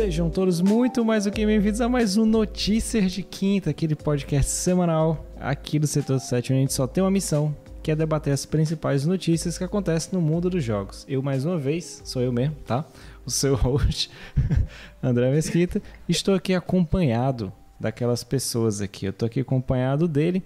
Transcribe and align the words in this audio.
Sejam 0.00 0.30
todos 0.30 0.62
muito 0.62 1.04
mais 1.04 1.24
do 1.24 1.30
que 1.30 1.44
bem-vindos 1.44 1.78
a 1.78 1.86
mais 1.86 2.16
um 2.16 2.24
Notícias 2.24 3.12
de 3.12 3.22
Quinta, 3.22 3.68
aquele 3.68 3.94
podcast 3.94 4.50
semanal 4.50 5.26
aqui 5.38 5.78
do 5.78 5.86
Setor 5.86 6.18
7, 6.18 6.54
onde 6.54 6.58
a 6.58 6.62
gente 6.62 6.72
só 6.72 6.86
tem 6.86 7.04
uma 7.04 7.10
missão, 7.10 7.54
que 7.82 7.90
é 7.90 7.94
debater 7.94 8.32
as 8.32 8.46
principais 8.46 9.04
notícias 9.04 9.58
que 9.58 9.64
acontecem 9.64 10.18
no 10.18 10.22
mundo 10.22 10.48
dos 10.48 10.64
jogos. 10.64 11.04
Eu, 11.06 11.22
mais 11.22 11.44
uma 11.44 11.58
vez, 11.58 12.00
sou 12.02 12.22
eu 12.22 12.32
mesmo, 12.32 12.56
tá? 12.66 12.82
O 13.26 13.30
seu 13.30 13.54
host, 13.54 14.10
André 15.02 15.30
Mesquita. 15.30 15.82
Estou 16.08 16.34
aqui 16.34 16.54
acompanhado 16.54 17.52
daquelas 17.78 18.24
pessoas 18.24 18.80
aqui. 18.80 19.04
Eu 19.04 19.10
estou 19.10 19.26
aqui 19.26 19.40
acompanhado 19.40 20.08
dele, 20.08 20.42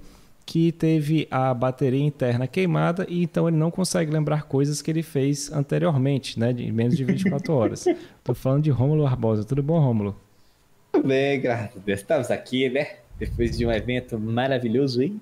que 0.46 0.72
teve 0.72 1.26
a 1.30 1.54
bateria 1.54 2.04
interna 2.04 2.46
queimada 2.46 3.06
e 3.08 3.22
então 3.22 3.48
ele 3.48 3.56
não 3.56 3.70
consegue 3.70 4.10
lembrar 4.10 4.44
coisas 4.44 4.82
que 4.82 4.90
ele 4.90 5.02
fez 5.02 5.50
anteriormente, 5.50 6.38
né? 6.38 6.52
De 6.52 6.70
menos 6.70 6.96
de 6.96 7.04
24 7.04 7.52
horas. 7.54 7.84
Tô 8.22 8.34
falando 8.34 8.62
de 8.62 8.70
Rômulo 8.70 9.04
Barbosa. 9.04 9.44
Tudo 9.44 9.62
bom, 9.62 9.78
Rômulo? 9.78 10.16
Tudo 10.92 11.08
bem, 11.08 11.40
graças 11.40 11.76
a 11.76 11.80
Deus. 11.80 12.00
Estamos 12.00 12.30
aqui, 12.30 12.68
né? 12.68 12.88
Depois 13.18 13.56
de 13.56 13.64
um 13.64 13.72
evento 13.72 14.18
maravilhoso, 14.18 15.02
hein? 15.02 15.20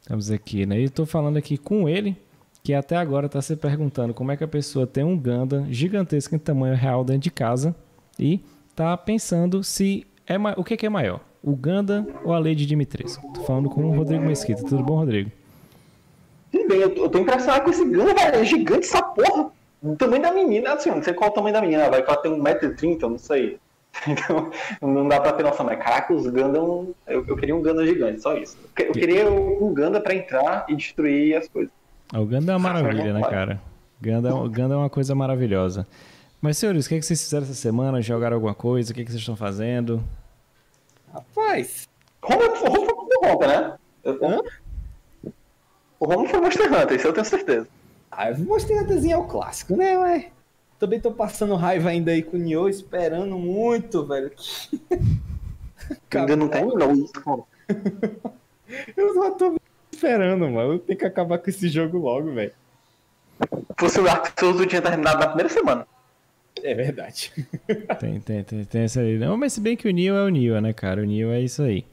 Estamos 0.00 0.30
aqui, 0.30 0.64
né? 0.64 0.80
E 0.80 0.88
tô 0.88 1.04
falando 1.04 1.36
aqui 1.36 1.58
com 1.58 1.88
ele, 1.88 2.16
que 2.62 2.72
até 2.72 2.96
agora 2.96 3.28
tá 3.28 3.42
se 3.42 3.56
perguntando 3.56 4.14
como 4.14 4.32
é 4.32 4.36
que 4.36 4.44
a 4.44 4.48
pessoa 4.48 4.86
tem 4.86 5.04
um 5.04 5.18
Ganda 5.18 5.66
gigantesco 5.70 6.34
em 6.34 6.38
tamanho 6.38 6.74
real 6.74 7.04
dentro 7.04 7.22
de 7.22 7.30
casa 7.30 7.74
e 8.18 8.40
tá 8.74 8.96
pensando 8.96 9.62
se 9.62 10.06
é 10.26 10.36
o 10.56 10.64
que, 10.64 10.76
que 10.76 10.86
é 10.86 10.88
maior 10.88 11.20
o 11.44 11.54
Ganda 11.54 12.06
ou 12.24 12.32
a 12.32 12.38
Lady 12.38 12.64
Dimitrescu? 12.66 13.32
Tô 13.34 13.42
falando 13.42 13.68
com 13.68 13.82
o 13.82 13.94
Rodrigo 13.94 14.24
Mesquita. 14.24 14.62
Tudo 14.64 14.82
bom, 14.82 14.96
Rodrigo? 14.96 15.30
Tudo 16.50 16.68
bem, 16.68 16.80
eu 16.80 16.94
tô, 16.94 17.06
eu 17.06 17.20
impressionado 17.20 17.64
com 17.64 17.70
esse 17.70 17.84
Ganda, 17.84 18.14
velho. 18.14 18.36
É 18.36 18.44
gigante 18.44 18.86
essa 18.86 19.02
porra. 19.02 19.50
O 19.82 19.94
tamanho 19.96 20.22
da 20.22 20.32
menina, 20.32 20.72
assim, 20.72 20.90
não 20.90 21.02
sei 21.02 21.12
qual 21.12 21.28
é 21.28 21.32
o 21.32 21.34
tamanho 21.34 21.52
da 21.52 21.60
menina, 21.60 21.90
vai 21.90 22.02
que 22.02 22.10
ela 22.10 22.16
tem 22.16 22.32
1,30m, 22.32 23.02
eu 23.02 23.10
não 23.10 23.18
sei. 23.18 23.58
Então, 24.08 24.50
não 24.82 25.06
dá 25.06 25.20
pra 25.20 25.32
ter 25.32 25.44
noção, 25.44 25.64
mas 25.64 25.78
caraca, 25.78 26.12
os 26.12 26.26
Gundam. 26.26 26.88
Eu, 27.06 27.24
eu 27.28 27.36
queria 27.36 27.54
um 27.54 27.62
Ganda 27.62 27.86
gigante, 27.86 28.20
só 28.20 28.36
isso. 28.36 28.56
Eu 28.76 28.92
queria 28.92 29.30
um 29.30 29.72
Ganda 29.72 30.00
pra 30.00 30.14
entrar 30.14 30.64
e 30.68 30.74
destruir 30.74 31.36
as 31.36 31.46
coisas. 31.46 31.72
O 32.12 32.24
Ganda 32.24 32.52
é 32.52 32.56
uma 32.56 32.72
maravilha, 32.72 33.12
né, 33.12 33.20
cara? 33.22 33.60
Ganda, 34.00 34.30
Ganda 34.48 34.74
é 34.74 34.76
uma 34.76 34.90
coisa 34.90 35.14
maravilhosa. 35.14 35.86
Mas, 36.40 36.58
senhores, 36.58 36.86
o 36.86 36.88
que, 36.88 36.96
é 36.96 36.98
que 36.98 37.06
vocês 37.06 37.22
fizeram 37.22 37.44
essa 37.44 37.54
semana? 37.54 38.02
Jogaram 38.02 38.34
alguma 38.34 38.54
coisa? 38.54 38.90
O 38.90 38.94
que, 38.94 39.00
é 39.00 39.04
que 39.04 39.10
vocês 39.10 39.20
estão 39.20 39.36
fazendo? 39.36 40.02
Rapaz. 41.14 41.88
Romulo 42.20 42.56
foi 42.56 42.68
Monster 42.70 42.98
Hunter, 43.22 43.48
né? 43.48 43.78
Hã? 44.04 44.40
O 46.00 46.06
Romulo 46.06 46.28
foi 46.28 46.40
Monster 46.40 46.72
Hunter, 46.72 46.96
isso 46.96 47.06
eu 47.06 47.12
tenho 47.12 47.24
certeza. 47.24 47.68
Ah, 48.10 48.30
o 48.30 48.40
Monster 48.40 48.82
Hunterzinho 48.82 49.14
é 49.14 49.18
o 49.18 49.24
clássico, 49.24 49.76
né, 49.76 49.96
ué? 49.98 50.30
Também 50.78 51.00
tô 51.00 51.12
passando 51.12 51.54
raiva 51.54 51.90
ainda 51.90 52.10
aí 52.10 52.22
com 52.22 52.36
o 52.36 52.40
Nioh, 52.40 52.68
esperando 52.68 53.38
muito, 53.38 54.04
velho. 54.04 54.32
ainda 56.14 56.36
não 56.36 56.48
terminou 56.48 56.92
isso, 56.92 57.12
Eu 58.96 59.14
só 59.14 59.30
tô 59.30 59.56
esperando, 59.92 60.50
mano. 60.50 60.78
Tenho 60.80 60.98
que 60.98 61.04
acabar 61.04 61.38
com 61.38 61.48
esse 61.48 61.68
jogo 61.68 61.98
logo, 61.98 62.32
velho. 62.32 62.52
Se 63.40 63.74
fosse 63.78 64.00
o 64.00 64.04
Dark 64.04 64.38
Souls, 64.38 64.58
eu 64.58 64.66
tinha 64.66 64.82
terminado 64.82 65.20
na 65.20 65.26
primeira 65.28 65.48
semana. 65.48 65.86
É 66.62 66.74
verdade. 66.74 67.32
tem, 68.00 68.20
tem, 68.20 68.44
tem, 68.44 68.64
tem 68.64 68.82
essa 68.82 69.00
aí. 69.00 69.18
Não, 69.18 69.36
mas 69.36 69.52
se 69.52 69.60
bem 69.60 69.76
que 69.76 69.88
o 69.88 69.92
Neo 69.92 70.14
é 70.14 70.24
o 70.24 70.28
Neo, 70.28 70.60
né, 70.60 70.72
cara? 70.72 71.02
O 71.02 71.04
Neo 71.04 71.30
é 71.30 71.40
isso 71.40 71.62
aí. 71.62 71.84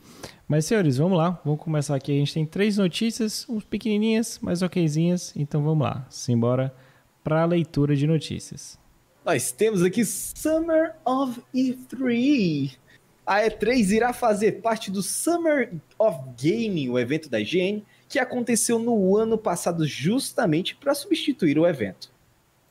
Mas, 0.47 0.65
senhores, 0.65 0.97
vamos 0.97 1.17
lá. 1.17 1.41
Vamos 1.43 1.61
começar 1.61 1.95
aqui. 1.95 2.11
A 2.11 2.15
gente 2.15 2.33
tem 2.33 2.45
três 2.45 2.77
notícias, 2.77 3.47
uns 3.49 3.63
pequenininhas, 3.63 4.37
mas 4.41 4.61
okzinhas. 4.61 5.33
Então 5.35 5.63
vamos 5.63 5.83
lá. 5.83 6.05
Simbora 6.09 6.73
para 7.23 7.41
a 7.41 7.45
leitura 7.45 7.95
de 7.95 8.05
notícias. 8.05 8.77
Nós 9.23 9.51
temos 9.51 9.83
aqui 9.83 10.03
Summer 10.03 10.95
of 11.05 11.41
E3. 11.53 12.75
A 13.25 13.41
E3 13.43 13.91
irá 13.91 14.13
fazer 14.13 14.61
parte 14.61 14.89
do 14.89 15.03
Summer 15.03 15.71
of 15.97 16.19
Gaming, 16.41 16.89
o 16.89 16.99
evento 16.99 17.29
da 17.29 17.39
IGN, 17.39 17.83
que 18.09 18.19
aconteceu 18.19 18.79
no 18.79 19.15
ano 19.15 19.37
passado 19.37 19.85
justamente 19.87 20.75
para 20.75 20.95
substituir 20.95 21.57
o 21.57 21.67
evento. 21.67 22.11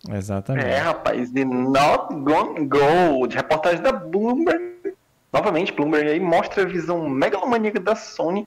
Exatamente. 0.09 0.67
É, 0.67 0.79
rapaz, 0.79 1.31
de 1.31 1.45
Not 1.45 2.15
Gone 2.15 2.67
Gold, 2.67 3.35
reportagem 3.35 3.83
da 3.83 3.93
Bloomberg. 3.93 4.95
Novamente, 5.33 5.73
Bloomberg 5.73 6.09
aí 6.09 6.21
mostra 6.21 6.63
a 6.63 6.67
visão 6.67 7.09
megalomaníaca 7.09 7.81
da 7.81 7.95
Sony. 7.95 8.47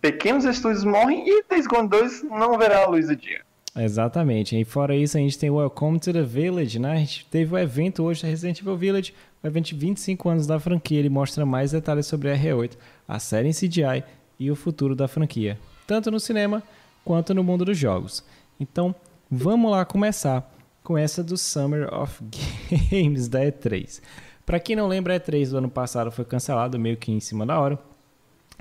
Pequenos 0.00 0.44
estúdios 0.44 0.84
morrem 0.84 1.24
e 1.26 1.44
Days 1.48 1.66
Gone 1.66 1.88
2 1.88 2.24
não 2.24 2.58
verá 2.58 2.84
a 2.84 2.86
luz 2.86 3.08
do 3.08 3.16
dia. 3.16 3.42
Exatamente. 3.76 4.58
E 4.58 4.64
fora 4.64 4.94
isso, 4.94 5.16
a 5.16 5.20
gente 5.20 5.38
tem 5.38 5.50
o 5.50 5.56
Welcome 5.56 5.98
to 5.98 6.12
the 6.12 6.22
Village, 6.22 6.78
né? 6.78 6.92
A 6.92 6.96
gente 6.96 7.26
teve 7.26 7.52
o 7.52 7.56
um 7.56 7.58
evento 7.58 8.04
hoje 8.04 8.22
da 8.22 8.28
Resident 8.28 8.60
Evil 8.60 8.76
Village, 8.76 9.14
o 9.42 9.46
evento 9.46 9.66
de 9.66 9.74
25 9.74 10.28
anos 10.28 10.46
da 10.46 10.60
franquia. 10.60 11.00
Ele 11.00 11.08
mostra 11.08 11.44
mais 11.44 11.72
detalhes 11.72 12.06
sobre 12.06 12.30
a 12.30 12.38
R8, 12.38 12.72
a 13.08 13.18
série 13.18 13.48
em 13.48 13.52
CGI 13.52 14.04
e 14.38 14.50
o 14.50 14.56
futuro 14.56 14.94
da 14.94 15.08
franquia, 15.08 15.58
tanto 15.86 16.10
no 16.10 16.20
cinema 16.20 16.62
quanto 17.04 17.34
no 17.34 17.42
mundo 17.42 17.64
dos 17.64 17.76
jogos. 17.76 18.24
Então, 18.60 18.94
vamos 19.28 19.70
lá 19.70 19.84
começar 19.84 20.53
com 20.84 20.98
essa 20.98 21.24
do 21.24 21.38
Summer 21.38 21.92
of 21.92 22.22
Games 22.92 23.26
da 23.26 23.40
E3. 23.40 24.02
Para 24.44 24.60
quem 24.60 24.76
não 24.76 24.86
lembra, 24.86 25.16
a 25.16 25.18
E3 25.18 25.48
do 25.48 25.56
ano 25.56 25.70
passado 25.70 26.12
foi 26.12 26.26
cancelado 26.26 26.78
meio 26.78 26.98
que 26.98 27.10
em 27.10 27.18
cima 27.18 27.46
da 27.46 27.58
hora, 27.58 27.78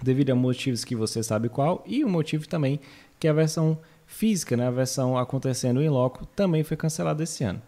devido 0.01 0.29
a 0.29 0.35
motivos 0.35 0.85
que 0.85 0.95
você 0.95 1.21
sabe 1.21 1.49
qual, 1.49 1.83
e 1.85 2.03
o 2.03 2.09
motivo 2.09 2.47
também 2.47 2.79
que 3.19 3.27
a 3.27 3.33
versão 3.33 3.77
física, 4.07 4.55
né, 4.55 4.67
a 4.67 4.71
versão 4.71 5.17
acontecendo 5.17 5.81
em 5.81 5.89
loco, 5.89 6.25
também 6.27 6.63
foi 6.63 6.77
cancelada 6.77 7.21
esse 7.21 7.43
ano. 7.43 7.61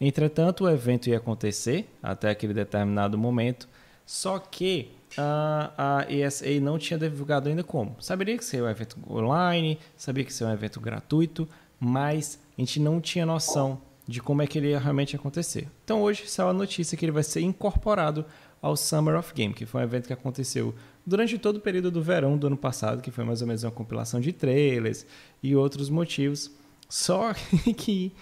Entretanto, 0.00 0.64
o 0.64 0.68
evento 0.68 1.08
ia 1.08 1.18
acontecer 1.18 1.88
até 2.02 2.30
aquele 2.30 2.52
determinado 2.52 3.16
momento, 3.16 3.68
só 4.04 4.40
que 4.40 4.90
a, 5.16 6.02
a 6.06 6.12
ESA 6.12 6.58
não 6.60 6.78
tinha 6.78 6.98
divulgado 6.98 7.48
ainda 7.48 7.62
como. 7.62 7.94
Saberia 8.00 8.36
que 8.36 8.44
seria 8.44 8.66
um 8.66 8.70
evento 8.70 8.96
online, 9.08 9.78
sabia 9.96 10.24
que 10.24 10.32
seria 10.32 10.50
um 10.50 10.54
evento 10.56 10.80
gratuito, 10.80 11.48
mas 11.78 12.40
a 12.58 12.60
gente 12.60 12.80
não 12.80 13.00
tinha 13.00 13.24
noção 13.24 13.80
de 14.06 14.20
como 14.20 14.42
é 14.42 14.46
que 14.46 14.58
ele 14.58 14.70
ia 14.70 14.78
realmente 14.78 15.14
acontecer. 15.14 15.68
Então 15.84 16.02
hoje 16.02 16.26
saiu 16.26 16.48
a 16.48 16.52
notícia 16.52 16.96
que 16.96 17.04
ele 17.04 17.12
vai 17.12 17.22
ser 17.22 17.40
incorporado 17.40 18.24
ao 18.60 18.76
Summer 18.76 19.16
of 19.16 19.32
Game, 19.32 19.54
que 19.54 19.64
foi 19.64 19.80
um 19.80 19.84
evento 19.84 20.06
que 20.06 20.12
aconteceu 20.12 20.74
durante 21.06 21.38
todo 21.38 21.56
o 21.56 21.60
período 21.60 21.90
do 21.90 22.02
verão 22.02 22.36
do 22.36 22.46
ano 22.46 22.56
passado, 22.56 23.00
que 23.00 23.10
foi 23.10 23.24
mais 23.24 23.40
ou 23.40 23.46
menos 23.46 23.64
uma 23.64 23.70
compilação 23.70 24.20
de 24.20 24.32
trailers 24.32 25.06
e 25.42 25.56
outros 25.56 25.88
motivos. 25.88 26.50
Só 26.88 27.32
que 27.76 28.12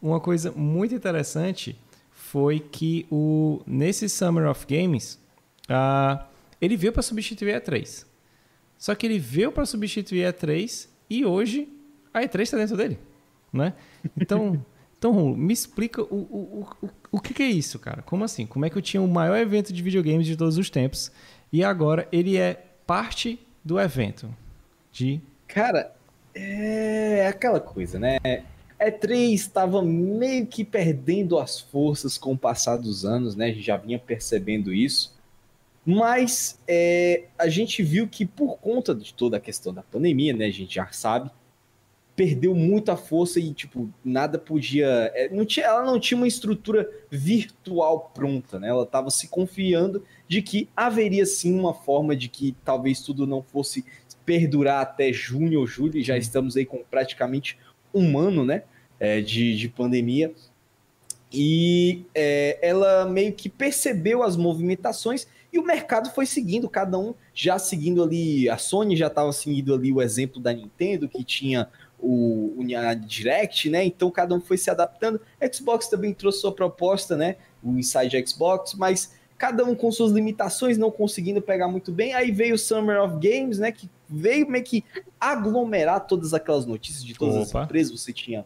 uma 0.00 0.20
coisa 0.20 0.52
muito 0.52 0.94
interessante 0.94 1.78
foi 2.10 2.60
que 2.60 3.06
o 3.10 3.62
nesse 3.66 4.08
Summer 4.08 4.48
of 4.48 4.66
Games 4.66 5.18
uh, 5.68 6.22
ele 6.60 6.76
veio 6.76 6.92
para 6.92 7.02
substituir 7.02 7.54
a 7.54 7.60
E3. 7.60 8.06
Só 8.76 8.94
que 8.94 9.06
ele 9.06 9.18
veio 9.18 9.50
para 9.50 9.66
substituir 9.66 10.24
a 10.24 10.32
E3 10.32 10.88
e 11.10 11.24
hoje 11.24 11.68
a 12.14 12.20
E3 12.20 12.42
está 12.42 12.56
dentro 12.56 12.76
dele, 12.76 12.98
né? 13.52 13.74
Então 14.16 14.64
Então, 14.98 15.34
me 15.36 15.52
explica 15.52 16.02
o, 16.02 16.06
o, 16.16 16.66
o, 16.82 16.88
o 17.12 17.20
que, 17.20 17.32
que, 17.32 17.42
é 17.42 17.46
isso, 17.46 17.78
cara? 17.78 18.02
Como 18.02 18.24
assim? 18.24 18.44
Como 18.46 18.66
é 18.66 18.70
que 18.70 18.76
eu 18.76 18.82
tinha 18.82 19.00
o 19.00 19.06
maior 19.06 19.38
evento 19.38 19.72
de 19.72 19.80
videogames 19.80 20.26
de 20.26 20.36
todos 20.36 20.58
os 20.58 20.68
tempos 20.68 21.12
e 21.52 21.62
agora 21.62 22.08
ele 22.10 22.36
é 22.36 22.64
parte 22.84 23.38
do 23.64 23.78
evento? 23.78 24.28
De. 24.90 25.20
Cara, 25.46 25.94
é 26.34 27.28
aquela 27.28 27.60
coisa, 27.60 27.98
né? 27.98 28.18
E3 28.80 29.32
estava 29.32 29.82
meio 29.82 30.46
que 30.46 30.64
perdendo 30.64 31.38
as 31.38 31.60
forças 31.60 32.18
com 32.18 32.32
o 32.32 32.38
passar 32.38 32.76
dos 32.76 33.04
anos, 33.04 33.36
né? 33.36 33.46
A 33.46 33.52
gente 33.52 33.62
já 33.62 33.76
vinha 33.76 33.98
percebendo 33.98 34.74
isso. 34.74 35.16
Mas 35.86 36.60
é, 36.66 37.24
a 37.38 37.48
gente 37.48 37.82
viu 37.82 38.06
que 38.06 38.26
por 38.26 38.58
conta 38.58 38.94
de 38.94 39.14
toda 39.14 39.36
a 39.36 39.40
questão 39.40 39.72
da 39.72 39.82
pandemia, 39.82 40.32
né? 40.32 40.46
A 40.46 40.50
gente 40.50 40.74
já 40.74 40.86
sabe, 40.92 41.30
perdeu 42.18 42.52
muita 42.52 42.96
força 42.96 43.38
e, 43.38 43.54
tipo, 43.54 43.88
nada 44.04 44.40
podia. 44.40 44.88
É, 45.14 45.28
não 45.28 45.46
tinha, 45.46 45.66
ela 45.66 45.84
não 45.84 46.00
tinha 46.00 46.18
uma 46.18 46.26
estrutura 46.26 46.90
virtual 47.08 48.10
pronta, 48.12 48.58
né? 48.58 48.68
Ela 48.68 48.82
estava 48.82 49.08
se 49.08 49.28
confiando 49.28 50.02
de 50.26 50.42
que 50.42 50.68
haveria 50.76 51.24
sim 51.24 51.56
uma 51.56 51.72
forma 51.72 52.16
de 52.16 52.28
que 52.28 52.56
talvez 52.64 53.02
tudo 53.02 53.24
não 53.24 53.40
fosse 53.40 53.84
perdurar 54.26 54.82
até 54.82 55.12
junho 55.12 55.60
ou 55.60 55.66
julho, 55.66 55.96
e 55.96 56.02
já 56.02 56.18
estamos 56.18 56.56
aí 56.56 56.66
com 56.66 56.78
praticamente 56.90 57.56
um 57.94 58.18
ano, 58.18 58.44
né? 58.44 58.64
É, 58.98 59.20
de, 59.20 59.56
de 59.56 59.68
pandemia. 59.68 60.34
E 61.32 62.04
é, 62.12 62.58
ela 62.60 63.04
meio 63.04 63.32
que 63.32 63.48
percebeu 63.48 64.24
as 64.24 64.36
movimentações 64.36 65.28
e 65.52 65.58
o 65.58 65.64
mercado 65.64 66.10
foi 66.10 66.26
seguindo, 66.26 66.68
cada 66.68 66.98
um 66.98 67.14
já 67.32 67.58
seguindo 67.58 68.02
ali. 68.02 68.48
A 68.48 68.58
Sony 68.58 68.96
já 68.96 69.06
estava 69.06 69.32
seguindo 69.32 69.72
ali 69.72 69.92
o 69.92 70.02
exemplo 70.02 70.40
da 70.40 70.52
Nintendo, 70.52 71.08
que 71.08 71.22
tinha 71.22 71.68
o, 72.00 72.54
o 72.58 72.64
Direct, 73.06 73.68
né? 73.68 73.84
Então 73.84 74.10
cada 74.10 74.34
um 74.34 74.40
foi 74.40 74.56
se 74.56 74.70
adaptando. 74.70 75.20
Xbox 75.52 75.88
também 75.88 76.14
trouxe 76.14 76.40
sua 76.40 76.52
proposta, 76.52 77.16
né? 77.16 77.36
O 77.62 77.70
Inside 77.78 78.24
Xbox, 78.26 78.74
mas 78.74 79.14
cada 79.36 79.64
um 79.64 79.74
com 79.74 79.90
suas 79.90 80.12
limitações, 80.12 80.78
não 80.78 80.90
conseguindo 80.90 81.40
pegar 81.40 81.68
muito 81.68 81.92
bem. 81.92 82.14
Aí 82.14 82.30
veio 82.30 82.54
o 82.54 82.58
Summer 82.58 83.02
of 83.02 83.14
Games, 83.14 83.58
né? 83.58 83.72
Que 83.72 83.88
veio 84.08 84.48
meio 84.48 84.64
que 84.64 84.84
aglomerar 85.20 86.06
todas 86.06 86.34
aquelas 86.34 86.66
notícias 86.66 87.04
de 87.04 87.14
todas 87.14 87.48
Opa. 87.48 87.60
as 87.60 87.64
empresas. 87.64 88.00
Você 88.00 88.12
tinha, 88.12 88.44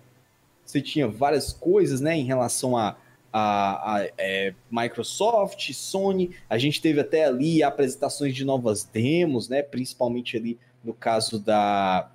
você 0.64 0.80
tinha 0.80 1.08
várias 1.08 1.52
coisas, 1.52 2.00
né? 2.00 2.16
Em 2.16 2.24
relação 2.24 2.76
a 2.76 2.96
a, 3.32 3.96
a 3.96 4.08
é, 4.18 4.52
Microsoft, 4.70 5.72
Sony, 5.72 6.32
a 6.50 6.58
gente 6.58 6.82
teve 6.82 7.00
até 7.00 7.24
ali 7.24 7.62
apresentações 7.62 8.34
de 8.34 8.44
novas 8.44 8.84
demos, 8.84 9.48
né? 9.48 9.62
Principalmente 9.62 10.36
ali 10.36 10.58
no 10.84 10.92
caso 10.92 11.38
da, 11.38 12.11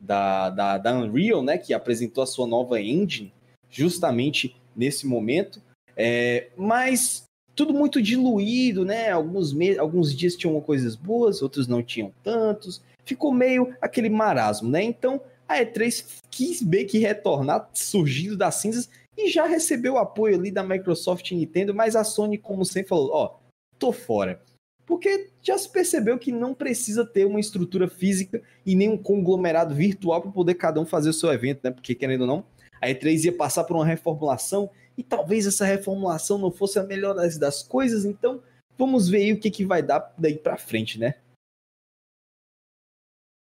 da, 0.00 0.50
da, 0.50 0.78
da 0.78 0.94
Unreal, 0.94 1.42
né? 1.42 1.58
Que 1.58 1.74
apresentou 1.74 2.22
a 2.22 2.26
sua 2.26 2.46
nova 2.46 2.80
engine 2.80 3.32
justamente 3.68 4.56
nesse 4.74 5.06
momento. 5.06 5.60
É, 5.96 6.48
mas 6.56 7.24
tudo 7.54 7.74
muito 7.74 8.00
diluído, 8.00 8.84
né? 8.84 9.10
Alguns, 9.10 9.52
me... 9.52 9.78
Alguns 9.78 10.16
dias 10.16 10.36
tinham 10.36 10.60
coisas 10.60 10.96
boas, 10.96 11.42
outros 11.42 11.68
não 11.68 11.82
tinham 11.82 12.12
tantos. 12.22 12.82
Ficou 13.04 13.32
meio 13.32 13.74
aquele 13.80 14.08
marasmo, 14.08 14.68
né? 14.70 14.82
Então 14.82 15.20
a 15.46 15.58
E3 15.58 16.20
quis 16.30 16.62
bem 16.62 16.86
que 16.86 16.98
retornar, 16.98 17.68
surgindo 17.74 18.36
das 18.36 18.54
cinzas, 18.54 18.88
e 19.16 19.28
já 19.28 19.46
recebeu 19.46 19.98
apoio 19.98 20.36
ali 20.36 20.50
da 20.50 20.62
Microsoft 20.62 21.30
e 21.30 21.34
Nintendo, 21.34 21.74
mas 21.74 21.96
a 21.96 22.04
Sony, 22.04 22.38
como 22.38 22.64
sempre, 22.64 22.88
falou: 22.88 23.10
ó, 23.12 23.36
tô 23.78 23.92
fora. 23.92 24.40
Porque 24.90 25.30
já 25.40 25.56
se 25.56 25.68
percebeu 25.68 26.18
que 26.18 26.32
não 26.32 26.52
precisa 26.52 27.06
ter 27.06 27.24
uma 27.24 27.38
estrutura 27.38 27.86
física 27.86 28.42
e 28.66 28.74
nem 28.74 28.88
um 28.88 28.98
conglomerado 28.98 29.72
virtual 29.72 30.20
para 30.20 30.32
poder 30.32 30.54
cada 30.54 30.80
um 30.80 30.84
fazer 30.84 31.10
o 31.10 31.12
seu 31.12 31.32
evento, 31.32 31.60
né? 31.62 31.70
Porque, 31.70 31.94
querendo 31.94 32.22
ou 32.22 32.26
não, 32.26 32.44
a 32.82 32.88
E3 32.88 33.26
ia 33.26 33.32
passar 33.32 33.62
por 33.62 33.76
uma 33.76 33.86
reformulação 33.86 34.68
e 34.98 35.04
talvez 35.04 35.46
essa 35.46 35.64
reformulação 35.64 36.38
não 36.38 36.50
fosse 36.50 36.76
a 36.76 36.82
melhor 36.82 37.14
das, 37.14 37.38
das 37.38 37.62
coisas, 37.62 38.04
então 38.04 38.42
vamos 38.76 39.08
ver 39.08 39.18
aí 39.18 39.32
o 39.32 39.38
que, 39.38 39.48
que 39.48 39.64
vai 39.64 39.80
dar 39.80 40.12
daí 40.18 40.36
para 40.36 40.56
frente, 40.56 40.98
né? 40.98 41.14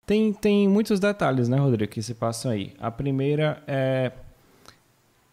Tem, 0.05 0.33
tem 0.33 0.69
muitos 0.69 0.99
detalhes, 0.99 1.49
né, 1.49 1.59
Rodrigo, 1.59 1.93
que 1.93 2.03
se 2.03 2.13
passam 2.13 2.51
aí. 2.51 2.75
A 2.81 2.91
primeira 2.91 3.63
é. 3.69 4.11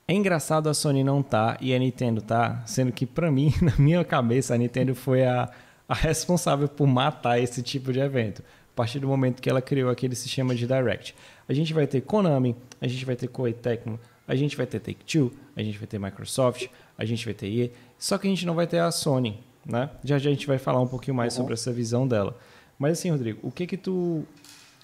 É 0.09 0.13
engraçado 0.13 0.69
a 0.69 0.73
Sony 0.73 1.03
não 1.03 1.21
tá 1.21 1.57
e 1.59 1.75
a 1.75 1.79
Nintendo 1.79 2.21
tá, 2.21 2.63
sendo 2.65 2.93
que 2.93 3.05
para 3.05 3.29
mim, 3.29 3.51
na 3.61 3.75
minha 3.77 4.05
cabeça, 4.05 4.53
a 4.53 4.57
Nintendo 4.57 4.95
foi 4.95 5.25
a, 5.25 5.51
a 5.87 5.93
responsável 5.93 6.67
por 6.67 6.87
matar 6.87 7.39
esse 7.39 7.61
tipo 7.61 7.93
de 7.93 7.99
evento. 7.99 8.43
A 8.73 8.75
partir 8.75 8.99
do 8.99 9.07
momento 9.07 9.41
que 9.41 9.49
ela 9.49 9.61
criou 9.61 9.89
aquele 9.89 10.15
sistema 10.15 10.53
de 10.53 10.67
Direct. 10.67 11.15
A 11.47 11.53
gente 11.53 11.73
vai 11.73 11.87
ter 11.87 12.01
Konami, 12.01 12.55
a 12.79 12.87
gente 12.87 13.03
vai 13.05 13.15
ter 13.15 13.27
Koei 13.27 13.53
Tecmo, 13.53 13.99
a 14.27 14.35
gente 14.35 14.55
vai 14.57 14.67
ter 14.67 14.79
Take-Two, 14.79 15.31
a 15.55 15.63
gente 15.63 15.77
vai 15.77 15.87
ter 15.87 15.97
Microsoft, 15.97 16.67
a 16.97 17.05
gente 17.05 17.23
vai 17.23 17.33
ter 17.33 17.47
EA, 17.47 17.69
só 17.97 18.17
que 18.17 18.27
a 18.27 18.29
gente 18.29 18.45
não 18.45 18.53
vai 18.53 18.67
ter 18.67 18.79
a 18.79 18.91
Sony, 18.91 19.39
né? 19.65 19.89
Já 20.03 20.19
já 20.19 20.29
a 20.29 20.33
gente 20.33 20.45
vai 20.45 20.57
falar 20.57 20.81
um 20.81 20.87
pouquinho 20.87 21.15
mais 21.15 21.33
uhum. 21.33 21.43
sobre 21.43 21.53
essa 21.53 21.71
visão 21.71 22.07
dela. 22.07 22.37
Mas 22.77 22.99
assim, 22.99 23.09
Rodrigo, 23.09 23.39
o 23.41 23.51
que 23.51 23.65
que 23.65 23.77
tu 23.77 24.23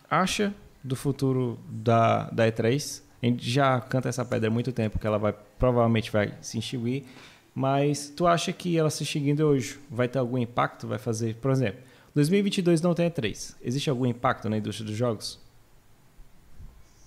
acha 0.10 0.54
do 0.84 0.96
futuro 0.96 1.60
da, 1.70 2.30
da 2.32 2.48
E3? 2.48 3.02
A 3.22 3.26
gente 3.26 3.50
já 3.50 3.80
canta 3.80 4.10
essa 4.10 4.26
pedra 4.26 4.50
há 4.50 4.52
muito 4.52 4.72
tempo, 4.72 4.98
que 4.98 5.06
ela 5.06 5.20
vai 5.20 5.34
provavelmente 5.60 6.12
vai 6.12 6.34
se 6.42 6.58
extinguir. 6.58 7.06
Mas 7.54 8.10
tu 8.10 8.26
acha 8.26 8.52
que 8.52 8.78
ela 8.78 8.90
se 8.90 9.04
extinguindo 9.04 9.46
hoje 9.46 9.80
vai 9.90 10.08
ter 10.08 10.20
algum 10.20 10.38
impacto? 10.38 10.88
Vai 10.88 10.98
fazer, 10.98 11.36
por 11.36 11.52
exemplo, 11.52 11.82
2022 12.16 12.82
não 12.82 12.94
tem 12.94 13.10
E3. 13.10 13.56
Existe 13.62 13.90
algum 13.90 14.06
impacto 14.06 14.50
na 14.50 14.58
indústria 14.58 14.88
dos 14.88 14.96
jogos? 14.96 15.40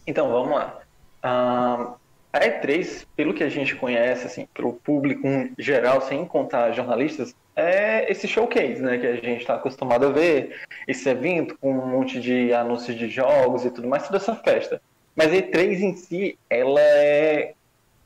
Então, 0.06 0.30
vamos 0.30 0.56
lá. 0.56 0.78
Uh, 1.24 1.94
a 2.32 2.40
E3, 2.40 3.06
pelo 3.16 3.34
que 3.34 3.42
a 3.42 3.48
gente 3.48 3.74
conhece, 3.74 4.26
assim, 4.26 4.46
para 4.52 4.66
o 4.66 4.72
público 4.72 5.26
em 5.26 5.52
geral, 5.58 6.00
sem 6.00 6.24
contar 6.24 6.72
jornalistas, 6.72 7.34
é 7.56 8.10
esse 8.10 8.28
showcase, 8.28 8.82
né, 8.82 8.98
que 8.98 9.06
a 9.06 9.16
gente 9.16 9.40
está 9.40 9.54
acostumado 9.54 10.06
a 10.06 10.10
ver, 10.10 10.60
esse 10.86 11.08
evento 11.08 11.56
com 11.58 11.72
um 11.72 11.86
monte 11.86 12.20
de 12.20 12.52
anúncios 12.52 12.96
de 12.96 13.08
jogos 13.08 13.64
e 13.64 13.70
tudo 13.70 13.88
mais, 13.88 14.04
toda 14.04 14.18
essa 14.18 14.36
festa. 14.36 14.80
Mas 15.16 15.32
a 15.32 15.36
E3 15.36 15.80
em 15.80 15.96
si, 15.96 16.38
ela 16.50 16.80
é 16.80 17.54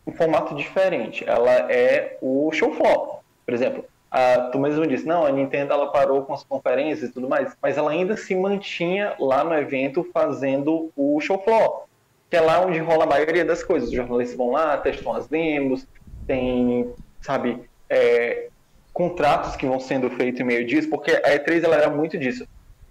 um 0.07 0.13
formato 0.13 0.55
diferente. 0.55 1.25
Ela 1.29 1.71
é 1.71 2.17
o 2.21 2.51
show 2.53 2.73
floor. 2.75 3.21
Por 3.45 3.55
exemplo, 3.55 3.85
a, 4.11 4.49
tu 4.51 4.59
mesmo 4.59 4.87
disse, 4.87 5.07
não, 5.07 5.25
a 5.25 5.31
Nintendo 5.31 5.73
ela 5.73 5.93
parou 5.93 6.23
com 6.23 6.35
as 6.35 6.43
conferências 6.43 7.11
e 7.11 7.13
tudo 7.13 7.29
mais, 7.29 7.57
mas 7.63 7.79
ela 7.79 7.93
ainda 7.93 8.17
se 8.17 8.35
mantinha 8.35 9.15
lá 9.21 9.45
no 9.45 9.55
evento 9.55 10.05
fazendo 10.13 10.91
o 10.97 11.21
show 11.21 11.39
floor, 11.39 11.85
que 12.29 12.37
é 12.37 12.41
lá 12.41 12.61
onde 12.61 12.79
rola 12.79 13.05
a 13.05 13.09
maioria 13.09 13.45
das 13.45 13.63
coisas. 13.63 13.89
Os 13.89 13.95
jornalistas 13.95 14.37
vão 14.37 14.51
lá, 14.51 14.77
testam 14.79 15.13
as 15.13 15.29
demos, 15.29 15.87
tem, 16.27 16.93
sabe, 17.21 17.63
é, 17.89 18.49
contratos 18.93 19.55
que 19.55 19.67
vão 19.67 19.79
sendo 19.79 20.11
feitos 20.11 20.41
em 20.41 20.45
meio 20.45 20.67
disso, 20.67 20.91
porque 20.91 21.13
a 21.13 21.39
E3 21.39 21.63
ela 21.63 21.77
era 21.77 21.91
muito 21.91 22.19
disso. 22.19 22.47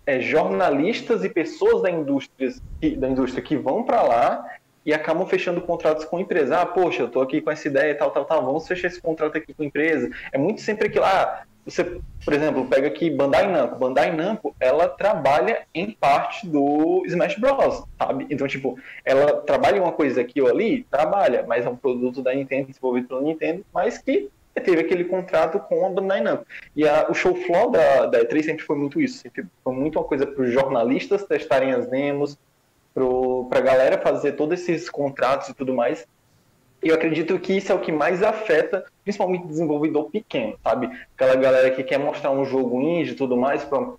É, 0.06 0.22
jornalistas 0.22 1.24
e 1.24 1.30
pessoas 1.30 1.84
da 1.84 1.92
indústria, 1.92 2.50
da 2.98 3.10
indústria 3.10 3.44
que 3.44 3.56
vão 3.56 3.84
para 3.84 4.02
lá 4.02 4.46
e 4.90 4.94
acabam 4.94 5.28
fechando 5.28 5.62
contratos 5.62 6.04
com 6.04 6.18
a 6.18 6.22
empresa. 6.22 6.58
Ah, 6.58 6.66
poxa, 6.66 7.04
eu 7.04 7.06
estou 7.06 7.22
aqui 7.22 7.40
com 7.42 7.52
essa 7.52 7.68
ideia, 7.68 7.94
tal, 7.94 8.10
tal, 8.10 8.26
tal, 8.26 8.44
vamos 8.44 8.68
fechar 8.68 8.88
esse 8.88 9.00
contrato 9.00 9.38
aqui 9.38 9.54
com 9.54 9.62
a 9.62 9.66
empresa. 9.68 10.10
É 10.32 10.38
muito 10.38 10.62
sempre 10.62 10.88
aquilo, 10.88 11.06
ah, 11.06 11.44
você, 11.64 12.02
por 12.26 12.34
exemplo, 12.34 12.66
pega 12.66 12.88
aqui 12.88 13.12
Bandai 13.12 13.46
Namco. 13.52 13.76
Bandai 13.76 14.12
Namco, 14.12 14.56
ela 14.60 14.88
trabalha 14.90 15.62
em 15.76 15.92
parte 15.92 16.48
do 16.48 17.04
Smash 17.06 17.38
Bros, 17.38 17.84
sabe? 18.00 18.26
Então, 18.32 18.48
tipo, 18.48 18.80
ela 19.06 19.42
trabalha 19.42 19.80
uma 19.80 19.92
coisa 19.92 20.22
aqui 20.22 20.42
ou 20.42 20.48
ali, 20.48 20.84
trabalha, 20.90 21.46
mas 21.48 21.68
é 21.68 21.70
um 21.70 21.76
produto 21.76 22.24
da 22.24 22.34
Nintendo, 22.34 22.70
desenvolvido 22.70 23.10
pela 23.10 23.22
Nintendo, 23.22 23.64
mas 23.72 24.00
que 24.00 24.28
teve 24.60 24.82
aquele 24.82 25.06
contrato 25.06 25.60
com 25.60 25.86
a 25.86 25.90
Bandai 25.90 26.22
Namco. 26.22 26.48
E 26.76 26.88
a, 26.88 27.06
o 27.12 27.14
show 27.14 27.36
floor 27.36 27.70
da, 27.70 28.08
da 28.08 28.26
E3 28.26 28.42
sempre 28.42 28.66
foi 28.66 28.76
muito 28.76 29.00
isso, 29.00 29.20
sempre 29.20 29.46
foi 29.64 29.74
muito 29.74 30.00
uma 30.00 30.06
coisa 30.06 30.26
para 30.26 30.44
os 30.44 30.52
jornalistas 30.52 31.24
testarem 31.26 31.74
as 31.74 31.86
demos, 31.86 32.40
para 33.50 33.60
a 33.60 33.62
galera 33.62 33.98
fazer 33.98 34.34
todos 34.34 34.60
esses 34.60 34.90
contratos 34.90 35.50
e 35.50 35.54
tudo 35.54 35.74
mais. 35.74 36.08
E 36.82 36.88
eu 36.88 36.96
acredito 36.96 37.38
que 37.40 37.54
isso 37.54 37.72
é 37.72 37.76
o 37.76 37.80
que 37.80 37.92
mais 37.92 38.24
afeta, 38.24 38.86
principalmente 39.04 39.48
desenvolvedor 39.48 40.10
pequeno, 40.10 40.58
sabe? 40.64 40.90
Aquela 41.14 41.36
galera 41.36 41.72
que 41.72 41.84
quer 41.84 41.98
mostrar 41.98 42.32
um 42.32 42.46
jogo 42.46 42.82
indie 42.82 43.12
e 43.12 43.16
tudo 43.16 43.36
mais 43.36 43.64
para 43.64 43.94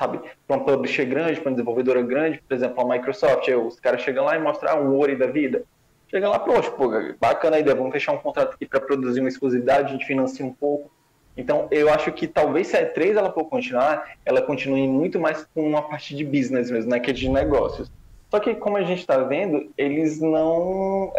sabe, 0.00 0.18
para 0.46 0.56
uma 0.56 0.64
publisher 0.64 1.04
grande, 1.04 1.38
para 1.38 1.50
uma 1.50 1.56
desenvolvedora 1.56 2.00
grande, 2.00 2.42
por 2.48 2.54
exemplo, 2.54 2.80
a 2.80 2.96
Microsoft, 2.96 3.46
os 3.48 3.78
caras 3.78 4.00
chegam 4.00 4.24
lá 4.24 4.34
e 4.34 4.40
mostram 4.40 4.72
ah, 4.72 4.80
um 4.80 4.98
Ori 4.98 5.14
da 5.14 5.26
vida. 5.26 5.62
Chega 6.08 6.26
lá, 6.26 6.38
poxa, 6.38 6.70
pô, 6.70 6.90
bacana 7.20 7.56
a 7.56 7.60
ideia, 7.60 7.76
vamos 7.76 7.92
fechar 7.92 8.12
um 8.12 8.18
contrato 8.18 8.54
aqui 8.54 8.64
para 8.64 8.80
produzir 8.80 9.20
uma 9.20 9.28
exclusividade, 9.28 9.88
a 9.88 9.92
gente 9.92 10.06
financia 10.06 10.44
um 10.44 10.52
pouco. 10.52 10.90
Então, 11.36 11.68
eu 11.70 11.92
acho 11.92 12.10
que 12.12 12.26
talvez 12.26 12.68
se 12.68 12.76
a 12.78 12.92
E3 12.92 13.16
ela 13.16 13.30
for 13.30 13.44
continuar, 13.44 14.16
ela 14.24 14.40
continue 14.40 14.88
muito 14.88 15.20
mais 15.20 15.46
com 15.54 15.68
uma 15.68 15.82
parte 15.82 16.16
de 16.16 16.24
business 16.24 16.70
mesmo, 16.70 16.90
né, 16.90 16.98
que 16.98 17.10
é 17.10 17.14
de 17.14 17.28
negócios. 17.28 17.90
Só 18.30 18.38
que, 18.38 18.54
como 18.54 18.76
a 18.76 18.82
gente 18.82 19.00
está 19.00 19.18
vendo, 19.18 19.70
eles 19.76 20.20
não 20.20 21.12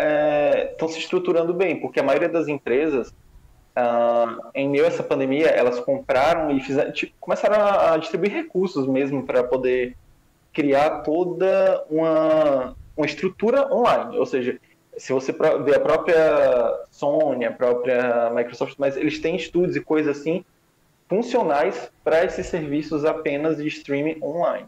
estão 0.70 0.88
é, 0.88 0.91
se 0.91 1.00
estruturando 1.00 1.53
bem, 1.53 1.80
porque 1.82 2.00
a 2.00 2.03
maioria 2.03 2.30
das 2.30 2.48
empresas, 2.48 3.13
ah, 3.75 4.38
em 4.56 4.70
meio 4.70 4.86
a 4.86 4.88
essa 4.88 5.03
pandemia, 5.03 5.48
elas 5.48 5.80
compraram 5.82 6.56
e 6.56 6.62
fizeram, 6.62 6.91
tipo, 6.94 7.13
começaram 7.20 7.56
a, 7.56 7.94
a 7.94 7.98
distribuir 7.98 8.32
recursos 8.32 8.88
mesmo 8.88 9.24
para 9.24 9.44
poder 9.44 9.98
criar 10.53 11.01
toda 11.01 11.84
uma, 11.89 12.75
uma 12.96 13.06
estrutura 13.06 13.68
online. 13.74 14.18
Ou 14.18 14.25
seja, 14.25 14.58
se 14.98 15.12
você 15.12 15.34
ver 15.34 15.75
a 15.75 15.80
própria 15.82 16.86
Sony, 16.91 17.44
a 17.44 17.51
própria 17.51 18.30
Microsoft, 18.30 18.75
mas 18.77 18.96
eles 18.96 19.20
têm 19.20 19.36
estudos 19.36 19.75
e 19.75 19.82
coisas 19.82 20.18
assim 20.18 20.46
funcionais 21.10 21.91
para 22.06 22.24
esses 22.24 22.46
serviços 22.46 23.03
apenas 23.03 23.58
de 23.58 23.68
streaming 23.68 24.18
online. 24.24 24.65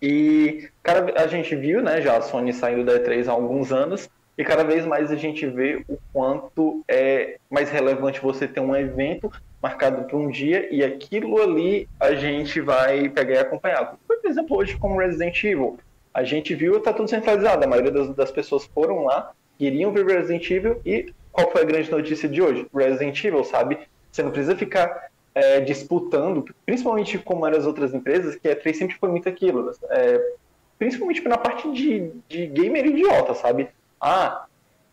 E 0.00 0.68
cada, 0.82 1.20
a 1.20 1.26
gente 1.26 1.54
viu, 1.56 1.82
né, 1.82 2.00
já 2.00 2.16
a 2.16 2.22
Sony 2.22 2.52
saindo 2.52 2.84
da 2.84 2.98
E3 2.98 3.28
há 3.28 3.32
alguns 3.32 3.72
anos, 3.72 4.08
e 4.36 4.44
cada 4.44 4.62
vez 4.62 4.86
mais 4.86 5.10
a 5.10 5.16
gente 5.16 5.44
vê 5.46 5.82
o 5.88 5.98
quanto 6.12 6.84
é 6.86 7.38
mais 7.50 7.70
relevante 7.70 8.20
você 8.20 8.46
ter 8.46 8.60
um 8.60 8.74
evento 8.74 9.30
marcado 9.60 10.04
por 10.04 10.16
um 10.16 10.30
dia 10.30 10.72
e 10.72 10.84
aquilo 10.84 11.42
ali 11.42 11.88
a 11.98 12.14
gente 12.14 12.60
vai 12.60 13.08
pegar 13.08 13.34
e 13.34 13.38
acompanhar. 13.38 13.96
Por 14.06 14.20
exemplo, 14.24 14.56
hoje 14.56 14.76
com 14.76 14.96
Resident 14.96 15.42
Evil 15.42 15.78
a 16.14 16.22
gente 16.22 16.54
viu 16.54 16.76
está 16.76 16.92
tudo 16.92 17.08
centralizado. 17.08 17.64
A 17.64 17.66
maioria 17.66 17.90
das, 17.90 18.14
das, 18.14 18.30
pessoas 18.30 18.64
foram 18.66 19.04
lá, 19.04 19.32
queriam 19.58 19.92
ver 19.92 20.06
Resident 20.06 20.48
Evil 20.50 20.80
e 20.86 21.12
qual 21.32 21.50
foi 21.50 21.62
a 21.62 21.64
grande 21.64 21.90
notícia 21.90 22.28
de 22.28 22.40
hoje? 22.40 22.66
Resident 22.74 23.24
Evil, 23.24 23.44
sabe? 23.44 23.78
Você 24.10 24.22
não 24.22 24.30
precisa 24.30 24.56
ficar 24.56 25.10
é, 25.38 25.60
disputando, 25.60 26.44
principalmente 26.66 27.18
como 27.18 27.46
eram 27.46 27.58
as 27.58 27.66
outras 27.66 27.94
empresas, 27.94 28.36
que 28.36 28.48
a 28.48 28.56
E3 28.56 28.74
sempre 28.74 28.96
foi 28.98 29.08
muito 29.08 29.28
aquilo. 29.28 29.70
É, 29.90 30.32
principalmente 30.78 31.26
na 31.28 31.38
parte 31.38 31.70
de, 31.72 32.12
de 32.28 32.46
gamer 32.46 32.86
idiota, 32.86 33.34
sabe? 33.34 33.68
Ah, 34.00 34.46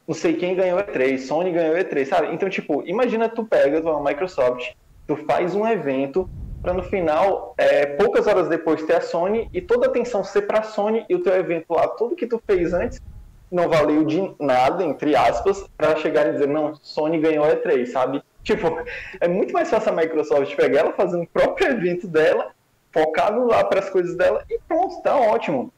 não 0.08 0.14
sei 0.14 0.36
quem 0.36 0.56
ganhou 0.56 0.80
E3, 0.80 1.18
Sony 1.20 1.52
ganhou 1.52 1.76
E3, 1.76 2.06
sabe? 2.06 2.34
Então, 2.34 2.50
tipo, 2.50 2.84
imagina 2.86 3.28
tu 3.28 3.44
pegas 3.44 3.84
uma 3.84 4.04
Microsoft, 4.04 4.74
tu 5.08 5.16
faz 5.18 5.56
um 5.56 5.68
evento 5.68 6.30
para 6.62 6.74
no 6.74 6.84
final, 6.84 7.54
é, 7.58 7.86
poucas 7.86 8.26
horas 8.26 8.48
depois, 8.50 8.82
ter 8.84 8.96
a 8.96 9.02
Sony 9.02 9.48
e 9.54 9.62
toda 9.62 9.86
a 9.86 9.90
atenção 9.90 10.24
ser 10.24 10.44
para 10.44 10.60
a 10.60 10.64
Sony 10.64 11.06
e 11.08 11.14
o 11.14 11.22
teu 11.22 11.36
evento 11.36 11.66
lá, 11.70 11.88
tudo 11.90 12.16
que 12.16 12.26
tu 12.26 12.42
fez 12.48 12.74
antes, 12.74 13.00
não 13.52 13.70
valeu 13.70 14.04
de 14.04 14.34
nada, 14.40 14.84
entre 14.84 15.16
aspas, 15.16 15.64
para 15.78 15.96
chegar 15.98 16.28
e 16.28 16.32
dizer, 16.34 16.48
não, 16.48 16.74
Sony 16.82 17.20
ganhou 17.20 17.46
a 17.46 17.56
E3, 17.56 17.86
sabe? 17.86 18.24
Tipo, 18.46 18.78
é 19.20 19.28
muito 19.28 19.52
mais 19.52 19.70
fácil 19.72 19.92
a 19.92 19.96
Microsoft 19.96 20.56
pegar 20.56 20.82
ela, 20.82 20.94
fazer 20.94 21.18
um 21.18 21.26
próprio 21.26 21.68
evento 21.68 22.08
dela, 22.08 22.52
focado 22.92 23.44
lá 23.44 23.64
para 23.64 23.80
as 23.80 23.90
coisas 23.90 24.16
dela 24.16 24.46
e 24.48 24.60
pronto, 24.68 25.02
tá 25.02 25.18
ótimo. 25.18 25.74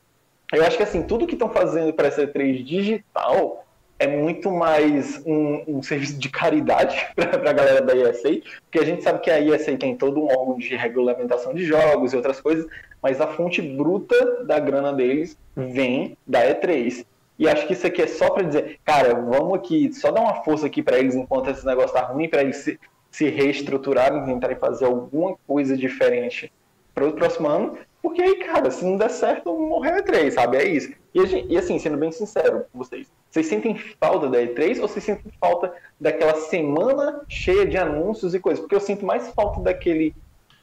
Eu 0.53 0.63
acho 0.65 0.75
que 0.75 0.83
assim, 0.83 1.01
tudo 1.01 1.25
que 1.25 1.33
estão 1.33 1.49
fazendo 1.49 1.93
para 1.93 2.09
essa 2.09 2.27
E3 2.27 2.63
digital 2.63 3.65
é 3.97 4.05
muito 4.05 4.51
mais 4.51 5.23
um, 5.25 5.63
um 5.65 5.81
serviço 5.81 6.19
de 6.19 6.29
caridade 6.29 7.07
para 7.15 7.49
a 7.49 7.53
galera 7.53 7.81
da 7.81 7.95
ESA, 7.95 8.41
porque 8.65 8.79
a 8.79 8.85
gente 8.85 9.01
sabe 9.01 9.21
que 9.21 9.31
a 9.31 9.39
ESA 9.39 9.77
tem 9.77 9.95
todo 9.95 10.21
um 10.21 10.27
órgão 10.27 10.57
de 10.57 10.75
regulamentação 10.75 11.53
de 11.53 11.63
jogos 11.65 12.11
e 12.11 12.17
outras 12.17 12.41
coisas, 12.41 12.67
mas 13.01 13.21
a 13.21 13.27
fonte 13.27 13.61
bruta 13.61 14.43
da 14.43 14.59
grana 14.59 14.91
deles 14.91 15.37
vem 15.55 16.17
da 16.27 16.41
E3. 16.41 17.05
E 17.37 17.47
acho 17.47 17.67
que 17.67 17.73
isso 17.73 17.85
aqui 17.85 18.01
é 18.01 18.07
só 18.07 18.31
para 18.31 18.43
dizer, 18.43 18.79
cara, 18.83 19.13
vamos 19.13 19.53
aqui, 19.53 19.93
só 19.93 20.11
dar 20.11 20.21
uma 20.21 20.43
força 20.43 20.65
aqui 20.65 20.81
para 20.81 20.97
eles 20.97 21.15
enquanto 21.15 21.49
esse 21.49 21.65
negócio 21.65 21.93
tá 21.93 22.01
ruim, 22.01 22.27
para 22.27 22.41
eles 22.41 22.57
se, 22.57 22.79
se 23.11 23.29
reestruturarem, 23.29 24.25
tentarem 24.25 24.57
fazer 24.57 24.85
alguma 24.85 25.35
coisa 25.45 25.77
diferente 25.77 26.51
para 26.93 27.07
o 27.07 27.13
próximo 27.13 27.47
ano, 27.47 27.77
porque 28.01 28.21
aí, 28.21 28.35
cara, 28.35 28.71
se 28.71 28.83
não 28.85 28.97
der 28.97 29.09
certo, 29.09 29.55
morreu 29.55 29.95
a 29.95 30.01
E3, 30.01 30.31
sabe? 30.31 30.57
É 30.57 30.65
isso. 30.65 30.91
E, 31.13 31.53
e 31.53 31.57
assim, 31.57 31.77
sendo 31.77 31.97
bem 31.97 32.11
sincero 32.11 32.65
com 32.71 32.79
vocês, 32.79 33.11
vocês 33.29 33.45
sentem 33.47 33.75
falta 33.99 34.29
da 34.29 34.39
E3 34.39 34.81
ou 34.81 34.87
vocês 34.87 35.03
sentem 35.03 35.31
falta 35.39 35.73
daquela 35.99 36.35
semana 36.35 37.21
cheia 37.27 37.65
de 37.65 37.77
anúncios 37.77 38.33
e 38.33 38.39
coisas? 38.39 38.59
Porque 38.59 38.75
eu 38.75 38.79
sinto 38.79 39.05
mais 39.05 39.29
falta 39.29 39.59
daquele 39.61 40.15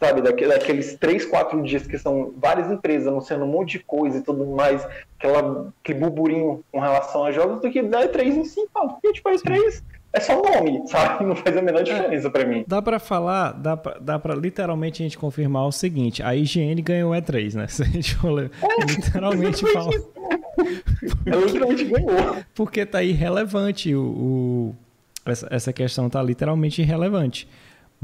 sabe? 0.05 0.23
Daqueles 0.23 0.95
três, 0.97 1.25
quatro 1.25 1.63
dias 1.63 1.87
que 1.87 1.99
são 1.99 2.33
várias 2.37 2.71
empresas 2.71 3.09
anunciando 3.09 3.45
um 3.45 3.49
monte 3.49 3.79
de 3.79 3.79
coisa 3.81 4.19
e 4.19 4.23
tudo 4.23 4.45
mais, 4.47 4.87
aquela, 5.19 5.73
aquele 5.83 5.99
burburinho 5.99 6.63
com 6.71 6.79
relação 6.79 7.25
a 7.25 7.33
jogos, 7.33 7.61
do 7.61 7.71
que 7.71 7.83
da 7.83 8.07
E3 8.07 8.27
em 8.37 8.45
si, 8.45 8.61
porque 8.73 9.13
tipo, 9.13 9.29
a 9.29 9.33
E3 9.33 9.83
é 10.13 10.21
só 10.21 10.41
nome, 10.41 10.87
sabe? 10.89 11.25
Não 11.25 11.35
faz 11.35 11.57
a 11.57 11.63
menor 11.63 11.83
diferença 11.83 12.29
é, 12.29 12.31
para 12.31 12.45
mim. 12.45 12.65
Dá 12.67 12.83
para 12.83 12.99
falar, 12.99 13.53
dá 13.53 13.77
pra, 13.77 13.99
dá 13.99 14.19
pra 14.19 14.35
literalmente 14.35 15.03
a 15.03 15.05
gente 15.05 15.19
confirmar 15.19 15.67
o 15.67 15.73
seguinte, 15.73 16.23
a 16.23 16.35
IGN 16.35 16.81
ganhou 16.83 17.13
E3, 17.13 17.55
né? 17.55 17.67
Se 17.69 17.83
a 17.83 17.87
gente 17.87 18.15
for 18.17 18.39
é, 18.43 18.51
literalmente 18.87 19.65
falar... 19.73 19.93
Ela 21.27 21.45
literalmente 21.47 21.85
ganhou. 21.85 22.37
Porque 22.55 22.87
tá 22.87 23.03
irrelevante 23.03 23.95
o, 23.95 24.03
o 24.03 24.75
essa, 25.27 25.49
essa 25.51 25.73
questão 25.73 26.09
tá 26.09 26.23
literalmente 26.23 26.83
irrelevante. 26.83 27.49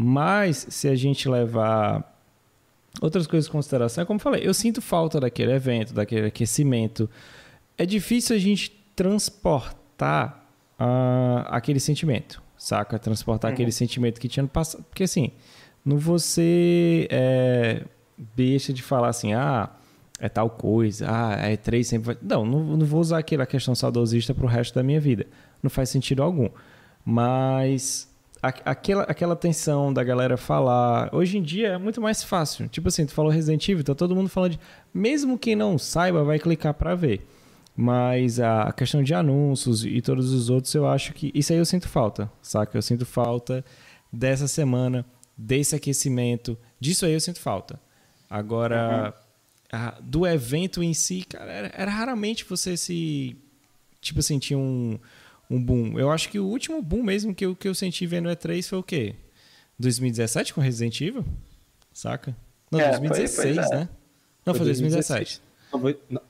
Mas 0.03 0.67
se 0.71 0.89
a 0.89 0.95
gente 0.95 1.29
levar 1.29 2.19
outras 3.03 3.27
coisas 3.27 3.47
em 3.47 3.53
consideração, 3.53 4.01
é 4.01 4.07
como 4.07 4.17
eu 4.17 4.23
falei, 4.23 4.41
eu 4.43 4.55
sinto 4.55 4.81
falta 4.81 5.21
daquele 5.21 5.53
evento, 5.53 5.93
daquele 5.93 6.29
aquecimento. 6.29 7.09
É 7.77 7.85
difícil 7.85 8.35
a 8.35 8.39
gente 8.39 8.71
transportar 8.97 10.43
uh, 10.81 11.45
aquele 11.49 11.79
sentimento, 11.79 12.43
saca? 12.57 12.99
Transportar 12.99 13.51
uhum. 13.51 13.53
aquele 13.53 13.71
sentimento 13.71 14.19
que 14.19 14.27
tinha 14.27 14.43
no 14.43 14.49
passado. 14.49 14.83
Porque 14.85 15.03
assim, 15.03 15.33
não 15.85 15.99
você 15.99 17.07
é, 17.11 17.85
deixa 18.35 18.73
de 18.73 18.83
falar 18.83 19.09
assim, 19.09 19.35
ah, 19.35 19.69
é 20.19 20.31
tal 20.31 20.49
coisa, 20.49 21.09
ah, 21.11 21.33
é 21.47 21.59
três 21.59 21.89
sempre 21.89 22.15
vai... 22.15 22.19
Não, 22.23 22.47
não, 22.47 22.79
não 22.79 22.87
vou 22.87 23.03
usar 23.03 23.19
aquela 23.19 23.45
questão 23.45 23.75
saudosista 23.75 24.33
para 24.33 24.47
o 24.47 24.49
resto 24.49 24.75
da 24.75 24.83
minha 24.83 24.99
vida. 24.99 25.27
Não 25.63 25.69
faz 25.69 25.91
sentido 25.91 26.23
algum. 26.23 26.49
Mas 27.05 28.10
aquela, 28.43 29.03
aquela 29.05 29.37
tensão 29.37 29.93
da 29.93 30.03
galera 30.03 30.37
falar. 30.37 31.15
Hoje 31.15 31.39
em 31.39 31.43
dia 31.43 31.69
é 31.69 31.79
muito 31.79 32.01
mais 32.01 32.23
fácil. 32.23 32.69
Tipo 32.69 32.89
assim, 32.89 33.07
tu 33.07 33.13
falou 33.13 33.31
Resident 33.31 33.69
Evil, 33.69 33.85
tá 33.85 33.95
todo 33.95 34.15
mundo 34.15 34.29
falando 34.29 34.53
de. 34.53 34.61
Mesmo 34.93 35.39
quem 35.39 35.55
não 35.55 35.79
saiba, 35.79 36.25
vai 36.25 36.39
clicar 36.39 36.75
para 36.75 36.95
ver. 36.95 37.27
Mas 37.77 38.41
a 38.41 38.73
questão 38.73 39.03
de 39.03 39.15
anúncios 39.15 39.85
e 39.85 40.01
todos 40.01 40.33
os 40.33 40.51
outros, 40.51 40.75
eu 40.75 40.87
acho 40.87 41.13
que. 41.13 41.31
Isso 41.35 41.53
aí 41.53 41.59
eu 41.59 41.65
sinto 41.65 41.89
falta, 41.89 42.31
saca? 42.43 42.77
Eu 42.77 42.83
sinto 42.83 43.05
falta 43.05 43.65
dessa 44.13 44.49
semana, 44.49 45.05
desse 45.37 45.75
aquecimento. 45.75 46.59
Disso 46.79 47.05
aí 47.05 47.13
eu 47.13 47.21
sinto 47.21 47.41
falta. 47.41 47.81
Agora, 48.29 49.15
uhum. 49.73 49.79
a, 49.79 49.95
do 50.01 50.27
evento 50.27 50.83
em 50.83 50.95
si, 50.95 51.25
cara, 51.29 51.53
era, 51.53 51.73
era 51.75 51.91
raramente 51.91 52.45
você 52.45 52.77
se. 52.77 53.37
Tipo 54.01 54.21
assim, 54.21 54.39
tinha 54.39 54.59
um 54.59 54.99
um 55.51 55.63
boom. 55.63 55.99
Eu 55.99 56.11
acho 56.11 56.29
que 56.29 56.39
o 56.39 56.47
último 56.47 56.81
boom 56.81 57.03
mesmo 57.03 57.35
que 57.35 57.45
eu, 57.45 57.57
que 57.57 57.67
eu 57.67 57.75
senti 57.75 58.07
vendo 58.07 58.29
E3 58.29 58.69
foi 58.69 58.79
o 58.79 58.83
quê? 58.83 59.17
2017 59.79 60.55
com 60.55 60.61
Resident 60.61 61.01
Evil? 61.01 61.25
Saca? 61.93 62.37
Não, 62.71 62.79
é, 62.79 62.91
2016, 62.91 63.35
foi, 63.35 63.65
foi, 63.65 63.77
né? 63.77 63.89
Não, 64.47 64.55
foi, 64.55 64.59
foi 64.59 64.67
2017. 64.67 65.43
2016. 65.73 66.07
Não, 66.09 66.23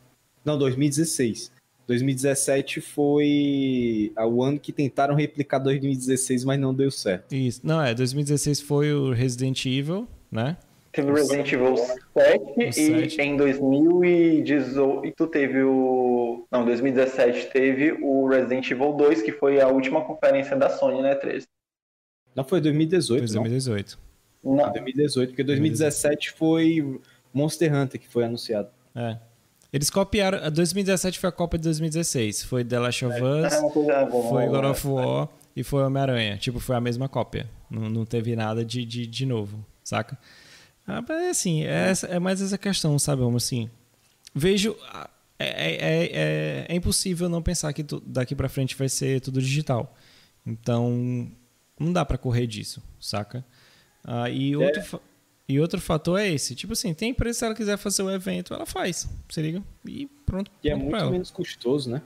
não, 0.45 0.59
2016. 0.59 1.53
2017 1.87 2.81
foi 2.81 4.13
o 4.17 4.43
ano 4.43 4.61
que 4.61 4.73
tentaram 4.73 5.15
replicar 5.15 5.59
2016, 5.59 6.45
mas 6.45 6.59
não 6.59 6.73
deu 6.73 6.91
certo. 6.91 7.35
Isso. 7.35 7.61
Não, 7.65 7.83
é, 7.83 7.93
2016 7.93 8.61
foi 8.61 8.93
o 8.93 9.13
Resident 9.13 9.67
Evil, 9.67 10.07
né? 10.31 10.57
Teve 10.93 11.11
o 11.11 11.15
Resident 11.15 11.53
Evil 11.53 11.77
7 11.77 12.01
e 12.59 12.73
7. 12.73 13.23
em 13.23 13.37
2018 13.37 15.27
teve 15.29 15.63
o. 15.63 16.47
Não, 16.51 16.65
2017 16.65 17.47
teve 17.53 17.93
o 18.03 18.27
Resident 18.27 18.69
Evil 18.71 18.93
2, 18.95 19.23
que 19.23 19.31
foi 19.31 19.61
a 19.61 19.69
última 19.69 20.05
conferência 20.05 20.57
da 20.57 20.69
Sony, 20.69 21.01
né, 21.01 21.15
13? 21.15 21.47
Não, 22.35 22.43
foi 22.43 22.61
2018. 22.61 23.19
Foi 23.21 23.35
2018. 23.35 23.99
Não. 24.43 24.65
Foi 24.65 24.73
2018, 24.73 25.29
porque 25.31 25.45
2017 25.45 26.33
foi 26.33 27.01
Monster 27.33 27.73
Hunter 27.73 28.01
que 28.01 28.09
foi 28.09 28.25
anunciado. 28.25 28.69
É. 28.95 29.17
Eles 29.73 29.89
copiaram. 29.89 30.51
2017 30.51 31.19
foi 31.19 31.29
a 31.29 31.33
Copa 31.33 31.57
de 31.57 31.65
2016. 31.65 32.43
Foi 32.43 32.65
The 32.65 32.79
Last 32.79 33.05
of 33.05 33.15
Us, 33.23 33.53
é, 33.53 34.11
foi 34.11 34.47
God 34.47 34.65
of 34.65 34.87
War 34.89 35.29
e 35.55 35.63
foi 35.63 35.85
Homem-Aranha. 35.85 36.37
Tipo, 36.37 36.59
foi 36.59 36.75
a 36.75 36.81
mesma 36.81 37.09
cópia. 37.09 37.49
Não, 37.71 37.89
não 37.89 38.05
teve 38.05 38.35
nada 38.35 38.65
de, 38.65 38.85
de, 38.85 39.07
de 39.07 39.27
novo, 39.27 39.65
saca? 39.85 40.19
Ah, 40.91 41.05
é 41.13 41.31
assim, 41.31 41.63
é, 41.63 41.93
é 42.09 42.19
mais 42.19 42.43
essa 42.43 42.59
questão, 42.59 42.99
sabe, 42.99 43.23
como 43.23 43.37
assim. 43.37 43.71
Vejo. 44.35 44.77
É, 45.39 45.47
é, 45.47 45.75
é, 45.75 46.05
é, 46.05 46.67
é 46.69 46.75
impossível 46.75 47.29
não 47.29 47.41
pensar 47.41 47.73
que 47.73 47.83
tu, 47.83 48.03
daqui 48.05 48.35
para 48.35 48.49
frente 48.49 48.77
vai 48.77 48.89
ser 48.89 49.21
tudo 49.21 49.41
digital. 49.41 49.95
Então, 50.45 51.31
não 51.79 51.93
dá 51.93 52.05
para 52.05 52.19
correr 52.19 52.47
disso, 52.47 52.83
saca? 53.01 53.45
Ah, 54.05 54.29
e, 54.29 54.53
é. 54.53 54.57
outro, 54.57 55.01
e 55.49 55.61
outro 55.61 55.81
fator 55.81 56.19
é 56.19 56.29
esse. 56.29 56.55
Tipo 56.55 56.73
assim, 56.73 56.93
tem 56.93 57.11
empresa, 57.11 57.39
se 57.39 57.45
ela 57.45 57.55
quiser 57.55 57.77
fazer 57.79 58.03
o 58.03 58.11
evento, 58.11 58.53
ela 58.53 58.67
faz. 58.67 59.09
Se 59.29 59.41
liga? 59.41 59.63
E 59.87 60.07
pronto. 60.27 60.51
E 60.63 60.69
é 60.69 60.75
muito 60.75 61.11
menos 61.11 61.31
custoso, 61.31 61.89
né? 61.89 62.03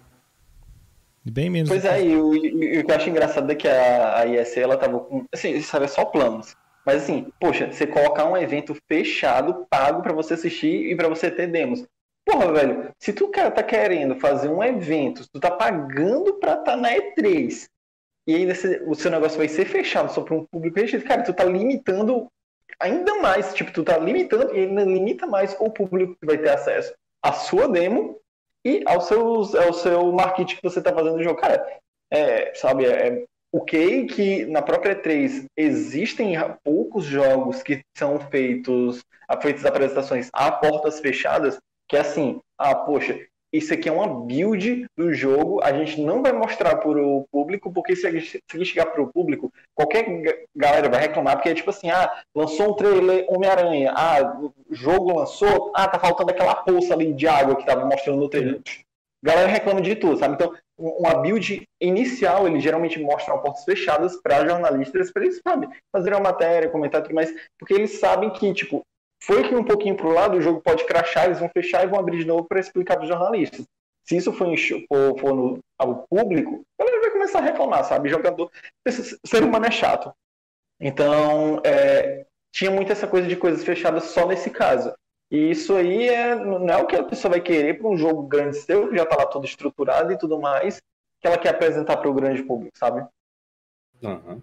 Bem 1.24 1.48
menos. 1.48 1.70
Pois 1.70 1.84
é, 1.86 2.04
e 2.04 2.16
o, 2.16 2.34
e 2.34 2.78
o 2.78 2.84
que 2.84 2.90
eu 2.90 2.96
acho 2.96 3.08
engraçado 3.08 3.50
é 3.50 3.54
que 3.54 3.66
a, 3.66 4.18
a 4.18 4.26
ISC, 4.26 4.60
ela 4.60 4.76
tava 4.76 5.00
com. 5.00 5.24
Assim, 5.32 5.60
sabe, 5.62 5.86
é 5.86 5.88
só 5.88 6.04
planos. 6.04 6.54
Mas 6.84 7.02
assim, 7.02 7.32
poxa, 7.40 7.72
você 7.72 7.86
colocar 7.86 8.26
um 8.26 8.36
evento 8.36 8.76
fechado, 8.86 9.66
pago 9.70 10.02
para 10.02 10.12
você 10.12 10.34
assistir 10.34 10.90
e 10.90 10.96
para 10.96 11.08
você 11.08 11.30
ter 11.30 11.46
demos. 11.46 11.84
Porra, 12.26 12.52
velho, 12.52 12.90
se 12.98 13.12
tu 13.12 13.28
tá 13.28 13.62
querendo 13.62 14.18
fazer 14.18 14.48
um 14.48 14.62
evento, 14.62 15.28
tu 15.30 15.38
tá 15.38 15.50
pagando 15.50 16.34
pra 16.34 16.56
tá 16.56 16.76
na 16.76 16.90
E3, 16.90 17.68
e 18.26 18.34
ainda 18.34 18.54
o 18.86 18.94
seu 18.94 19.10
negócio 19.10 19.36
vai 19.36 19.48
ser 19.48 19.66
fechado 19.66 20.10
só 20.10 20.22
para 20.22 20.34
um 20.34 20.46
público 20.46 20.80
restrito, 20.80 21.06
cara, 21.06 21.22
tu 21.22 21.34
tá 21.34 21.44
limitando 21.44 22.26
ainda 22.80 23.16
mais, 23.16 23.54
tipo, 23.54 23.72
tu 23.72 23.84
tá 23.84 23.98
limitando 23.98 24.54
e 24.54 24.60
ainda 24.60 24.84
limita 24.84 25.26
mais 25.26 25.54
o 25.60 25.70
público 25.70 26.16
que 26.18 26.26
vai 26.26 26.38
ter 26.38 26.50
acesso 26.50 26.94
à 27.22 27.32
sua 27.32 27.68
demo 27.68 28.18
e 28.64 28.82
ao, 28.86 29.00
seus, 29.00 29.54
ao 29.54 29.72
seu 29.74 30.10
marketing 30.12 30.56
que 30.56 30.62
você 30.62 30.82
tá 30.82 30.92
fazendo 30.92 31.16
no 31.16 31.22
jogo. 31.22 31.40
Cara, 31.40 31.64
é, 32.10 32.54
sabe, 32.54 32.86
é, 32.86 33.24
ok 33.54 34.06
que 34.06 34.46
na 34.46 34.60
própria 34.60 34.96
E3 34.96 35.46
existem 35.56 36.34
poucos 36.64 37.04
jogos 37.04 37.62
que 37.62 37.82
são 37.96 38.18
feitos, 38.18 39.04
feitas 39.40 39.64
apresentações 39.64 40.28
a 40.32 40.50
portas 40.50 40.98
fechadas, 40.98 41.58
que 41.88 41.96
é 41.96 42.00
assim, 42.00 42.40
ah, 42.58 42.74
poxa, 42.74 43.16
isso 43.52 43.72
aqui 43.72 43.88
é 43.88 43.92
uma 43.92 44.08
build 44.08 44.86
do 44.98 45.14
jogo, 45.14 45.62
a 45.62 45.72
gente 45.72 46.00
não 46.00 46.20
vai 46.20 46.32
mostrar 46.32 46.74
para 46.78 47.00
o 47.00 47.24
público, 47.30 47.72
porque 47.72 47.94
se 47.94 48.04
a 48.04 48.10
gente 48.10 48.42
chegar 48.64 48.86
para 48.86 49.00
o 49.00 49.12
público, 49.12 49.52
qualquer 49.72 50.04
galera 50.56 50.88
vai 50.88 51.02
reclamar, 51.02 51.36
porque 51.36 51.50
é 51.50 51.54
tipo 51.54 51.70
assim, 51.70 51.90
ah, 51.90 52.10
lançou 52.34 52.72
um 52.72 52.74
trailer 52.74 53.24
Homem-Aranha, 53.28 53.92
ah, 53.96 54.36
o 54.42 54.52
jogo 54.74 55.16
lançou, 55.16 55.70
ah, 55.76 55.86
tá 55.86 56.00
faltando 56.00 56.32
aquela 56.32 56.56
poça 56.56 56.92
ali 56.92 57.12
de 57.12 57.28
água 57.28 57.54
que 57.54 57.64
tava 57.64 57.86
mostrando 57.86 58.18
no 58.18 58.28
trailer. 58.28 58.60
Galera 59.24 59.48
reclama 59.48 59.80
de 59.80 59.96
tudo, 59.96 60.18
sabe? 60.18 60.34
Então, 60.34 60.54
uma 60.76 61.14
build 61.14 61.66
inicial, 61.80 62.46
ele 62.46 62.60
geralmente 62.60 63.00
mostra 63.00 63.38
portas 63.38 63.64
fechadas 63.64 64.20
para 64.20 64.46
jornalistas, 64.46 65.10
para 65.10 65.24
eles, 65.24 65.40
sabe, 65.42 65.66
fazer 65.90 66.10
uma 66.10 66.20
matéria, 66.20 66.68
comentar 66.68 67.02
tudo 67.02 67.14
mais, 67.14 67.32
porque 67.58 67.72
eles 67.72 67.98
sabem 67.98 68.28
que, 68.28 68.52
tipo, 68.52 68.82
foi 69.22 69.48
que 69.48 69.54
um 69.54 69.64
pouquinho 69.64 69.96
para 69.96 70.06
o 70.06 70.12
lado, 70.12 70.36
o 70.36 70.42
jogo 70.42 70.60
pode 70.60 70.84
crachar, 70.84 71.24
eles 71.24 71.38
vão 71.38 71.48
fechar 71.48 71.82
e 71.82 71.86
vão 71.86 71.98
abrir 71.98 72.18
de 72.18 72.26
novo 72.26 72.44
para 72.46 72.60
explicar 72.60 72.96
para 72.96 73.04
os 73.04 73.08
jornalistas. 73.08 73.64
Se 74.04 74.14
isso 74.14 74.30
for, 74.30 74.46
for, 74.86 75.18
for 75.18 75.34
no, 75.34 75.58
ao 75.78 76.06
público, 76.06 76.62
a 76.78 76.84
galera 76.84 77.00
vai 77.00 77.10
começar 77.10 77.38
a 77.38 77.42
reclamar, 77.42 77.82
sabe? 77.84 78.10
Jogador, 78.10 78.50
ser 79.24 79.42
humano 79.42 79.64
é 79.64 79.70
chato. 79.70 80.12
Então, 80.78 81.62
é, 81.64 82.26
tinha 82.52 82.70
muito 82.70 82.92
essa 82.92 83.06
coisa 83.06 83.26
de 83.26 83.36
coisas 83.36 83.64
fechadas 83.64 84.04
só 84.04 84.26
nesse 84.26 84.50
caso. 84.50 84.94
E 85.34 85.50
isso 85.50 85.74
aí 85.74 86.08
é, 86.08 86.36
não 86.36 86.68
é 86.68 86.76
o 86.76 86.86
que 86.86 86.94
a 86.94 87.02
pessoa 87.02 87.32
vai 87.32 87.40
querer 87.40 87.76
para 87.76 87.88
um 87.88 87.96
jogo 87.96 88.22
grande 88.22 88.56
seu, 88.56 88.88
que 88.88 88.96
já 88.96 89.02
está 89.02 89.16
lá 89.16 89.26
todo 89.26 89.44
estruturado 89.44 90.12
e 90.12 90.16
tudo 90.16 90.40
mais, 90.40 90.80
que 91.20 91.26
ela 91.26 91.36
quer 91.36 91.48
apresentar 91.48 91.96
para 91.96 92.08
o 92.08 92.14
grande 92.14 92.44
público, 92.44 92.78
sabe? 92.78 93.04
Uhum. 94.00 94.40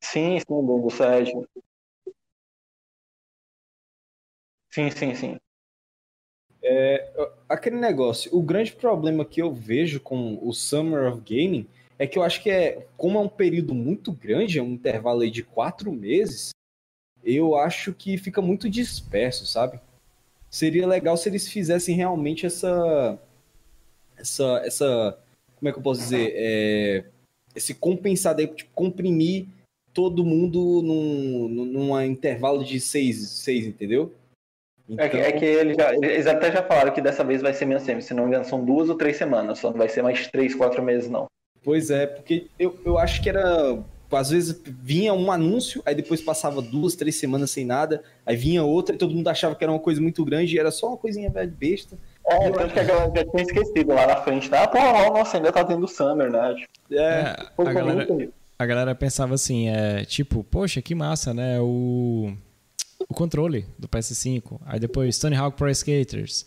Sim, 0.00 0.38
sim, 0.38 0.44
do 0.66 0.90
Sérgio. 0.90 1.48
Sim, 4.70 4.90
sim, 4.90 5.14
sim. 5.14 5.38
É, 6.66 7.10
aquele 7.46 7.76
negócio, 7.76 8.34
o 8.34 8.42
grande 8.42 8.72
problema 8.72 9.22
que 9.24 9.42
eu 9.42 9.52
vejo 9.52 10.00
com 10.00 10.38
o 10.42 10.52
Summer 10.52 11.12
of 11.12 11.20
Gaming 11.20 11.66
é 11.98 12.06
que 12.06 12.18
eu 12.18 12.22
acho 12.22 12.42
que 12.42 12.50
é, 12.50 12.86
como 12.96 13.18
é 13.18 13.20
um 13.20 13.28
período 13.28 13.74
muito 13.74 14.10
grande, 14.10 14.58
é 14.58 14.62
um 14.62 14.72
intervalo 14.72 15.20
aí 15.20 15.30
de 15.30 15.42
quatro 15.42 15.92
meses, 15.92 16.50
eu 17.22 17.54
acho 17.56 17.92
que 17.92 18.16
fica 18.16 18.40
muito 18.40 18.68
disperso, 18.68 19.46
sabe? 19.46 19.78
Seria 20.50 20.86
legal 20.86 21.16
se 21.16 21.28
eles 21.28 21.48
fizessem 21.48 21.96
realmente 21.96 22.46
essa. 22.46 23.18
Essa. 24.16 24.62
essa 24.64 25.18
como 25.56 25.68
é 25.68 25.72
que 25.72 25.78
eu 25.78 25.82
posso 25.82 26.00
dizer? 26.00 26.32
É, 26.34 27.04
esse 27.54 27.74
compensar, 27.74 28.36
tipo, 28.36 28.70
comprimir 28.74 29.46
todo 29.92 30.24
mundo 30.24 30.82
num, 30.82 31.48
num 31.48 32.00
intervalo 32.02 32.64
de 32.64 32.78
seis, 32.80 33.28
seis 33.30 33.66
entendeu? 33.66 34.12
Então... 34.88 35.04
É, 35.04 35.08
que, 35.08 35.16
é 35.16 35.32
que 35.32 35.44
eles, 35.44 35.76
já, 35.76 35.94
eles 35.94 36.26
até 36.26 36.52
já 36.52 36.62
falaram 36.62 36.92
que 36.92 37.00
dessa 37.00 37.24
vez 37.24 37.40
vai 37.40 37.54
ser 37.54 37.64
menos 37.64 37.84
tempo. 37.84 38.02
Se 38.02 38.14
não 38.14 38.24
me 38.24 38.30
engano, 38.30 38.44
são 38.44 38.64
duas 38.64 38.88
ou 38.88 38.96
três 38.96 39.16
semanas. 39.16 39.58
Só 39.58 39.70
não 39.70 39.78
vai 39.78 39.88
ser 39.88 40.02
mais 40.02 40.26
três, 40.28 40.54
quatro 40.54 40.82
meses, 40.82 41.08
não. 41.08 41.26
Pois 41.62 41.90
é, 41.90 42.06
porque 42.06 42.46
eu, 42.58 42.78
eu 42.84 42.98
acho 42.98 43.22
que 43.22 43.28
era. 43.28 43.78
Às 44.12 44.30
vezes 44.30 44.62
vinha 44.64 45.12
um 45.12 45.32
anúncio, 45.32 45.82
aí 45.84 45.92
depois 45.92 46.20
passava 46.20 46.62
duas, 46.62 46.94
três 46.94 47.16
semanas 47.16 47.50
sem 47.50 47.64
nada, 47.64 48.00
aí 48.24 48.36
vinha 48.36 48.62
outra 48.62 48.94
e 48.94 48.98
todo 48.98 49.12
mundo 49.12 49.26
achava 49.26 49.56
que 49.56 49.64
era 49.64 49.72
uma 49.72 49.80
coisa 49.80 50.00
muito 50.00 50.24
grande 50.24 50.54
e 50.54 50.58
era 50.58 50.70
só 50.70 50.88
uma 50.88 50.96
coisinha 50.96 51.28
velha 51.28 51.52
besta. 51.58 51.98
É, 52.24 52.48
tanto 52.50 52.72
que 52.72 52.78
a 52.78 52.84
galera 52.84 53.12
já 53.16 53.24
tinha 53.24 53.42
esquecido 53.42 53.92
lá 53.92 54.06
na 54.06 54.16
frente, 54.16 54.48
né? 54.48 54.58
Ah, 54.58 54.68
pô, 54.68 54.78
nossa, 54.78 55.36
ainda 55.36 55.50
tá 55.50 55.64
tendo 55.64 55.88
Summer, 55.88 56.30
né? 56.30 56.54
Tipo, 56.54 56.94
é, 56.94 56.96
é 56.96 57.36
a, 57.58 57.72
galera, 57.72 58.28
a 58.56 58.66
galera 58.66 58.94
pensava 58.94 59.34
assim, 59.34 59.68
é 59.68 60.04
tipo, 60.04 60.44
poxa, 60.44 60.80
que 60.80 60.94
massa, 60.94 61.34
né? 61.34 61.58
O 61.60 62.32
o 63.08 63.14
controle 63.14 63.66
do 63.78 63.88
PS5. 63.88 64.60
Aí 64.64 64.80
depois 64.80 65.18
Tony 65.18 65.36
Hawk 65.36 65.56
Pro 65.56 65.70
Skaters. 65.70 66.46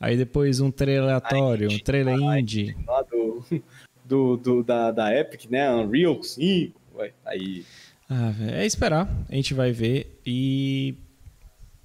Aí 0.00 0.16
depois 0.16 0.60
um 0.60 0.70
trailer 0.70 1.04
aleatório, 1.04 1.70
um 1.70 1.78
trailer 1.78 2.16
indie. 2.38 2.76
Lá 2.86 3.02
do, 3.02 3.44
do, 4.04 4.36
do, 4.36 4.62
da, 4.62 4.90
da 4.90 5.14
Epic, 5.14 5.50
né? 5.50 5.70
Unreal 5.70 6.22
5. 6.22 6.78
Aí. 7.26 7.64
Ah, 8.08 8.32
é 8.52 8.64
esperar. 8.64 9.08
A 9.28 9.34
gente 9.34 9.54
vai 9.54 9.72
ver. 9.72 10.20
E. 10.24 10.94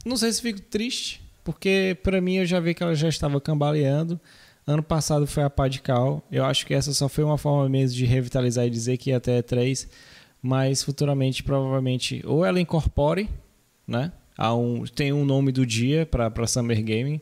Não 0.06 0.18
sei 0.18 0.32
se 0.32 0.42
fico 0.42 0.62
triste, 0.62 1.22
porque 1.44 1.98
para 2.04 2.20
mim 2.22 2.36
eu 2.36 2.46
já 2.46 2.60
vi 2.60 2.74
que 2.74 2.84
ela 2.84 2.96
já 2.96 3.08
estava 3.08 3.40
cambaleando. 3.40 4.20
Ano 4.66 4.84
passado 4.84 5.28
foi 5.28 5.44
a 5.44 5.50
pá 5.50 5.68
de 5.68 5.82
cal. 5.82 6.26
Eu 6.32 6.46
acho 6.46 6.66
que 6.66 6.74
essa 6.74 6.94
só 6.94 7.10
foi 7.10 7.24
uma 7.24 7.38
forma 7.38 7.68
mesmo 7.68 7.98
de 7.98 8.06
revitalizar 8.06 8.66
e 8.66 8.70
dizer 8.70 8.98
que 8.98 9.10
ia 9.10 9.18
até 9.18 9.42
3. 9.42 9.90
Mas 10.42 10.84
futuramente, 10.84 11.44
provavelmente, 11.44 12.22
ou 12.26 12.46
ela 12.46 12.60
incorpore 12.60 13.30
né? 13.88 14.12
Há 14.38 14.56
um, 14.56 14.84
tem 14.86 15.14
um 15.14 15.26
nome 15.26 15.52
do 15.52 15.66
dia 15.66 16.06
para 16.06 16.48
Summer 16.48 16.78
Gaming, 16.84 17.22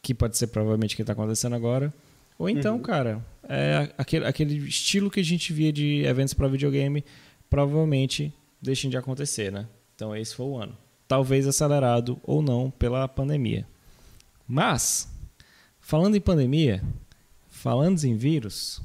que 0.00 0.14
pode 0.14 0.36
ser 0.36 0.48
provavelmente 0.48 0.94
o 0.94 0.96
que 0.96 1.02
está 1.02 1.12
acontecendo 1.12 1.54
agora. 1.54 1.92
Ou 2.38 2.48
então, 2.48 2.76
uhum. 2.76 2.82
cara, 2.82 3.24
é 3.48 3.92
aquele, 3.98 4.26
aquele 4.26 4.56
estilo 4.68 5.10
que 5.10 5.20
a 5.20 5.24
gente 5.24 5.52
via 5.52 5.72
de 5.72 6.04
eventos 6.04 6.34
para 6.34 6.48
videogame, 6.48 7.04
provavelmente 7.50 8.32
deixem 8.60 8.90
de 8.90 8.96
acontecer, 8.96 9.50
né? 9.50 9.66
Então 9.94 10.14
esse 10.14 10.34
foi 10.34 10.46
o 10.46 10.56
ano. 10.56 10.76
Talvez 11.06 11.46
acelerado 11.46 12.20
ou 12.22 12.40
não 12.40 12.70
pela 12.70 13.06
pandemia. 13.06 13.66
Mas, 14.46 15.08
falando 15.80 16.16
em 16.16 16.20
pandemia, 16.20 16.82
falando 17.50 18.02
em 18.04 18.16
vírus, 18.16 18.80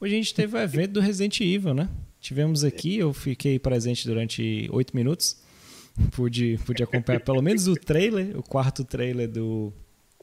hoje 0.00 0.14
a 0.14 0.16
gente 0.16 0.34
teve 0.34 0.56
o 0.56 0.60
evento 0.60 0.92
do 0.92 1.00
Resident 1.00 1.40
Evil, 1.40 1.74
né? 1.74 1.88
Tivemos 2.20 2.64
aqui, 2.64 2.96
eu 2.96 3.12
fiquei 3.12 3.58
presente 3.58 4.06
durante 4.06 4.68
oito 4.72 4.94
minutos 4.96 5.36
pude, 6.12 6.58
pude 6.64 6.82
acompanhar 6.82 7.20
pelo 7.20 7.42
menos 7.42 7.66
o 7.66 7.74
trailer, 7.74 8.36
o 8.38 8.42
quarto 8.42 8.84
trailer 8.84 9.28
do. 9.28 9.72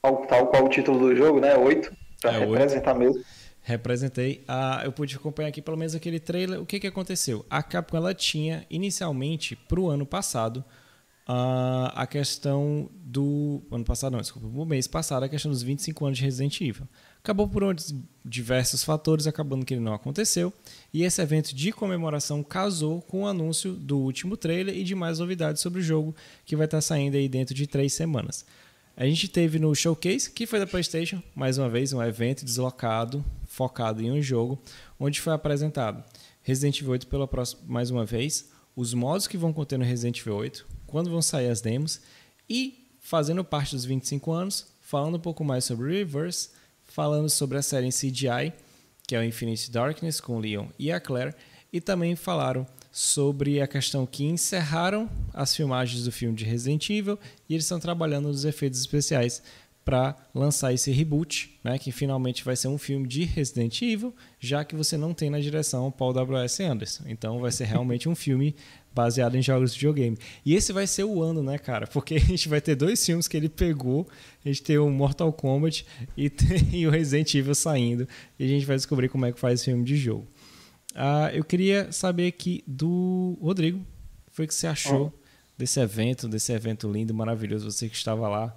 Tal, 0.01 0.47
qual 0.47 0.65
o 0.65 0.69
título 0.69 0.99
do 0.99 1.15
jogo, 1.15 1.39
né? 1.39 1.56
Oito. 1.56 1.91
Pra 2.21 2.34
é, 2.34 2.39
representar 2.39 2.95
8. 2.95 2.99
mesmo. 2.99 3.23
Representei. 3.62 4.43
Ah, 4.47 4.82
eu 4.86 4.91
pude 4.91 5.15
acompanhar 5.15 5.49
aqui 5.49 5.62
pelo 5.62 5.77
menos 5.77 5.93
aquele 5.93 6.19
trailer. 6.19 6.62
O 6.62 6.65
que, 6.65 6.80
que 6.80 6.88
aconteceu? 6.88 7.45
A 7.49 7.62
Capcom 7.62 7.97
ela 7.97 8.13
tinha 8.13 8.65
inicialmente 8.69 9.56
para 9.56 9.80
o 9.80 9.89
ano 9.89 10.06
passado 10.06 10.63
uh, 11.27 11.91
a 11.93 12.08
questão 12.08 12.89
do. 12.93 13.62
Ano 13.71 13.84
passado, 13.84 14.13
não, 14.13 14.21
desculpa, 14.21 14.47
o 14.47 14.65
mês 14.65 14.88
passado, 14.88 15.23
a 15.23 15.30
questão 15.30 15.51
dos 15.51 15.62
25 15.62 16.06
anos 16.06 16.17
de 16.17 16.23
Resident 16.23 16.62
Evil. 16.62 16.88
Acabou 17.19 17.47
por 17.47 17.63
diversos 18.23 18.84
fatores, 18.84 19.27
acabando 19.27 19.65
que 19.65 19.73
ele 19.73 19.82
não 19.82 19.93
aconteceu. 19.93 20.53
E 20.93 21.03
esse 21.03 21.21
evento 21.21 21.53
de 21.53 21.71
comemoração 21.71 22.43
casou 22.43 23.01
com 23.01 23.23
o 23.23 23.27
anúncio 23.27 23.73
do 23.73 23.97
último 23.97 24.38
trailer 24.38 24.75
e 24.75 24.84
de 24.84 24.95
mais 24.95 25.19
novidades 25.19 25.62
sobre 25.62 25.80
o 25.80 25.84
jogo, 25.84 26.15
que 26.45 26.56
vai 26.56 26.65
estar 26.65 26.82
saindo 26.82 27.17
aí 27.17 27.27
dentro 27.27 27.53
de 27.53 27.67
três 27.67 27.93
semanas. 27.93 28.45
A 28.95 29.06
gente 29.06 29.27
teve 29.27 29.60
no 29.60 29.75
Showcase, 29.75 30.32
que 30.32 30.47
foi 30.47 30.58
da 30.58 30.65
PlayStation, 30.65 31.21
mais 31.36 31.58
uma 31.60 31.69
vez, 31.69 31.93
um 31.93 32.01
evento 32.01 32.43
deslocado, 32.43 33.23
focado 33.45 34.01
em 34.01 34.12
um 34.12 34.21
jogo, 34.21 34.60
onde 34.99 35.21
foi 35.21 35.34
apresentado 35.34 36.03
Resident 36.41 36.80
Evil 36.80 36.93
8 36.93 37.08
pela 37.08 37.27
próxima, 37.27 37.62
mais 37.67 37.91
uma 37.91 38.06
vez, 38.06 38.49
os 38.75 38.93
modos 38.93 39.27
que 39.27 39.38
vão 39.38 39.51
conter 39.51 39.77
no 39.77 39.86
Resident 39.86 40.19
Evil 40.19 40.36
8, 40.38 40.65
quando 40.88 41.12
vão 41.12 41.21
sair 41.21 41.49
as 41.49 41.62
demos 41.62 42.01
e 42.49 42.88
fazendo 42.99 43.43
parte 43.43 43.75
dos 43.75 43.86
25 43.86 44.32
anos, 44.32 44.67
falando 44.82 45.15
um 45.15 45.19
pouco 45.19 45.43
mais 45.43 45.65
sobre 45.65 45.91
Reverse, 45.91 46.49
falando 46.97 47.29
sobre 47.29 47.60
a 47.60 47.62
série 47.62 47.86
em 47.86 47.91
CGI, 47.91 48.51
que 49.07 49.15
é 49.15 49.19
o 49.19 49.23
Infinite 49.23 49.69
Darkness 49.69 50.19
com 50.19 50.39
Leon 50.39 50.65
e 50.79 50.91
a 50.91 50.99
Claire, 50.99 51.36
e 51.71 51.79
também 51.79 52.15
falaram 52.15 52.65
sobre 52.91 53.62
a 53.62 53.67
questão 53.67 54.03
que 54.03 54.25
encerraram 54.25 55.07
as 55.31 55.55
filmagens 55.55 56.05
do 56.05 56.12
filme 56.12 56.36
de 56.36 56.43
Resident 56.43 56.89
Evil 56.89 57.19
e 57.47 57.53
eles 57.53 57.65
estão 57.65 57.79
trabalhando 57.79 58.29
nos 58.29 58.45
efeitos 58.45 58.79
especiais 58.79 59.43
para 59.88 60.17
lançar 60.36 60.73
esse 60.73 60.91
reboot, 60.91 61.58
né, 61.63 61.80
que 61.80 61.93
finalmente 61.93 62.43
vai 62.43 62.58
ser 62.58 62.67
um 62.67 62.78
filme 62.78 63.08
de 63.08 63.23
Resident 63.23 63.82
Evil, 63.82 64.13
já 64.38 64.65
que 64.65 64.76
você 64.76 64.97
não 64.97 65.13
tem 65.13 65.30
na 65.30 65.39
direção 65.39 65.89
Paul 65.89 66.12
W.S. 66.12 66.62
Anderson. 66.62 67.06
Então 67.08 67.39
vai 67.39 67.54
ser 67.54 67.63
realmente 67.63 68.10
um 68.10 68.13
filme 68.13 68.54
baseado 68.93 69.36
em 69.36 69.41
jogos 69.41 69.71
de 69.71 69.80
videogame. 69.80 70.17
E 70.45 70.56
esse 70.56 70.73
vai 70.73 70.86
ser 70.88 71.06
o 71.06 71.23
ano, 71.23 71.41
né, 71.41 71.58
cara? 71.58 71.88
Porque 71.88 72.15
a 72.15 72.19
gente 72.19 72.50
vai 72.50 72.60
ter 72.60 72.76
dois 72.76 73.06
filmes 73.06 73.30
que 73.30 73.38
ele 73.38 73.47
pegou. 73.47 74.06
A 74.43 74.50
gente 74.50 74.62
tem 74.62 74.78
o 74.78 74.89
Mortal 74.89 75.32
Kombat 75.32 75.86
e, 76.17 76.30
tem, 76.30 76.84
o 76.86 76.89
Resident 76.89 77.34
Evil 77.34 77.56
saindo. 77.56 78.06
E 78.38 78.43
a 78.43 78.47
gente 78.47 78.65
vai 78.65 78.76
descobrir 78.76 79.08
como 79.08 79.26
é 79.26 79.32
que 79.32 79.39
faz 79.39 79.62
esse 79.62 79.71
filme 79.71 79.86
de 79.86 79.95
jogo. 79.95 80.28
Uh, 80.91 81.32
eu 81.34 81.45
queria 81.45 81.93
saber 81.93 82.28
aqui 82.28 82.62
do 82.67 83.38
Rodrigo. 83.41 83.80
Foi 84.34 84.43
o 84.43 84.47
que 84.50 84.54
você 84.54 84.67
achou 84.67 85.13
oh. 85.15 85.19
desse 85.58 85.80
evento, 85.80 86.28
desse 86.28 86.52
evento 86.52 86.91
lindo, 86.91 87.13
maravilhoso. 87.13 87.71
Você 87.71 87.88
que 87.88 87.95
estava 87.95 88.28
lá 88.28 88.54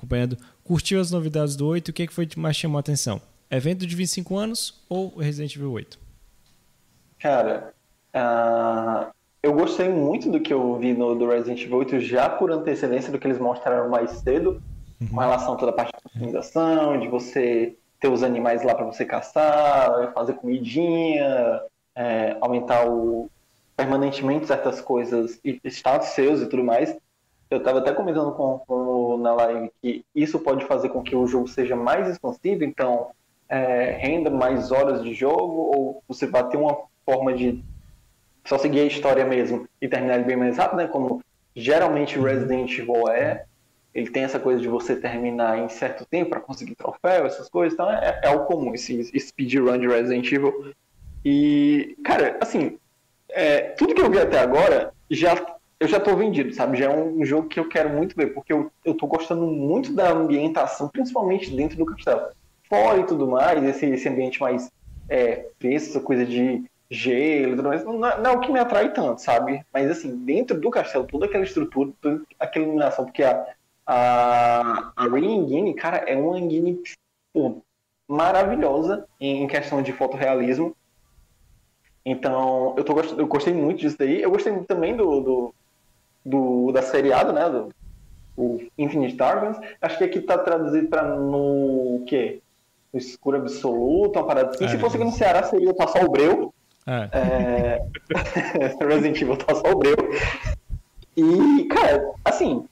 acompanhando. 0.00 0.36
Curtiu 0.64 1.00
as 1.00 1.10
novidades 1.10 1.54
do 1.54 1.66
8? 1.66 1.88
O 1.88 1.92
que, 1.92 2.02
é 2.02 2.06
que 2.06 2.12
foi 2.12 2.26
que 2.26 2.38
mais 2.38 2.56
chamou 2.56 2.78
a 2.78 2.80
atenção? 2.80 3.20
Evento 3.50 3.86
de 3.86 3.94
25 3.94 4.36
anos 4.36 4.82
ou 4.88 5.16
Resident 5.16 5.54
Evil 5.54 5.72
8? 5.72 5.98
Cara, 7.18 7.74
uh, 8.14 9.12
eu 9.42 9.52
gostei 9.52 9.88
muito 9.88 10.30
do 10.30 10.40
que 10.40 10.52
eu 10.52 10.76
vi 10.78 10.92
no 10.92 11.14
do 11.14 11.28
Resident 11.28 11.62
Evil 11.62 11.78
8, 11.78 12.00
já 12.00 12.28
por 12.28 12.50
antecedência 12.50 13.12
do 13.12 13.18
que 13.18 13.26
eles 13.26 13.38
mostraram 13.38 13.88
mais 13.88 14.10
cedo, 14.10 14.62
uhum. 15.00 15.08
com 15.08 15.20
relação 15.20 15.54
a 15.54 15.56
toda 15.56 15.70
a 15.72 15.74
parte 15.74 15.92
de 15.96 16.02
customização, 16.02 16.98
de 16.98 17.08
você 17.08 17.76
ter 17.98 18.08
os 18.08 18.22
animais 18.22 18.62
lá 18.62 18.74
para 18.74 18.86
você 18.86 19.04
caçar, 19.04 20.12
fazer 20.14 20.34
comidinha, 20.34 21.60
é, 21.94 22.36
aumentar 22.40 22.88
o, 22.88 23.30
permanentemente 23.76 24.46
certas 24.46 24.80
coisas 24.80 25.40
e 25.44 25.60
status 25.64 26.08
seus 26.08 26.40
e 26.40 26.46
tudo 26.46 26.62
mais. 26.62 26.96
Eu 27.50 27.58
estava 27.58 27.78
até 27.78 27.92
comentando 27.92 28.32
com, 28.32 28.58
com, 28.66 28.79
na 29.20 29.32
live 29.34 29.70
que 29.80 30.04
isso 30.14 30.38
pode 30.40 30.64
fazer 30.66 30.88
com 30.88 31.02
que 31.02 31.14
o 31.14 31.26
jogo 31.26 31.48
seja 31.48 31.76
mais 31.76 32.08
expansivo, 32.08 32.64
então 32.64 33.10
é, 33.48 33.98
renda 34.00 34.30
mais 34.30 34.70
horas 34.70 35.02
de 35.02 35.12
jogo, 35.12 35.54
ou 35.74 36.02
você 36.08 36.26
vai 36.26 36.48
ter 36.48 36.56
uma 36.56 36.76
forma 37.04 37.32
de 37.32 37.62
só 38.44 38.56
seguir 38.58 38.80
a 38.80 38.84
história 38.84 39.24
mesmo 39.24 39.68
e 39.80 39.88
terminar 39.88 40.14
ele 40.16 40.24
bem 40.24 40.36
mais 40.36 40.56
rápido, 40.56 40.78
né? 40.78 40.86
Como 40.86 41.22
geralmente 41.54 42.18
Resident 42.18 42.70
Evil 42.78 43.08
é. 43.08 43.44
Ele 43.92 44.08
tem 44.08 44.22
essa 44.22 44.38
coisa 44.38 44.60
de 44.60 44.68
você 44.68 44.94
terminar 44.94 45.58
em 45.58 45.68
certo 45.68 46.06
tempo 46.06 46.30
para 46.30 46.40
conseguir 46.40 46.76
troféu, 46.76 47.26
essas 47.26 47.48
coisas. 47.48 47.74
Então 47.74 47.90
é, 47.90 48.20
é 48.22 48.30
o 48.30 48.44
comum, 48.44 48.72
esse 48.72 49.18
speedrun 49.18 49.78
de 49.78 49.88
Resident 49.88 50.30
Evil. 50.30 50.72
E, 51.24 51.96
cara, 52.04 52.38
assim, 52.40 52.78
é, 53.28 53.62
tudo 53.70 53.94
que 53.94 54.00
eu 54.00 54.10
vi 54.10 54.20
até 54.20 54.38
agora, 54.38 54.92
já 55.10 55.34
eu 55.80 55.88
já 55.88 55.98
tô 55.98 56.14
vendido, 56.14 56.52
sabe? 56.52 56.78
Já 56.78 56.92
é 56.92 57.02
um 57.02 57.24
jogo 57.24 57.48
que 57.48 57.58
eu 57.58 57.66
quero 57.66 57.88
muito 57.88 58.14
ver, 58.14 58.34
porque 58.34 58.52
eu, 58.52 58.70
eu 58.84 58.94
tô 58.94 59.06
gostando 59.06 59.46
muito 59.46 59.94
da 59.94 60.10
ambientação, 60.10 60.90
principalmente 60.90 61.50
dentro 61.56 61.78
do 61.78 61.86
castelo. 61.86 62.28
Fora 62.68 63.00
e 63.00 63.06
tudo 63.06 63.26
mais, 63.26 63.64
esse, 63.64 63.86
esse 63.86 64.06
ambiente 64.06 64.38
mais 64.38 64.70
é, 65.08 65.46
coisa 66.04 66.26
de 66.26 66.62
gelo 66.90 67.56
tudo 67.56 67.68
mais, 67.68 67.84
não, 67.84 68.06
é, 68.06 68.20
não, 68.20 68.30
é 68.30 68.36
o 68.36 68.40
que 68.40 68.52
me 68.52 68.58
atrai 68.58 68.92
tanto, 68.92 69.22
sabe? 69.22 69.64
Mas 69.72 69.90
assim, 69.90 70.14
dentro 70.24 70.60
do 70.60 70.70
castelo, 70.70 71.06
toda 71.06 71.24
aquela 71.24 71.44
estrutura, 71.44 71.92
toda 72.00 72.22
aquela 72.38 72.64
iluminação, 72.66 73.06
porque 73.06 73.22
a, 73.22 73.46
a, 73.86 74.92
a 74.94 75.04
Ring 75.06 75.72
cara, 75.74 75.98
é 75.98 76.14
uma 76.14 76.38
engine 76.38 76.78
pô, 77.32 77.62
maravilhosa 78.06 79.06
em, 79.18 79.44
em 79.44 79.46
questão 79.46 79.82
de 79.82 79.92
fotorrealismo. 79.92 80.76
Então, 82.04 82.74
eu, 82.76 82.84
tô, 82.84 83.00
eu 83.00 83.26
gostei 83.26 83.54
muito 83.54 83.80
disso 83.80 83.96
daí. 83.98 84.22
Eu 84.22 84.30
gostei 84.30 84.52
também 84.64 84.96
do, 84.96 85.20
do, 85.20 85.54
do 86.24 86.72
da 86.72 86.82
seriado, 86.82 87.32
né? 87.32 87.48
Do, 87.48 87.68
o 88.36 88.60
Infinite 88.78 89.16
Darkness. 89.16 89.58
Acho 89.80 89.98
que 89.98 90.04
aqui 90.04 90.20
tá 90.20 90.38
traduzido 90.38 90.88
pra 90.88 91.02
no 91.02 92.04
quê? 92.06 92.40
No 92.92 92.98
escuro 92.98 93.36
absoluto, 93.36 94.18
uma 94.18 94.26
parada 94.26 94.50
assim. 94.50 94.64
É, 94.64 94.68
Se 94.68 94.78
fosse 94.78 94.96
aqui 94.96 95.04
no 95.04 95.12
Ceará, 95.12 95.42
seria 95.44 95.70
o 95.70 95.88
só 95.88 96.04
o 96.04 96.10
Breu. 96.10 96.54
É. 96.86 97.08
é... 97.12 97.82
Resident 98.84 99.20
Evil 99.20 99.36
tá 99.36 99.54
só 99.54 99.70
o 99.70 99.76
Breu. 99.76 99.96
E, 101.16 101.64
cara, 101.64 102.12
assim, 102.24 102.64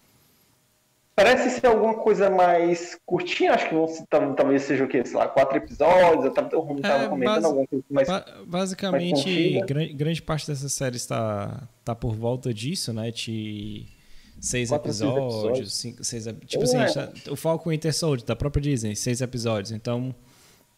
Parece 1.19 1.51
ser 1.51 1.67
alguma 1.67 1.95
coisa 1.95 2.31
mais 2.31 2.97
curtinha, 3.05 3.53
acho 3.53 3.69
que 3.69 3.75
vão, 3.75 3.89
talvez 4.37 4.63
seja 4.63 4.85
o 4.85 4.89
quê? 4.89 5.05
Sei 5.05 5.17
lá, 5.17 5.27
quatro 5.27 5.57
episódios, 5.57 6.25
eu 6.25 6.31
tava, 6.33 6.49
eu 6.53 6.81
tava 6.81 7.05
é, 7.05 7.09
comentando 7.09 7.45
alguma 7.45 7.67
coisa 7.67 7.85
mais. 7.91 8.09
Basicamente, 8.47 9.55
mais 9.55 9.67
grande, 9.67 9.93
grande, 9.95 10.23
parte 10.23 10.47
dessa 10.47 10.69
série 10.69 10.95
está, 10.95 11.69
está 11.81 11.93
por 11.93 12.15
volta 12.15 12.55
disso, 12.55 12.93
né? 12.93 13.11
De 13.11 13.85
seis 14.41 14.69
quatro, 14.69 14.87
episódios, 14.87 15.35
episódios. 15.35 15.75
Cinco, 15.75 16.05
seis, 16.05 16.25
tipo 16.47 16.63
assim, 16.63 16.79
tá, 16.95 17.11
o 17.33 17.35
Falcon 17.35 17.71
Winter 17.71 17.93
Soldier, 17.93 18.25
da 18.25 18.37
própria 18.37 18.63
Disney, 18.63 18.95
seis 18.95 19.21
episódios. 19.21 19.73
Então, 19.73 20.15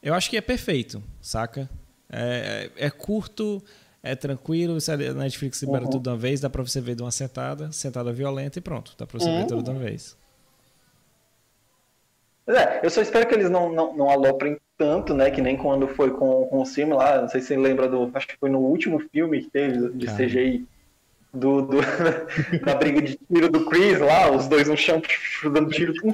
eu 0.02 0.14
acho 0.14 0.30
que 0.30 0.38
é 0.38 0.40
perfeito, 0.40 1.02
saca? 1.20 1.68
É, 2.10 2.70
é, 2.78 2.86
é 2.86 2.90
curto, 2.90 3.62
é 4.02 4.16
tranquilo, 4.16 4.78
a 4.88 5.12
Netflix 5.12 5.60
libera 5.60 5.84
uhum. 5.84 5.90
tudo 5.90 6.04
de 6.04 6.08
uma 6.08 6.16
vez, 6.16 6.40
dá 6.40 6.48
pra 6.48 6.62
você 6.62 6.80
ver 6.80 6.94
de 6.94 7.02
uma 7.02 7.10
sentada, 7.10 7.70
sentada 7.72 8.10
violenta 8.10 8.58
e 8.58 8.62
pronto, 8.62 8.94
dá 8.96 9.06
pra 9.06 9.20
você 9.20 9.28
uhum. 9.28 9.40
ver 9.40 9.46
tudo 9.46 9.62
de 9.62 9.70
uma 9.70 9.78
vez. 9.78 10.18
É, 12.50 12.80
eu 12.82 12.90
só 12.90 13.00
espero 13.00 13.26
que 13.26 13.34
eles 13.34 13.50
não, 13.50 13.72
não, 13.72 13.96
não 13.96 14.10
aloprem 14.10 14.58
tanto, 14.76 15.14
né? 15.14 15.30
Que 15.30 15.40
nem 15.40 15.56
quando 15.56 15.86
foi 15.88 16.10
com, 16.10 16.46
com 16.46 16.60
o 16.60 16.66
filme 16.66 16.94
lá. 16.94 17.20
Não 17.20 17.28
sei 17.28 17.40
se 17.40 17.48
você 17.48 17.56
lembra 17.56 17.88
do. 17.88 18.10
Acho 18.14 18.26
que 18.28 18.36
foi 18.38 18.50
no 18.50 18.58
último 18.58 18.98
filme 19.12 19.42
que 19.42 19.50
teve 19.50 19.90
de. 19.90 20.06
CGI. 20.06 20.66
Do, 21.32 21.62
do, 21.62 21.78
da 22.64 22.74
briga 22.74 23.02
de 23.02 23.16
tiro 23.16 23.48
do 23.48 23.64
Chris 23.66 24.00
lá, 24.00 24.28
os 24.32 24.48
dois 24.48 24.66
no 24.66 24.76
chão 24.76 25.00
dando 25.44 25.70
tiro. 25.70 25.92
Tem 25.94 26.12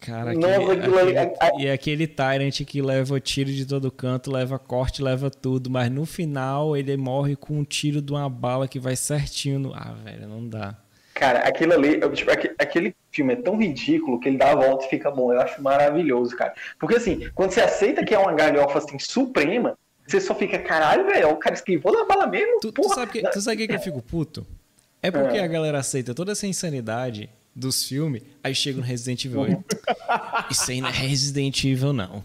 Cara, 0.00 0.32
Nossa, 0.32 0.72
aquele, 0.72 1.18
aquele, 1.18 1.62
e 1.62 1.70
aquele 1.70 2.06
Tyrant 2.06 2.62
que 2.64 2.80
leva 2.80 3.20
tiro 3.20 3.50
de 3.50 3.66
todo 3.66 3.92
canto, 3.92 4.32
leva 4.32 4.58
corte, 4.58 5.02
leva 5.02 5.30
tudo, 5.30 5.68
mas 5.68 5.90
no 5.90 6.06
final 6.06 6.74
ele 6.74 6.96
morre 6.96 7.36
com 7.36 7.58
um 7.58 7.64
tiro 7.64 8.00
de 8.00 8.10
uma 8.10 8.28
bala 8.28 8.66
que 8.66 8.80
vai 8.80 8.96
certinho 8.96 9.58
no. 9.58 9.74
Ah, 9.74 9.94
velho, 10.02 10.26
não 10.26 10.48
dá. 10.48 10.74
Cara, 11.20 11.40
aquilo 11.40 11.74
ali, 11.74 12.00
eu, 12.00 12.10
tipo, 12.14 12.30
aquele 12.30 12.96
filme 13.12 13.34
é 13.34 13.36
tão 13.36 13.58
ridículo 13.58 14.18
que 14.18 14.26
ele 14.26 14.38
dá 14.38 14.52
a 14.52 14.54
volta 14.54 14.86
e 14.86 14.88
fica 14.88 15.10
bom. 15.10 15.30
Eu 15.30 15.38
acho 15.42 15.60
maravilhoso, 15.60 16.34
cara. 16.34 16.54
Porque 16.78 16.96
assim, 16.96 17.28
quando 17.34 17.50
você 17.50 17.60
aceita 17.60 18.02
que 18.02 18.14
é 18.14 18.18
uma 18.18 18.32
galhofa 18.32 18.78
assim, 18.78 18.98
suprema, 18.98 19.76
você 20.06 20.18
só 20.18 20.34
fica, 20.34 20.58
caralho, 20.58 21.04
velho, 21.04 21.28
o 21.28 21.36
cara 21.36 21.54
esquivou 21.54 21.92
da 21.92 22.06
bala 22.06 22.26
mesmo. 22.26 22.58
Tu, 22.60 22.72
tu 22.72 22.88
sabe 22.88 23.12
que, 23.12 23.22
tu 23.28 23.38
sabe 23.42 23.66
que, 23.66 23.74
eu 23.74 23.80
fico 23.80 24.00
puto? 24.00 24.46
É 25.02 25.10
porque 25.10 25.36
é. 25.36 25.44
a 25.44 25.46
galera 25.46 25.78
aceita 25.80 26.14
toda 26.14 26.32
essa 26.32 26.46
insanidade 26.46 27.28
dos 27.54 27.84
filmes, 27.84 28.22
aí 28.42 28.54
chega 28.54 28.78
no 28.78 28.82
Resident 28.82 29.22
Evil. 29.26 29.42
Uhum. 29.42 29.64
Isso 30.50 30.70
aí 30.70 30.80
não 30.80 30.88
é 30.88 30.92
Resident 30.92 31.62
Evil, 31.62 31.92
não. 31.92 32.24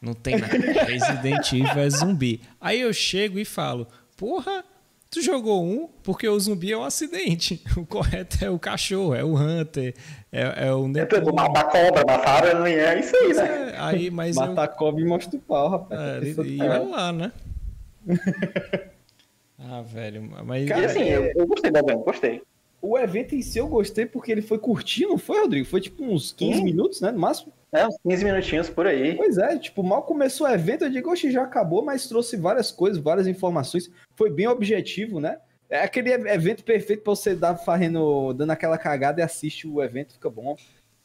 Não 0.00 0.14
tem 0.14 0.38
nada. 0.38 0.56
Resident 0.84 1.52
Evil 1.52 1.82
é 1.82 1.90
zumbi. 1.90 2.40
Aí 2.60 2.80
eu 2.80 2.92
chego 2.92 3.40
e 3.40 3.44
falo, 3.44 3.88
porra, 4.16 4.64
Tu 5.10 5.22
jogou 5.22 5.64
um 5.64 5.88
porque 6.04 6.28
o 6.28 6.38
zumbi 6.38 6.72
é 6.72 6.78
um 6.78 6.84
acidente. 6.84 7.62
O 7.76 7.84
correto 7.84 8.44
é 8.44 8.50
o 8.50 8.58
cachorro, 8.58 9.14
é 9.14 9.24
o 9.24 9.34
hunter, 9.34 9.94
é, 10.30 10.68
é 10.68 10.72
o 10.72 10.86
Netuno. 10.86 11.30
É 11.30 11.32
matar 11.32 11.64
cobra, 11.64 12.04
matar 12.06 12.46
aranha, 12.46 12.76
é 12.76 13.00
isso 13.00 13.16
aí, 13.16 13.34
né? 13.34 13.72
É, 13.72 13.74
aí, 13.78 14.10
mas 14.10 14.36
matar 14.36 14.68
eu... 14.68 14.76
cobra 14.76 15.00
e 15.00 15.04
mostra 15.04 15.36
o 15.36 15.40
pau, 15.40 15.68
rapaz. 15.68 16.00
É, 16.00 16.44
e, 16.44 16.62
olha 16.62 16.82
lá, 16.82 17.12
né? 17.12 17.32
ah, 19.58 19.82
velho, 19.82 20.22
mas... 20.44 20.68
Cara, 20.68 20.82
e 20.82 20.84
assim, 20.84 21.02
eu, 21.02 21.32
eu 21.34 21.46
gostei 21.46 21.70
da 21.70 21.82
gostei. 21.82 22.42
O 22.82 22.98
evento 22.98 23.34
em 23.34 23.42
si 23.42 23.58
eu 23.58 23.68
gostei 23.68 24.06
porque 24.06 24.32
ele 24.32 24.42
foi 24.42 24.58
curtinho, 24.58 25.10
não 25.10 25.18
foi, 25.18 25.40
Rodrigo? 25.40 25.66
Foi 25.66 25.80
tipo 25.80 26.02
uns 26.02 26.32
15 26.32 26.58
Sim. 26.58 26.64
minutos, 26.64 27.00
né, 27.00 27.10
no 27.10 27.18
máximo? 27.18 27.52
É, 27.72 27.86
uns 27.86 27.96
15 28.02 28.24
minutinhos 28.24 28.70
por 28.70 28.86
aí. 28.86 29.16
Pois 29.16 29.38
é, 29.38 29.58
tipo, 29.58 29.82
mal 29.82 30.02
começou 30.02 30.46
o 30.46 30.50
evento, 30.50 30.84
eu 30.84 30.90
digo, 30.90 31.10
oxe, 31.10 31.30
já 31.30 31.42
acabou, 31.42 31.84
mas 31.84 32.08
trouxe 32.08 32.36
várias 32.36 32.72
coisas, 32.72 33.02
várias 33.02 33.26
informações. 33.26 33.90
Foi 34.16 34.30
bem 34.30 34.48
objetivo, 34.48 35.20
né? 35.20 35.38
É 35.68 35.82
aquele 35.82 36.10
evento 36.10 36.64
perfeito 36.64 37.04
pra 37.04 37.14
você 37.14 37.34
dar 37.34 37.56
farrendo, 37.56 38.32
dando 38.32 38.50
aquela 38.50 38.76
cagada 38.76 39.20
e 39.20 39.24
assiste 39.24 39.68
o 39.68 39.80
evento, 39.80 40.14
fica 40.14 40.28
bom. 40.28 40.56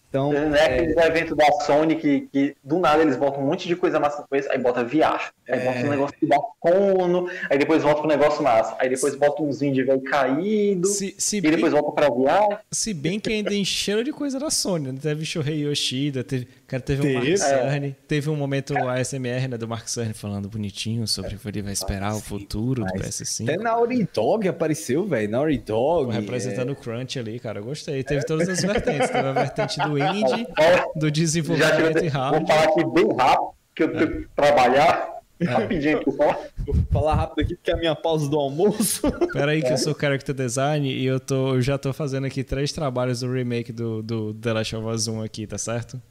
Então, 0.09 0.31
é, 0.33 0.57
é 0.57 0.65
aquele 0.65 1.01
evento 1.01 1.35
da 1.35 1.51
Sony 1.65 1.95
que, 1.95 2.21
que, 2.31 2.55
do 2.63 2.79
nada 2.79 3.01
eles 3.01 3.17
botam 3.17 3.43
um 3.43 3.47
monte 3.47 3.67
de 3.67 3.75
coisa 3.75 3.99
massa 3.99 4.21
depois, 4.21 4.47
aí 4.47 4.57
bota 4.57 4.83
VR, 4.83 5.31
aí 5.49 5.59
é... 5.59 5.65
bota 5.65 5.79
um 5.79 5.89
negócio 5.89 6.17
que 6.17 6.25
dá 6.25 6.37
cono, 6.59 7.29
aí 7.49 7.57
depois 7.57 7.83
volta 7.83 7.99
pro 7.99 8.09
negócio 8.09 8.41
massa, 8.41 8.75
aí 8.79 8.87
depois 8.87 9.15
bota 9.15 9.43
uns 9.43 9.59
de 9.59 9.83
velho 9.83 10.01
caído, 10.01 10.87
se, 10.87 11.15
se 11.17 11.37
e 11.37 11.41
bem, 11.41 11.51
depois 11.51 11.73
volta 11.73 11.91
pra 11.91 12.09
VR. 12.09 12.59
Se 12.71 12.93
bem 12.93 13.19
que 13.19 13.31
ainda 13.31 13.53
encheram 13.53 14.03
de 14.03 14.11
coisa 14.11 14.39
da 14.39 14.49
Sony, 14.49 14.91
né? 14.91 14.99
Teve 15.01 15.25
Shohei 15.25 15.65
Yoshida, 15.65 16.23
teve, 16.23 16.47
cara, 16.67 16.81
teve, 16.81 17.01
teve 17.01 17.17
um 17.17 17.19
Mark 17.19 17.37
Cerny, 17.37 17.87
é. 17.87 17.95
teve 18.07 18.29
um 18.29 18.35
momento 18.35 18.77
ASMR 18.77 19.47
né, 19.49 19.57
do 19.57 19.67
Mark 19.67 19.87
Cerny 19.87 20.13
falando 20.13 20.47
bonitinho 20.47 21.07
sobre 21.07 21.35
o 21.35 21.39
que 21.39 21.47
ele 21.47 21.61
vai 21.61 21.73
esperar 21.73 22.15
o 22.15 22.21
futuro 22.21 22.85
do 22.85 22.93
PS5. 22.93 23.43
Até 23.43 23.57
Naughty 23.57 24.07
Dog 24.13 24.47
apareceu, 24.47 25.05
velho, 25.05 25.29
Naughty 25.29 25.57
Dog. 25.57 26.13
Representando 26.13 26.71
o 26.71 26.75
Crunch 26.75 27.19
ali, 27.19 27.39
cara, 27.39 27.59
eu 27.59 27.65
gostei. 27.65 28.03
Teve 28.03 28.25
todas 28.25 28.47
as 28.47 28.61
vertentes, 28.61 29.09
teve 29.09 29.27
a 29.27 29.31
vertente 29.33 29.79
do 29.79 29.94
indie, 29.97 30.47
do 30.95 31.09
desenvolvimento 31.11 32.03
e 32.03 32.07
hardware. 32.07 32.39
Vou 32.39 32.47
falar 32.47 32.63
aqui 32.63 32.85
bem 32.85 33.15
rápido, 33.15 33.51
que 33.75 33.83
eu 33.83 33.93
tenho 33.93 34.21
que 34.21 34.27
trabalhar. 34.35 35.15
É. 35.39 35.45
Rapidinho. 35.45 36.01
Vou 36.05 36.75
falar 36.91 37.15
rápido 37.15 37.41
aqui 37.41 37.55
porque 37.55 37.71
é 37.71 37.73
a 37.73 37.77
minha 37.77 37.95
pausa 37.95 38.29
do 38.29 38.37
almoço. 38.37 39.01
Pera 39.33 39.51
aí 39.51 39.61
que 39.61 39.71
eu 39.71 39.77
sou 39.77 39.93
character 39.93 40.33
design 40.33 40.89
e 40.89 41.05
eu, 41.05 41.19
tô, 41.19 41.55
eu 41.55 41.61
já 41.61 41.77
tô 41.77 41.91
fazendo 41.91 42.25
aqui 42.25 42.43
três 42.43 42.71
trabalhos 42.71 43.19
do 43.19 43.31
remake 43.31 43.73
do, 43.73 44.01
do 44.01 44.33
The 44.33 44.53
Last 44.53 44.75
of 44.75 44.87
Us 44.87 45.07
1 45.07 45.21
aqui, 45.23 45.45
tá 45.45 45.57
certo? 45.57 46.01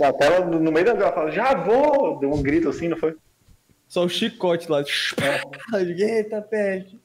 A 0.00 0.12
tela 0.12 0.44
no 0.46 0.72
meio 0.72 0.86
da 0.86 0.96
tela 0.96 1.12
fala, 1.12 1.30
já 1.30 1.54
vou! 1.54 2.18
Deu 2.18 2.32
um 2.32 2.42
grito 2.42 2.68
assim, 2.68 2.88
não 2.88 2.96
foi? 2.96 3.16
Só 3.88 4.04
o 4.04 4.08
chicote 4.08 4.70
lá. 4.70 4.82
Eita, 5.78 6.40
perde. 6.40 7.01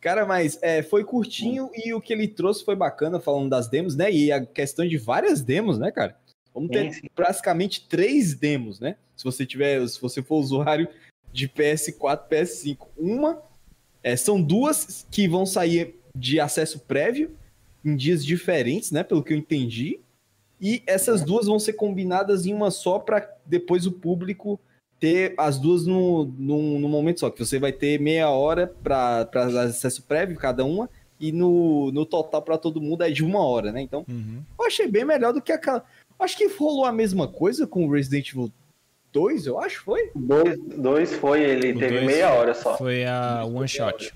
Cara, 0.00 0.24
mas 0.24 0.58
é, 0.62 0.82
foi 0.82 1.04
curtinho 1.04 1.70
e 1.74 1.92
o 1.92 2.00
que 2.00 2.12
ele 2.12 2.28
trouxe 2.28 2.64
foi 2.64 2.76
bacana, 2.76 3.18
falando 3.18 3.50
das 3.50 3.68
demos, 3.68 3.96
né? 3.96 4.10
E 4.12 4.30
a 4.30 4.44
questão 4.44 4.86
de 4.86 4.96
várias 4.96 5.40
demos, 5.40 5.78
né, 5.78 5.90
cara? 5.90 6.16
Vamos 6.54 6.70
ter 6.70 6.92
sim, 6.92 7.00
sim. 7.00 7.06
praticamente 7.14 7.86
três 7.88 8.34
demos, 8.34 8.78
né? 8.78 8.96
Se 9.16 9.24
você 9.24 9.44
tiver, 9.44 9.86
se 9.88 10.00
você 10.00 10.22
for 10.22 10.36
usuário 10.36 10.88
de 11.32 11.48
PS4, 11.48 12.28
PS5. 12.28 12.86
Uma, 12.96 13.42
é, 14.02 14.16
são 14.16 14.40
duas 14.40 15.06
que 15.10 15.28
vão 15.28 15.44
sair 15.44 15.96
de 16.14 16.40
acesso 16.40 16.80
prévio 16.80 17.36
em 17.84 17.96
dias 17.96 18.24
diferentes, 18.24 18.90
né? 18.90 19.02
Pelo 19.02 19.22
que 19.22 19.32
eu 19.32 19.36
entendi. 19.36 20.00
E 20.60 20.82
essas 20.86 21.22
duas 21.22 21.46
vão 21.46 21.58
ser 21.58 21.74
combinadas 21.74 22.46
em 22.46 22.52
uma 22.52 22.70
só 22.70 22.98
para 22.98 23.36
depois 23.46 23.86
o 23.86 23.92
público 23.92 24.60
ter 25.00 25.34
as 25.36 25.58
duas 25.58 25.86
no, 25.86 26.24
no, 26.38 26.78
no, 26.78 26.88
momento 26.88 27.20
só, 27.20 27.30
que 27.30 27.44
você 27.44 27.58
vai 27.58 27.72
ter 27.72 28.00
meia 28.00 28.30
hora 28.30 28.72
para 28.82 29.28
acesso 29.62 30.02
prévio, 30.02 30.36
cada 30.36 30.64
uma, 30.64 30.90
e 31.20 31.32
no, 31.32 31.90
no 31.92 32.04
total 32.04 32.42
para 32.42 32.58
todo 32.58 32.80
mundo 32.80 33.02
é 33.02 33.10
de 33.10 33.24
uma 33.24 33.40
hora, 33.40 33.72
né? 33.72 33.80
Então, 33.80 34.04
uhum. 34.08 34.42
eu 34.58 34.66
achei 34.66 34.86
bem 34.86 35.04
melhor 35.04 35.32
do 35.32 35.40
que 35.40 35.52
aquela. 35.52 35.84
Acho 36.18 36.36
que 36.36 36.48
rolou 36.48 36.84
a 36.84 36.92
mesma 36.92 37.28
coisa 37.28 37.66
com 37.66 37.86
o 37.86 37.92
Resident 37.92 38.30
Evil 38.30 38.50
2, 39.12 39.46
eu 39.46 39.58
acho, 39.58 39.82
foi? 39.82 40.10
Dois, 40.14 40.58
dois 40.58 41.12
foi, 41.14 41.42
ele 41.42 41.72
o 41.72 41.78
teve 41.78 42.00
meia 42.02 42.32
hora 42.32 42.54
só. 42.54 42.76
Foi 42.76 43.04
a 43.04 43.44
one 43.44 43.68
shot. 43.68 44.12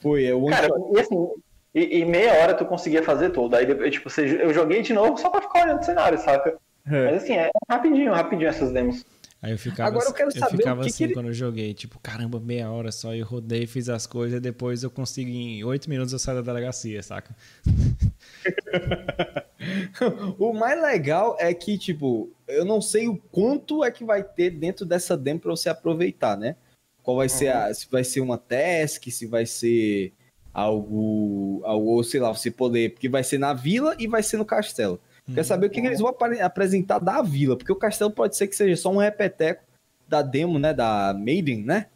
Foi, 0.00 0.24
é 0.24 0.34
one 0.34 0.50
Cara, 0.50 0.68
shot. 0.68 0.96
E 0.96 1.00
assim, 1.00 1.28
e, 1.74 1.98
e, 1.98 2.04
meia 2.04 2.34
hora 2.34 2.54
tu 2.54 2.64
conseguia 2.64 3.02
fazer 3.02 3.30
tudo. 3.30 3.54
Aí 3.54 3.66
tipo, 3.90 4.08
eu 4.20 4.54
joguei 4.54 4.82
de 4.82 4.92
novo 4.92 5.18
só 5.18 5.28
pra 5.28 5.42
ficar 5.42 5.64
olhando 5.64 5.80
o 5.80 5.84
cenário, 5.84 6.18
saca? 6.18 6.56
É. 6.90 7.12
Mas 7.12 7.22
assim, 7.22 7.34
é 7.34 7.50
rapidinho, 7.68 8.12
rapidinho 8.12 8.48
essas 8.48 8.72
demos. 8.72 9.04
Aí 9.40 9.52
eu 9.52 9.58
ficava, 9.58 9.88
Agora 9.88 10.06
eu 10.06 10.12
quero 10.12 10.32
saber 10.32 10.54
eu 10.54 10.58
ficava 10.58 10.82
que 10.82 10.88
assim 10.88 10.96
que 10.96 11.04
ele... 11.04 11.14
quando 11.14 11.26
eu 11.26 11.32
joguei, 11.32 11.72
tipo, 11.72 12.00
caramba, 12.00 12.40
meia 12.40 12.68
hora 12.70 12.90
só, 12.90 13.14
eu 13.14 13.24
rodei, 13.24 13.68
fiz 13.68 13.88
as 13.88 14.04
coisas, 14.04 14.38
e 14.38 14.40
depois 14.40 14.82
eu 14.82 14.90
consegui, 14.90 15.58
em 15.58 15.64
oito 15.64 15.88
minutos 15.88 16.12
eu 16.12 16.18
saio 16.18 16.42
da 16.42 16.52
delegacia, 16.52 17.00
saca? 17.04 17.36
o 20.38 20.52
mais 20.52 20.82
legal 20.82 21.36
é 21.38 21.54
que, 21.54 21.78
tipo, 21.78 22.32
eu 22.48 22.64
não 22.64 22.80
sei 22.80 23.06
o 23.06 23.16
quanto 23.16 23.84
é 23.84 23.92
que 23.92 24.04
vai 24.04 24.24
ter 24.24 24.50
dentro 24.50 24.84
dessa 24.84 25.16
demo 25.16 25.38
pra 25.38 25.52
você 25.52 25.68
aproveitar, 25.68 26.36
né? 26.36 26.56
Qual 27.00 27.16
vai 27.16 27.26
uhum. 27.26 27.32
ser 27.32 27.48
a, 27.48 27.72
se 27.72 27.86
vai 27.88 28.02
ser 28.02 28.20
uma 28.20 28.38
task, 28.38 29.04
se 29.08 29.24
vai 29.24 29.46
ser 29.46 30.12
algo, 30.52 31.62
algo, 31.64 32.02
sei 32.02 32.18
lá, 32.18 32.34
você 32.34 32.50
poder, 32.50 32.92
porque 32.92 33.08
vai 33.08 33.22
ser 33.22 33.38
na 33.38 33.52
vila 33.52 33.94
e 34.00 34.08
vai 34.08 34.22
ser 34.22 34.36
no 34.36 34.44
castelo. 34.44 35.00
Quer 35.34 35.44
saber 35.44 35.66
o 35.66 35.70
que, 35.70 35.80
que, 35.80 35.86
eles 35.86 36.00
vão 36.00 36.14
apresentar 36.42 36.98
da 36.98 37.20
vila, 37.22 37.56
porque 37.56 37.72
o 37.72 37.76
castelo 37.76 38.10
pode 38.10 38.36
ser 38.36 38.46
que 38.46 38.56
seja 38.56 38.76
só 38.76 38.90
um 38.90 38.96
repeteco 38.96 39.62
da 40.08 40.22
demo, 40.22 40.58
né, 40.58 40.72
da 40.72 41.14
Maiden, 41.14 41.62
né? 41.62 41.86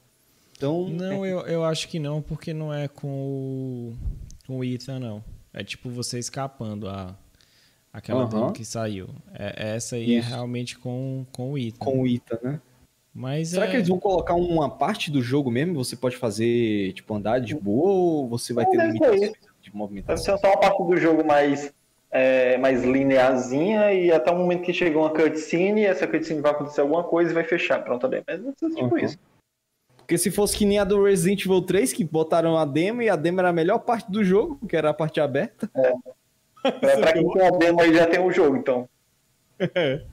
Então, 0.57 0.89
não, 0.89 1.27
eu, 1.27 1.41
eu 1.41 1.65
acho 1.65 1.89
que 1.89 1.99
não, 1.99 2.23
porque 2.23 2.53
não 2.53 2.73
é 2.73 2.87
com 2.87 3.09
o, 3.09 3.97
com 4.47 4.59
o 4.59 4.65
Ethan, 4.65 5.01
não. 5.01 5.25
É 5.53 5.65
tipo 5.65 5.91
você 5.91 6.19
escapando 6.19 6.89
a 6.89 7.17
aquela 7.93 8.25
uhum. 8.25 8.29
demo 8.29 8.53
que 8.53 8.65
saiu. 8.65 9.09
É, 9.35 9.75
essa 9.75 9.97
aí 9.97 10.15
é 10.15 10.19
Isso. 10.19 10.29
é 10.29 10.35
realmente 10.35 10.79
com, 10.79 11.27
com 11.33 11.53
o 11.53 11.59
Ethan. 11.59 11.79
Com 11.79 12.03
o 12.03 12.07
Ethan, 12.07 12.39
né? 12.43 12.61
Mas 13.15 13.49
Será 13.49 13.67
é... 13.67 13.71
que 13.71 13.77
eles 13.77 13.89
vão 13.89 13.99
colocar 13.99 14.35
uma 14.35 14.71
parte 14.71 15.11
do 15.11 15.21
jogo 15.21 15.51
mesmo? 15.51 15.75
Você 15.75 15.95
pode 15.97 16.17
fazer, 16.17 16.93
tipo, 16.95 17.15
andar 17.15 17.41
de 17.41 17.55
boa 17.55 17.91
ou 17.91 18.29
você 18.29 18.55
vai 18.55 18.65
ter 18.65 18.77
Deve 18.77 18.93
ser 18.93 18.93
limitações 18.93 19.33
de 19.33 19.39
Deve 19.65 19.77
movimentação? 19.77 20.37
ser 20.37 20.41
só 20.41 20.53
uma 20.53 20.61
parte 20.61 20.83
do 20.83 20.97
jogo 20.97 21.25
mais, 21.25 21.75
é, 22.13 22.59
mais 22.59 22.85
linearzinha 22.85 23.93
e 23.93 24.13
até 24.13 24.31
o 24.31 24.37
momento 24.37 24.63
que 24.63 24.73
chega 24.73 24.99
uma 24.99 25.11
cutscene, 25.11 25.85
essa 25.85 26.07
cutscene 26.07 26.41
vai 26.43 26.53
acontecer 26.53 26.83
alguma 26.83 27.03
coisa 27.03 27.31
e 27.31 27.35
vai 27.35 27.45
fechar. 27.45 27.83
Pronto, 27.83 28.07
ali. 28.07 28.23
Mas 28.27 28.41
ser 28.59 28.69
tipo 28.71 28.95
Uhum. 28.95 28.99
isso. 28.99 29.19
Porque 29.97 30.19
se 30.19 30.31
fosse 30.31 30.57
que 30.57 30.67
nem 30.67 30.79
a 30.79 30.85
do 30.85 31.03
Resident 31.03 31.45
Evil 31.47 31.63
3, 31.63 31.93
que 31.93 32.05
botaram 32.05 32.59
a 32.59 32.65
demo 32.67 33.01
e 33.03 33.09
a 33.09 33.17
demo 33.17 33.41
era 33.41 33.49
a 33.49 33.53
melhor 33.53 33.79
parte 33.79 34.11
do 34.11 34.23
jogo, 34.23 34.59
que 34.69 34.77
era 34.77 34.91
a 34.91 34.95
parte 34.95 35.21
aberta. 35.21 35.71
Pra, 36.63 36.97
pra 36.99 37.13
quem 37.13 37.29
tem 37.33 37.47
a 37.47 37.51
demo 37.51 37.81
aí 37.81 37.95
já 37.95 38.07
tem 38.07 38.21
o 38.21 38.31
jogo, 38.31 38.57
então. 38.57 38.89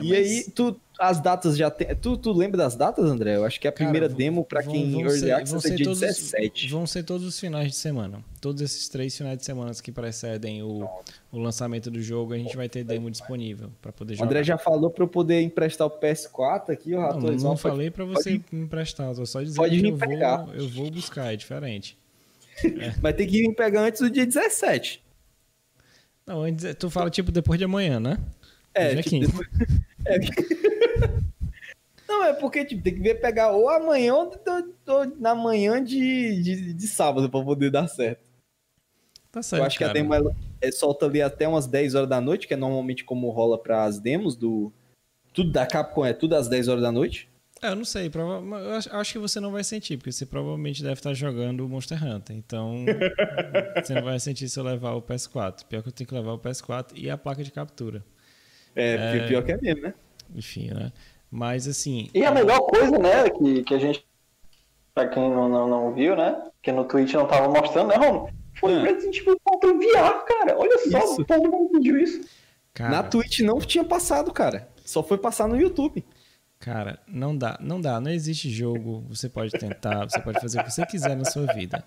E 0.00 0.08
Mas- 0.08 0.18
aí, 0.46 0.50
tu, 0.54 0.80
as 1.08 1.20
datas 1.20 1.56
já 1.56 1.70
tem. 1.70 1.94
Tu, 1.96 2.16
tu 2.16 2.32
lembra 2.32 2.56
das 2.58 2.74
datas, 2.76 3.04
André? 3.04 3.36
Eu 3.36 3.44
acho 3.44 3.58
que 3.60 3.66
a 3.68 3.72
Cara, 3.72 3.84
primeira 3.84 4.08
vão- 4.08 4.16
demo 4.16 4.44
pra 4.44 4.60
vão- 4.62 4.72
quem 4.72 4.90
vão 4.92 5.00
Early 5.02 5.18
ser- 5.18 5.30
Access 5.32 5.50
vão 5.50 5.58
é 5.58 5.62
ser 5.62 5.74
dia 5.76 5.84
todos, 5.86 6.00
17. 6.00 6.68
Vão 6.68 6.86
ser 6.86 7.02
todos 7.02 7.26
os 7.26 7.38
finais 7.40 7.68
de 7.70 7.76
semana. 7.76 8.22
Todos 8.40 8.60
esses 8.62 8.88
três 8.88 9.16
finais 9.16 9.38
de 9.38 9.44
semana 9.44 9.72
que 9.74 9.90
precedem 9.92 10.62
o, 10.62 10.88
o 11.30 11.38
lançamento 11.38 11.90
do 11.90 12.00
jogo, 12.02 12.32
a 12.34 12.38
gente 12.38 12.56
vai 12.56 12.68
ter 12.68 12.84
demo 12.84 13.10
disponível 13.10 13.70
para 13.80 13.92
poder 13.92 14.14
O 14.14 14.16
jogar. 14.16 14.26
André 14.30 14.44
já 14.44 14.58
falou 14.58 14.90
pra 14.90 15.04
eu 15.04 15.08
poder 15.08 15.40
emprestar 15.42 15.86
o 15.86 15.90
PS4 15.90 16.70
aqui, 16.72 16.94
o 16.94 17.00
não, 17.00 17.20
não, 17.20 17.32
não 17.36 17.52
o 17.52 17.56
falei 17.56 17.90
para 17.90 18.04
você 18.04 18.38
pode- 18.38 18.44
emprestar, 18.64 19.14
só 19.26 19.40
dizendo 19.42 19.56
pode 19.56 19.80
que 19.80 19.86
eu 19.88 19.96
pegar. 19.96 20.44
vou, 20.44 20.54
eu 20.54 20.68
vou 20.68 20.90
buscar, 20.90 21.32
é 21.32 21.36
diferente. 21.36 21.96
Vai 23.00 23.12
ter 23.12 23.26
que 23.26 23.40
vir 23.40 23.54
pegar 23.54 23.82
antes 23.82 24.00
do 24.00 24.10
dia 24.10 24.26
17. 24.26 25.02
Não, 26.26 26.42
antes- 26.42 26.74
tu 26.78 26.88
fala 26.90 27.10
tipo 27.10 27.32
depois 27.32 27.58
de 27.58 27.64
amanhã, 27.64 27.98
né? 27.98 28.18
É, 28.74 28.92
é 28.92 28.96
tipo, 29.02 29.08
15. 29.10 29.26
depois- 29.32 29.48
é. 30.06 30.71
Não, 32.12 32.24
é 32.24 32.32
porque 32.34 32.64
tipo, 32.64 32.82
tem 32.82 32.94
que 32.94 33.00
ver 33.00 33.20
pegar 33.20 33.50
ou 33.52 33.68
amanhã 33.70 34.14
ou, 34.14 34.30
na 35.18 35.34
manhã 35.34 35.82
de, 35.82 36.42
de, 36.42 36.74
de 36.74 36.86
sábado 36.88 37.30
pra 37.30 37.42
poder 37.42 37.70
dar 37.70 37.88
certo. 37.88 38.30
Tá 39.30 39.42
certo, 39.42 39.62
eu 39.62 39.66
acho 39.66 39.78
que 39.78 39.84
a 39.84 39.86
cara. 39.88 39.98
demo 39.98 40.12
ela, 40.12 40.36
é, 40.60 40.70
solta 40.70 41.06
ali 41.06 41.22
até 41.22 41.48
umas 41.48 41.66
10 41.66 41.94
horas 41.94 42.08
da 42.08 42.20
noite, 42.20 42.46
que 42.46 42.52
é 42.52 42.56
normalmente 42.56 43.02
como 43.02 43.30
rola 43.30 43.58
para 43.58 43.84
as 43.84 43.98
demos 43.98 44.36
do. 44.36 44.70
Tudo 45.32 45.50
da 45.50 45.66
Capcom 45.66 46.04
é 46.04 46.12
tudo 46.12 46.36
às 46.36 46.48
10 46.48 46.68
horas 46.68 46.82
da 46.82 46.92
noite. 46.92 47.30
É, 47.62 47.68
eu 47.68 47.76
não 47.76 47.84
sei, 47.84 48.10
prova... 48.10 48.44
eu 48.58 48.72
acho- 48.74 49.12
que 49.12 49.18
você 49.18 49.38
não 49.40 49.52
vai 49.52 49.62
sentir, 49.64 49.96
porque 49.96 50.10
você 50.12 50.26
provavelmente 50.26 50.82
deve 50.82 50.94
estar 50.94 51.14
jogando 51.14 51.66
Monster 51.68 52.04
Hunter. 52.04 52.36
Então, 52.36 52.84
você 53.82 53.94
não 53.94 54.02
vai 54.02 54.18
sentir 54.20 54.48
se 54.48 54.58
eu 54.58 54.64
levar 54.64 54.92
o 54.94 55.00
PS4. 55.00 55.64
Pior 55.66 55.80
que 55.82 55.88
eu 55.88 55.92
tenho 55.92 56.08
que 56.08 56.14
levar 56.14 56.32
o 56.32 56.38
PS4 56.38 56.90
e 56.94 57.08
a 57.08 57.16
placa 57.16 57.42
de 57.42 57.50
captura. 57.52 58.04
É, 58.74 59.16
É. 59.16 59.28
pior 59.28 59.42
que 59.44 59.52
é 59.52 59.56
mesmo, 59.58 59.80
né? 59.82 59.94
Enfim, 60.34 60.70
né? 60.74 60.92
Mas 61.34 61.66
assim. 61.66 62.10
E 62.12 62.22
a 62.24 62.30
melhor 62.30 62.60
coisa, 62.60 62.98
né, 62.98 63.30
que, 63.30 63.62
que 63.64 63.74
a 63.74 63.78
gente, 63.78 64.06
pra 64.94 65.08
quem 65.08 65.30
não, 65.30 65.48
não, 65.48 65.66
não 65.66 65.94
viu, 65.94 66.14
né, 66.14 66.36
que 66.62 66.70
no 66.70 66.84
Twitch 66.84 67.14
não 67.14 67.26
tava 67.26 67.48
mostrando, 67.48 67.88
né, 67.88 67.96
Romo? 67.96 68.28
Foi 68.60 68.74
Ah. 68.74 68.80
o 68.80 68.82
Resident 68.82 69.16
Evil 69.16 69.40
4 69.42 69.78
VR, 69.78 70.24
cara. 70.26 70.58
Olha 70.58 70.78
só, 70.90 70.98
Isso. 70.98 71.24
todo 71.24 71.50
mundo 71.50 71.70
pediu 71.70 71.98
isso. 71.98 72.20
Cara, 72.74 72.90
Na 72.90 73.02
Twitch 73.02 73.40
não 73.40 73.58
tinha 73.58 73.82
passado, 73.82 74.30
cara. 74.30 74.68
Só 74.84 75.02
foi 75.02 75.16
passar 75.16 75.48
no 75.48 75.58
YouTube. 75.58 76.04
cara, 76.60 76.98
não 77.08 77.36
dá, 77.36 77.58
não 77.60 77.80
dá, 77.80 77.98
não 77.98 78.10
existe 78.10 78.50
jogo. 78.50 79.02
Você 79.08 79.28
pode 79.28 79.52
tentar, 79.52 80.04
você 80.08 80.20
pode 80.20 80.38
fazer 80.40 80.60
o 80.60 80.64
que 80.64 80.70
você 80.70 80.84
quiser 80.86 81.16
na 81.16 81.24
sua 81.24 81.46
vida. 81.54 81.82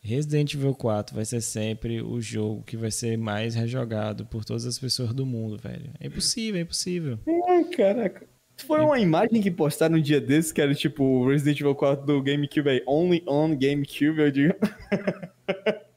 Resident 0.00 0.54
Evil 0.54 0.74
4 0.74 1.14
vai 1.16 1.24
ser 1.24 1.40
sempre 1.40 2.00
o 2.00 2.20
jogo 2.20 2.62
que 2.62 2.76
vai 2.76 2.90
ser 2.90 3.18
mais 3.18 3.54
rejogado 3.54 4.24
por 4.26 4.44
todas 4.44 4.64
as 4.66 4.78
pessoas 4.78 5.12
do 5.12 5.26
mundo, 5.26 5.58
velho. 5.58 5.90
É 5.98 6.06
impossível, 6.06 6.58
é 6.58 6.62
impossível. 6.62 7.18
Ai, 7.48 7.64
caraca. 7.64 8.26
Foi 8.66 8.80
uma 8.80 8.98
imagem 8.98 9.40
que 9.40 9.50
postaram 9.50 9.96
um 9.96 10.00
dia 10.00 10.20
desses, 10.20 10.52
que 10.52 10.60
era 10.60 10.74
tipo 10.74 11.26
Resident 11.28 11.60
Evil 11.60 11.74
4 11.74 12.04
do 12.04 12.22
GameCube 12.22 12.68
aí, 12.68 12.82
only 12.86 13.22
on 13.26 13.56
GameCube, 13.56 14.20
eu 14.20 14.30
digo. 14.30 14.54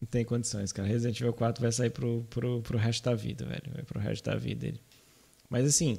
Não 0.00 0.06
tem 0.08 0.24
condições, 0.24 0.72
cara. 0.72 0.86
Resident 0.86 1.20
Evil 1.20 1.32
4 1.32 1.60
vai 1.60 1.72
sair 1.72 1.90
pro, 1.90 2.24
pro, 2.30 2.62
pro 2.62 2.78
resto 2.78 3.04
da 3.04 3.14
vida, 3.14 3.44
velho. 3.44 3.62
Vai 3.74 3.82
pro 3.82 3.98
resto 3.98 4.24
da 4.24 4.36
vida 4.36 4.60
dele. 4.60 4.80
Mas 5.50 5.66
assim, 5.66 5.98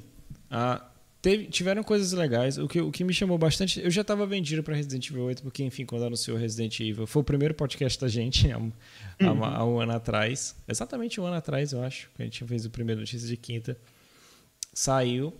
a, 0.49 0.89
teve, 1.21 1.47
tiveram 1.47 1.84
coisas 1.84 2.13
legais. 2.13 2.58
O 2.58 2.67
que, 2.67 2.79
o 2.79 2.89
que 2.91 3.03
me 3.03 3.13
chamou 3.13 3.38
bastante. 3.38 3.82
Eu 3.82 3.91
já 3.91 4.03
tava 4.03 4.25
vendido 4.25 4.63
pra 4.63 4.73
Resident 4.73 5.10
Evil 5.10 5.25
8, 5.25 5.43
porque, 5.43 5.63
enfim, 5.63 5.86
quando 5.86 6.05
anunciou 6.05 6.38
Resident 6.38 6.79
Evil. 6.79 7.05
Foi 7.05 7.21
o 7.21 7.25
primeiro 7.25 7.53
podcast 7.53 7.99
da 7.99 8.08
gente 8.08 8.49
há, 8.49 8.58
um- 8.58 8.71
há 9.19 9.32
uma- 9.32 9.53
há 9.58 9.65
um 9.65 9.79
ano 9.82 9.91
atrás. 9.91 10.55
Exatamente 10.65 11.19
um 11.19 11.25
ano 11.25 11.36
atrás, 11.36 11.73
eu 11.73 11.84
acho. 11.84 12.10
Que 12.15 12.21
a 12.21 12.25
gente 12.25 12.43
fez 12.45 12.65
o 12.65 12.69
primeiro 12.69 13.01
notícia 13.01 13.27
de 13.27 13.36
quinta. 13.36 13.77
Saiu. 14.80 15.34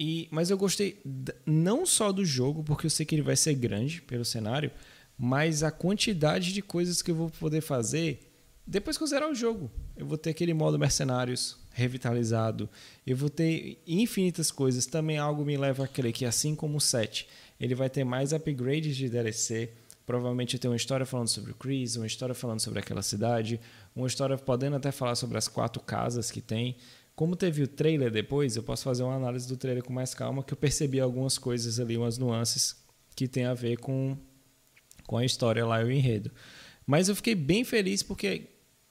E, 0.00 0.28
mas 0.30 0.48
eu 0.48 0.56
gostei 0.56 0.98
não 1.44 1.84
só 1.84 2.10
do 2.10 2.24
jogo, 2.24 2.64
porque 2.64 2.86
eu 2.86 2.90
sei 2.90 3.04
que 3.04 3.14
ele 3.14 3.20
vai 3.20 3.36
ser 3.36 3.52
grande 3.52 4.00
pelo 4.00 4.24
cenário, 4.24 4.70
mas 5.18 5.62
a 5.62 5.70
quantidade 5.70 6.54
de 6.54 6.62
coisas 6.62 7.02
que 7.02 7.10
eu 7.10 7.14
vou 7.14 7.28
poder 7.28 7.60
fazer 7.60 8.32
depois 8.66 8.96
que 8.96 9.02
eu 9.02 9.06
zerar 9.06 9.30
o 9.30 9.34
jogo. 9.34 9.70
Eu 9.94 10.06
vou 10.06 10.16
ter 10.16 10.30
aquele 10.30 10.54
modo 10.54 10.78
mercenários 10.78 11.58
revitalizado, 11.70 12.66
eu 13.06 13.14
vou 13.14 13.28
ter 13.28 13.82
infinitas 13.86 14.50
coisas. 14.50 14.86
Também 14.86 15.18
algo 15.18 15.44
me 15.44 15.58
leva 15.58 15.84
a 15.84 15.88
crer 15.88 16.10
que, 16.10 16.24
assim 16.24 16.54
como 16.54 16.78
o 16.78 16.80
7, 16.80 17.28
ele 17.60 17.74
vai 17.74 17.90
ter 17.90 18.04
mais 18.04 18.32
upgrades 18.32 18.96
de 18.96 19.10
DLC. 19.10 19.70
Provavelmente 20.06 20.58
ter 20.58 20.68
uma 20.68 20.76
história 20.76 21.04
falando 21.04 21.28
sobre 21.28 21.52
o 21.52 21.54
Chris, 21.54 21.96
uma 21.96 22.06
história 22.06 22.34
falando 22.34 22.60
sobre 22.60 22.78
aquela 22.78 23.02
cidade, 23.02 23.60
uma 23.94 24.06
história 24.06 24.38
podendo 24.38 24.76
até 24.76 24.90
falar 24.90 25.14
sobre 25.14 25.36
as 25.36 25.46
quatro 25.46 25.80
casas 25.82 26.30
que 26.30 26.40
tem. 26.40 26.76
Como 27.14 27.36
teve 27.36 27.62
o 27.62 27.68
trailer 27.68 28.10
depois, 28.10 28.56
eu 28.56 28.62
posso 28.62 28.84
fazer 28.84 29.02
uma 29.02 29.14
análise 29.14 29.46
do 29.46 29.56
trailer 29.56 29.84
com 29.84 29.92
mais 29.92 30.14
calma, 30.14 30.42
que 30.42 30.52
eu 30.52 30.56
percebi 30.56 30.98
algumas 30.98 31.36
coisas 31.36 31.78
ali, 31.78 31.96
umas 31.96 32.16
nuances 32.18 32.76
que 33.14 33.28
tem 33.28 33.44
a 33.44 33.54
ver 33.54 33.78
com, 33.78 34.16
com 35.06 35.18
a 35.18 35.24
história 35.24 35.64
lá 35.66 35.82
e 35.82 35.84
o 35.84 35.90
enredo. 35.90 36.30
Mas 36.86 37.08
eu 37.08 37.16
fiquei 37.16 37.34
bem 37.34 37.64
feliz 37.64 38.02
porque 38.02 38.48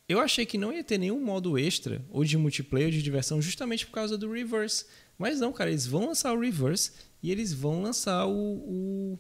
eu 0.08 0.20
achei 0.20 0.46
que 0.46 0.58
não 0.58 0.72
ia 0.72 0.84
ter 0.84 0.98
nenhum 0.98 1.24
modo 1.24 1.58
extra, 1.58 2.04
ou 2.10 2.24
de 2.24 2.38
multiplayer, 2.38 2.88
ou 2.88 2.92
de 2.92 3.02
diversão, 3.02 3.42
justamente 3.42 3.86
por 3.86 3.94
causa 3.94 4.18
do 4.18 4.32
Reverse. 4.32 4.86
Mas 5.18 5.40
não, 5.40 5.52
cara, 5.52 5.70
eles 5.70 5.88
vão 5.88 6.08
lançar 6.08 6.34
o 6.34 6.40
Reverse 6.40 6.92
e 7.24 7.32
eles 7.32 7.54
vão 7.54 7.82
lançar 7.82 8.26
o, 8.28 8.34
o, 8.34 9.20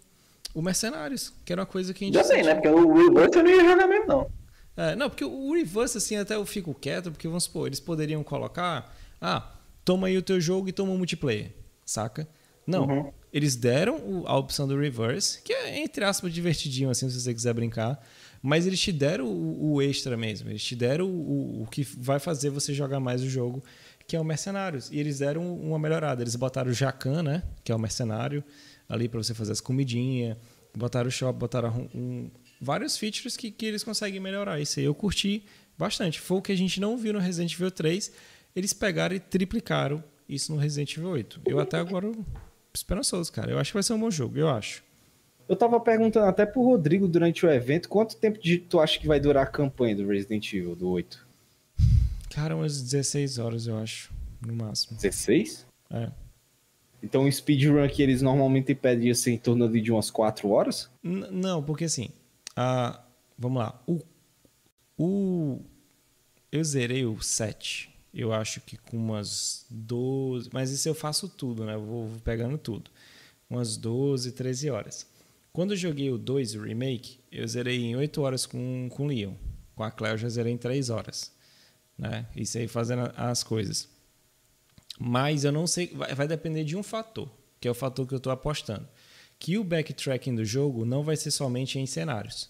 o 0.54 0.62
Mercenários, 0.62 1.34
que 1.46 1.52
era 1.52 1.62
uma 1.62 1.66
coisa 1.66 1.94
que 1.94 2.04
a 2.04 2.08
gente 2.08 2.16
Já 2.16 2.24
sei, 2.24 2.44
né, 2.44 2.56
porque 2.56 2.68
o 2.68 2.94
Reverse 2.94 3.38
eu 3.38 3.44
não 3.44 3.52
ia 3.52 3.64
jogar 3.64 3.88
mesmo, 3.88 4.08
não. 4.08 4.41
É, 4.78 4.96
não, 4.96 5.10
porque 5.10 5.26
o 5.26 5.54
reverse, 5.54 5.98
assim, 5.98 6.16
até 6.16 6.36
eu 6.36 6.46
fico 6.46 6.74
quieto, 6.74 7.12
porque 7.12 7.28
vamos 7.28 7.44
supor, 7.46 7.68
eles 7.68 7.80
poderiam 7.80 8.24
colocar, 8.24 8.96
ah, 9.20 9.52
toma 9.84 10.08
aí 10.08 10.18
o 10.18 10.22
teu 10.22 10.40
jogo 10.40 10.70
e 10.70 10.72
toma 10.72 10.92
o 10.94 10.98
multiplayer, 10.98 11.52
saca? 11.86 12.28
Não, 12.66 12.86
Uhum. 12.86 13.12
eles 13.34 13.56
deram 13.56 14.24
a 14.26 14.38
opção 14.38 14.68
do 14.68 14.78
reverse, 14.80 15.42
que 15.42 15.52
é, 15.52 15.80
entre 15.80 16.04
aspas, 16.06 16.34
divertidinho, 16.34 16.90
assim, 16.90 17.10
se 17.10 17.20
você 17.20 17.34
quiser 17.34 17.54
brincar, 17.54 18.00
mas 18.42 18.66
eles 18.66 18.80
te 18.80 18.92
deram 18.92 19.26
o, 19.28 19.74
o 19.74 19.82
extra 19.82 20.16
mesmo, 20.16 20.50
eles 20.50 20.64
te 20.64 20.76
deram 20.76 21.08
o, 21.08 21.64
o 21.64 21.68
que 21.68 21.84
vai 21.84 22.20
fazer 22.20 22.50
você 22.50 22.74
jogar 22.74 23.00
mais 23.00 23.22
o 23.22 23.30
jogo, 23.30 23.64
que 24.08 24.16
é 24.16 24.20
o 24.20 24.24
Mercenários, 24.24 24.90
e 24.92 25.00
eles 25.00 25.20
deram 25.20 25.56
uma 25.56 25.78
melhorada, 25.80 26.22
eles 26.24 26.36
botaram 26.36 26.70
o 26.70 26.74
Jacan, 26.74 27.24
né, 27.24 27.44
que 27.64 27.72
é 27.72 27.76
o 27.76 27.80
mercenário, 27.80 28.44
ali 28.88 29.08
para 29.10 29.22
você 29.24 29.34
fazer 29.34 29.52
as 29.54 29.62
comidinhas, 29.62 30.38
botaram 30.76 31.08
o 31.08 31.12
shop, 31.12 31.38
botaram 31.38 31.90
um- 31.96 32.30
vários 32.62 32.96
features 32.98 33.36
que, 33.36 33.50
que 33.50 33.66
eles 33.66 33.84
conseguem 33.84 34.20
melhorar. 34.20 34.60
Isso 34.60 34.80
aí 34.80 34.86
eu 34.86 34.94
curti 34.94 35.44
bastante. 35.78 36.20
Foi 36.20 36.38
o 36.38 36.42
que 36.42 36.52
a 36.52 36.56
gente 36.58 36.80
não 36.80 36.96
viu 36.96 37.12
no 37.14 37.20
Resident 37.20 37.54
Evil 37.54 37.72
3. 37.72 38.12
Eles 38.56 38.72
pegaram 38.72 39.16
e 39.16 39.20
triplicaram 39.20 40.04
isso 40.30 40.54
no 40.54 40.60
Resident 40.60 40.96
Evil 40.96 41.10
8. 41.10 41.42
Eu 41.46 41.60
até 41.60 41.78
agora 41.78 42.12
esperançoso, 42.74 43.32
cara. 43.32 43.52
Eu 43.52 43.58
acho 43.60 43.72
que 43.72 43.76
vai 43.76 43.84
ser 43.84 43.94
um 43.94 44.00
bom 44.00 44.12
jogo, 44.12 44.38
eu 44.38 44.48
acho. 44.48 44.84
Eu 45.50 45.56
tava 45.56 45.80
perguntando 45.80 46.28
até 46.28 46.46
pro 46.46 46.62
Rodrigo 46.64 47.08
durante 47.08 47.46
o 47.46 47.52
evento 47.52 47.90
quanto 47.90 48.16
tempo 48.16 48.40
de, 48.40 48.58
tu 48.58 48.80
acha 48.80 48.98
que 48.98 49.08
vai 49.08 49.20
durar 49.20 49.44
a 49.44 49.48
campanha 49.48 49.96
do 49.96 50.08
Resident 50.08 50.54
Evil, 50.54 50.76
do 50.76 50.88
8? 50.90 51.28
Cara, 52.30 52.56
umas 52.56 52.82
16 52.82 53.38
horas, 53.40 53.68
eu 53.68 53.78
acho, 53.78 54.14
no 54.46 54.54
máximo. 54.54 54.96
16? 54.96 55.66
É. 55.90 56.10
Então 57.04 57.26
o 57.26 57.32
speedrun 57.32 57.86
que 57.90 58.02
eles 58.02 58.22
normalmente 58.22 58.74
pedem 58.76 59.12
assim, 59.12 59.34
em 59.34 59.38
torno 59.38 59.68
de 59.70 59.92
umas 59.92 60.10
4 60.10 60.48
horas? 60.50 60.90
N- 61.04 61.28
não, 61.32 61.62
porque 61.62 61.84
assim, 61.86 62.10
a, 62.56 63.02
vamos 63.38 63.62
lá. 63.62 63.82
O, 63.88 64.00
o, 64.98 65.62
eu 66.52 66.64
zerei 66.64 67.06
o 67.06 67.22
7. 67.22 67.90
Eu 68.14 68.34
acho 68.34 68.60
que 68.62 68.78
com 68.78 68.98
umas 68.98 69.66
12. 69.70 70.50
Mas 70.52 70.72
isso 70.72 70.88
eu 70.88 70.96
faço 70.96 71.30
tudo, 71.30 71.66
né? 71.66 71.76
Eu 71.76 71.82
vou, 71.84 72.08
vou 72.08 72.20
pegando 72.20 72.58
tudo. 72.58 72.92
Umas 73.50 73.78
12, 73.78 74.32
13 74.34 74.70
horas. 74.70 75.08
Quando 75.54 75.72
eu 75.72 75.78
joguei 75.78 76.10
o 76.10 76.18
2, 76.18 76.56
o 76.56 76.62
remake, 76.62 77.20
eu 77.32 77.48
zerei 77.48 77.84
em 77.84 77.96
8 77.96 78.22
horas 78.22 78.46
com, 78.46 78.90
com 78.90 79.04
o 79.04 79.08
Leon. 79.08 79.34
Com 79.76 79.84
a 79.84 79.92
Claire 79.92 80.16
eu 80.16 80.20
já 80.20 80.30
zerei 80.30 80.54
em 80.54 80.58
3 80.58 80.90
horas. 80.90 81.32
Né? 81.98 82.26
Isso 82.36 82.58
aí 82.58 82.68
fazendo 82.68 83.12
as 83.16 83.44
coisas. 83.44 83.90
Mas 85.00 85.44
eu 85.44 85.52
não 85.52 85.66
sei, 85.68 85.88
vai, 85.88 86.14
vai 86.14 86.28
depender 86.28 86.64
de 86.64 86.78
um 86.78 86.84
fator, 86.84 87.30
que 87.60 87.68
é 87.68 87.72
o 87.72 87.76
fator 87.76 88.08
que 88.08 88.14
eu 88.14 88.18
estou 88.18 88.32
apostando. 88.32 88.88
Que 89.42 89.58
o 89.58 89.64
backtracking 89.64 90.36
do 90.36 90.46
jogo 90.46 90.86
não 90.86 91.02
vai 91.02 91.18
ser 91.18 91.32
somente 91.32 91.80
em 91.80 91.88
cenários. 91.88 92.48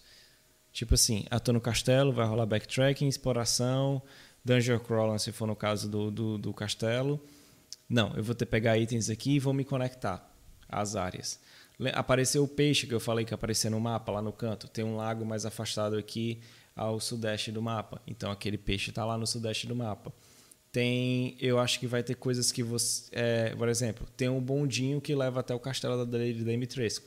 Tipo 0.73 0.95
assim, 0.95 1.23
ah, 1.31 1.39
tô 1.39 1.53
no 1.53 1.61
castelo, 1.61 2.11
vai 2.11 2.27
rolar 2.27 2.45
backtracking, 2.45 3.07
exploração, 3.07 4.01
dungeon 4.43 4.77
crawling, 4.77 5.17
se 5.17 5.31
for 5.31 5.47
no 5.47 5.55
caso 5.55 5.89
do, 5.89 6.11
do, 6.11 6.37
do 6.37 6.53
castelo. 6.53 7.17
Não, 7.87 8.13
eu 8.17 8.21
vou 8.21 8.35
ter 8.35 8.43
que 8.43 8.51
pegar 8.51 8.77
itens 8.77 9.09
aqui 9.09 9.35
e 9.35 9.39
vou 9.39 9.53
me 9.53 9.63
conectar 9.63 10.29
às 10.67 10.97
áreas. 10.97 11.39
Apareceu 11.93 12.43
o 12.43 12.47
peixe 12.47 12.85
que 12.85 12.93
eu 12.93 12.99
falei 12.99 13.23
que 13.23 13.33
apareceu 13.33 13.71
no 13.71 13.79
mapa 13.79 14.11
lá 14.11 14.21
no 14.21 14.33
canto. 14.33 14.67
Tem 14.67 14.83
um 14.83 14.97
lago 14.97 15.25
mais 15.25 15.45
afastado 15.45 15.95
aqui 15.95 16.41
ao 16.75 16.99
sudeste 16.99 17.53
do 17.53 17.61
mapa. 17.61 18.01
Então 18.05 18.29
aquele 18.29 18.57
peixe 18.57 18.89
está 18.89 19.05
lá 19.05 19.17
no 19.17 19.25
sudeste 19.25 19.65
do 19.65 19.77
mapa. 19.77 20.11
Tem, 20.71 21.35
eu 21.39 21.59
acho 21.59 21.79
que 21.79 21.87
vai 21.87 22.01
ter 22.01 22.15
coisas 22.15 22.51
que 22.51 22.63
você, 22.63 23.09
é, 23.11 23.55
por 23.55 23.67
exemplo, 23.67 24.07
tem 24.15 24.29
um 24.29 24.39
bondinho 24.39 25.01
que 25.01 25.13
leva 25.13 25.41
até 25.41 25.53
o 25.53 25.59
castelo 25.59 26.05
da 26.05 26.17
Lady 26.17 26.43
Dimitrescu. 26.43 27.05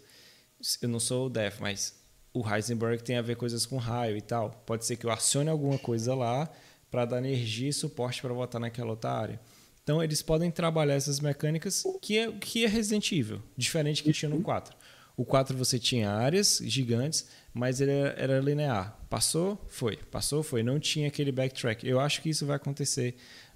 Eu 0.82 0.88
não 0.88 1.00
sou 1.00 1.26
o 1.26 1.30
Def, 1.30 1.60
mas 1.60 1.94
o 2.32 2.46
Heisenberg 2.46 3.02
tem 3.02 3.16
a 3.16 3.22
ver 3.22 3.36
coisas 3.36 3.64
com 3.64 3.76
raio 3.76 4.16
e 4.16 4.20
tal. 4.20 4.50
Pode 4.66 4.84
ser 4.84 4.96
que 4.96 5.06
eu 5.06 5.10
acione 5.10 5.48
alguma 5.48 5.78
coisa 5.78 6.14
lá 6.14 6.50
para 6.90 7.04
dar 7.06 7.18
energia 7.18 7.68
e 7.68 7.72
suporte 7.72 8.20
para 8.20 8.34
voltar 8.34 8.58
naquela 8.58 8.90
outra 8.90 9.10
área. 9.10 9.40
Então 9.82 10.02
eles 10.02 10.22
podem 10.22 10.50
trabalhar 10.50 10.94
essas 10.94 11.20
mecânicas 11.20 11.84
que 12.00 12.18
é, 12.18 12.32
que 12.32 12.64
é 12.64 12.68
Resident 12.68 13.12
Evil, 13.12 13.42
diferente 13.56 14.02
que 14.02 14.12
tinha 14.12 14.28
no 14.28 14.40
4. 14.40 14.74
O 15.16 15.24
4 15.24 15.56
você 15.56 15.78
tinha 15.78 16.10
áreas 16.10 16.60
gigantes, 16.64 17.28
mas 17.52 17.80
ele 17.80 17.92
era, 17.92 18.14
era, 18.20 18.40
linear. 18.40 18.98
Passou, 19.08 19.64
foi. 19.68 19.96
Passou, 19.96 20.42
foi. 20.42 20.62
Não 20.62 20.80
tinha 20.80 21.06
aquele 21.06 21.30
backtrack. 21.30 21.86
Eu 21.86 22.00
acho 22.00 22.20
que 22.20 22.30
isso 22.30 22.44
vai 22.44 22.56
acontecer 22.56 23.14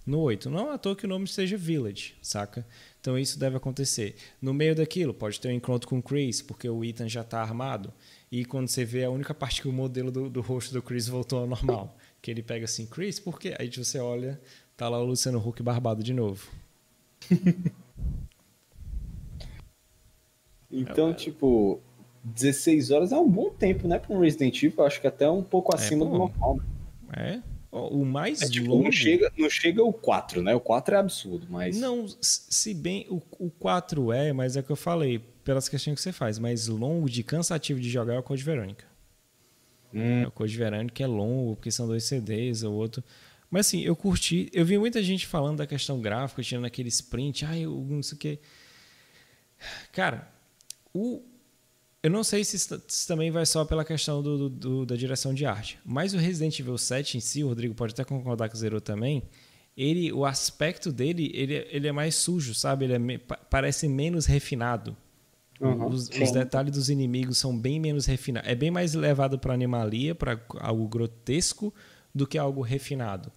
no 0.09 0.21
8. 0.21 0.49
Não 0.49 0.71
é 0.71 0.75
à 0.75 0.79
toa 0.79 0.97
que 0.97 1.05
o 1.05 1.09
nome 1.09 1.29
seja 1.29 1.57
Village, 1.57 2.15
saca? 2.23 2.67
Então 3.01 3.19
isso 3.19 3.39
deve 3.39 3.57
acontecer. 3.57 4.17
No 4.41 4.55
meio 4.55 4.75
daquilo, 4.75 5.13
pode 5.13 5.39
ter 5.41 5.49
um 5.49 5.53
encontro 5.53 5.89
com 5.89 5.99
o 5.99 6.03
Chris, 6.03 6.41
porque 6.41 6.69
o 6.69 6.85
Ethan 6.85 7.09
já 7.09 7.21
está 7.21 7.41
armado. 7.41 7.93
E 8.31 8.45
quando 8.45 8.69
você 8.69 8.85
vê 8.85 9.05
a 9.05 9.11
única 9.11 9.35
parte 9.35 9.63
que 9.63 9.69
o 9.69 9.73
modelo 9.73 10.11
do, 10.11 10.29
do 10.29 10.41
rosto 10.41 10.73
do 10.73 10.83
Chris 10.83 11.07
voltou 11.07 11.41
ao 11.41 11.47
normal. 11.47 11.97
Que 12.21 12.31
ele 12.31 12.43
pega 12.43 12.65
assim, 12.65 12.87
Chris, 12.87 13.21
por 13.21 13.39
quê? 13.39 13.55
Aí 13.59 13.71
você 13.71 13.99
olha, 13.99 14.41
tá 14.77 14.89
lá 14.89 15.01
o 15.01 15.05
Luciano 15.05 15.39
Huck 15.39 15.63
barbado 15.63 16.03
de 16.03 16.13
novo. 16.13 16.49
então, 20.71 21.11
é, 21.11 21.15
tipo, 21.15 21.81
16 22.25 22.91
horas 22.91 23.13
é 23.13 23.17
um 23.17 23.29
bom 23.29 23.51
tempo, 23.51 23.87
né, 23.87 23.99
para 23.99 24.15
um 24.15 24.21
Resident 24.21 24.63
Evil. 24.63 24.85
Acho 24.85 25.01
que 25.01 25.07
até 25.07 25.31
um 25.31 25.43
pouco 25.43 25.73
é 25.73 25.77
acima 25.79 26.05
é, 26.05 26.09
do 26.09 26.19
normal. 26.19 26.57
Né? 26.57 27.43
É. 27.45 27.58
O 27.79 28.05
mais 28.05 28.43
é, 28.43 28.49
tipo, 28.49 28.69
longo. 28.69 28.85
Não 28.85 28.93
chega, 28.93 29.33
não 29.37 29.51
chega 29.51 29.83
o 29.83 29.93
4, 29.93 30.43
né? 30.43 30.55
O 30.55 30.61
4 30.61 30.95
é 30.95 30.99
absurdo, 30.99 31.47
mas. 31.49 31.79
Não, 31.79 32.07
se 32.21 32.75
bem. 32.75 33.07
O, 33.09 33.23
o 33.39 33.51
4 33.51 34.13
é, 34.13 34.33
mas 34.33 34.57
é 34.57 34.61
o 34.61 34.63
que 34.63 34.71
eu 34.71 34.77
falei, 34.77 35.19
pelas 35.45 35.69
questões 35.69 35.95
que 35.95 36.01
você 36.01 36.13
faz. 36.13 36.39
Mais 36.39 36.67
longo 36.69 37.09
de 37.09 37.23
cansativo 37.23 37.81
de 37.81 37.89
jogar 37.89 38.15
é 38.15 38.19
o 38.19 38.23
Code 38.23 38.43
Verônica. 38.43 38.85
Hum. 39.93 40.23
É 40.23 40.27
o 40.27 40.31
Code 40.31 40.57
Verônica 40.57 41.03
é 41.03 41.07
longo, 41.07 41.57
porque 41.57 41.71
são 41.71 41.87
dois 41.87 42.05
CDs, 42.05 42.63
o 42.63 42.73
outro. 42.73 43.03
Mas 43.51 43.67
assim, 43.67 43.81
eu 43.83 43.97
curti. 43.97 44.51
Eu 44.53 44.65
vi 44.65 44.79
muita 44.79 45.03
gente 45.03 45.27
falando 45.27 45.59
da 45.59 45.67
questão 45.67 46.01
gráfica, 46.01 46.43
tirando 46.43 46.67
aquele 46.67 46.89
sprint, 46.89 47.45
ai, 47.45 47.61
eu 47.63 47.87
não 47.89 48.03
sei 48.03 48.17
o 48.17 48.19
que. 48.19 48.39
Cara, 49.93 50.31
o, 50.93 51.23
eu 52.03 52.11
não 52.11 52.23
sei 52.23 52.45
se 52.45 52.57
isso 52.57 53.07
também 53.07 53.31
vai 53.31 53.45
só 53.45 53.65
pela 53.65 53.85
questão 53.85 54.23
do, 54.23 54.49
do, 54.49 54.87
da 54.87 54.97
direção 54.97 55.35
de 55.35 55.45
arte, 55.45 55.79
mas 55.85 56.15
o 56.15 56.19
Resident 56.19 56.59
Evil 56.59 56.79
7 56.79 57.17
em 57.17 57.21
si, 57.21 57.43
o 57.43 57.49
Rodrigo 57.49 57.75
pode 57.75 57.93
até 57.93 58.05
concordar 58.05 58.49
que 58.49 58.57
zerou 58.57 58.81
também, 58.81 59.25
ele, 59.77 60.13
o 60.13 60.25
aspecto 60.25 60.91
dele, 60.91 61.31
ele, 61.33 61.67
ele 61.71 61.87
é 61.87 61.93
mais 61.93 62.17
sujo, 62.17 62.53
sabe? 62.53 62.85
Ele 62.85 62.95
é 62.95 62.99
me, 62.99 63.19
parece 63.19 63.87
menos 63.89 64.27
refinado. 64.27 64.97
Uhum, 65.61 65.87
os, 65.89 66.09
os, 66.09 66.33
detalhes 66.33 66.73
dos 66.73 66.91
inimigos 66.91 67.39
são 67.39 67.57
bem 67.57 67.79
menos 67.79 68.05
refinados. 68.07 68.51
É 68.51 68.57
bem 68.57 68.73
mais 68.73 68.95
levado 68.95 69.39
para 69.39 69.55
animalia, 69.55 70.15
para 70.17 70.41
algo 70.59 70.89
grotesco, 70.89 71.73
do 72.13 72.27
que 72.27 72.37
algo 72.37 72.61
refinado. 72.61 73.31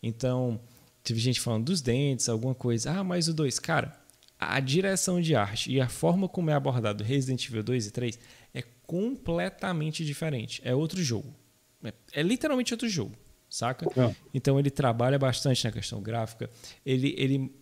Então, 0.00 0.60
teve 1.02 1.18
gente 1.18 1.40
falando 1.40 1.64
dos 1.64 1.80
dentes, 1.80 2.28
alguma 2.28 2.54
coisa. 2.54 2.92
Ah, 2.92 3.02
mas 3.02 3.26
o 3.26 3.34
2. 3.34 3.58
Cara, 3.58 3.98
a 4.38 4.60
direção 4.60 5.20
de 5.20 5.34
arte 5.34 5.72
e 5.72 5.80
a 5.80 5.88
forma 5.88 6.28
como 6.28 6.50
é 6.50 6.54
abordado 6.54 7.02
Resident 7.02 7.44
Evil 7.46 7.62
2 7.62 7.86
e 7.86 7.90
3 7.90 8.18
é 8.54 8.62
completamente 8.86 10.04
diferente. 10.04 10.60
É 10.64 10.74
outro 10.74 11.02
jogo. 11.02 11.34
É, 11.82 11.92
é 12.12 12.22
literalmente 12.22 12.72
outro 12.72 12.88
jogo, 12.88 13.16
saca? 13.50 13.86
É. 14.00 14.14
Então 14.32 14.58
ele 14.58 14.70
trabalha 14.70 15.18
bastante 15.18 15.64
na 15.64 15.72
questão 15.72 16.00
gráfica. 16.00 16.48
Ele, 16.86 17.14
ele, 17.18 17.52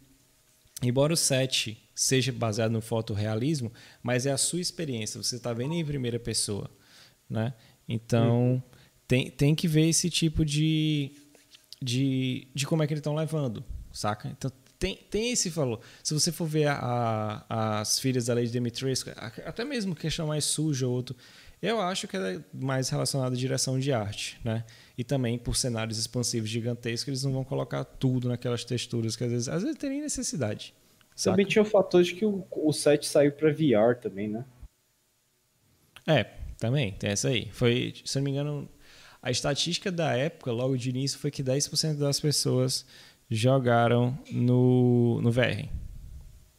embora 0.82 1.14
o 1.14 1.16
7 1.16 1.82
seja 1.94 2.30
baseado 2.30 2.72
no 2.72 2.82
fotorrealismo, 2.82 3.72
mas 4.02 4.26
é 4.26 4.32
a 4.32 4.38
sua 4.38 4.60
experiência. 4.60 5.22
Você 5.22 5.36
está 5.36 5.52
vendo 5.54 5.72
em 5.72 5.84
primeira 5.84 6.18
pessoa, 6.18 6.70
né? 7.28 7.54
Então 7.88 8.52
uhum. 8.52 8.62
tem, 9.08 9.30
tem 9.30 9.54
que 9.54 9.66
ver 9.66 9.88
esse 9.88 10.10
tipo 10.10 10.44
de, 10.44 11.12
de, 11.80 12.48
de 12.54 12.66
como 12.66 12.82
é 12.82 12.86
que 12.86 12.92
eles 12.92 13.00
estão 13.00 13.14
levando, 13.14 13.64
saca? 13.92 14.28
Então 14.28 14.50
tem, 14.78 14.96
tem 15.10 15.32
esse 15.32 15.48
valor. 15.48 15.80
Se 16.02 16.12
você 16.14 16.30
for 16.30 16.46
ver 16.46 16.66
a, 16.68 17.44
a, 17.48 17.80
as 17.80 17.98
filhas 17.98 18.26
da 18.26 18.34
Lady 18.34 18.50
Dimitrescu, 18.50 19.10
até 19.44 19.64
mesmo 19.64 19.94
questão 19.94 20.26
mais 20.26 20.44
suja 20.44 20.86
ou 20.86 20.94
outro, 20.94 21.16
eu 21.62 21.80
acho 21.80 22.06
que 22.06 22.16
é 22.16 22.40
mais 22.52 22.88
relacionado 22.90 23.32
à 23.32 23.36
direção 23.36 23.78
de 23.78 23.92
arte, 23.92 24.38
né? 24.44 24.64
E 24.96 25.02
também 25.02 25.38
por 25.38 25.56
cenários 25.56 25.98
expansivos 25.98 26.48
gigantescos, 26.48 27.08
eles 27.08 27.24
não 27.24 27.32
vão 27.32 27.44
colocar 27.44 27.84
tudo 27.84 28.28
naquelas 28.28 28.64
texturas 28.64 29.16
que 29.16 29.24
às 29.24 29.30
vezes, 29.30 29.48
às 29.48 29.62
vezes 29.62 29.78
tem 29.78 30.00
necessidade. 30.00 30.74
Saca? 31.14 31.32
Também 31.32 31.46
tinha 31.46 31.62
o 31.62 31.66
fator 31.66 32.02
de 32.02 32.14
que 32.14 32.26
o, 32.26 32.46
o 32.50 32.72
set 32.72 33.06
saiu 33.06 33.32
para 33.32 33.50
VR 33.50 33.98
também, 34.00 34.28
né? 34.28 34.44
É, 36.06 36.24
também, 36.58 36.92
tem 36.92 37.10
essa 37.10 37.28
aí. 37.28 37.48
Foi, 37.52 37.94
se 38.04 38.16
não 38.16 38.24
me 38.24 38.30
engano, 38.30 38.68
a 39.22 39.30
estatística 39.30 39.90
da 39.90 40.14
época, 40.14 40.52
logo 40.52 40.76
de 40.76 40.90
início, 40.90 41.18
foi 41.18 41.30
que 41.30 41.42
10% 41.42 41.96
das 41.96 42.20
pessoas 42.20 42.84
jogaram 43.28 44.18
no, 44.30 45.20
no 45.20 45.30
VR. 45.30 45.68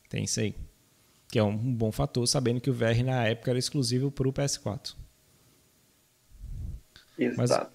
Tem 0.10 0.24
isso 0.24 0.40
aí. 0.40 0.56
Que 1.30 1.40
é 1.40 1.44
um 1.44 1.58
bom 1.58 1.92
fator, 1.92 2.26
sabendo 2.28 2.62
que 2.62 2.70
o 2.70 2.74
VR 2.74 3.04
na 3.04 3.26
época 3.26 3.52
era 3.52 3.60
exclusivo 3.60 4.10
para 4.10 4.28
o 4.28 4.34
PS4. 4.34 4.96
Exato. 7.18 7.38
Mas, 7.38 7.70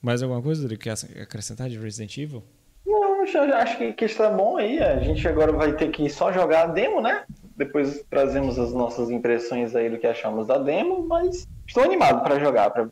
mais 0.00 0.22
alguma 0.22 0.42
coisa, 0.42 0.62
Rodrigo, 0.62 0.82
que 0.82 0.90
acrescentar 0.90 1.68
de 1.68 1.78
Resident 1.78 2.16
Evil? 2.18 2.44
Não, 2.86 3.24
eu 3.24 3.54
acho 3.56 3.78
que, 3.78 3.92
que 3.94 4.04
está 4.04 4.30
bom 4.30 4.56
aí. 4.56 4.78
A 4.80 5.00
gente 5.00 5.26
agora 5.26 5.50
vai 5.52 5.74
ter 5.74 5.90
que 5.90 6.08
só 6.08 6.30
jogar 6.32 6.64
a 6.64 6.66
demo, 6.66 7.00
né? 7.00 7.24
Depois 7.56 8.04
trazemos 8.10 8.58
as 8.58 8.72
nossas 8.72 9.10
impressões 9.10 9.74
aí 9.74 9.88
do 9.88 9.98
que 9.98 10.06
achamos 10.06 10.46
da 10.46 10.58
demo, 10.58 11.06
mas 11.06 11.48
estou 11.66 11.82
animado 11.82 12.22
para 12.22 12.38
jogar, 12.38 12.70
para 12.70 12.90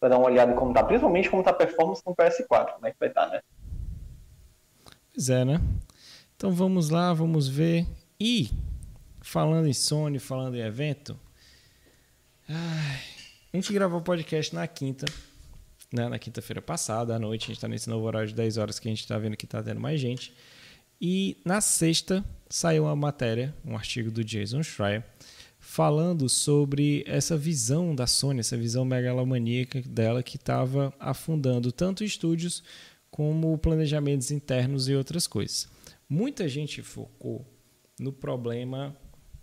dar 0.00 0.18
uma 0.18 0.26
olhada 0.26 0.52
como 0.54 0.72
tá, 0.72 0.84
principalmente 0.84 1.28
como 1.28 1.42
tá 1.42 1.50
a 1.50 1.54
performance 1.54 2.02
no 2.06 2.14
PS4, 2.14 2.74
como 2.74 2.86
é 2.86 2.90
que 2.90 2.96
vai 3.00 3.08
estar, 3.08 3.26
tá, 3.26 3.32
né? 3.32 3.40
Pois 5.14 5.28
é, 5.28 5.44
né? 5.44 5.60
Então 6.34 6.50
vamos 6.52 6.88
lá, 6.88 7.12
vamos 7.12 7.46
ver. 7.46 7.86
E, 8.18 8.48
falando 9.20 9.68
em 9.68 9.72
Sony, 9.74 10.18
falando 10.18 10.56
em 10.56 10.60
evento, 10.60 11.20
ai, 12.48 13.00
a 13.52 13.56
gente 13.56 13.72
gravou 13.74 14.00
o 14.00 14.02
podcast 14.02 14.54
na 14.54 14.66
quinta, 14.66 15.04
né? 15.92 16.08
na 16.08 16.18
quinta-feira 16.18 16.62
passada, 16.62 17.14
à 17.14 17.18
noite. 17.18 17.44
A 17.44 17.46
gente 17.48 17.56
está 17.56 17.68
nesse 17.68 17.90
novo 17.90 18.06
horário 18.06 18.28
de 18.28 18.34
10 18.34 18.56
horas 18.56 18.78
que 18.78 18.88
a 18.88 18.90
gente 18.90 19.00
está 19.00 19.18
vendo 19.18 19.36
que 19.36 19.44
está 19.44 19.62
tendo 19.62 19.80
mais 19.80 20.00
gente. 20.00 20.32
E 20.98 21.36
na 21.44 21.60
sexta 21.60 22.24
saiu 22.48 22.84
uma 22.84 22.96
matéria, 22.96 23.54
um 23.64 23.76
artigo 23.76 24.10
do 24.10 24.24
Jason 24.24 24.62
Schreier, 24.62 25.04
falando 25.60 26.26
sobre 26.28 27.04
essa 27.06 27.36
visão 27.36 27.94
da 27.94 28.06
Sony, 28.06 28.40
essa 28.40 28.56
visão 28.56 28.84
megalomaníaca 28.84 29.82
dela 29.82 30.22
que 30.22 30.36
estava 30.36 30.92
afundando 30.98 31.70
tanto 31.70 32.02
estúdios 32.02 32.64
como 33.12 33.58
planejamentos 33.58 34.30
internos 34.30 34.88
e 34.88 34.94
outras 34.96 35.26
coisas. 35.26 35.68
Muita 36.08 36.48
gente 36.48 36.82
focou 36.82 37.46
no 38.00 38.10
problema 38.10 38.96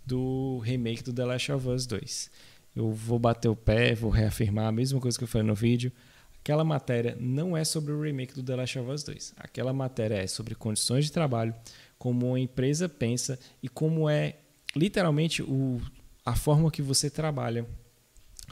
do 0.04 0.58
remake 0.58 1.04
do 1.04 1.12
The 1.12 1.24
Last 1.24 1.52
of 1.52 1.68
Us 1.68 1.86
2. 1.86 2.30
Eu 2.74 2.92
vou 2.92 3.16
bater 3.16 3.48
o 3.48 3.54
pé, 3.54 3.94
vou 3.94 4.10
reafirmar 4.10 4.66
a 4.66 4.72
mesma 4.72 5.00
coisa 5.00 5.16
que 5.16 5.22
eu 5.22 5.28
falei 5.28 5.46
no 5.46 5.54
vídeo. 5.54 5.92
Aquela 6.40 6.64
matéria 6.64 7.16
não 7.20 7.56
é 7.56 7.62
sobre 7.64 7.92
o 7.92 8.02
remake 8.02 8.34
do 8.34 8.42
The 8.42 8.56
Last 8.56 8.76
of 8.80 8.90
Us 8.90 9.04
2. 9.04 9.34
Aquela 9.36 9.72
matéria 9.72 10.16
é 10.16 10.26
sobre 10.26 10.56
condições 10.56 11.04
de 11.04 11.12
trabalho, 11.12 11.54
como 11.96 12.26
uma 12.26 12.40
empresa 12.40 12.88
pensa 12.88 13.38
e 13.62 13.68
como 13.68 14.10
é 14.10 14.38
literalmente 14.74 15.44
o, 15.44 15.80
a 16.26 16.34
forma 16.34 16.72
que 16.72 16.82
você 16.82 17.08
trabalha 17.08 17.64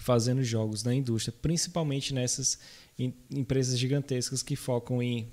fazendo 0.02 0.42
jogos 0.42 0.82
na 0.82 0.94
indústria, 0.94 1.34
principalmente 1.40 2.14
nessas 2.14 2.58
em 2.98 3.14
empresas 3.30 3.78
gigantescas 3.78 4.42
que 4.42 4.56
focam 4.56 5.02
em 5.02 5.30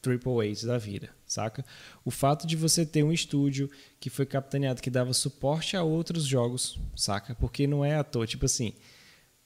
triple 0.00 0.48
A's 0.48 0.62
da 0.62 0.78
vida, 0.78 1.10
saca? 1.26 1.64
O 2.04 2.10
fato 2.10 2.46
de 2.46 2.56
você 2.56 2.86
ter 2.86 3.02
um 3.02 3.12
estúdio 3.12 3.70
que 3.98 4.08
foi 4.08 4.24
capitaneado, 4.24 4.80
que 4.80 4.90
dava 4.90 5.12
suporte 5.12 5.76
a 5.76 5.82
outros 5.82 6.24
jogos, 6.24 6.78
saca? 6.94 7.34
Porque 7.34 7.66
não 7.66 7.84
é 7.84 7.96
à 7.96 8.04
toa, 8.04 8.26
tipo 8.26 8.46
assim, 8.46 8.72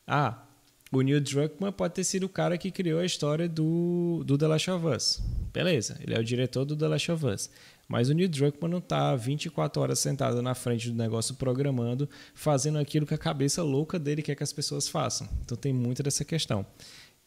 ah, 0.07 0.47
o 0.93 1.01
Neil 1.01 1.23
Druckmann 1.23 1.73
pode 1.73 1.95
ter 1.95 2.05
sido 2.05 2.25
o 2.25 2.29
cara 2.29 2.59
que 2.59 2.71
criou 2.71 3.01
a 3.01 3.07
história 3.07 3.49
do, 3.49 4.23
do 4.27 4.37
The 4.37 4.47
Last 4.47 4.71
of 4.71 4.87
Us. 4.87 5.23
Beleza, 5.53 5.99
ele 6.03 6.15
é 6.15 6.21
o 6.21 6.25
diretor 6.25 6.67
do 6.67 6.77
The 6.77 6.89
Last 6.89 7.11
of 7.11 7.27
Us. 7.27 7.51
Mas 7.89 8.09
o 8.09 8.15
Neil 8.15 8.29
Druckmann 8.29 8.71
não 8.71 8.79
está 8.79 9.15
24 9.15 9.83
horas 9.83 9.99
sentado 9.99 10.41
na 10.41 10.55
frente 10.55 10.91
do 10.91 10.97
negócio 10.97 11.35
programando, 11.35 12.09
fazendo 12.35 12.79
aquilo 12.79 13.07
que 13.07 13.15
a 13.15 13.19
cabeça 13.19 13.63
louca 13.63 13.99
dele 13.99 14.23
quer 14.23 14.35
que 14.35 14.43
as 14.43 14.53
pessoas 14.53 14.89
façam. 14.89 15.29
Então 15.45 15.57
tem 15.57 15.73
muito 15.73 16.03
dessa 16.03 16.25
questão. 16.25 16.65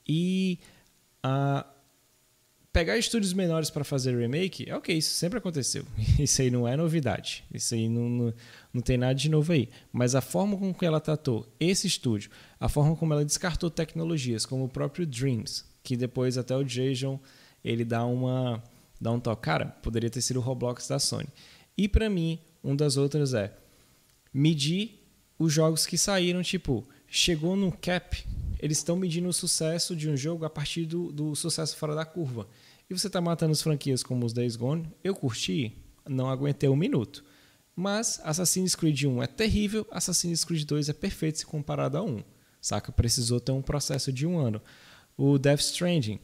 E 0.07 0.59
a 1.21 1.65
pegar 2.75 2.97
estúdios 2.97 3.31
menores 3.31 3.69
para 3.69 3.85
fazer 3.85 4.17
remake, 4.17 4.69
é 4.69 4.75
ok, 4.75 4.97
isso 4.97 5.13
sempre 5.13 5.37
aconteceu. 5.37 5.85
Isso 6.19 6.41
aí 6.41 6.51
não 6.51 6.67
é 6.67 6.75
novidade. 6.75 7.45
Isso 7.53 7.73
aí 7.73 7.87
não, 7.87 8.09
não, 8.09 8.33
não, 8.73 8.81
tem 8.81 8.97
nada 8.97 9.15
de 9.15 9.29
novo 9.29 9.53
aí. 9.53 9.69
Mas 9.93 10.13
a 10.13 10.19
forma 10.19 10.57
com 10.57 10.73
que 10.73 10.85
ela 10.85 10.99
tratou 10.99 11.47
esse 11.57 11.87
estúdio, 11.87 12.29
a 12.59 12.67
forma 12.67 12.93
como 12.97 13.13
ela 13.13 13.23
descartou 13.23 13.69
tecnologias, 13.69 14.45
como 14.45 14.65
o 14.65 14.69
próprio 14.69 15.07
Dreams, 15.07 15.63
que 15.81 15.95
depois 15.95 16.37
até 16.37 16.53
o 16.53 16.65
Jason 16.65 17.17
ele 17.63 17.85
dá 17.85 18.05
uma 18.05 18.61
dá 19.05 19.11
um 19.11 19.19
toque. 19.19 19.43
Cara, 19.43 19.67
poderia 19.81 20.09
ter 20.09 20.21
sido 20.21 20.37
o 20.37 20.41
Roblox 20.41 20.87
da 20.87 20.99
Sony. 20.99 21.27
E 21.77 21.87
para 21.87 22.09
mim, 22.09 22.39
um 22.63 22.75
das 22.75 22.97
outras 22.97 23.33
é 23.33 23.55
medir 24.33 24.99
os 25.37 25.53
jogos 25.53 25.85
que 25.85 25.97
saíram, 25.97 26.41
tipo, 26.41 26.87
chegou 27.07 27.55
no 27.55 27.71
cap, 27.71 28.25
eles 28.59 28.77
estão 28.79 28.95
medindo 28.95 29.27
o 29.27 29.33
sucesso 29.33 29.95
de 29.95 30.09
um 30.09 30.17
jogo 30.17 30.45
a 30.45 30.49
partir 30.49 30.85
do, 30.85 31.11
do 31.11 31.35
sucesso 31.35 31.77
fora 31.77 31.93
da 31.93 32.05
curva. 32.05 32.47
E 32.89 32.93
você 32.93 33.07
está 33.07 33.21
matando 33.21 33.51
as 33.51 33.61
franquias 33.61 34.03
como 34.03 34.25
os 34.25 34.33
Days 34.33 34.55
Gone. 34.55 34.87
Eu 35.03 35.15
curti, 35.15 35.73
não 36.07 36.29
aguentei 36.29 36.69
um 36.69 36.75
minuto. 36.75 37.23
Mas 37.75 38.19
Assassin's 38.23 38.75
Creed 38.75 39.03
1 39.03 39.23
é 39.23 39.27
terrível, 39.27 39.85
Assassin's 39.91 40.43
Creed 40.43 40.63
2 40.63 40.89
é 40.89 40.93
perfeito 40.93 41.39
se 41.39 41.45
comparado 41.45 41.97
a 41.97 42.01
1. 42.01 42.23
Saca? 42.61 42.91
Precisou 42.91 43.39
ter 43.39 43.51
um 43.51 43.61
processo 43.61 44.11
de 44.11 44.25
um 44.25 44.39
ano. 44.39 44.61
O 45.17 45.37
Death 45.37 45.59
Stranding. 45.59 46.19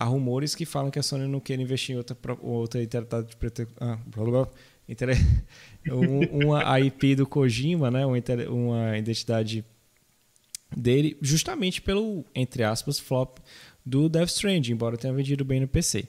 Há 0.00 0.06
rumores 0.06 0.54
que 0.54 0.64
falam 0.64 0.90
que 0.90 0.98
a 0.98 1.02
Sony 1.02 1.28
não 1.28 1.40
quer 1.40 1.60
investir 1.60 1.94
em 1.94 1.98
outra, 1.98 2.16
outra 2.40 2.80
de 2.80 3.36
preto, 3.36 3.68
ah, 3.78 3.98
blá, 4.06 4.24
blá, 4.24 4.48
um, 5.92 6.46
uma 6.46 6.80
IP 6.80 7.16
do 7.16 7.26
Kojima, 7.26 7.90
né? 7.90 8.06
uma, 8.06 8.16
uma 8.48 8.96
identidade 8.96 9.62
dele, 10.74 11.18
justamente 11.20 11.82
pelo, 11.82 12.24
entre 12.34 12.64
aspas, 12.64 12.98
flop 12.98 13.40
do 13.84 14.08
Death 14.08 14.30
Stranding, 14.30 14.72
embora 14.72 14.96
tenha 14.96 15.12
vendido 15.12 15.44
bem 15.44 15.60
no 15.60 15.68
PC. 15.68 16.08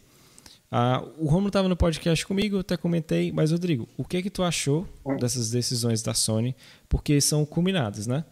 Ah, 0.72 1.04
o 1.18 1.26
Romulo 1.26 1.48
estava 1.48 1.68
no 1.68 1.76
podcast 1.76 2.26
comigo, 2.26 2.60
até 2.60 2.78
comentei, 2.78 3.30
mas 3.30 3.52
Rodrigo, 3.52 3.90
o 3.98 4.06
que 4.06 4.16
é 4.16 4.22
que 4.22 4.30
tu 4.30 4.42
achou 4.42 4.88
dessas 5.20 5.50
decisões 5.50 6.02
da 6.02 6.14
Sony? 6.14 6.56
Porque 6.88 7.20
são 7.20 7.46
culminadas, 7.46 8.08
né? 8.08 8.24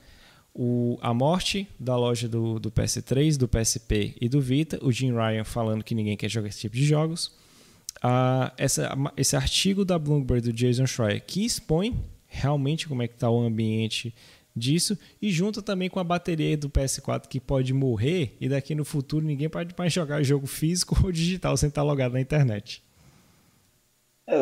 O, 0.61 0.99
a 1.01 1.13
morte 1.13 1.69
da 1.79 1.95
loja 1.95 2.27
do, 2.27 2.59
do 2.59 2.69
PS3, 2.69 3.37
do 3.37 3.47
PSP 3.47 4.13
e 4.19 4.27
do 4.27 4.41
Vita, 4.41 4.77
o 4.81 4.91
Jim 4.91 5.13
Ryan 5.13 5.45
falando 5.45 5.85
que 5.85 5.95
ninguém 5.95 6.17
quer 6.17 6.27
jogar 6.27 6.49
esse 6.49 6.59
tipo 6.59 6.75
de 6.75 6.83
jogos. 6.83 7.31
Essa, 8.57 8.93
esse 9.15 9.37
artigo 9.37 9.85
da 9.85 9.97
Bloomberg 9.97 10.41
do 10.41 10.51
Jason 10.51 10.85
Schreier 10.85 11.23
que 11.25 11.45
expõe 11.45 11.95
realmente 12.27 12.89
como 12.89 13.01
é 13.01 13.07
que 13.07 13.13
está 13.13 13.29
o 13.29 13.39
ambiente 13.39 14.13
disso 14.53 14.99
e 15.21 15.31
junto 15.31 15.61
também 15.61 15.89
com 15.89 15.97
a 15.97 16.03
bateria 16.03 16.57
do 16.57 16.69
PS4 16.69 17.27
que 17.29 17.39
pode 17.39 17.73
morrer 17.73 18.35
e 18.41 18.49
daqui 18.49 18.75
no 18.75 18.83
futuro 18.83 19.25
ninguém 19.25 19.47
pode 19.47 19.73
mais 19.77 19.93
jogar 19.93 20.21
jogo 20.23 20.45
físico 20.45 20.93
ou 21.01 21.09
digital 21.09 21.55
sem 21.55 21.69
estar 21.69 21.83
logado 21.83 22.11
na 22.11 22.19
internet. 22.19 22.83
É, 24.27 24.37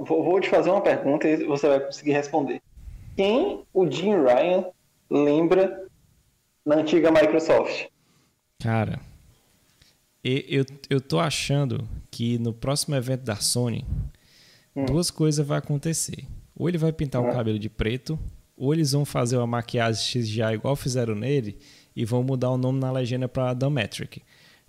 vou 0.00 0.40
te 0.40 0.48
fazer 0.48 0.70
uma 0.70 0.80
pergunta 0.80 1.26
e 1.26 1.44
você 1.44 1.66
vai 1.66 1.80
conseguir 1.80 2.12
responder. 2.12 2.62
Quem 3.16 3.64
o 3.74 3.90
Jim 3.90 4.12
Ryan 4.12 4.64
lembra 5.10 5.86
na 6.64 6.76
antiga 6.76 7.10
Microsoft? 7.10 7.86
Cara, 8.60 9.00
eu, 10.24 10.64
eu 10.90 11.00
tô 11.00 11.20
achando 11.20 11.86
que 12.10 12.38
no 12.38 12.52
próximo 12.52 12.96
evento 12.96 13.22
da 13.22 13.36
Sony, 13.36 13.84
hum. 14.74 14.84
duas 14.84 15.10
coisas 15.10 15.46
vão 15.46 15.56
acontecer. 15.56 16.24
Ou 16.54 16.68
ele 16.68 16.78
vai 16.78 16.92
pintar 16.92 17.22
o 17.22 17.30
cabelo 17.32 17.58
de 17.58 17.68
preto, 17.68 18.18
ou 18.56 18.72
eles 18.72 18.92
vão 18.92 19.04
fazer 19.04 19.36
uma 19.36 19.46
maquiagem 19.46 20.22
CGI 20.22 20.54
igual 20.54 20.74
fizeram 20.74 21.14
nele 21.14 21.58
e 21.94 22.04
vão 22.04 22.22
mudar 22.22 22.50
o 22.50 22.56
nome 22.56 22.80
na 22.80 22.90
legenda 22.90 23.28
para 23.28 23.52
Dometric. 23.54 24.22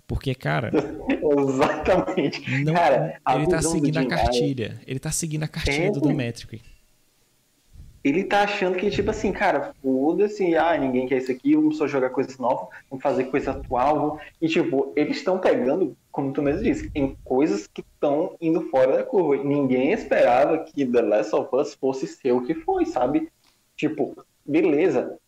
Porque, 0.06 0.34
cara. 0.34 0.70
Exatamente. 1.38 2.64
Não, 2.64 2.72
cara, 2.72 3.20
ele 3.34 3.46
tá 3.46 3.60
seguindo 3.60 3.98
a 3.98 4.06
cartilha. 4.06 4.80
Ele 4.86 4.98
tá 4.98 5.10
seguindo 5.10 5.42
a 5.42 5.48
cartilha 5.48 5.90
do 5.90 6.00
Dometric. 6.00 6.62
Ele 8.02 8.24
tá 8.24 8.42
achando 8.42 8.76
que, 8.76 8.90
tipo 8.90 9.10
assim, 9.10 9.32
cara, 9.32 9.74
foda-se, 9.82 10.54
ah, 10.54 10.76
ninguém 10.78 11.06
quer 11.06 11.18
isso 11.18 11.32
aqui, 11.32 11.56
vamos 11.56 11.76
só 11.76 11.86
jogar 11.86 12.10
coisas 12.10 12.38
novas, 12.38 12.68
vamos 12.88 13.02
fazer 13.02 13.24
coisa 13.24 13.50
atual. 13.50 14.20
E, 14.40 14.48
tipo, 14.48 14.92
eles 14.94 15.16
estão 15.18 15.38
pegando, 15.38 15.96
como 16.12 16.32
tu 16.32 16.40
mesmo 16.40 16.62
disse, 16.62 16.90
em 16.94 17.16
coisas 17.24 17.66
que 17.66 17.82
estão 17.82 18.36
indo 18.40 18.62
fora 18.70 18.98
da 18.98 19.02
curva. 19.02 19.42
Ninguém 19.42 19.92
esperava 19.92 20.58
que 20.58 20.86
The 20.86 21.02
Last 21.02 21.34
of 21.34 21.48
Us 21.54 21.74
fosse 21.74 22.06
ser 22.06 22.32
o 22.32 22.42
que 22.42 22.54
foi, 22.54 22.86
sabe? 22.86 23.28
Tipo, 23.76 24.14
beleza. 24.46 25.18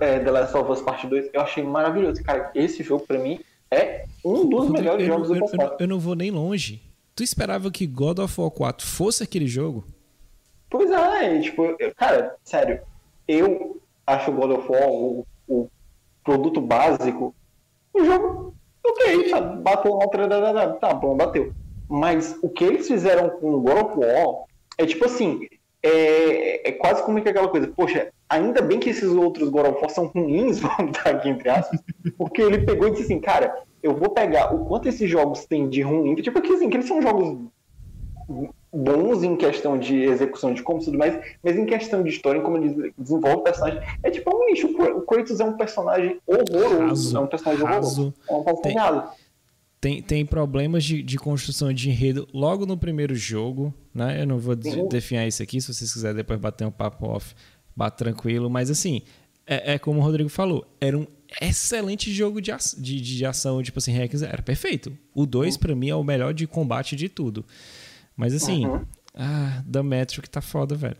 É, 0.00 0.18
The 0.18 0.30
Last 0.30 0.56
of 0.56 0.70
Us 0.72 0.80
Part 0.80 1.06
2, 1.06 1.30
eu 1.32 1.40
achei 1.40 1.62
maravilhoso. 1.62 2.22
Cara, 2.24 2.50
esse 2.54 2.82
jogo 2.82 3.06
pra 3.06 3.18
mim 3.18 3.38
é 3.70 4.04
um 4.24 4.48
dos 4.48 4.66
Rodrigo, 4.66 4.72
melhores 4.72 5.06
eu, 5.06 5.14
jogos 5.14 5.28
eu, 5.28 5.34
do 5.34 5.40
passado. 5.40 5.72
Eu, 5.74 5.76
eu 5.80 5.88
não 5.88 6.00
vou 6.00 6.16
nem 6.16 6.30
longe. 6.30 6.82
Tu 7.14 7.22
esperava 7.22 7.70
que 7.70 7.86
God 7.86 8.18
of 8.18 8.40
War 8.40 8.50
4 8.50 8.86
fosse 8.86 9.22
aquele 9.22 9.46
jogo? 9.46 9.84
Pois 10.70 10.88
é, 10.88 11.40
tipo, 11.40 11.76
eu, 11.80 11.92
cara, 11.96 12.36
sério, 12.44 12.80
eu 13.26 13.80
acho 14.06 14.30
God 14.32 14.52
of 14.52 14.70
War 14.70 14.88
o, 14.88 15.26
o 15.48 15.68
produto 16.24 16.60
básico. 16.60 17.34
O 17.92 18.04
jogo, 18.04 18.54
ok, 18.86 19.30
tá, 19.30 19.40
bateu 19.40 19.92
uma 19.92 20.78
tá 20.78 20.94
bom, 20.94 21.16
bateu. 21.16 21.52
Mas 21.88 22.38
o 22.40 22.48
que 22.48 22.64
eles 22.64 22.86
fizeram 22.86 23.30
com 23.30 23.52
o 23.52 23.60
God 23.60 23.78
of 23.78 23.98
War 23.98 24.44
é 24.78 24.86
tipo 24.86 25.04
assim, 25.04 25.48
é, 25.82 26.68
é 26.68 26.72
quase 26.72 27.02
como 27.02 27.20
que 27.20 27.28
aquela 27.28 27.48
coisa, 27.48 27.66
poxa, 27.66 28.12
ainda 28.28 28.62
bem 28.62 28.78
que 28.78 28.90
esses 28.90 29.10
outros 29.10 29.48
God 29.48 29.66
of 29.66 29.80
War 29.80 29.90
são 29.90 30.06
ruins, 30.06 30.60
vamos 30.60 30.96
estar 30.96 31.10
aqui 31.10 31.28
entre 31.28 31.48
aspas, 31.48 31.80
porque 32.16 32.40
ele 32.40 32.64
pegou 32.64 32.86
e 32.86 32.90
disse 32.92 33.04
assim, 33.04 33.18
cara, 33.18 33.64
eu 33.82 33.96
vou 33.96 34.10
pegar 34.10 34.54
o 34.54 34.66
quanto 34.66 34.88
esses 34.88 35.10
jogos 35.10 35.44
têm 35.46 35.68
de 35.68 35.82
ruim, 35.82 36.14
tipo 36.14 36.38
assim, 36.38 36.70
que 36.70 36.76
eles 36.76 36.86
são 36.86 37.02
jogos 37.02 37.38
bons 38.72 39.22
em 39.22 39.36
questão 39.36 39.78
de 39.78 39.96
execução 39.96 40.54
de 40.54 40.62
como 40.62 40.82
tudo 40.82 40.96
mais, 40.96 41.18
mas 41.42 41.56
em 41.56 41.66
questão 41.66 42.02
de 42.02 42.10
história, 42.10 42.38
em 42.38 42.42
como 42.42 42.56
ele 42.56 42.92
desenvolve 42.96 43.38
o 43.38 43.42
personagem, 43.42 43.80
é 44.02 44.10
tipo 44.10 44.34
um 44.34 44.48
lixo. 44.48 44.68
O 44.68 45.02
Kratos 45.02 45.40
é 45.40 45.44
um 45.44 45.56
personagem 45.56 46.18
horroroso. 46.26 46.78
Raso, 46.78 47.16
é 47.16 47.20
um 47.20 47.26
personagem 47.26 47.64
horroroso. 47.64 48.14
É 48.28 48.32
um 48.32 48.44
personagem 48.44 49.02
tem, 49.80 49.94
tem, 49.94 50.02
tem 50.02 50.26
problemas 50.26 50.84
de, 50.84 51.02
de 51.02 51.16
construção 51.16 51.72
de 51.72 51.88
enredo 51.88 52.28
logo 52.34 52.66
no 52.66 52.76
primeiro 52.76 53.14
jogo, 53.14 53.74
né? 53.94 54.20
Eu 54.20 54.26
não 54.26 54.38
vou 54.38 54.54
definhar 54.54 55.26
isso 55.26 55.42
aqui, 55.42 55.60
se 55.60 55.72
vocês 55.72 55.92
quiserem 55.92 56.16
depois 56.16 56.38
bater 56.38 56.66
um 56.66 56.70
papo 56.70 57.06
off, 57.06 57.34
bate 57.74 57.96
tranquilo, 57.96 58.50
mas 58.50 58.70
assim, 58.70 59.02
é, 59.46 59.74
é 59.74 59.78
como 59.78 60.00
o 60.00 60.02
Rodrigo 60.02 60.28
falou, 60.28 60.66
era 60.80 60.96
um 60.96 61.06
excelente 61.40 62.12
jogo 62.12 62.40
de, 62.40 62.52
de, 62.78 63.00
de 63.00 63.24
ação, 63.24 63.62
tipo 63.62 63.78
assim, 63.78 63.92
Rex 63.92 64.22
era 64.22 64.42
perfeito. 64.42 64.92
O 65.14 65.24
2 65.24 65.54
uhum. 65.54 65.60
para 65.60 65.74
mim 65.74 65.88
é 65.88 65.94
o 65.94 66.04
melhor 66.04 66.34
de 66.34 66.46
combate 66.46 66.94
de 66.94 67.08
tudo. 67.08 67.44
Mas 68.20 68.34
assim, 68.34 68.66
uhum. 68.66 68.84
ah, 69.14 69.62
da 69.64 69.82
Metric 69.82 70.28
tá 70.28 70.42
foda, 70.42 70.74
velho. 70.74 70.96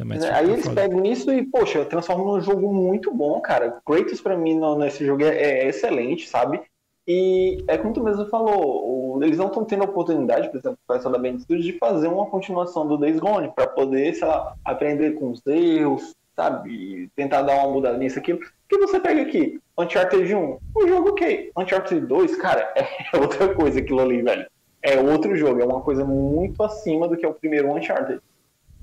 Aí 0.00 0.18
tá 0.18 0.42
eles 0.42 0.64
foda. 0.64 0.74
pegam 0.80 1.04
isso 1.04 1.30
e, 1.30 1.44
poxa, 1.44 1.84
transformam 1.84 2.36
num 2.36 2.40
jogo 2.40 2.72
muito 2.72 3.12
bom, 3.12 3.38
cara. 3.42 3.82
Kratos 3.84 4.22
pra 4.22 4.34
mim 4.34 4.58
no, 4.58 4.78
nesse 4.78 5.04
jogo 5.04 5.24
é, 5.24 5.36
é 5.36 5.68
excelente, 5.68 6.26
sabe? 6.26 6.62
E 7.06 7.62
é 7.68 7.76
como 7.76 7.92
tu 7.92 8.02
mesmo 8.02 8.24
falou, 8.28 9.22
eles 9.22 9.36
não 9.36 9.48
estão 9.48 9.62
tendo 9.62 9.82
a 9.82 9.86
oportunidade, 9.86 10.48
por 10.48 10.56
exemplo, 10.58 10.78
com 10.86 10.94
essa 10.94 11.10
da 11.10 11.18
Band 11.18 11.38
Studios, 11.40 11.66
de 11.66 11.78
fazer 11.78 12.08
uma 12.08 12.24
continuação 12.24 12.86
do 12.86 12.96
Days 12.96 13.18
Gone, 13.18 13.52
para 13.54 13.66
poder, 13.66 14.14
sei 14.14 14.26
lá, 14.26 14.54
aprender 14.64 15.12
com 15.12 15.30
os 15.32 15.46
erros, 15.46 16.14
sabe? 16.34 17.10
Tentar 17.14 17.42
dar 17.42 17.56
uma 17.56 17.74
mudada 17.74 17.98
nisso, 17.98 18.18
aquilo. 18.18 18.40
que 18.66 18.78
você 18.78 18.98
pega 18.98 19.20
aqui? 19.20 19.60
Uncharted 19.76 20.34
1, 20.34 20.58
o 20.74 20.88
jogo 20.88 21.10
ok. 21.10 21.50
Uncharted 21.58 22.06
2, 22.06 22.36
cara, 22.36 22.72
é 23.12 23.18
outra 23.18 23.54
coisa 23.54 23.80
aquilo 23.80 24.00
ali, 24.00 24.22
velho. 24.22 24.46
É 24.82 24.98
outro 25.00 25.34
jogo, 25.36 25.60
é 25.60 25.64
uma 25.64 25.80
coisa 25.80 26.04
muito 26.04 26.62
acima 26.62 27.08
do 27.08 27.16
que 27.16 27.26
é 27.26 27.28
o 27.28 27.34
primeiro 27.34 27.72
Uncharted. 27.72 28.20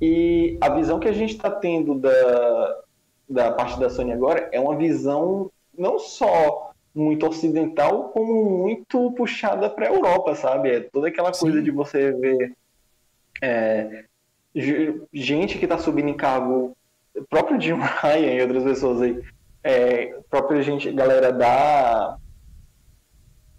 E 0.02 0.58
a 0.60 0.70
visão 0.70 1.00
que 1.00 1.08
a 1.08 1.14
gente 1.14 1.36
está 1.36 1.50
tendo 1.50 1.96
da, 1.96 2.78
da 3.30 3.52
parte 3.52 3.80
da 3.80 3.90
Sony 3.90 4.12
agora 4.12 4.50
é 4.52 4.60
uma 4.60 4.76
visão 4.76 5.50
não 5.78 5.98
só 5.98 6.72
muito 6.94 7.28
ocidental, 7.28 8.10
como 8.10 8.62
muito 8.62 9.12
puxada 9.12 9.70
para 9.70 9.88
a 9.88 9.94
Europa, 9.94 10.36
sabe? 10.36 10.70
É 10.70 10.80
toda 10.80 11.08
aquela 11.08 11.32
coisa 11.32 11.58
Sim. 11.58 11.64
de 11.64 11.72
você 11.72 12.12
ver 12.12 12.56
é, 13.42 14.06
gente 15.14 15.58
que 15.58 15.66
está 15.66 15.78
subindo 15.78 16.10
em 16.10 16.14
cargo, 16.14 16.76
próprio 17.30 17.60
Jim 17.60 17.76
Ryan 18.02 18.34
e 18.34 18.42
outras 18.42 18.64
pessoas 18.64 19.02
aí, 19.02 19.22
é, 19.64 20.18
própria 20.30 20.62
gente, 20.62 20.92
galera 20.92 21.32
da. 21.32 22.18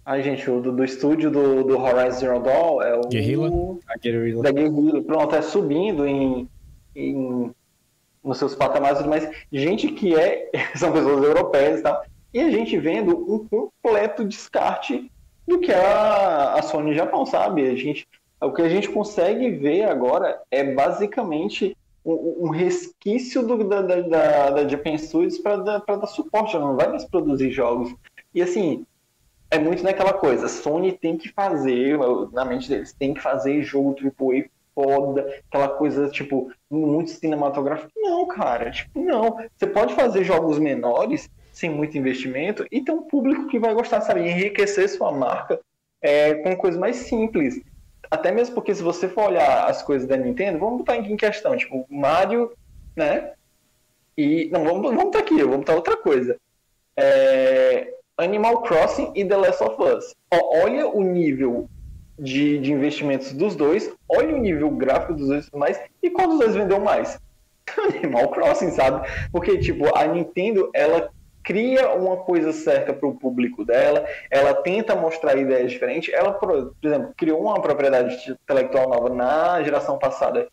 Ai, 0.07 0.23
gente, 0.23 0.49
o 0.49 0.61
do, 0.61 0.71
do 0.71 0.83
estúdio 0.83 1.29
do, 1.29 1.63
do 1.63 1.77
Horizon 1.77 2.19
Zero 2.19 2.39
Dawn 2.39 2.81
é 2.81 2.97
o. 2.97 3.01
Guerrilla? 3.01 3.49
A 3.87 3.97
Guerrilla. 3.97 4.41
Da 4.41 4.51
Guerrilla. 4.51 5.03
Pronto, 5.03 5.35
é 5.35 5.41
subindo 5.41 6.07
em, 6.07 6.49
em 6.95 7.51
nos 8.23 8.37
seus 8.37 8.55
patamares, 8.55 9.05
mas 9.05 9.29
gente 9.51 9.89
que 9.89 10.15
é. 10.15 10.49
São 10.75 10.93
pessoas 10.93 11.23
europeias 11.23 11.81
e 11.81 11.83
tal 11.83 12.01
e 12.33 12.39
a 12.39 12.51
gente 12.51 12.77
vendo 12.77 13.17
um 13.17 13.47
completo 13.47 14.23
descarte 14.23 15.11
do 15.47 15.59
que 15.59 15.71
a, 15.71 16.53
a 16.53 16.61
Sony 16.61 16.93
Japão, 16.93 17.25
sabe? 17.25 17.67
A 17.67 17.75
gente, 17.75 18.07
o 18.39 18.51
que 18.51 18.61
a 18.61 18.69
gente 18.69 18.89
consegue 18.89 19.49
ver 19.51 19.85
agora 19.85 20.39
é 20.51 20.63
basicamente 20.63 21.75
um, 22.05 22.45
um 22.45 22.49
resquício 22.49 23.41
do, 23.41 23.63
da, 23.63 23.81
da, 23.81 24.49
da 24.51 24.67
Japan 24.67 24.97
Studios 24.97 25.39
para 25.39 25.57
dar 25.57 26.07
suporte, 26.07 26.55
ela 26.55 26.67
não 26.67 26.75
vai 26.75 26.89
mais 26.89 27.05
produzir 27.05 27.49
jogos. 27.49 27.95
E 28.35 28.41
assim, 28.41 28.85
é 29.49 29.57
muito 29.57 29.83
naquela 29.83 30.13
coisa, 30.13 30.47
Sony 30.47 30.91
tem 30.91 31.17
que 31.17 31.29
fazer, 31.29 31.97
na 32.33 32.43
mente 32.43 32.67
deles, 32.69 32.93
tem 32.93 33.13
que 33.13 33.21
fazer 33.21 33.61
jogo 33.61 33.95
AAA 33.99 34.45
foda, 34.77 35.41
aquela 35.49 35.69
coisa, 35.69 36.07
tipo, 36.07 36.51
muito 36.69 37.09
cinematográfico. 37.09 37.91
Não, 37.95 38.27
cara, 38.27 38.69
tipo, 38.69 39.01
não. 39.01 39.37
Você 39.57 39.65
pode 39.65 39.95
fazer 39.95 40.23
jogos 40.23 40.59
menores, 40.59 41.27
sem 41.51 41.67
muito 41.67 41.97
investimento, 41.97 42.63
e 42.71 42.81
ter 42.81 42.91
um 42.91 43.01
público 43.01 43.47
que 43.47 43.57
vai 43.57 43.73
gostar, 43.73 44.01
sabe? 44.01 44.21
Enriquecer 44.21 44.87
sua 44.87 45.11
marca 45.11 45.59
é, 45.99 46.35
com 46.35 46.55
coisas 46.55 46.79
mais 46.79 46.97
simples. 46.97 47.59
Até 48.11 48.31
mesmo 48.31 48.53
porque 48.53 48.75
se 48.75 48.83
você 48.83 49.09
for 49.09 49.29
olhar 49.29 49.67
as 49.67 49.81
coisas 49.81 50.07
da 50.07 50.15
Nintendo, 50.15 50.59
vamos 50.59 50.77
botar 50.79 50.95
em 50.97 51.17
questão, 51.17 51.57
tipo, 51.57 51.87
Mario, 51.89 52.51
né? 52.95 53.33
E. 54.15 54.47
Não, 54.51 54.63
vamos, 54.63 54.83
vamos 54.83 55.03
botar 55.05 55.19
aqui, 55.19 55.41
vamos 55.41 55.57
botar 55.57 55.75
outra 55.75 55.97
coisa. 55.97 56.37
É, 56.95 57.96
Animal 58.17 58.63
Crossing 58.63 59.11
e 59.15 59.23
The 59.23 59.37
Last 59.37 59.63
of 59.63 59.81
Us. 59.81 60.15
Olha 60.31 60.87
o 60.87 61.03
nível 61.03 61.69
de, 62.17 62.57
de 62.57 62.73
investimentos 62.73 63.31
dos 63.31 63.55
dois, 63.55 63.93
olha 64.09 64.35
o 64.35 64.39
nível 64.39 64.71
gráfico 64.71 65.13
dos 65.13 65.27
dois 65.27 65.49
mais, 65.51 65.79
e 66.01 66.09
qual 66.09 66.27
dos 66.27 66.39
dois 66.39 66.55
vendeu 66.55 66.79
mais? 66.79 67.19
Animal 67.77 68.29
Crossing, 68.29 68.71
sabe? 68.71 69.07
Porque, 69.31 69.59
tipo, 69.59 69.95
a 69.95 70.05
Nintendo, 70.07 70.69
ela 70.73 71.11
cria 71.43 71.93
uma 71.93 72.17
coisa 72.17 72.51
certa 72.51 72.91
para 72.91 73.07
o 73.07 73.15
público 73.15 73.63
dela, 73.63 74.05
ela 74.31 74.53
tenta 74.53 74.95
mostrar 74.95 75.37
ideias 75.37 75.71
diferentes. 75.71 76.13
Ela, 76.13 76.33
por 76.33 76.73
exemplo, 76.83 77.13
criou 77.15 77.41
uma 77.41 77.61
propriedade 77.61 78.15
intelectual 78.31 78.89
nova 78.89 79.09
na 79.09 79.61
geração 79.61 79.99
passada, 79.99 80.47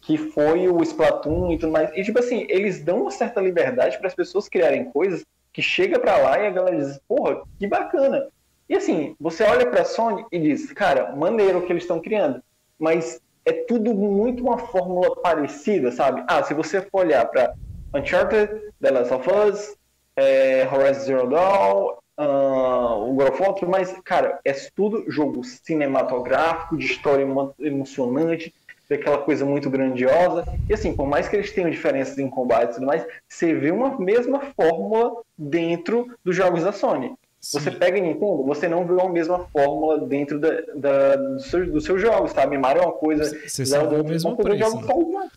que 0.00 0.16
foi 0.16 0.68
o 0.68 0.80
Splatoon 0.82 1.52
e 1.52 1.58
tudo 1.58 1.72
mais. 1.72 1.90
E, 1.94 2.02
tipo 2.04 2.20
assim, 2.20 2.46
eles 2.48 2.80
dão 2.80 3.02
uma 3.02 3.10
certa 3.10 3.40
liberdade 3.40 3.98
para 3.98 4.06
as 4.06 4.14
pessoas 4.14 4.48
criarem 4.48 4.84
coisas 4.84 5.24
que 5.56 5.62
chega 5.62 5.98
para 5.98 6.18
lá 6.18 6.38
e 6.38 6.46
a 6.46 6.50
galera 6.50 6.76
diz, 6.76 7.00
porra, 7.08 7.40
que 7.58 7.66
bacana. 7.66 8.28
E 8.68 8.76
assim, 8.76 9.16
você 9.18 9.42
olha 9.42 9.64
para 9.64 9.86
Sony 9.86 10.22
e 10.30 10.38
diz, 10.38 10.70
cara, 10.70 11.16
maneiro 11.16 11.60
o 11.60 11.62
que 11.62 11.72
eles 11.72 11.84
estão 11.84 11.98
criando, 11.98 12.42
mas 12.78 13.22
é 13.42 13.52
tudo 13.52 13.94
muito 13.94 14.42
uma 14.42 14.58
fórmula 14.58 15.16
parecida, 15.16 15.90
sabe? 15.90 16.22
Ah, 16.28 16.42
se 16.42 16.52
você 16.52 16.82
for 16.82 17.06
olhar 17.06 17.24
para 17.24 17.54
Uncharted, 17.94 18.50
The 18.82 18.90
Last 18.90 19.14
of 19.14 19.30
Us, 19.30 19.76
é, 20.14 20.68
Horizon 20.70 21.00
Zero 21.00 21.30
Dawn, 21.30 21.96
uh, 22.18 23.08
o 23.08 23.16
War, 23.16 23.32
mas, 23.66 23.98
cara, 24.04 24.38
é 24.44 24.52
tudo 24.74 25.10
jogo 25.10 25.42
cinematográfico, 25.42 26.76
de 26.76 26.84
história 26.84 27.26
emocionante, 27.60 28.54
daquela 28.88 29.18
coisa 29.18 29.44
muito 29.44 29.68
grandiosa. 29.68 30.44
E 30.68 30.74
assim, 30.74 30.94
por 30.94 31.06
mais 31.06 31.28
que 31.28 31.36
eles 31.36 31.52
tenham 31.52 31.70
diferenças 31.70 32.18
em 32.18 32.28
combate 32.28 32.70
e 32.70 32.74
tudo 32.74 32.86
mais, 32.86 33.06
você 33.28 33.54
vê 33.54 33.70
uma 33.70 33.98
mesma 33.98 34.40
fórmula 34.54 35.22
dentro 35.36 36.06
dos 36.24 36.34
jogos 36.36 36.62
da 36.62 36.72
Sony. 36.72 37.14
Sim. 37.40 37.60
Você 37.60 37.70
pega 37.70 38.00
Nintendo, 38.00 38.44
você 38.44 38.66
não 38.68 38.84
vê 38.86 39.00
a 39.00 39.08
mesma 39.08 39.46
fórmula 39.52 40.00
dentro 40.06 40.40
da, 40.40 40.50
da, 40.74 41.16
do 41.16 41.40
seu, 41.40 41.70
dos 41.70 41.84
seus 41.84 42.00
jogos, 42.00 42.32
sabe? 42.32 42.58
Mario 42.58 42.82
é 42.82 42.86
uma 42.86 42.92
coisa. 42.92 43.24
Você 43.46 43.64
sabe 43.64 43.94
o 43.94 44.04
mesmo 44.04 44.36
preço. 44.36 44.70
Jogos 44.70 44.86
né? 44.86 45.30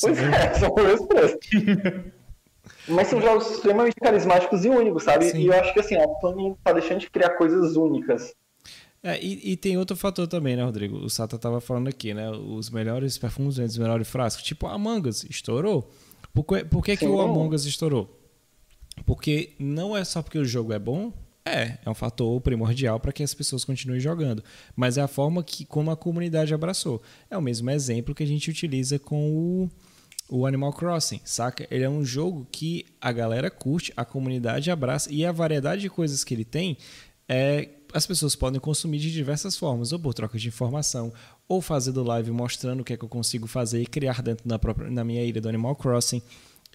Pois 0.00 0.18
é, 0.18 0.54
são 0.54 0.70
o 0.70 0.82
mesmo 0.82 1.06
preço. 1.08 1.38
Mas 2.88 3.08
são 3.08 3.20
jogos 3.20 3.50
extremamente 3.50 3.96
carismáticos 3.96 4.64
e 4.64 4.68
únicos, 4.68 5.04
sabe? 5.04 5.26
Sim. 5.26 5.38
E 5.38 5.46
eu 5.46 5.52
acho 5.54 5.72
que 5.72 5.80
assim, 5.80 5.96
a 5.96 6.06
Sony 6.20 6.56
tá 6.64 6.72
deixando 6.72 7.00
de 7.00 7.10
criar 7.10 7.30
coisas 7.30 7.76
únicas. 7.76 8.34
É, 9.06 9.22
e, 9.22 9.52
e, 9.52 9.56
tem 9.58 9.76
outro 9.76 9.94
fator 9.94 10.26
também, 10.26 10.56
né, 10.56 10.64
Rodrigo? 10.64 10.96
O 10.96 11.10
Sata 11.10 11.36
tava 11.36 11.60
falando 11.60 11.88
aqui, 11.88 12.14
né? 12.14 12.30
Os 12.30 12.70
melhores 12.70 13.18
perfumes, 13.18 13.58
os 13.58 13.76
melhores 13.76 14.08
frascos. 14.08 14.42
Tipo, 14.42 14.66
a 14.66 14.72
Among 14.72 15.06
Us 15.06 15.24
estourou. 15.24 15.92
Por, 16.32 16.42
que, 16.44 16.64
por 16.64 16.82
que, 16.82 16.96
que 16.96 17.06
o 17.06 17.20
Among 17.20 17.54
Us 17.54 17.66
estourou? 17.66 18.18
Porque 19.04 19.52
não 19.58 19.94
é 19.94 20.02
só 20.04 20.22
porque 20.22 20.38
o 20.38 20.44
jogo 20.44 20.72
é 20.72 20.78
bom, 20.78 21.12
é, 21.44 21.76
é 21.84 21.90
um 21.90 21.94
fator 21.94 22.40
primordial 22.40 22.98
para 22.98 23.12
que 23.12 23.22
as 23.22 23.34
pessoas 23.34 23.62
continuem 23.62 24.00
jogando. 24.00 24.42
Mas 24.74 24.96
é 24.96 25.02
a 25.02 25.08
forma 25.08 25.44
que 25.44 25.66
como 25.66 25.90
a 25.90 25.96
comunidade 25.96 26.54
abraçou. 26.54 27.02
É 27.28 27.36
o 27.36 27.42
mesmo 27.42 27.68
exemplo 27.68 28.14
que 28.14 28.22
a 28.22 28.26
gente 28.26 28.48
utiliza 28.48 28.98
com 28.98 29.30
o, 29.30 29.70
o 30.30 30.46
Animal 30.46 30.72
Crossing, 30.72 31.20
saca? 31.26 31.68
Ele 31.70 31.84
é 31.84 31.90
um 31.90 32.02
jogo 32.02 32.46
que 32.50 32.86
a 32.98 33.12
galera 33.12 33.50
curte, 33.50 33.92
a 33.94 34.04
comunidade 34.06 34.70
abraça 34.70 35.12
e 35.12 35.26
a 35.26 35.32
variedade 35.32 35.82
de 35.82 35.90
coisas 35.90 36.24
que 36.24 36.32
ele 36.32 36.46
tem 36.46 36.78
é 37.28 37.68
as 37.94 38.04
pessoas 38.04 38.34
podem 38.34 38.60
consumir 38.60 38.98
de 38.98 39.12
diversas 39.12 39.56
formas, 39.56 39.92
ou 39.92 40.00
por 40.00 40.12
troca 40.12 40.36
de 40.36 40.48
informação, 40.48 41.12
ou 41.48 41.60
fazendo 41.60 42.02
live 42.02 42.32
mostrando 42.32 42.80
o 42.80 42.84
que 42.84 42.92
é 42.92 42.96
que 42.96 43.04
eu 43.04 43.08
consigo 43.08 43.46
fazer 43.46 43.80
e 43.80 43.86
criar 43.86 44.20
dentro 44.20 44.46
da 44.48 44.58
própria 44.58 44.90
na 44.90 45.04
minha 45.04 45.22
ilha 45.22 45.40
do 45.40 45.48
Animal 45.48 45.76
Crossing. 45.76 46.20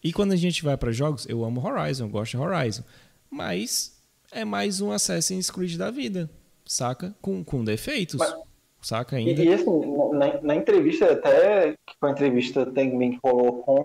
E 0.01 0.13
quando 0.13 0.31
a 0.31 0.37
gente 0.37 0.63
vai 0.63 0.77
para 0.77 0.93
jogos, 0.93 1.27
eu 1.27 1.43
amo 1.43 1.61
Horizon, 1.61 2.05
eu 2.05 2.09
gosto 2.09 2.31
de 2.31 2.37
Horizon, 2.37 2.83
mas 3.29 4.01
é 4.31 4.45
mais 4.45 4.79
um 4.79 4.93
Assassin's 4.93 5.51
Creed 5.51 5.75
da 5.75 5.91
vida, 5.91 6.29
saca? 6.65 7.13
Com, 7.21 7.43
com 7.43 7.65
defeitos. 7.65 8.15
Mas, 8.15 8.33
saca 8.81 9.17
ainda? 9.17 9.43
E, 9.43 9.45
e 9.45 9.53
assim, 9.53 9.65
na, 10.13 10.41
na, 10.41 10.55
entrevista, 10.55 11.11
até 11.11 11.73
que 11.85 11.95
foi 11.99 12.09
a 12.09 12.11
entrevista 12.13 12.65
também 12.65 13.11
que 13.11 13.19
rolou 13.21 13.61
com 13.63 13.81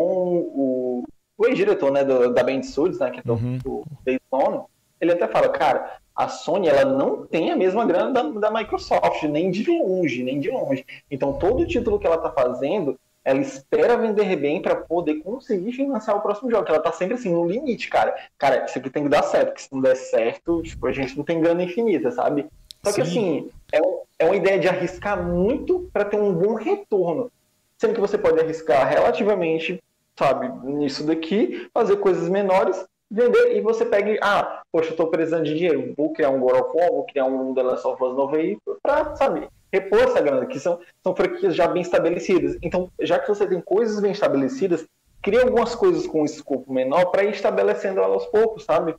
o, 0.54 1.04
o 1.36 1.46
ex-diretor 1.46 1.90
né, 1.90 2.04
do, 2.04 2.32
da 2.32 2.44
Band 2.44 2.62
Studios, 2.62 3.00
né, 3.00 3.10
que 3.10 3.18
é 3.18 3.22
do, 3.24 3.32
uhum. 3.32 3.58
do 3.58 3.84
Daytona, 4.04 4.66
ele 5.00 5.10
até 5.10 5.26
fala, 5.26 5.48
cara, 5.48 5.98
a 6.14 6.28
Sony 6.28 6.68
ela 6.68 6.84
não 6.84 7.26
tem 7.26 7.50
a 7.50 7.56
mesma 7.56 7.84
grana 7.84 8.12
da, 8.12 8.22
da 8.22 8.50
Microsoft, 8.50 9.22
nem 9.24 9.50
de 9.50 9.68
longe, 9.70 10.22
nem 10.22 10.40
de 10.40 10.50
longe. 10.50 10.84
Então 11.10 11.32
todo 11.32 11.66
título 11.66 11.98
que 11.98 12.06
ela 12.06 12.16
está 12.16 12.30
fazendo 12.30 12.98
ela 13.24 13.40
espera 13.40 13.96
vender 13.96 14.36
bem 14.36 14.60
para 14.60 14.76
poder 14.76 15.14
conseguir 15.22 15.72
financiar 15.72 16.16
o 16.16 16.20
próximo 16.20 16.50
jogo, 16.50 16.66
ela 16.68 16.78
tá 16.78 16.92
sempre 16.92 17.14
assim, 17.14 17.32
no 17.32 17.48
limite, 17.48 17.88
cara. 17.88 18.14
Cara, 18.36 18.66
isso 18.66 18.78
aqui 18.78 18.90
tem 18.90 19.04
que 19.04 19.08
dar 19.08 19.22
certo, 19.22 19.46
porque 19.46 19.62
se 19.62 19.72
não 19.72 19.80
der 19.80 19.96
certo, 19.96 20.62
tipo, 20.62 20.86
a 20.86 20.92
gente 20.92 21.16
não 21.16 21.24
tem 21.24 21.40
grana 21.40 21.62
infinita, 21.62 22.10
sabe? 22.10 22.46
Só 22.84 22.90
Sim. 22.90 22.94
que 22.94 23.00
assim, 23.00 23.50
é, 23.72 23.80
é 24.18 24.26
uma 24.26 24.36
ideia 24.36 24.58
de 24.58 24.68
arriscar 24.68 25.22
muito 25.22 25.88
para 25.90 26.04
ter 26.04 26.20
um 26.20 26.34
bom 26.34 26.54
retorno. 26.54 27.32
Sendo 27.78 27.94
que 27.94 28.00
você 28.00 28.18
pode 28.18 28.38
arriscar 28.38 28.86
relativamente, 28.86 29.82
sabe, 30.14 30.48
nisso 30.62 31.04
daqui, 31.04 31.68
fazer 31.72 31.96
coisas 31.96 32.28
menores, 32.28 32.86
vender, 33.14 33.56
e 33.56 33.60
você 33.60 33.84
pega, 33.84 34.18
ah, 34.20 34.62
poxa, 34.72 34.90
eu 34.90 34.96
tô 34.96 35.06
precisando 35.06 35.44
de 35.44 35.54
dinheiro, 35.54 35.94
vou 35.96 36.12
criar 36.12 36.30
um 36.30 36.40
God 36.40 36.60
of 36.60 36.76
War, 36.76 36.90
vou 36.90 37.04
criar 37.04 37.26
um 37.26 37.54
The 37.54 37.62
Last 37.62 37.86
of 37.86 38.02
Us 38.02 38.16
novo 38.16 38.34
aí, 38.34 38.58
pra, 38.82 39.14
sabe, 39.14 39.48
repor 39.72 40.00
essa 40.00 40.20
grana, 40.20 40.46
que 40.46 40.58
são, 40.58 40.78
são 41.02 41.14
franquias 41.14 41.54
já 41.54 41.68
bem 41.68 41.82
estabelecidas. 41.82 42.56
Então, 42.62 42.90
já 43.00 43.18
que 43.18 43.28
você 43.28 43.46
tem 43.46 43.60
coisas 43.60 44.00
bem 44.00 44.12
estabelecidas, 44.12 44.84
cria 45.22 45.42
algumas 45.42 45.74
coisas 45.74 46.06
com 46.06 46.22
um 46.22 46.24
escopo 46.24 46.72
menor 46.72 47.06
para 47.06 47.24
ir 47.24 47.30
estabelecendo 47.30 48.00
elas 48.00 48.22
aos 48.22 48.26
poucos, 48.26 48.64
sabe? 48.64 48.94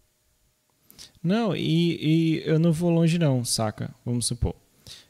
Não, 1.22 1.55
e, 1.55 2.39
e, 2.39 2.43
eu 2.45 2.57
não 2.57 2.72
vou 2.72 2.89
longe 2.89 3.20
não, 3.20 3.43
saca? 3.43 3.93
Vamos 4.05 4.26
supor. 4.26 4.55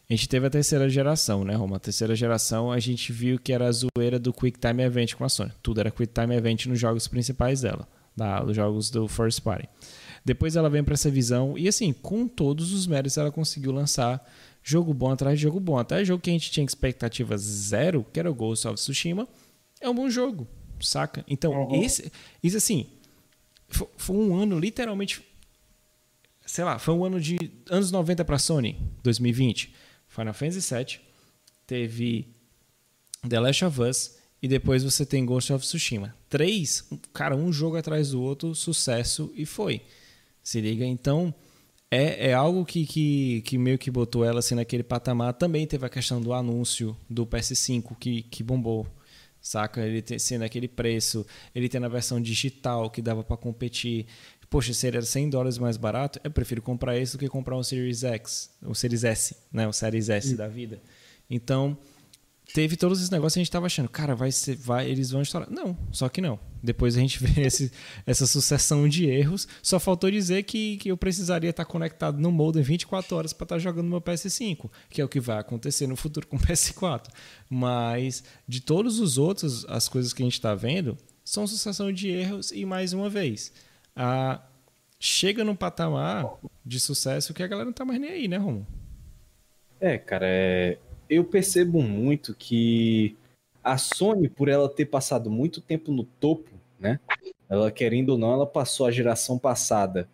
A 0.07 0.13
gente 0.13 0.29
teve 0.29 0.45
a 0.45 0.49
terceira 0.51 0.87
geração, 0.87 1.43
né, 1.43 1.55
Roma? 1.55 1.77
A 1.77 1.79
terceira 1.79 2.15
geração 2.15 2.71
a 2.71 2.79
gente 2.79 3.11
viu 3.11 3.39
que 3.39 3.51
era 3.51 3.67
a 3.67 3.71
zoeira 3.71 4.19
do 4.19 4.31
Quick 4.31 4.59
Time 4.59 4.83
Event 4.83 5.15
com 5.15 5.23
a 5.23 5.29
Sony. 5.29 5.51
Tudo 5.63 5.79
era 5.79 5.89
Quick 5.89 6.13
Time 6.13 6.35
Event 6.35 6.67
nos 6.67 6.79
jogos 6.79 7.07
principais 7.07 7.61
dela, 7.61 7.87
da, 8.15 8.39
dos 8.41 8.55
jogos 8.55 8.89
do 8.89 9.07
First 9.07 9.41
Party. 9.41 9.67
Depois 10.23 10.55
ela 10.55 10.69
vem 10.69 10.83
para 10.83 10.95
essa 10.95 11.09
visão 11.09 11.57
e 11.57 11.67
assim, 11.67 11.93
com 11.93 12.27
todos 12.27 12.71
os 12.71 12.87
méritos 12.87 13.17
ela 13.17 13.31
conseguiu 13.31 13.71
lançar 13.71 14.25
jogo 14.63 14.93
bom 14.93 15.11
atrás 15.11 15.37
de 15.37 15.43
jogo 15.43 15.59
bom. 15.59 15.77
Até 15.77 16.03
jogo 16.03 16.21
que 16.21 16.31
a 16.31 16.33
gente 16.33 16.49
tinha 16.49 16.65
expectativa 16.65 17.37
zero, 17.37 18.05
que 18.11 18.19
era 18.19 18.29
o 18.29 18.33
Ghost 18.33 18.67
of 18.67 18.75
Tsushima, 18.75 19.27
é 19.79 19.87
um 19.87 19.93
bom 19.93 20.09
jogo, 20.09 20.47
saca? 20.79 21.23
Então, 21.27 21.53
uhum. 21.53 21.83
esse, 21.83 22.11
isso 22.41 22.57
assim, 22.57 22.87
foi, 23.69 23.87
foi, 23.97 24.15
um 24.15 24.35
ano 24.35 24.57
literalmente, 24.57 25.21
sei 26.43 26.63
lá, 26.63 26.79
foi 26.79 26.95
um 26.95 27.05
ano 27.05 27.21
de 27.21 27.37
anos 27.69 27.91
90 27.91 28.25
para 28.25 28.39
Sony, 28.39 28.77
2020. 29.03 29.73
Final 30.07 30.33
Fantasy 30.33 30.73
VII, 30.73 30.99
teve 31.67 32.33
The 33.27 33.39
Last 33.39 33.65
of 33.65 33.81
Us 33.81 34.17
e 34.45 34.47
depois 34.47 34.83
você 34.83 35.03
tem 35.03 35.25
Ghost 35.25 35.51
of 35.51 35.65
Tsushima. 35.65 36.13
Três, 36.29 36.87
cara, 37.11 37.35
um 37.35 37.51
jogo 37.51 37.77
atrás 37.77 38.11
do 38.11 38.21
outro, 38.21 38.53
sucesso 38.53 39.33
e 39.35 39.43
foi. 39.43 39.81
Se 40.43 40.61
liga, 40.61 40.85
então 40.85 41.33
é, 41.89 42.29
é 42.29 42.33
algo 42.35 42.63
que, 42.63 42.85
que, 42.85 43.41
que 43.41 43.57
meio 43.57 43.79
que 43.79 43.89
botou 43.89 44.23
ela 44.23 44.37
assim 44.37 44.53
naquele 44.53 44.83
patamar. 44.83 45.33
Também 45.33 45.65
teve 45.65 45.83
a 45.83 45.89
questão 45.89 46.21
do 46.21 46.31
anúncio 46.31 46.95
do 47.09 47.25
PS5 47.25 47.97
que, 47.97 48.21
que 48.21 48.43
bombou, 48.43 48.85
saca? 49.41 49.81
Ele 49.81 50.03
tem, 50.03 50.19
sendo 50.19 50.43
aquele 50.43 50.67
preço, 50.67 51.25
ele 51.55 51.67
tendo 51.67 51.87
a 51.87 51.89
versão 51.89 52.21
digital 52.21 52.91
que 52.91 53.01
dava 53.01 53.23
para 53.23 53.37
competir. 53.37 54.05
Poxa, 54.47 54.75
se 54.75 54.85
ele 54.85 54.97
era 54.97 55.05
100 55.07 55.31
dólares 55.31 55.57
mais 55.57 55.75
barato, 55.75 56.19
eu 56.23 56.29
prefiro 56.29 56.61
comprar 56.61 56.95
esse 56.95 57.13
do 57.13 57.19
que 57.19 57.27
comprar 57.27 57.57
um 57.57 57.63
Series 57.63 58.03
X, 58.03 58.51
o 58.61 58.75
Series 58.75 59.03
S, 59.03 59.35
né? 59.51 59.67
O 59.67 59.73
Series 59.73 60.07
S 60.07 60.35
da 60.35 60.47
vida. 60.47 60.79
Então, 61.27 61.75
teve 62.55 62.77
todos 62.77 62.99
esses 62.99 63.09
negócios 63.09 63.35
e 63.35 63.39
a 63.39 63.43
gente 63.43 63.51
tava 63.51 63.65
achando, 63.65 63.89
cara, 63.89 64.15
vai 64.15 64.31
ser, 64.31 64.55
vai, 64.55 64.89
eles 64.89 65.11
vão 65.11 65.21
estourar. 65.21 65.51
Não, 65.51 65.77
só 65.91 66.07
que 66.07 66.21
não. 66.21 66.39
Depois 66.63 66.95
a 66.95 67.01
gente 67.01 67.19
vê 67.21 67.41
esse, 67.41 67.69
essa 68.05 68.25
sucessão 68.25 68.87
de 68.87 69.09
erros. 69.09 69.45
Só 69.61 69.77
faltou 69.77 70.09
dizer 70.09 70.43
que, 70.43 70.77
que 70.77 70.89
eu 70.89 70.95
precisaria 70.95 71.49
estar 71.49 71.65
conectado 71.65 72.17
no 72.17 72.31
modem 72.31 72.63
24 72.63 73.13
horas 73.13 73.33
para 73.33 73.43
estar 73.43 73.59
jogando 73.59 73.89
meu 73.89 73.99
PS5, 73.99 74.71
que 74.89 75.01
é 75.01 75.03
o 75.03 75.09
que 75.09 75.19
vai 75.19 75.37
acontecer 75.37 75.85
no 75.85 75.97
futuro 75.97 76.25
com 76.27 76.37
o 76.37 76.39
PS4. 76.39 77.09
Mas 77.49 78.23
de 78.47 78.61
todos 78.61 79.01
os 79.01 79.17
outros, 79.17 79.65
as 79.65 79.89
coisas 79.89 80.13
que 80.13 80.23
a 80.23 80.25
gente 80.25 80.35
está 80.35 80.55
vendo 80.55 80.97
são 81.25 81.45
sucessão 81.45 81.91
de 81.91 82.07
erros 82.07 82.53
e 82.53 82.65
mais 82.65 82.93
uma 82.93 83.09
vez. 83.09 83.51
A, 83.93 84.41
chega 84.97 85.43
num 85.43 85.57
patamar 85.57 86.25
de 86.65 86.79
sucesso 86.79 87.33
que 87.33 87.43
a 87.43 87.47
galera 87.47 87.65
não 87.65 87.73
tá 87.73 87.83
mais 87.83 87.99
nem 87.99 88.11
aí, 88.11 88.27
né, 88.29 88.37
Romo? 88.37 88.65
É, 89.81 89.97
cara, 89.97 90.25
é... 90.25 90.77
eu 91.09 91.23
percebo 91.23 91.81
muito 91.81 92.35
que 92.35 93.15
a 93.63 93.77
Sony, 93.77 94.29
por 94.29 94.47
ela 94.47 94.69
ter 94.69 94.85
passado 94.85 95.29
muito 95.29 95.61
tempo 95.61 95.91
no 95.91 96.03
topo, 96.03 96.51
né? 96.79 96.99
Ela, 97.49 97.71
querendo 97.71 98.09
ou 98.09 98.17
não, 98.17 98.31
ela 98.31 98.45
passou 98.45 98.85
a 98.85 98.91
geração 98.91 99.37
passada 99.37 100.07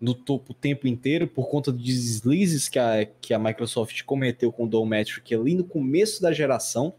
no 0.00 0.14
topo 0.14 0.52
o 0.52 0.54
tempo 0.54 0.86
inteiro 0.86 1.26
por 1.26 1.48
conta 1.48 1.72
de 1.72 1.82
deslizes 1.82 2.68
que 2.68 2.78
a, 2.78 3.04
que 3.04 3.34
a 3.34 3.38
Microsoft 3.38 4.02
cometeu 4.04 4.52
com 4.52 4.64
o 4.64 4.68
Dometric 4.68 5.34
ali 5.34 5.54
no 5.54 5.64
começo 5.64 6.22
da 6.22 6.32
geração, 6.32 6.94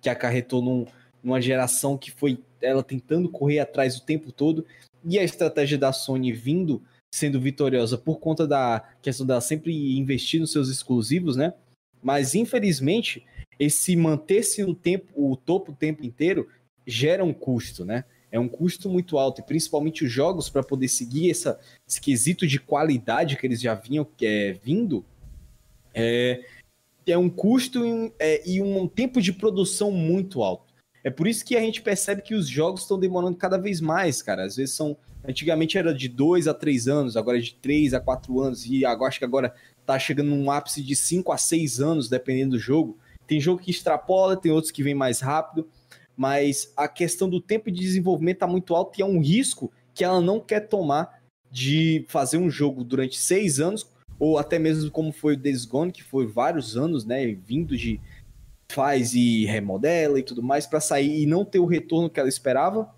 que 0.00 0.08
acarretou 0.08 0.62
num, 0.62 0.86
numa 1.22 1.40
geração 1.40 1.98
que 1.98 2.10
foi 2.10 2.38
ela 2.60 2.82
tentando 2.82 3.28
correr 3.28 3.58
atrás 3.58 3.96
o 3.96 4.04
tempo 4.04 4.30
todo, 4.30 4.64
e 5.04 5.18
a 5.18 5.24
estratégia 5.24 5.76
da 5.76 5.92
Sony 5.92 6.32
vindo 6.32 6.82
sendo 7.12 7.40
vitoriosa 7.40 7.96
por 7.96 8.18
conta 8.18 8.46
da 8.46 8.82
questão 9.00 9.24
dela 9.24 9.40
sempre 9.40 9.96
investir 9.96 10.40
nos 10.40 10.50
seus 10.50 10.68
exclusivos, 10.68 11.36
né? 11.36 11.54
Mas 12.04 12.34
infelizmente, 12.34 13.24
esse 13.58 13.96
manter-se 13.96 14.62
no 14.62 14.74
tempo, 14.74 15.06
o 15.14 15.34
topo 15.34 15.72
o 15.72 15.74
tempo 15.74 16.04
inteiro 16.04 16.46
gera 16.86 17.24
um 17.24 17.32
custo, 17.32 17.82
né? 17.82 18.04
É 18.30 18.38
um 18.38 18.48
custo 18.48 18.90
muito 18.90 19.16
alto, 19.16 19.40
e 19.40 19.44
principalmente 19.44 20.04
os 20.04 20.12
jogos 20.12 20.50
para 20.50 20.62
poder 20.62 20.88
seguir 20.88 21.30
essa, 21.30 21.58
esse 21.88 22.00
quesito 22.00 22.46
de 22.46 22.60
qualidade 22.60 23.36
que 23.36 23.46
eles 23.46 23.60
já 23.60 23.74
vinham 23.74 24.06
é, 24.20 24.52
vindo, 24.62 25.04
é, 25.94 26.44
é 27.06 27.16
um 27.16 27.30
custo 27.30 27.86
e, 27.86 28.12
é, 28.18 28.48
e 28.48 28.60
um 28.60 28.86
tempo 28.86 29.22
de 29.22 29.32
produção 29.32 29.90
muito 29.90 30.42
alto. 30.42 30.74
É 31.02 31.10
por 31.10 31.26
isso 31.26 31.44
que 31.44 31.56
a 31.56 31.60
gente 31.60 31.80
percebe 31.80 32.22
que 32.22 32.34
os 32.34 32.48
jogos 32.48 32.82
estão 32.82 32.98
demorando 32.98 33.36
cada 33.36 33.56
vez 33.56 33.80
mais, 33.80 34.20
cara. 34.20 34.44
Às 34.44 34.56
vezes 34.56 34.74
são. 34.74 34.96
Antigamente 35.26 35.78
era 35.78 35.94
de 35.94 36.06
2 36.06 36.48
a 36.48 36.52
3 36.52 36.86
anos, 36.86 37.16
agora 37.16 37.38
é 37.38 37.40
de 37.40 37.54
3 37.54 37.94
a 37.94 38.00
4 38.00 38.40
anos, 38.40 38.66
e 38.66 38.84
agora 38.84 39.08
acho 39.08 39.18
que 39.18 39.24
agora 39.24 39.54
tá 39.86 39.98
chegando 39.98 40.30
num 40.30 40.50
ápice 40.50 40.82
de 40.82 40.96
5 40.96 41.32
a 41.32 41.36
6 41.36 41.80
anos, 41.80 42.08
dependendo 42.08 42.52
do 42.52 42.58
jogo. 42.58 42.98
Tem 43.26 43.40
jogo 43.40 43.62
que 43.62 43.70
extrapola, 43.70 44.36
tem 44.36 44.52
outros 44.52 44.70
que 44.70 44.82
vem 44.82 44.94
mais 44.94 45.20
rápido, 45.20 45.68
mas 46.16 46.72
a 46.76 46.86
questão 46.88 47.28
do 47.28 47.40
tempo 47.40 47.70
de 47.70 47.80
desenvolvimento 47.80 48.38
tá 48.38 48.46
muito 48.46 48.74
alto 48.74 48.98
e 48.98 49.02
é 49.02 49.06
um 49.06 49.20
risco 49.20 49.72
que 49.94 50.04
ela 50.04 50.20
não 50.20 50.40
quer 50.40 50.60
tomar 50.60 51.22
de 51.50 52.04
fazer 52.08 52.36
um 52.36 52.50
jogo 52.50 52.82
durante 52.82 53.18
6 53.18 53.60
anos, 53.60 53.86
ou 54.18 54.38
até 54.38 54.58
mesmo 54.58 54.90
como 54.90 55.12
foi 55.12 55.34
o 55.34 55.36
Days 55.36 55.64
Gone, 55.64 55.92
que 55.92 56.02
foi 56.02 56.26
vários 56.26 56.76
anos, 56.76 57.04
né, 57.04 57.26
vindo 57.26 57.76
de 57.76 58.00
faz 58.70 59.14
e 59.14 59.44
remodela 59.44 60.18
e 60.18 60.22
tudo 60.22 60.42
mais 60.42 60.66
para 60.66 60.80
sair 60.80 61.22
e 61.22 61.26
não 61.26 61.44
ter 61.44 61.60
o 61.60 61.66
retorno 61.66 62.10
que 62.10 62.18
ela 62.18 62.28
esperava. 62.28 62.92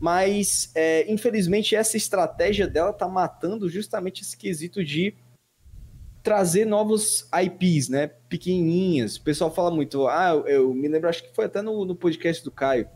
Mas, 0.00 0.72
é, 0.74 1.10
infelizmente, 1.12 1.76
essa 1.76 1.96
estratégia 1.96 2.66
dela 2.66 2.92
tá 2.92 3.06
matando 3.06 3.68
justamente 3.68 4.22
esse 4.22 4.36
quesito 4.36 4.82
de 4.82 5.14
trazer 6.22 6.64
novos 6.64 7.28
IPs, 7.32 7.88
né? 7.88 8.08
Pequenininhas. 8.28 9.16
O 9.16 9.22
pessoal 9.22 9.52
fala 9.52 9.70
muito. 9.70 10.06
Ah, 10.06 10.30
eu, 10.30 10.46
eu 10.46 10.74
me 10.74 10.88
lembro, 10.88 11.08
acho 11.08 11.22
que 11.22 11.34
foi 11.34 11.46
até 11.46 11.62
no, 11.62 11.84
no, 11.84 11.94
podcast 11.94 12.44
do 12.44 12.50
Caio, 12.50 12.88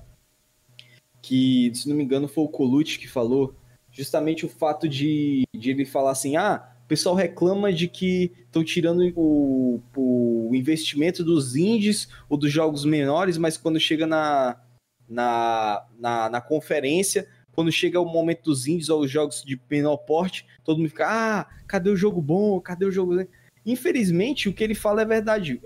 que, 1.23 1.71
se 1.75 1.89
não 1.89 1.97
me 1.97 2.05
engano, 2.05 2.29
foi 2.29 2.45
o 2.45 2.49
Colucci 2.49 2.99
que 2.99 3.09
falou 3.09 3.55
justamente 3.91 4.45
o 4.45 4.49
fato 4.49 4.89
de, 4.89 5.45
de 5.55 5.71
ele 5.71 5.85
falar 5.85 6.11
assim: 6.11 6.37
ah, 6.37 6.69
o 6.85 6.89
pessoal 6.89 7.15
reclama 7.15 7.73
de 7.73 7.89
que 7.89 8.33
estão 8.47 8.63
tirando 8.63 9.11
o, 9.17 9.81
o, 9.97 10.51
investimento 10.55 11.25
dos 11.25 11.57
indies 11.57 12.09
ou 12.29 12.37
dos 12.37 12.53
jogos 12.53 12.85
menores, 12.85 13.39
mas 13.39 13.57
quando 13.57 13.81
chega 13.81 14.07
na, 14.07 14.61
na, 15.09 15.87
na, 15.99 16.29
na 16.29 16.41
conferência, 16.41 17.27
quando 17.55 17.71
chega 17.71 18.01
o 18.01 18.05
momento 18.05 18.45
dos 18.45 18.67
indies 18.67 18.89
ou 18.89 19.03
os 19.03 19.11
jogos 19.11 19.43
de 19.43 19.61
menor 19.71 19.97
porte, 19.99 20.47
todo 20.65 20.79
mundo 20.79 20.89
fica, 20.89 21.07
ah, 21.09 21.47
cadê 21.67 21.91
o 21.91 21.97
jogo 21.97 22.21
bom? 22.21 22.61
Cadê 22.61 22.85
o 22.85 22.93
jogo... 22.93 23.27
Infelizmente, 23.65 24.49
o 24.49 24.53
que 24.53 24.63
ele 24.63 24.75
fala 24.75 25.03
é 25.03 25.05
verdade. 25.05 25.61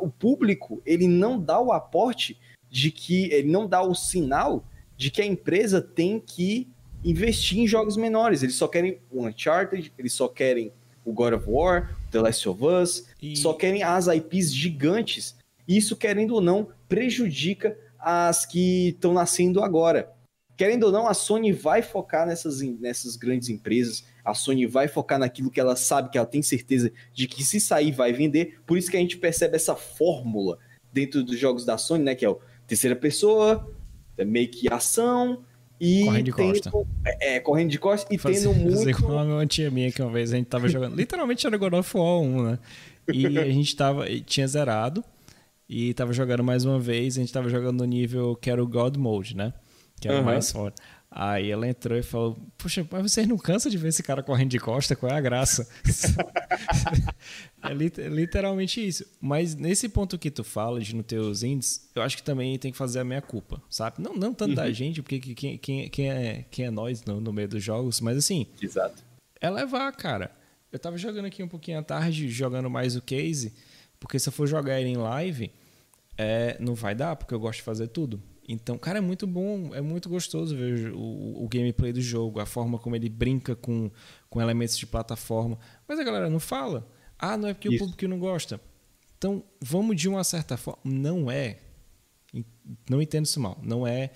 O 0.00 0.08
público, 0.08 0.80
ele 0.86 1.06
não 1.06 1.38
dá 1.38 1.60
o 1.60 1.72
aporte 1.72 2.38
de 2.70 2.90
que... 2.90 3.30
Ele 3.32 3.50
não 3.50 3.66
dá 3.66 3.82
o 3.82 3.94
sinal 3.94 4.64
de 4.96 5.10
que 5.10 5.20
a 5.20 5.26
empresa 5.26 5.80
tem 5.80 6.20
que 6.20 6.68
investir 7.04 7.58
em 7.58 7.66
jogos 7.66 7.96
menores. 7.96 8.42
Eles 8.42 8.54
só 8.54 8.66
querem 8.66 8.98
o 9.10 9.26
Uncharted, 9.26 9.92
eles 9.98 10.12
só 10.12 10.28
querem 10.28 10.72
o 11.04 11.12
God 11.12 11.34
of 11.34 11.44
War, 11.46 11.94
The 12.10 12.20
Last 12.20 12.48
of 12.48 12.64
Us, 12.64 13.06
e... 13.20 13.36
só 13.36 13.52
querem 13.52 13.82
as 13.82 14.06
IPs 14.06 14.54
gigantes. 14.54 15.36
Isso, 15.68 15.96
querendo 15.96 16.34
ou 16.34 16.40
não, 16.40 16.68
prejudica 16.88 17.78
as 17.98 18.46
que 18.46 18.88
estão 18.88 19.12
nascendo 19.12 19.62
agora. 19.62 20.13
Querendo 20.56 20.84
ou 20.84 20.92
não, 20.92 21.06
a 21.06 21.14
Sony 21.14 21.52
vai 21.52 21.82
focar 21.82 22.26
nessas, 22.26 22.60
nessas 22.60 23.16
grandes 23.16 23.48
empresas, 23.48 24.04
a 24.24 24.34
Sony 24.34 24.66
vai 24.66 24.88
focar 24.88 25.18
naquilo 25.18 25.50
que 25.50 25.60
ela 25.60 25.76
sabe, 25.76 26.10
que 26.10 26.18
ela 26.18 26.26
tem 26.26 26.42
certeza 26.42 26.92
de 27.12 27.26
que 27.26 27.44
se 27.44 27.58
sair 27.60 27.92
vai 27.92 28.12
vender. 28.12 28.58
Por 28.66 28.78
isso 28.78 28.90
que 28.90 28.96
a 28.96 29.00
gente 29.00 29.16
percebe 29.16 29.56
essa 29.56 29.74
fórmula 29.74 30.58
dentro 30.92 31.22
dos 31.24 31.38
jogos 31.38 31.64
da 31.64 31.76
Sony, 31.76 32.04
né? 32.04 32.14
Que 32.14 32.24
é 32.24 32.28
o 32.28 32.38
terceira 32.66 32.96
pessoa, 32.96 33.68
é 34.16 34.24
meio 34.24 34.48
que 34.48 34.72
ação, 34.72 35.44
e 35.80 36.04
correndo 36.04 36.24
de 36.24 36.32
costa. 36.32 36.72
É, 37.20 37.40
correndo 37.40 37.70
de 37.70 37.78
costa 37.78 38.14
e 38.14 38.18
Fazer, 38.18 38.48
tendo 38.48 38.54
muito. 38.54 38.78
Fazer 38.78 38.94
com 38.94 39.06
uma 39.06 39.46
tia 39.46 39.70
minha 39.70 39.90
que 39.90 40.00
uma 40.00 40.10
vez 40.10 40.32
a 40.32 40.36
gente 40.36 40.46
tava 40.46 40.68
jogando. 40.68 40.94
literalmente 40.96 41.46
era 41.46 41.56
God 41.56 41.74
of 41.74 41.96
War 41.96 42.20
1, 42.20 42.42
né? 42.42 42.58
E 43.12 43.38
a 43.38 43.44
gente 43.44 43.74
tava. 43.76 44.06
Tinha 44.20 44.46
zerado. 44.46 45.04
E 45.68 45.92
tava 45.94 46.12
jogando 46.12 46.44
mais 46.44 46.64
uma 46.64 46.78
vez. 46.78 47.16
A 47.16 47.20
gente 47.20 47.32
tava 47.32 47.48
jogando 47.48 47.80
no 47.80 47.84
nível 47.84 48.36
que 48.36 48.50
era 48.50 48.62
o 48.62 48.66
God 48.66 48.96
Mode, 48.96 49.36
né? 49.36 49.52
Que 50.08 50.14
era 50.14 50.22
o 50.22 50.24
mais 50.24 50.50
forte. 50.50 50.80
Aí 51.16 51.48
ela 51.48 51.68
entrou 51.68 51.96
e 51.96 52.02
falou: 52.02 52.36
Poxa, 52.58 52.84
mas 52.90 53.12
vocês 53.12 53.28
não 53.28 53.38
cansam 53.38 53.70
de 53.70 53.78
ver 53.78 53.88
esse 53.88 54.02
cara 54.02 54.20
correndo 54.20 54.50
de 54.50 54.58
costa? 54.58 54.96
Qual 54.96 55.12
é 55.12 55.14
a 55.14 55.20
graça? 55.20 55.68
é 57.62 57.72
literalmente 58.08 58.84
isso. 58.84 59.06
Mas 59.20 59.54
nesse 59.54 59.88
ponto 59.88 60.18
que 60.18 60.28
tu 60.28 60.42
fala 60.42 60.80
de 60.80 60.92
no 60.92 61.04
teus 61.04 61.44
índices, 61.44 61.88
eu 61.94 62.02
acho 62.02 62.16
que 62.16 62.22
também 62.24 62.58
tem 62.58 62.72
que 62.72 62.76
fazer 62.76 62.98
a 62.98 63.04
minha 63.04 63.22
culpa, 63.22 63.62
sabe? 63.70 64.02
Não, 64.02 64.12
não 64.16 64.34
tanto 64.34 64.50
uhum. 64.50 64.56
da 64.56 64.72
gente, 64.72 65.02
porque 65.02 65.20
quem, 65.20 65.56
quem, 65.56 65.88
quem, 65.88 66.10
é, 66.10 66.44
quem 66.50 66.66
é 66.66 66.70
nós 66.70 67.04
no, 67.04 67.20
no 67.20 67.32
meio 67.32 67.46
dos 67.46 67.62
jogos, 67.62 68.00
mas 68.00 68.18
assim. 68.18 68.48
Exato. 68.60 69.04
É 69.40 69.48
levar, 69.48 69.92
cara. 69.92 70.32
Eu 70.72 70.80
tava 70.80 70.98
jogando 70.98 71.26
aqui 71.26 71.44
um 71.44 71.48
pouquinho 71.48 71.78
à 71.78 71.82
tarde, 71.84 72.28
jogando 72.28 72.68
mais 72.68 72.96
o 72.96 73.00
case, 73.00 73.54
porque 74.00 74.18
se 74.18 74.28
eu 74.28 74.32
for 74.32 74.48
jogar 74.48 74.80
ele 74.80 74.90
em 74.90 74.96
live, 74.96 75.52
é, 76.18 76.56
não 76.58 76.74
vai 76.74 76.92
dar, 76.92 77.14
porque 77.14 77.32
eu 77.32 77.38
gosto 77.38 77.58
de 77.58 77.62
fazer 77.62 77.86
tudo. 77.86 78.20
Então, 78.46 78.76
cara, 78.76 78.98
é 78.98 79.00
muito 79.00 79.26
bom, 79.26 79.74
é 79.74 79.80
muito 79.80 80.08
gostoso 80.08 80.54
ver 80.54 80.92
o, 80.92 81.44
o, 81.44 81.48
gameplay 81.48 81.92
do 81.92 82.00
jogo, 82.00 82.40
a 82.40 82.46
forma 82.46 82.78
como 82.78 82.94
ele 82.94 83.08
brinca 83.08 83.56
com, 83.56 83.90
com 84.28 84.40
elementos 84.40 84.76
de 84.76 84.86
plataforma. 84.86 85.58
Mas 85.88 85.98
a 85.98 86.04
galera 86.04 86.28
não 86.28 86.38
fala. 86.38 86.86
Ah, 87.18 87.36
não 87.38 87.48
é 87.48 87.54
porque 87.54 87.68
Isso. 87.68 87.76
o 87.76 87.86
público 87.86 88.06
não 88.06 88.18
gosta. 88.18 88.60
Então, 89.16 89.42
vamos 89.60 89.96
de 89.96 90.08
uma 90.08 90.22
certa 90.22 90.56
forma. 90.56 90.80
Não 90.84 91.30
é. 91.30 91.58
Não 92.90 93.00
entendo 93.00 93.24
isso 93.24 93.40
mal. 93.40 93.58
Não 93.62 93.86
é 93.86 94.10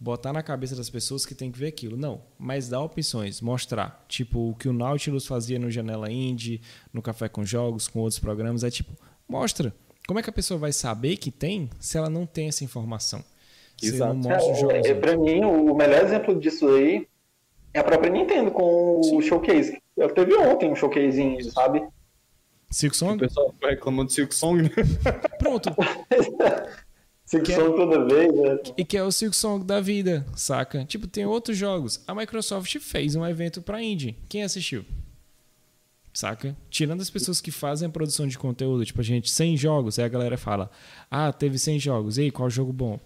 botar 0.00 0.32
na 0.32 0.42
cabeça 0.42 0.76
das 0.76 0.88
pessoas 0.88 1.26
que 1.26 1.34
tem 1.34 1.52
que 1.52 1.58
ver 1.58 1.66
aquilo. 1.66 1.96
Não. 1.96 2.22
Mas 2.38 2.68
dá 2.68 2.80
opções, 2.80 3.42
mostrar. 3.42 4.06
Tipo, 4.08 4.50
o 4.50 4.54
que 4.54 4.68
o 4.68 4.72
Nautilus 4.72 5.26
fazia 5.26 5.58
no 5.58 5.70
Janela 5.70 6.10
Indie, 6.10 6.62
no 6.90 7.02
Café 7.02 7.28
com 7.28 7.44
Jogos, 7.44 7.88
com 7.88 8.00
outros 8.00 8.18
programas. 8.18 8.64
É 8.64 8.70
tipo, 8.70 8.96
mostra. 9.28 9.74
Como 10.06 10.18
é 10.18 10.22
que 10.22 10.30
a 10.30 10.32
pessoa 10.32 10.58
vai 10.58 10.72
saber 10.72 11.18
que 11.18 11.30
tem 11.30 11.68
se 11.78 11.98
ela 11.98 12.08
não 12.08 12.24
tem 12.24 12.48
essa 12.48 12.64
informação? 12.64 13.22
Exato. 13.82 14.20
É, 14.72 14.90
é, 14.90 14.94
pra 14.94 15.16
mim, 15.16 15.44
o 15.44 15.74
melhor 15.74 16.02
exemplo 16.02 16.38
disso 16.38 16.68
aí 16.68 17.06
é 17.72 17.80
a 17.80 17.84
própria 17.84 18.10
Nintendo 18.10 18.50
com 18.50 19.00
Sim. 19.02 19.16
o 19.16 19.22
showcase. 19.22 19.80
Eu 19.96 20.12
teve 20.12 20.34
ontem 20.36 20.70
um 20.70 20.74
showcase, 20.74 21.50
sabe? 21.50 21.82
Silk 22.70 22.96
Song? 22.96 23.16
O 23.16 23.18
pessoal 23.18 23.54
reclamando 23.62 24.08
de 24.08 24.14
Silk 24.14 24.34
Song, 24.34 24.62
né? 24.62 24.70
Pronto. 25.38 25.70
Silk 27.24 27.52
é 27.52 27.54
Song 27.56 27.76
toda 27.76 28.06
vez, 28.06 28.34
né? 28.34 28.58
E 28.76 28.84
que 28.84 28.96
é 28.96 29.02
o 29.02 29.12
Silk 29.12 29.36
Song 29.36 29.64
da 29.64 29.80
vida, 29.80 30.26
saca? 30.34 30.84
Tipo, 30.84 31.06
tem 31.06 31.26
outros 31.26 31.56
jogos. 31.56 32.02
A 32.06 32.14
Microsoft 32.14 32.78
fez 32.78 33.14
um 33.14 33.26
evento 33.26 33.60
pra 33.60 33.82
indie. 33.82 34.16
Quem 34.28 34.42
assistiu? 34.42 34.84
Saca? 36.12 36.56
Tirando 36.70 37.00
as 37.00 37.10
pessoas 37.10 37.40
que 37.40 37.50
fazem 37.50 37.86
a 37.86 37.90
produção 37.90 38.26
de 38.26 38.38
conteúdo, 38.38 38.84
tipo, 38.84 39.00
a 39.00 39.04
gente, 39.04 39.30
100 39.30 39.56
jogos, 39.56 39.98
aí 39.98 40.04
a 40.04 40.08
galera 40.08 40.36
fala: 40.38 40.70
Ah, 41.10 41.32
teve 41.32 41.58
100 41.58 41.78
jogos, 41.78 42.18
e 42.18 42.22
aí, 42.22 42.30
qual 42.30 42.48
jogo 42.48 42.72
bom? 42.72 42.98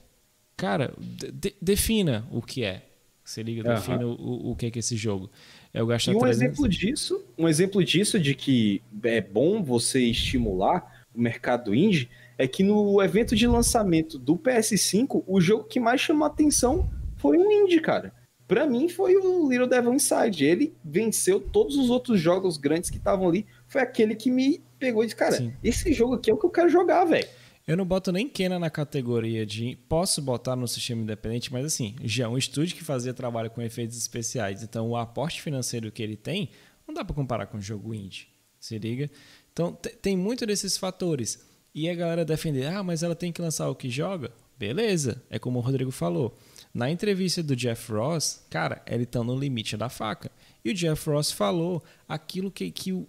Cara, 0.56 0.94
de, 0.98 1.54
defina 1.60 2.26
o 2.30 2.42
que 2.42 2.64
é. 2.64 2.82
Você 3.24 3.42
liga, 3.42 3.68
uhum. 3.68 3.74
defina 3.74 4.06
o, 4.06 4.50
o 4.50 4.56
que 4.56 4.66
é, 4.66 4.70
que 4.70 4.78
é 4.78 4.80
esse 4.80 4.96
jogo. 4.96 5.30
É 5.72 5.82
o 5.82 5.86
gastar 5.86 6.12
e 6.12 6.16
um 6.16 6.20
300... 6.20 6.42
exemplo 6.42 6.68
disso, 6.68 7.24
um 7.38 7.48
exemplo 7.48 7.84
disso 7.84 8.18
de 8.18 8.34
que 8.34 8.82
é 9.04 9.20
bom 9.20 9.62
você 9.62 10.00
estimular 10.00 11.04
o 11.14 11.20
mercado 11.20 11.74
indie 11.74 12.08
é 12.36 12.48
que 12.48 12.62
no 12.62 13.00
evento 13.02 13.36
de 13.36 13.46
lançamento 13.46 14.18
do 14.18 14.36
PS5, 14.36 15.22
o 15.26 15.40
jogo 15.40 15.64
que 15.64 15.78
mais 15.78 16.00
chamou 16.00 16.26
atenção 16.26 16.90
foi 17.16 17.38
o 17.38 17.52
indie, 17.52 17.80
cara. 17.80 18.12
Para 18.48 18.66
mim 18.66 18.88
foi 18.88 19.16
o 19.16 19.48
Little 19.48 19.68
Devil 19.68 19.94
Inside. 19.94 20.44
Ele 20.44 20.74
venceu 20.84 21.40
todos 21.40 21.76
os 21.76 21.88
outros 21.88 22.20
jogos 22.20 22.56
grandes 22.56 22.90
que 22.90 22.98
estavam 22.98 23.28
ali. 23.28 23.46
Foi 23.66 23.80
aquele 23.80 24.14
que 24.14 24.30
me 24.30 24.60
pegou 24.78 25.02
e 25.02 25.06
disse, 25.06 25.16
cara, 25.16 25.36
Sim. 25.36 25.52
esse 25.62 25.92
jogo 25.92 26.14
aqui 26.14 26.30
é 26.30 26.34
o 26.34 26.36
que 26.36 26.44
eu 26.44 26.50
quero 26.50 26.68
jogar, 26.68 27.04
velho. 27.04 27.26
Eu 27.66 27.76
não 27.76 27.84
boto 27.84 28.10
nem 28.10 28.28
Kena 28.28 28.58
na 28.58 28.70
categoria 28.70 29.46
de. 29.46 29.76
Posso 29.88 30.20
botar 30.20 30.56
no 30.56 30.66
sistema 30.66 31.02
independente, 31.02 31.52
mas 31.52 31.64
assim, 31.64 31.94
já 32.02 32.24
é 32.24 32.28
um 32.28 32.36
estúdio 32.36 32.76
que 32.76 32.82
fazia 32.82 33.14
trabalho 33.14 33.50
com 33.50 33.62
efeitos 33.62 33.96
especiais. 33.96 34.62
Então 34.62 34.90
o 34.90 34.96
aporte 34.96 35.40
financeiro 35.40 35.90
que 35.92 36.02
ele 36.02 36.16
tem, 36.16 36.50
não 36.86 36.94
dá 36.94 37.04
para 37.04 37.14
comparar 37.14 37.46
com 37.46 37.58
um 37.58 37.62
jogo 37.62 37.94
indie. 37.94 38.28
Se 38.58 38.78
liga? 38.78 39.10
Então 39.52 39.72
tem 40.00 40.16
muito 40.16 40.44
desses 40.44 40.76
fatores. 40.76 41.44
E 41.74 41.88
a 41.88 41.94
galera 41.94 42.24
defender, 42.24 42.66
ah, 42.66 42.82
mas 42.82 43.02
ela 43.02 43.14
tem 43.14 43.32
que 43.32 43.40
lançar 43.40 43.68
o 43.68 43.74
que 43.74 43.88
joga? 43.88 44.30
Beleza, 44.58 45.22
é 45.30 45.38
como 45.38 45.58
o 45.58 45.62
Rodrigo 45.62 45.90
falou. 45.90 46.36
Na 46.74 46.90
entrevista 46.90 47.42
do 47.42 47.56
Jeff 47.56 47.92
Ross, 47.92 48.44
cara, 48.50 48.82
ele 48.86 49.06
tá 49.06 49.22
no 49.22 49.38
limite 49.38 49.76
da 49.76 49.88
faca. 49.88 50.30
E 50.64 50.70
o 50.70 50.74
Jeff 50.74 51.08
Ross 51.08 51.32
falou 51.32 51.82
aquilo 52.08 52.50
que, 52.50 52.70
que 52.70 52.92
o 52.92 53.06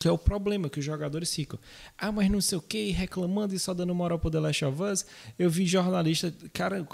que 0.00 0.08
é 0.08 0.10
o 0.10 0.16
problema 0.16 0.70
que 0.70 0.78
os 0.78 0.84
jogadores 0.84 1.32
ficam. 1.32 1.60
Ah, 1.98 2.10
mas 2.10 2.30
não 2.30 2.40
sei 2.40 2.56
o 2.56 2.62
que, 2.62 2.90
reclamando 2.90 3.54
e 3.54 3.58
só 3.58 3.74
dando 3.74 3.94
moral 3.94 4.18
pro 4.18 4.30
The 4.30 4.40
Last 4.40 4.64
of 4.64 4.82
Us. 4.82 5.04
Eu 5.38 5.50
vi 5.50 5.66
jornalista, 5.66 6.34
cara, 6.54 6.88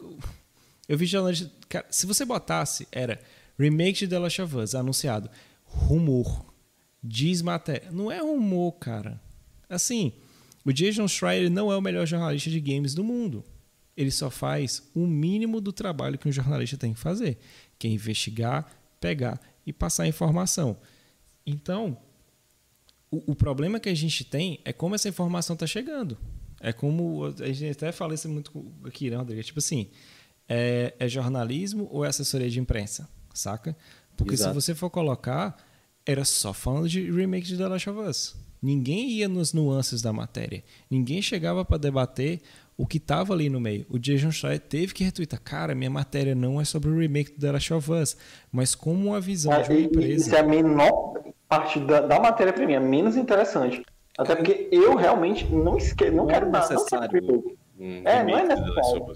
eu 0.88 0.98
vi 0.98 1.06
jornalista, 1.06 1.48
cara, 1.68 1.86
se 1.88 2.04
você 2.04 2.24
botasse, 2.24 2.88
era 2.90 3.20
remake 3.56 4.00
de 4.00 4.08
The 4.08 4.18
Last 4.18 4.42
of 4.42 4.56
Us 4.56 4.74
anunciado, 4.74 5.30
rumor, 5.62 6.52
diz 7.00 7.42
matéria. 7.42 7.92
Não 7.92 8.10
é 8.10 8.18
rumor, 8.18 8.72
cara. 8.72 9.22
Assim, 9.70 10.12
o 10.64 10.72
Jason 10.72 11.06
Schreier 11.06 11.48
não 11.48 11.70
é 11.70 11.76
o 11.76 11.80
melhor 11.80 12.06
jornalista 12.06 12.50
de 12.50 12.58
games 12.58 12.92
do 12.92 13.04
mundo. 13.04 13.44
Ele 13.96 14.10
só 14.10 14.30
faz 14.30 14.82
o 14.92 15.06
mínimo 15.06 15.60
do 15.60 15.72
trabalho 15.72 16.18
que 16.18 16.28
um 16.28 16.32
jornalista 16.32 16.76
tem 16.76 16.92
que 16.92 16.98
fazer, 16.98 17.38
que 17.78 17.86
é 17.86 17.90
investigar, 17.90 18.68
pegar 19.00 19.40
e 19.64 19.72
passar 19.72 20.08
informação. 20.08 20.76
Então, 21.46 21.96
o, 23.10 23.32
o 23.32 23.34
problema 23.34 23.78
que 23.78 23.88
a 23.88 23.94
gente 23.94 24.24
tem 24.24 24.60
é 24.64 24.72
como 24.72 24.94
essa 24.94 25.08
informação 25.08 25.54
está 25.54 25.66
chegando. 25.66 26.16
É 26.60 26.72
como. 26.72 27.24
A 27.24 27.52
gente 27.52 27.70
até 27.70 27.92
fala 27.92 28.14
isso 28.14 28.28
muito 28.28 28.64
aqui, 28.84 29.10
né, 29.10 29.16
Rodrigo? 29.16 29.42
Tipo 29.42 29.58
assim, 29.58 29.88
é, 30.48 30.94
é, 30.98 31.08
jornalismo 31.08 31.88
ou 31.90 32.04
é 32.04 32.08
assessoria 32.08 32.48
de 32.48 32.58
imprensa? 32.58 33.08
Saca? 33.34 33.76
Porque 34.16 34.34
Exato. 34.34 34.60
se 34.60 34.66
você 34.66 34.74
for 34.74 34.88
colocar, 34.88 35.56
era 36.04 36.24
só 36.24 36.52
falando 36.52 36.88
de 36.88 37.10
remake 37.10 37.46
de 37.46 37.56
The 37.56 37.68
Last 37.68 37.90
of 37.90 38.00
Us. 38.00 38.36
Ninguém 38.62 39.10
ia 39.10 39.28
nos 39.28 39.52
nuances 39.52 40.00
da 40.00 40.12
matéria. 40.12 40.64
Ninguém 40.90 41.20
chegava 41.20 41.64
para 41.64 41.76
debater 41.76 42.40
o 42.76 42.86
que 42.86 42.96
estava 42.96 43.34
ali 43.34 43.50
no 43.50 43.60
meio. 43.60 43.84
O 43.88 43.98
Jason 43.98 44.32
Schreier 44.32 44.60
teve 44.60 44.94
que 44.94 45.04
retweetar. 45.04 45.40
Cara, 45.40 45.74
minha 45.74 45.90
matéria 45.90 46.34
não 46.34 46.60
é 46.60 46.64
sobre 46.64 46.88
o 46.88 46.98
remake 46.98 47.32
do 47.32 47.40
The 47.40 47.52
Last 47.52 47.74
of 47.74 47.92
Us, 47.92 48.16
mas 48.50 48.74
como 48.74 49.08
uma 49.10 49.20
visão 49.20 49.62
de 49.62 49.70
uma 49.70 49.80
empresa. 49.80 50.26
Isso 50.26 50.34
é 50.34 50.40
a 50.40 50.42
menor 50.42 51.22
parte 51.48 51.80
da, 51.80 52.00
da 52.00 52.20
matéria 52.20 52.52
para 52.52 52.66
mim, 52.66 52.74
é 52.74 52.80
menos 52.80 53.16
interessante. 53.16 53.84
Até 54.18 54.34
porque 54.34 54.68
eu 54.72 54.96
realmente 54.96 55.46
não, 55.52 55.76
esque... 55.76 56.10
não, 56.10 56.24
não 56.24 56.26
quero 56.26 56.46
é 56.46 56.50
nada. 56.50 56.74
Necessário. 56.74 57.56
Um 57.78 58.02
é, 58.04 58.24
não 58.24 58.38
é 58.38 58.44
necessário. 58.44 59.14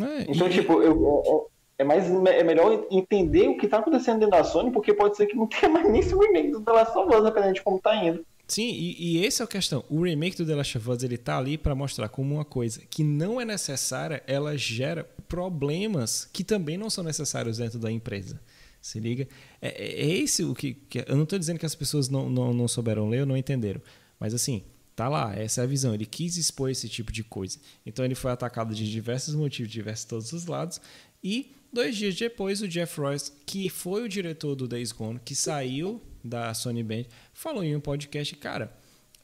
É, 0.00 0.22
então, 0.28 0.48
e... 0.48 0.50
tipo, 0.50 0.82
eu, 0.82 1.50
é, 1.78 1.84
mais, 1.84 2.10
é 2.10 2.42
melhor 2.42 2.86
entender 2.90 3.48
o 3.48 3.56
que 3.56 3.66
está 3.66 3.78
acontecendo 3.78 4.20
dentro 4.20 4.36
da 4.36 4.44
Sony, 4.44 4.70
porque 4.70 4.92
pode 4.92 5.16
ser 5.16 5.26
que 5.26 5.36
não 5.36 5.46
tenha 5.48 5.70
mais 5.70 5.88
nem 5.88 6.00
esse 6.00 6.14
remake 6.14 6.50
do 6.50 6.60
The 6.60 6.72
Last 6.72 6.98
of 6.98 7.14
Us, 7.14 7.24
dependendo 7.24 7.54
de 7.54 7.62
como 7.62 7.76
está 7.76 7.94
indo. 7.96 8.24
Sim, 8.46 8.70
e, 8.70 9.18
e 9.18 9.26
essa 9.26 9.42
é 9.42 9.44
a 9.44 9.48
questão. 9.48 9.84
O 9.88 10.02
remake 10.02 10.36
do 10.36 10.46
The 10.46 10.54
Last 10.54 10.76
of 10.76 10.90
Us 10.90 11.02
ele 11.02 11.16
tá 11.16 11.38
ali 11.38 11.56
para 11.56 11.74
mostrar 11.74 12.08
como 12.08 12.34
uma 12.34 12.44
coisa 12.44 12.82
que 12.90 13.02
não 13.02 13.40
é 13.40 13.44
necessária, 13.44 14.22
ela 14.26 14.56
gera 14.56 15.08
problemas 15.26 16.28
que 16.30 16.44
também 16.44 16.76
não 16.76 16.90
são 16.90 17.02
necessários 17.02 17.58
dentro 17.58 17.78
da 17.78 17.90
empresa. 17.90 18.38
Se 18.84 19.00
liga? 19.00 19.26
É, 19.62 19.68
é, 19.68 20.02
é 20.02 20.16
esse 20.18 20.44
o 20.44 20.54
que, 20.54 20.74
que, 20.74 20.98
Eu 21.08 21.16
não 21.16 21.22
estou 21.22 21.38
dizendo 21.38 21.58
que 21.58 21.64
as 21.64 21.74
pessoas 21.74 22.10
não, 22.10 22.28
não, 22.28 22.52
não 22.52 22.68
souberam 22.68 23.08
ler 23.08 23.20
ou 23.20 23.26
não 23.26 23.34
entenderam. 23.34 23.80
Mas 24.20 24.34
assim, 24.34 24.62
tá 24.94 25.08
lá, 25.08 25.34
essa 25.34 25.62
é 25.62 25.64
a 25.64 25.66
visão. 25.66 25.94
Ele 25.94 26.04
quis 26.04 26.36
expor 26.36 26.68
esse 26.68 26.86
tipo 26.86 27.10
de 27.10 27.24
coisa. 27.24 27.58
Então 27.86 28.04
ele 28.04 28.14
foi 28.14 28.30
atacado 28.30 28.74
de 28.74 28.90
diversos 28.90 29.34
motivos, 29.34 29.72
de 29.72 29.78
diversos 29.78 30.04
todos 30.04 30.34
os 30.34 30.44
lados. 30.44 30.82
E 31.22 31.54
dois 31.72 31.96
dias 31.96 32.14
depois, 32.14 32.60
o 32.60 32.68
Jeff 32.68 33.00
Royce, 33.00 33.32
que 33.46 33.70
foi 33.70 34.02
o 34.02 34.08
diretor 34.08 34.54
do 34.54 34.68
Days 34.68 34.92
Gone, 34.92 35.18
que 35.24 35.34
saiu 35.34 36.02
da 36.22 36.52
Sony 36.52 36.82
Band, 36.82 37.04
falou 37.32 37.64
em 37.64 37.74
um 37.74 37.80
podcast, 37.80 38.36
cara, 38.36 38.70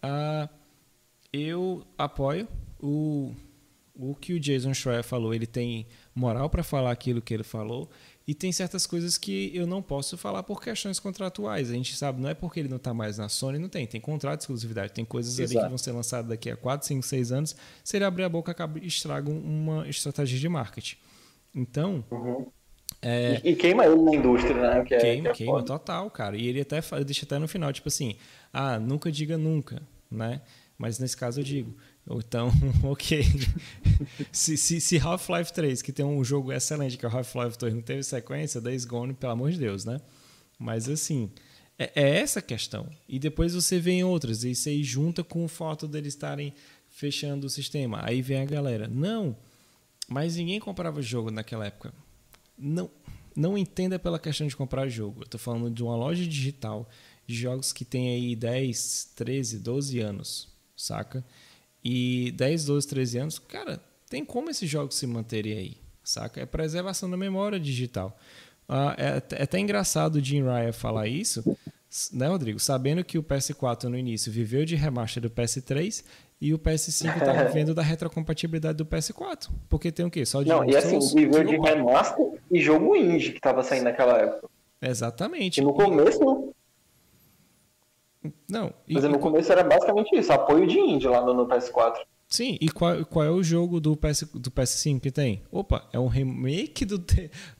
uh, 0.02 0.48
eu 1.30 1.86
apoio 1.98 2.48
o, 2.78 3.34
o 3.94 4.14
que 4.14 4.32
o 4.32 4.40
Jason 4.40 4.72
Schreier 4.72 5.04
falou. 5.04 5.34
Ele 5.34 5.46
tem 5.46 5.86
moral 6.14 6.48
para 6.48 6.62
falar 6.62 6.90
aquilo 6.90 7.20
que 7.20 7.34
ele 7.34 7.44
falou. 7.44 7.90
E 8.30 8.34
tem 8.34 8.52
certas 8.52 8.86
coisas 8.86 9.18
que 9.18 9.50
eu 9.52 9.66
não 9.66 9.82
posso 9.82 10.16
falar 10.16 10.44
por 10.44 10.62
questões 10.62 11.00
contratuais. 11.00 11.68
A 11.68 11.74
gente 11.74 11.96
sabe, 11.96 12.22
não 12.22 12.28
é 12.28 12.34
porque 12.34 12.60
ele 12.60 12.68
não 12.68 12.76
está 12.76 12.94
mais 12.94 13.18
na 13.18 13.28
Sony, 13.28 13.58
não 13.58 13.68
tem. 13.68 13.84
Tem 13.88 14.00
contrato 14.00 14.38
de 14.38 14.42
exclusividade, 14.44 14.92
tem 14.92 15.04
coisas 15.04 15.36
Exato. 15.36 15.58
ali 15.58 15.64
que 15.64 15.68
vão 15.68 15.76
ser 15.76 15.90
lançadas 15.90 16.28
daqui 16.28 16.48
a 16.48 16.56
4, 16.56 16.86
5, 16.86 17.04
6 17.04 17.32
anos. 17.32 17.56
Se 17.82 17.96
ele 17.96 18.04
abrir 18.04 18.22
a 18.22 18.28
boca, 18.28 18.52
acaba, 18.52 18.78
estraga 18.78 19.28
uma 19.28 19.88
estratégia 19.88 20.38
de 20.38 20.48
marketing. 20.48 20.96
Então. 21.52 22.04
Uhum. 22.08 22.46
É, 23.02 23.40
e, 23.42 23.50
e, 23.50 23.56
queima 23.56 23.84
ele 23.84 23.96
na 23.96 24.14
indústria, 24.14 24.54
né? 24.54 24.84
Que 24.84 24.94
é, 24.94 25.00
queima, 25.00 25.28
é 25.30 25.32
queima 25.32 25.64
total, 25.64 26.08
cara. 26.08 26.36
E 26.36 26.46
ele 26.46 26.60
até 26.60 26.80
deixa 27.04 27.24
até 27.24 27.36
no 27.36 27.48
final, 27.48 27.72
tipo 27.72 27.88
assim, 27.88 28.14
ah, 28.52 28.78
nunca 28.78 29.10
diga 29.10 29.36
nunca, 29.36 29.82
né? 30.08 30.40
Mas 30.78 31.00
nesse 31.00 31.16
caso 31.16 31.40
eu 31.40 31.44
digo, 31.44 31.76
então, 32.08 32.50
ok. 32.82 33.24
se, 34.32 34.56
se, 34.56 34.80
se 34.80 34.98
Half-Life 34.98 35.52
3, 35.52 35.82
que 35.82 35.92
tem 35.92 36.04
um 36.04 36.24
jogo 36.24 36.52
excelente, 36.52 36.96
que 36.96 37.06
é 37.06 37.08
Half-Life 37.08 37.58
2, 37.58 37.74
não 37.74 37.82
teve 37.82 38.02
sequência, 38.02 38.60
Days 38.60 38.84
Gone, 38.84 39.14
pelo 39.14 39.32
amor 39.32 39.50
de 39.50 39.58
Deus, 39.58 39.84
né? 39.84 40.00
Mas 40.58 40.88
assim, 40.88 41.30
é, 41.78 41.90
é 41.94 42.18
essa 42.18 42.42
questão. 42.42 42.86
E 43.08 43.18
depois 43.18 43.54
você 43.54 43.78
vê 43.78 43.92
em 43.92 44.04
outras, 44.04 44.44
e 44.44 44.54
aí 44.68 44.84
junta 44.84 45.24
com 45.24 45.44
o 45.44 45.48
fato 45.48 45.88
deles 45.88 46.14
estarem 46.14 46.52
fechando 46.88 47.46
o 47.46 47.50
sistema. 47.50 48.00
Aí 48.02 48.20
vem 48.20 48.42
a 48.42 48.44
galera, 48.44 48.88
não, 48.88 49.36
mas 50.08 50.36
ninguém 50.36 50.60
comprava 50.60 51.00
jogo 51.00 51.30
naquela 51.30 51.66
época. 51.66 51.94
Não, 52.58 52.90
não 53.34 53.56
entenda 53.56 53.98
pela 53.98 54.18
questão 54.18 54.46
de 54.46 54.56
comprar 54.56 54.88
jogo. 54.88 55.22
Eu 55.22 55.26
tô 55.26 55.38
falando 55.38 55.70
de 55.70 55.82
uma 55.82 55.96
loja 55.96 56.26
digital 56.26 56.88
de 57.26 57.34
jogos 57.34 57.72
que 57.72 57.84
tem 57.84 58.14
aí 58.14 58.36
10, 58.36 59.12
13, 59.14 59.58
12 59.60 60.00
anos, 60.00 60.48
saca? 60.76 61.24
E 61.84 62.32
10, 62.32 62.66
12, 62.66 62.88
13 62.88 63.18
anos, 63.18 63.38
cara, 63.38 63.80
tem 64.08 64.24
como 64.24 64.50
esses 64.50 64.68
jogos 64.68 64.96
se 64.96 65.06
manterem 65.06 65.56
aí, 65.56 65.76
saca? 66.02 66.40
É 66.40 66.46
preservação 66.46 67.08
da 67.08 67.16
memória 67.16 67.58
digital. 67.58 68.18
Ah, 68.68 68.94
é, 68.98 69.22
é, 69.36 69.42
até 69.42 69.58
engraçado 69.58 70.16
o 70.16 70.20
Jim 70.24 70.42
Ryan 70.42 70.72
falar 70.72 71.08
isso, 71.08 71.44
né, 72.12 72.28
Rodrigo? 72.28 72.60
Sabendo 72.60 73.02
que 73.02 73.18
o 73.18 73.22
PS4 73.22 73.84
no 73.84 73.98
início 73.98 74.30
viveu 74.30 74.64
de 74.64 74.76
remaster 74.76 75.22
do 75.22 75.30
PS3 75.30 76.04
e 76.40 76.54
o 76.54 76.58
PS5 76.58 77.18
está 77.18 77.32
vivendo 77.44 77.74
da 77.74 77.82
retrocompatibilidade 77.82 78.78
do 78.78 78.86
PS4. 78.86 79.48
Porque 79.68 79.90
tem 79.90 80.06
o 80.06 80.10
quê? 80.10 80.24
Só 80.24 80.42
de 80.42 80.48
Não, 80.48 80.64
e 80.64 80.76
assim, 80.76 80.98
viveu 81.14 81.42
de 81.42 81.56
remaster 81.56 82.24
e 82.50 82.60
jogo 82.60 82.94
indie 82.94 83.32
que 83.32 83.38
estava 83.38 83.62
saindo 83.62 83.84
naquela 83.84 84.18
época. 84.18 84.48
Exatamente. 84.80 85.60
E 85.60 85.64
no 85.64 85.74
começo 85.74 86.49
não. 88.48 88.72
E, 88.86 88.94
Mas 88.94 89.04
no 89.04 89.18
começo 89.18 89.50
era 89.50 89.62
basicamente 89.64 90.16
isso, 90.16 90.32
apoio 90.32 90.66
de 90.66 90.78
indie 90.78 91.08
lá 91.08 91.24
no, 91.24 91.34
no 91.34 91.46
PS4. 91.46 91.98
Sim, 92.28 92.56
e 92.60 92.68
qual, 92.68 93.04
qual 93.06 93.24
é 93.24 93.30
o 93.30 93.42
jogo 93.42 93.80
do, 93.80 93.96
PS, 93.96 94.22
do 94.32 94.52
PS5 94.52 95.00
que 95.00 95.10
tem? 95.10 95.42
Opa, 95.50 95.88
é 95.92 95.98
um 95.98 96.06
remake 96.06 96.84
do, 96.84 97.04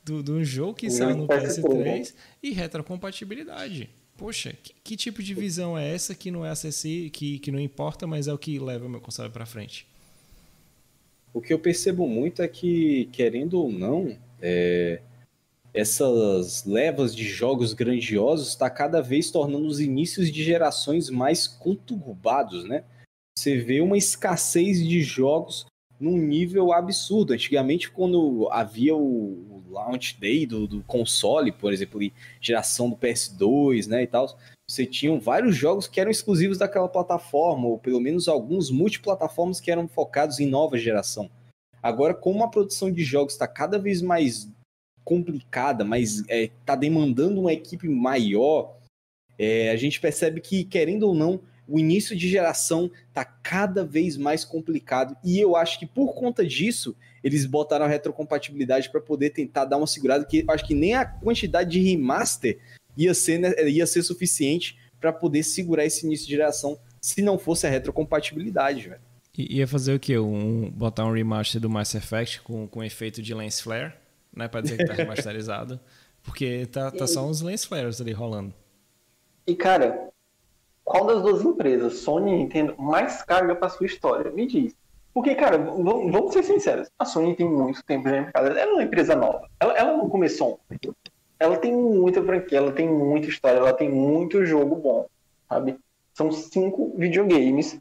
do, 0.05 0.23
do 0.23 0.45
jogo 0.45 0.75
que 0.75 0.89
saiu 0.89 1.17
no 1.17 1.27
PS3, 1.27 1.61
PS3 1.61 2.15
e 2.41 2.53
retrocompatibilidade. 2.53 3.91
Poxa, 4.17 4.55
que, 4.63 4.75
que, 4.85 4.97
tipo 4.97 5.23
de 5.23 5.35
visão 5.35 5.77
é 5.77 5.93
essa 5.93 6.15
que 6.15 6.31
não 6.31 6.47
é 6.47 6.51
acessível, 6.51 7.11
que, 7.11 7.39
que 7.41 7.51
não 7.51 7.59
importa, 7.59 8.07
mas 8.07 8.29
é 8.29 8.33
o 8.33 8.39
que 8.39 8.59
leva 8.59 8.89
meu 8.89 9.01
console 9.01 9.31
para 9.31 9.45
frente? 9.45 9.89
O 11.33 11.41
que 11.41 11.53
eu 11.53 11.59
percebo 11.59 12.07
muito 12.07 12.43
é 12.43 12.47
que, 12.47 13.09
querendo 13.13 13.55
ou 13.55 13.73
não, 13.73 14.17
é, 14.41 15.01
essas 15.73 16.65
levas 16.65 17.15
de 17.15 17.25
jogos 17.25 17.73
grandiosos 17.73 18.49
está 18.49 18.69
cada 18.69 19.01
vez 19.01 19.31
tornando 19.31 19.67
os 19.67 19.81
inícios 19.81 20.31
de 20.31 20.43
gerações 20.43 21.09
mais 21.09 21.47
conturbados, 21.47 22.65
né? 22.65 22.85
Você 23.37 23.57
vê 23.57 23.81
uma 23.81 23.97
escassez 23.97 24.87
de 24.87 25.03
jogos 25.03 25.67
num 25.99 26.17
nível 26.17 26.73
absurdo. 26.73 27.33
Antigamente, 27.33 27.91
quando 27.91 28.49
havia 28.51 28.97
o 28.97 29.63
launch 29.69 30.19
day 30.19 30.47
do, 30.47 30.67
do 30.67 30.83
console, 30.83 31.53
por 31.53 31.73
exemplo, 31.73 32.01
geração 32.41 32.91
do 32.91 32.97
PS2, 32.97 33.87
né, 33.87 34.03
e 34.03 34.07
tal, 34.07 34.37
você 34.69 34.85
tinha 34.85 35.17
vários 35.19 35.55
jogos 35.55 35.87
que 35.87 36.01
eram 36.01 36.11
exclusivos 36.11 36.59
daquela 36.59 36.89
plataforma, 36.89 37.67
ou 37.67 37.79
pelo 37.79 38.01
menos 38.01 38.29
alguns 38.29 38.71
multiplataformas 38.71 39.61
que 39.61 39.71
eram 39.71 39.87
focados 39.87 40.41
em 40.41 40.47
nova 40.47 40.77
geração. 40.77 41.31
Agora, 41.83 42.15
como 42.15 42.45
a 42.45 42.49
produção 42.49 42.93
de 42.93 43.03
jogos 43.03 43.35
está 43.35 43.47
cada 43.47 43.79
vez 43.79 44.03
mais 44.03 44.49
complicada, 45.05 45.85
mas 45.85 46.21
está 46.29 46.75
é, 46.75 46.77
demandando 46.77 47.41
uma 47.41 47.53
equipe 47.53 47.89
maior, 47.89 48.77
é, 49.39 49.71
a 49.71 49.77
gente 49.77 50.01
percebe 50.01 50.41
que, 50.41 50.65
querendo 50.65 51.05
ou 51.05 51.15
não, 51.15 51.41
o 51.67 51.79
início 51.79 52.17
de 52.17 52.29
geração 52.29 52.91
está 53.09 53.25
cada 53.25 53.85
vez 53.85 54.17
mais 54.17 54.45
complicado. 54.45 55.17
E 55.25 55.39
eu 55.39 55.55
acho 55.55 55.79
que 55.79 55.87
por 55.87 56.15
conta 56.15 56.45
disso, 56.45 56.97
eles 57.23 57.47
botaram 57.47 57.85
a 57.85 57.89
retrocompatibilidade 57.89 58.91
para 58.91 59.01
poder 59.01 59.31
tentar 59.31 59.65
dar 59.67 59.77
uma 59.77 59.87
segurada, 59.87 60.25
que 60.25 60.41
eu 60.41 60.53
acho 60.53 60.67
que 60.67 60.75
nem 60.75 60.95
a 60.95 61.05
quantidade 61.05 61.71
de 61.71 61.81
remaster 61.81 62.59
ia 62.97 63.15
ser, 63.15 63.39
né, 63.39 63.53
ia 63.69 63.87
ser 63.87 64.03
suficiente 64.03 64.77
para 65.01 65.13
poder 65.13 65.43
segurar 65.43 65.85
esse 65.85 66.05
início 66.05 66.27
de 66.27 66.33
geração 66.33 66.79
se 67.01 67.23
não 67.23 67.39
fosse 67.39 67.67
a 67.67 67.71
retrocompatibilidade, 67.71 68.89
velho. 68.89 69.01
Ia 69.39 69.67
fazer 69.67 69.95
o 69.95 70.01
quê? 70.01 70.19
Um, 70.19 70.71
botar 70.71 71.07
um 71.07 71.13
remaster 71.13 71.61
do 71.61 71.71
Mass 71.71 71.95
Effect 71.95 72.43
com, 72.43 72.67
com 72.67 72.85
efeito 72.85 73.23
de 73.23 73.33
lens 73.33 73.61
flare, 73.61 73.95
né? 74.35 74.49
Pra 74.49 74.61
dizer 74.61 74.77
que 74.77 74.85
tá 74.85 74.93
remasterizado. 74.93 75.81
Porque 76.23 76.67
tá, 76.67 76.91
tá 76.91 77.07
só 77.07 77.25
uns 77.25 77.41
lens 77.41 77.65
flares 77.65 78.01
ali 78.01 78.13
rolando. 78.13 78.53
E, 79.47 79.55
cara, 79.55 80.11
qual 80.85 81.07
das 81.07 81.23
duas 81.23 81.43
empresas, 81.43 81.99
Sony 81.99 82.33
e 82.33 82.37
Nintendo, 82.39 82.75
mais 82.79 83.23
carga 83.23 83.55
pra 83.55 83.69
sua 83.69 83.87
história? 83.87 84.31
Me 84.31 84.47
diz. 84.47 84.75
Porque, 85.13 85.35
cara, 85.35 85.59
vamos, 85.59 86.33
ser 86.33 86.45
sinceros. 86.45 86.89
A 86.99 87.05
Sony 87.05 87.35
tem 87.35 87.49
muito 87.49 87.83
tempo 87.85 88.05
de 88.05 88.11
mercado. 88.13 88.47
Ela 88.47 88.61
é 88.61 88.67
uma 88.67 88.83
empresa 88.83 89.17
nova. 89.17 89.49
Ela, 89.59 89.77
ela 89.77 89.97
não 89.97 90.09
começou 90.09 90.61
ontem. 90.71 90.93
Ela 91.39 91.57
tem 91.57 91.75
muita 91.75 92.23
franquia, 92.23 92.59
ela 92.59 92.71
tem 92.71 92.89
muita 92.89 93.29
história, 93.29 93.59
ela 93.59 93.73
tem 93.73 93.91
muito 93.91 94.45
jogo 94.45 94.77
bom, 94.77 95.07
sabe? 95.49 95.79
São 96.13 96.31
cinco 96.31 96.95
videogames. 96.97 97.81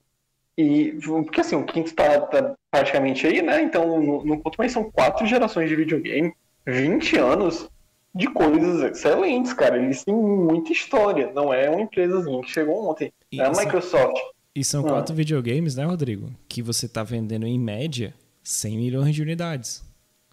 E, 0.61 0.99
porque 1.23 1.39
assim, 1.39 1.55
o 1.55 1.63
quinto 1.63 1.95
tá, 1.95 2.19
tá 2.19 2.53
praticamente 2.69 3.25
aí, 3.25 3.41
né? 3.41 3.61
Então, 3.61 4.01
no, 4.01 4.25
no 4.25 4.39
conto, 4.41 4.57
mas 4.57 4.73
são 4.73 4.91
quatro 4.91 5.25
gerações 5.25 5.69
de 5.69 5.75
videogame, 5.77 6.33
20 6.67 7.17
anos 7.17 7.69
de 8.13 8.27
coisas 8.27 8.91
excelentes, 8.91 9.53
cara. 9.53 9.81
Eles 9.81 10.03
têm 10.03 10.13
muita 10.13 10.73
história. 10.73 11.31
Não 11.31 11.53
é 11.53 11.69
uma 11.69 11.79
empresazinha 11.79 12.41
que 12.41 12.51
chegou 12.51 12.89
ontem. 12.89 13.09
é 13.31 13.41
a 13.41 13.51
Microsoft. 13.51 14.17
E 14.53 14.61
são 14.61 14.85
ah. 14.85 14.89
quatro 14.89 15.15
videogames, 15.15 15.77
né, 15.77 15.85
Rodrigo? 15.85 16.29
Que 16.49 16.61
você 16.61 16.89
tá 16.89 17.03
vendendo 17.03 17.47
em 17.47 17.57
média 17.57 18.13
100 18.43 18.77
milhões 18.77 19.15
de 19.15 19.21
unidades 19.21 19.81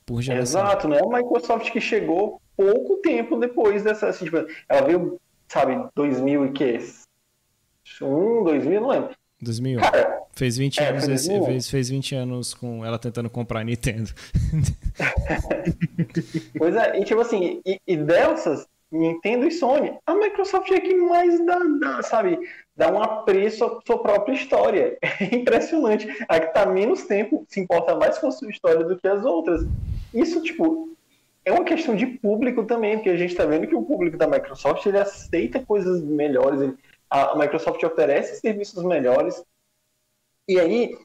por 0.05 0.21
geração. 0.23 0.61
Exato, 0.61 0.89
né? 0.89 0.99
A 0.99 1.19
Microsoft 1.19 1.71
que 1.71 1.81
chegou 1.81 2.41
pouco 2.57 2.97
tempo 2.97 3.39
depois 3.39 3.85
dessa. 3.85 4.09
Assim, 4.09 4.25
tipo, 4.25 4.39
ela 4.69 4.85
veio, 4.85 5.21
sabe, 5.47 5.89
2000 5.95 6.47
e 6.47 6.51
que? 6.51 6.79
1, 8.03 8.43
2000, 8.43 8.81
não 8.81 8.89
lembro. 8.89 9.15
2001. 9.41 9.81
Cara, 9.81 10.23
fez 10.35 10.57
20 10.57 10.79
é, 10.79 10.89
anos 10.89 11.09
esse, 11.09 11.45
fez, 11.45 11.71
fez 11.71 11.89
20 11.89 12.15
anos 12.15 12.55
com 12.55 12.85
ela 12.85 12.99
tentando 12.99 13.31
comprar 13.31 13.61
a 13.61 13.65
Nintendo. 13.65 14.11
pois 16.59 16.75
é, 16.77 17.01
e 17.01 17.05
tipo 17.05 17.21
assim, 17.21 17.61
e, 17.65 17.81
e, 17.87 17.97
dessas, 17.97 18.67
Nintendo 18.91 19.47
e 19.47 19.51
Sony, 19.51 19.95
a 20.07 20.15
Microsoft 20.15 20.71
é 20.71 20.81
que 20.81 20.95
mais 20.95 21.45
dá, 21.45 21.59
dá, 21.81 22.03
sabe, 22.03 22.39
dá 22.77 22.91
um 22.91 23.03
apreço 23.03 23.65
à 23.65 23.81
sua 23.85 24.03
própria 24.03 24.35
história. 24.35 24.97
É 25.21 25.35
impressionante. 25.35 26.07
A 26.29 26.39
que 26.39 26.53
tá 26.53 26.67
menos 26.67 27.05
tempo 27.05 27.45
se 27.49 27.59
importa 27.59 27.97
mais 27.97 28.19
com 28.19 28.29
a 28.29 28.31
sua 28.31 28.51
história 28.51 28.85
do 28.85 28.97
que 28.97 29.09
as 29.09 29.25
outras. 29.25 29.67
Isso, 30.13 30.43
tipo, 30.43 30.91
é 31.45 31.53
uma 31.53 31.65
questão 31.65 31.97
de 31.97 32.07
público 32.07 32.65
também, 32.65 32.97
porque 32.97 33.11
a 33.11 33.17
gente 33.17 33.35
tá 33.35 33.47
vendo 33.47 33.67
que 33.67 33.75
o 33.75 33.83
público 33.83 34.17
da 34.17 34.27
Microsoft, 34.27 34.85
ele 34.85 34.99
aceita 34.99 35.65
coisas 35.65 36.03
melhores, 36.03 36.61
ele 36.61 36.75
a 37.11 37.37
Microsoft 37.37 37.83
oferece 37.83 38.41
serviços 38.41 38.83
melhores. 38.83 39.43
E 40.49 40.59
aí, 40.61 40.97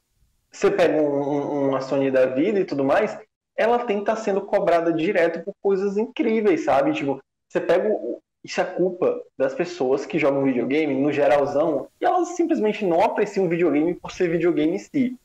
você 0.51 0.69
pega 0.69 1.01
um, 1.01 1.69
uma 1.69 1.81
Sony 1.81 2.11
da 2.11 2.25
vida 2.25 2.59
e 2.59 2.65
tudo 2.65 2.83
mais, 2.83 3.17
ela 3.55 3.79
tem 3.79 3.97
que 3.97 4.03
estar 4.03 4.15
tá 4.15 4.21
sendo 4.21 4.41
cobrada 4.41 4.91
direto 4.93 5.43
por 5.43 5.53
coisas 5.61 5.97
incríveis, 5.97 6.65
sabe? 6.65 6.93
Tipo, 6.93 7.19
você 7.47 7.59
pega 7.59 7.87
o, 7.89 8.21
isso 8.43 8.59
é 8.59 8.63
culpa 8.63 9.21
das 9.37 9.53
pessoas 9.53 10.05
que 10.05 10.17
jogam 10.17 10.43
videogame 10.43 10.95
no 10.95 11.11
geralzão 11.11 11.87
e 11.99 12.05
elas 12.05 12.29
simplesmente 12.29 12.85
não 12.85 13.01
apreciam 13.01 13.47
videogame 13.47 13.93
por 13.93 14.11
ser 14.11 14.29
videogame 14.29 14.75
em 14.75 14.79
si. 14.79 15.17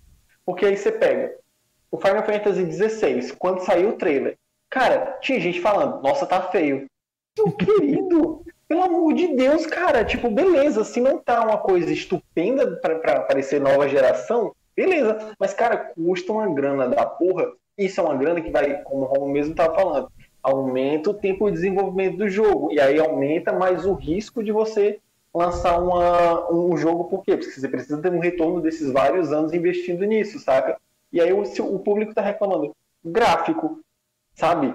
Porque 0.45 0.67
aí 0.67 0.77
você 0.77 0.93
pega 0.93 1.35
o 1.91 1.99
Final 1.99 2.25
Fantasy 2.25 2.71
XVI, 2.73 3.37
quando 3.37 3.65
saiu 3.65 3.91
o 3.91 3.97
trailer, 3.97 4.37
cara, 4.69 5.19
tinha 5.21 5.41
gente 5.41 5.61
falando, 5.61 6.03
nossa, 6.03 6.27
tá 6.27 6.43
feio. 6.51 6.87
Meu 7.39 7.53
querido, 7.53 8.45
pelo 8.69 8.83
amor 8.83 9.15
de 9.15 9.29
Deus, 9.37 9.67
cara, 9.67 10.05
tipo, 10.05 10.31
beleza, 10.31 10.85
se 10.85 11.01
não 11.01 11.19
tá 11.19 11.45
uma 11.45 11.59
coisa 11.59 11.93
estupenda 11.93 12.77
para 12.77 13.19
aparecer 13.19 13.61
nova 13.61 13.89
geração, 13.89 14.55
beleza. 14.75 15.35
Mas, 15.39 15.55
cara, 15.55 15.77
custa 15.77 16.33
uma 16.33 16.53
grana 16.53 16.89
da 16.89 17.07
porra. 17.07 17.53
Isso 17.79 18.01
é 18.01 18.05
uma 18.05 18.17
grana 18.17 18.41
que 18.41 18.51
vai, 18.51 18.83
como 18.83 19.03
o 19.03 19.05
Romo 19.05 19.29
mesmo 19.29 19.55
tava 19.55 19.75
falando, 19.75 20.11
aumenta 20.43 21.11
o 21.11 21.15
tempo 21.15 21.47
de 21.47 21.53
desenvolvimento 21.53 22.17
do 22.17 22.29
jogo. 22.29 22.73
E 22.73 22.81
aí 22.81 22.99
aumenta 22.99 23.53
mais 23.53 23.87
o 23.87 23.95
risco 23.95 24.43
de 24.43 24.51
você 24.51 24.99
lançar 25.33 25.79
uma, 25.79 26.51
um 26.51 26.77
jogo, 26.77 27.05
por 27.05 27.23
quê? 27.23 27.37
Porque 27.37 27.53
você 27.53 27.69
precisa 27.69 28.01
ter 28.01 28.11
um 28.11 28.19
retorno 28.19 28.61
desses 28.61 28.91
vários 28.91 29.33
anos 29.33 29.53
investindo 29.53 30.05
nisso, 30.05 30.39
saca? 30.39 30.79
E 31.13 31.21
aí 31.21 31.33
o, 31.33 31.43
o 31.43 31.79
público 31.79 32.15
tá 32.15 32.23
reclamando. 32.23 32.75
Gráfico, 33.05 33.81
sabe? 34.35 34.75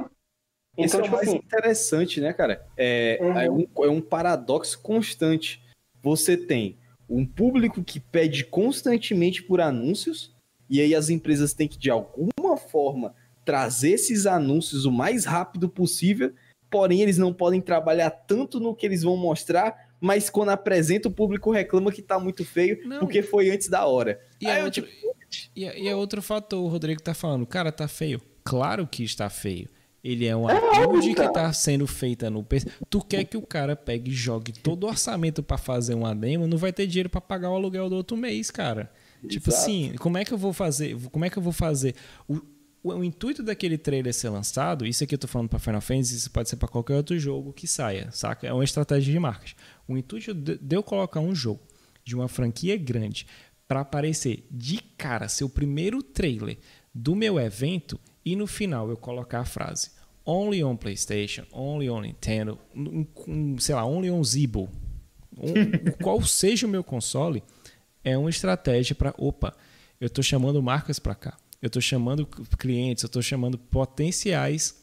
Então, 0.78 0.86
Isso 0.86 0.98
é 0.98 1.02
tipo 1.04 1.16
é 1.16 1.22
assim, 1.22 1.36
interessante, 1.36 2.22
né, 2.22 2.34
cara? 2.34 2.66
É, 2.78 3.20
uhum. 3.22 3.40
é, 3.40 3.52
um, 3.52 3.68
é 3.86 3.90
um 3.90 4.02
paradoxo 4.02 4.80
constante. 4.82 5.62
Você 6.02 6.38
tem 6.38 6.78
um 7.10 7.26
público 7.26 7.84
que 7.84 8.00
pede 8.00 8.46
constantemente 8.46 9.44
por 9.44 9.60
anúncios, 9.60 10.34
e 10.70 10.80
aí 10.80 10.96
as 10.96 11.10
empresas 11.10 11.54
têm 11.54 11.68
que, 11.68 11.78
de 11.78 11.90
alguma 11.90 12.56
forma, 12.56 13.14
trazer 13.44 13.92
esses 13.92 14.26
anúncios 14.26 14.86
o 14.86 14.92
mais 14.92 15.26
rápido 15.26 15.68
possível, 15.68 16.34
porém 16.70 17.02
eles 17.02 17.18
não 17.18 17.34
podem 17.34 17.60
trabalhar 17.60 18.10
tanto 18.10 18.60
no 18.60 18.74
que 18.74 18.86
eles 18.86 19.04
vão 19.04 19.18
mostrar, 19.18 19.92
mas 20.00 20.30
quando 20.30 20.50
apresenta 20.50 21.10
o 21.10 21.12
público 21.12 21.52
reclama 21.52 21.92
que 21.92 22.02
tá 22.02 22.18
muito 22.18 22.46
feio, 22.46 22.80
não. 22.88 23.00
porque 23.00 23.22
foi 23.22 23.50
antes 23.50 23.68
da 23.68 23.86
hora. 23.86 24.22
E, 24.40 24.48
é 24.48 24.64
outro, 24.64 24.82
tipo... 24.82 25.52
e, 25.54 25.66
é, 25.66 25.80
e 25.80 25.88
é 25.90 25.96
outro 25.96 26.22
fator, 26.22 26.64
o 26.64 26.68
Rodrigo 26.68 27.02
tá 27.02 27.14
falando, 27.14 27.46
cara, 27.46 27.72
tá 27.72 27.90
feio. 27.90 28.22
Claro 28.44 28.88
que 28.88 29.04
está 29.04 29.30
feio. 29.30 29.70
Ele 30.04 30.26
é 30.26 30.36
uma 30.36 30.52
é 30.52 30.88
build 30.88 31.14
que 31.14 31.22
está 31.22 31.54
sendo 31.54 31.86
feita 31.86 32.30
no 32.30 32.44
PC. 32.44 32.68
Tu 32.90 33.02
quer 33.02 33.24
que 33.24 33.38
o 33.38 33.42
cara 33.42 33.76
pegue 33.76 34.10
e 34.10 34.14
jogue 34.14 34.52
todo 34.52 34.86
o 34.86 34.88
orçamento 34.88 35.44
para 35.44 35.58
fazer 35.58 35.94
uma 35.94 36.16
demo, 36.16 36.48
não 36.48 36.58
vai 36.58 36.74
ter 36.74 36.88
dinheiro 36.88 37.10
para 37.10 37.22
pagar 37.22 37.52
o 37.52 37.56
aluguel 37.56 37.90
do 37.90 37.96
outro 37.96 38.18
mês, 38.18 38.50
cara. 38.50 38.92
Exato. 39.20 39.28
Tipo 39.28 39.50
assim, 39.50 39.94
como 40.00 40.18
é 40.18 40.26
que 40.26 40.34
eu 40.34 40.38
vou 40.38 40.54
fazer? 40.54 40.98
Como 41.12 41.24
é 41.24 41.30
que 41.30 41.38
eu 41.38 41.44
vou 41.44 41.54
fazer? 41.54 41.94
O, 42.28 42.36
o, 42.84 42.94
o, 42.94 43.04
intuito 43.04 43.44
daquele 43.44 43.78
trailer 43.78 44.12
ser 44.12 44.30
lançado, 44.30 44.88
isso 44.88 45.04
aqui 45.04 45.14
eu 45.14 45.20
tô 45.20 45.28
falando 45.28 45.50
para 45.50 45.60
Final 45.60 45.82
Fantasy, 45.82 46.16
isso 46.16 46.32
pode 46.32 46.50
ser 46.50 46.56
para 46.56 46.68
qualquer 46.68 46.96
outro 46.96 47.18
jogo 47.20 47.54
que 47.54 47.68
saia, 47.68 48.10
saca? 48.12 48.48
É 48.48 48.54
uma 48.54 48.64
estratégia 48.64 49.14
de 49.14 49.20
marketing. 49.20 49.56
O 49.88 49.96
intuito 49.96 50.34
de, 50.34 50.58
de 50.58 50.76
eu 50.76 50.82
colocar 50.82 51.20
um 51.20 51.36
jogo 51.36 51.62
de 52.04 52.16
uma 52.16 52.28
franquia 52.28 52.76
grande 52.76 53.28
para 53.68 53.82
aparecer 53.82 54.48
de 54.50 54.80
cara 54.98 55.30
seu 55.30 55.48
primeiro 55.48 56.02
trailer 56.02 56.58
do 56.94 57.16
meu 57.16 57.40
evento 57.40 58.00
e 58.24 58.36
no 58.36 58.48
final 58.48 58.90
eu 58.90 58.98
colocar 58.98 59.40
a 59.40 59.46
frase 59.46 59.90
Only 60.26 60.64
on 60.64 60.76
PlayStation, 60.76 61.46
Only 61.52 61.90
on 61.90 62.02
Nintendo, 62.02 62.60
sei 63.60 63.76
lá, 63.76 63.86
Only 63.86 64.12
on 64.12 64.24
Zibo, 64.24 64.70
qual 66.02 66.22
seja 66.22 66.68
o 66.68 66.70
meu 66.70 66.84
console, 66.84 67.44
é 68.04 68.18
uma 68.18 68.30
estratégia 68.30 68.96
para, 68.96 69.14
opa, 69.18 69.56
eu 70.00 70.08
estou 70.08 70.24
chamando 70.24 70.62
marcas 70.62 71.00
para 71.00 71.16
cá, 71.16 71.38
eu 71.62 71.68
estou 71.68 71.82
chamando 71.82 72.26
clientes, 72.58 73.04
eu 73.04 73.08
estou 73.08 73.22
chamando 73.22 73.58
potenciais 73.58 74.82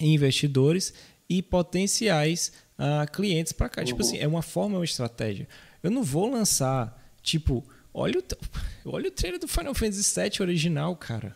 investidores 0.00 0.92
e 1.28 1.42
potenciais 1.42 2.52
uh, 2.78 3.10
clientes 3.10 3.52
para 3.52 3.68
cá. 3.68 3.80
Uhum. 3.80 3.86
Tipo 3.86 4.02
assim, 4.02 4.18
é 4.18 4.26
uma 4.26 4.42
forma, 4.42 4.76
é 4.76 4.78
uma 4.78 4.84
estratégia. 4.84 5.48
Eu 5.82 5.90
não 5.90 6.02
vou 6.02 6.30
lançar, 6.30 6.98
tipo, 7.22 7.64
olha 7.92 8.18
o, 8.18 8.24
olha 8.90 9.08
o 9.08 9.10
trailer 9.10 9.40
do 9.40 9.48
Final 9.48 9.74
Fantasy 9.74 10.20
VII 10.20 10.42
original, 10.42 10.96
cara. 10.96 11.34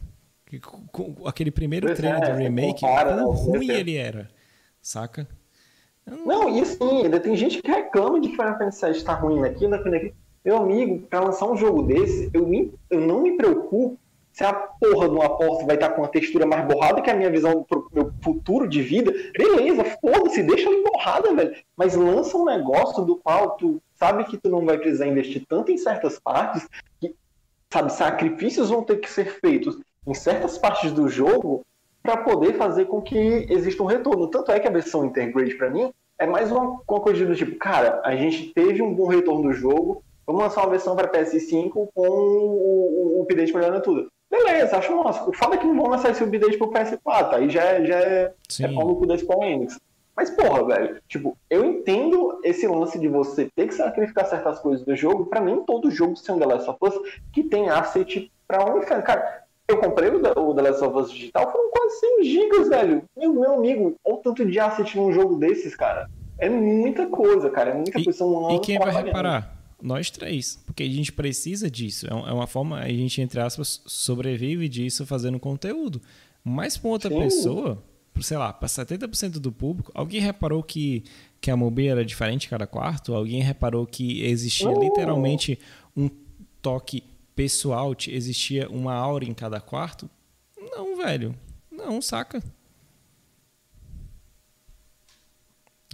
Com 0.91 1.27
aquele 1.27 1.51
primeiro 1.51 1.87
pois 1.87 1.99
trailer 1.99 2.23
é, 2.23 2.33
do 2.33 2.39
remake, 2.39 2.81
compara, 2.81 3.17
quão 3.17 3.31
ruim 3.33 3.71
ele 3.71 3.97
era, 3.97 4.31
saca? 4.81 5.29
Não... 6.07 6.25
não, 6.25 6.57
e 6.57 6.63
assim, 6.63 7.05
ainda 7.05 7.21
tem 7.21 7.37
gente 7.37 7.61
que 7.61 7.71
reclama 7.71 8.19
de 8.21 8.29
que 8.29 8.37
Final 8.37 8.57
Fantasy 8.57 8.87
VII 8.87 8.97
está 8.97 9.13
ruim 9.13 9.41
naquilo, 9.41 9.71
naquilo, 9.71 9.91
naquilo. 9.91 10.15
Meu 10.45 10.57
amigo, 10.57 11.01
para 11.07 11.21
lançar 11.21 11.47
um 11.47 11.57
jogo 11.57 11.83
desse, 11.83 12.31
eu, 12.33 12.47
me, 12.47 12.73
eu 12.89 13.01
não 13.01 13.23
me 13.23 13.37
preocupo 13.37 13.99
se 14.33 14.45
a 14.45 14.53
porra 14.53 15.09
de 15.09 15.15
uma 15.17 15.37
porta 15.37 15.67
vai 15.67 15.75
estar 15.75 15.91
com 15.91 16.03
uma 16.03 16.09
textura 16.09 16.47
mais 16.47 16.65
borrada 16.65 17.03
que 17.03 17.11
a 17.11 17.15
minha 17.15 17.29
visão 17.29 17.65
pro 17.65 17.89
meu 17.93 18.13
futuro 18.23 18.69
de 18.69 18.81
vida. 18.81 19.13
Beleza, 19.37 19.85
foda-se, 20.01 20.43
deixa 20.45 20.69
ela 20.69 20.83
borrada, 20.85 21.35
velho. 21.35 21.57
Mas 21.77 21.97
lança 21.97 22.39
um 22.39 22.45
negócio 22.45 23.05
do 23.05 23.17
qual 23.17 23.57
tu 23.57 23.83
sabe 23.97 24.25
que 24.25 24.39
tu 24.39 24.49
não 24.49 24.65
vai 24.65 24.79
precisar 24.79 25.09
investir 25.09 25.45
tanto 25.49 25.73
em 25.73 25.77
certas 25.77 26.21
partes, 26.21 26.69
que, 27.01 27.15
sabe, 27.69 27.93
sacrifícios 27.93 28.71
vão 28.71 28.85
ter 28.85 28.99
que 28.99 29.11
ser 29.11 29.41
feitos 29.41 29.77
em 30.09 30.15
certas 30.15 30.57
partes 30.57 30.91
do 30.91 31.09
jogo 31.09 31.65
para 32.03 32.17
poder 32.17 32.55
fazer 32.55 32.87
com 32.87 33.03
que 33.03 33.47
exista 33.51 33.83
um 33.83 33.87
retorno. 33.87 34.29
Tanto 34.29 34.51
é 34.51 34.59
que 34.59 34.67
a 34.67 34.71
versão 34.71 35.05
Intergrade, 35.05 35.55
para 35.55 35.69
mim, 35.69 35.93
é 36.19 36.27
mais 36.27 36.51
uma, 36.51 36.81
uma 36.89 37.01
coisa 37.01 37.27
do 37.27 37.37
tipo, 37.37 37.57
cara, 37.57 38.01
a 38.03 38.17
gente 38.17 38.53
teve 38.55 38.81
um 38.81 38.95
bom 38.95 39.07
retorno 39.07 39.43
do 39.43 39.53
jogo, 39.53 40.03
vamos 40.27 40.43
lançar 40.43 40.63
uma 40.63 40.71
versão 40.71 40.97
para 40.97 41.13
PS5 41.13 41.71
com 41.95 42.09
o, 42.09 43.19
o, 43.19 43.23
update 43.23 43.53
melhorando 43.53 43.83
tudo. 43.83 44.11
Beleza, 44.31 44.79
acho 44.79 44.97
massa. 44.97 45.29
O 45.29 45.33
foda 45.35 45.57
é 45.57 45.59
que 45.59 45.67
não 45.67 45.77
vão 45.77 45.91
lançar 45.91 46.11
esse 46.11 46.25
update 46.25 46.57
pro 46.57 46.71
PS4, 46.71 47.35
aí 47.35 47.51
já 47.51 47.63
é, 47.63 47.85
já 47.85 47.99
é, 47.99 48.33
é 48.61 48.69
pau 48.75 49.07
da 49.07 49.19
Square 49.19 49.51
Enix. 49.51 49.79
Mas, 50.17 50.31
porra, 50.31 50.65
velho, 50.65 51.01
tipo, 51.07 51.37
eu 51.49 51.65
entendo 51.65 52.41
esse 52.43 52.67
lance 52.67 52.99
de 52.99 53.07
você 53.07 53.49
ter 53.55 53.69
que 53.69 53.75
sacrificar 53.75 54.27
certas 54.27 54.59
coisas 54.59 54.85
do 54.85 54.97
jogo, 54.97 55.27
pra 55.27 55.41
nem 55.41 55.63
todo 55.63 55.91
jogo 55.91 56.17
ser 56.17 56.33
um 56.33 56.39
The 56.39 56.47
Last 56.47 56.71
of 56.71 56.79
Us 56.83 56.95
que 57.33 57.45
tem 57.45 57.69
asset 57.69 58.31
pra 58.47 58.65
OnlyFans. 58.65 59.05
Cara, 59.05 59.45
eu 59.69 59.79
comprei 59.79 60.11
o, 60.11 60.17
o 60.19 60.55
The 60.55 60.63
Last 60.63 60.85
of 60.85 60.97
Us 60.99 61.13
digital, 61.13 61.53
foram 61.53 61.71
quase 61.71 62.01
100 62.01 62.25
gigas, 62.25 62.69
velho. 62.69 63.03
Meu, 63.17 63.33
meu 63.33 63.55
amigo, 63.55 63.95
olha 64.05 64.15
o 64.15 64.19
tanto 64.19 64.45
de 64.45 64.59
asset 64.59 64.97
num 64.97 65.13
jogo 65.13 65.37
desses, 65.37 65.77
cara. 65.77 66.09
É 66.39 66.49
muita 66.49 67.07
coisa, 67.07 67.51
cara. 67.51 67.71
É 67.71 67.75
muita 67.75 68.01
e, 68.01 68.05
coisa. 68.05 68.25
e 68.53 68.59
quem 68.61 68.79
vai 68.79 68.93
reparar? 68.93 69.59
nós 69.81 70.11
três, 70.11 70.61
porque 70.67 70.83
a 70.83 70.89
gente 70.89 71.13
precisa 71.13 71.71
disso. 71.71 72.07
É, 72.07 72.11
é 72.11 72.33
uma 72.33 72.47
forma, 72.47 72.79
a 72.79 72.89
gente, 72.89 73.21
entre 73.21 73.41
aspas, 73.41 73.81
sobrevive 73.87 74.69
disso 74.69 75.07
fazendo 75.07 75.39
conteúdo. 75.39 76.01
Mas 76.43 76.77
para 76.77 76.91
outra 76.91 77.11
Sim. 77.11 77.21
pessoa, 77.21 77.83
sei 78.21 78.37
lá, 78.37 78.53
para 78.53 78.69
70% 78.69 79.39
do 79.39 79.53
público, 79.53 79.93
alguém 79.95 80.21
reparou 80.21 80.63
que, 80.63 81.05
que 81.41 81.51
a 81.51 81.57
mobília 81.57 81.93
era 81.93 82.05
diferente 82.05 82.49
cada 82.49 82.67
quarto? 82.67 83.15
Alguém 83.15 83.41
reparou 83.41 83.87
que 83.87 84.25
existia 84.25 84.71
oh. 84.71 84.83
literalmente 84.83 85.59
um 85.97 86.11
toque 86.61 87.05
pessoal, 87.39 87.95
existia 88.09 88.69
uma 88.69 88.93
aura 88.93 89.25
em 89.25 89.33
cada 89.33 89.61
quarto? 89.61 90.11
Não, 90.73 90.97
velho. 90.97 91.37
Não, 91.71 92.03
saca? 92.03 92.43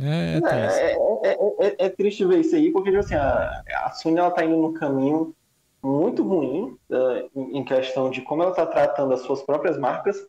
É, 0.00 0.40
é, 0.42 0.96
é, 1.22 1.66
é, 1.66 1.76
é, 1.86 1.88
triste 1.90 2.24
ver 2.24 2.40
isso 2.40 2.56
aí, 2.56 2.72
porque 2.72 2.88
tipo 2.88 3.00
assim, 3.00 3.14
a, 3.14 3.62
a 3.84 3.90
Sony 3.90 4.18
ela 4.18 4.30
tá 4.30 4.42
indo 4.42 4.56
num 4.56 4.72
caminho 4.72 5.34
muito 5.82 6.26
ruim 6.26 6.78
uh, 6.88 7.30
em 7.36 7.62
questão 7.62 8.08
de 8.08 8.22
como 8.22 8.42
ela 8.42 8.52
está 8.52 8.64
tratando 8.64 9.12
as 9.12 9.20
suas 9.20 9.42
próprias 9.42 9.76
marcas. 9.76 10.26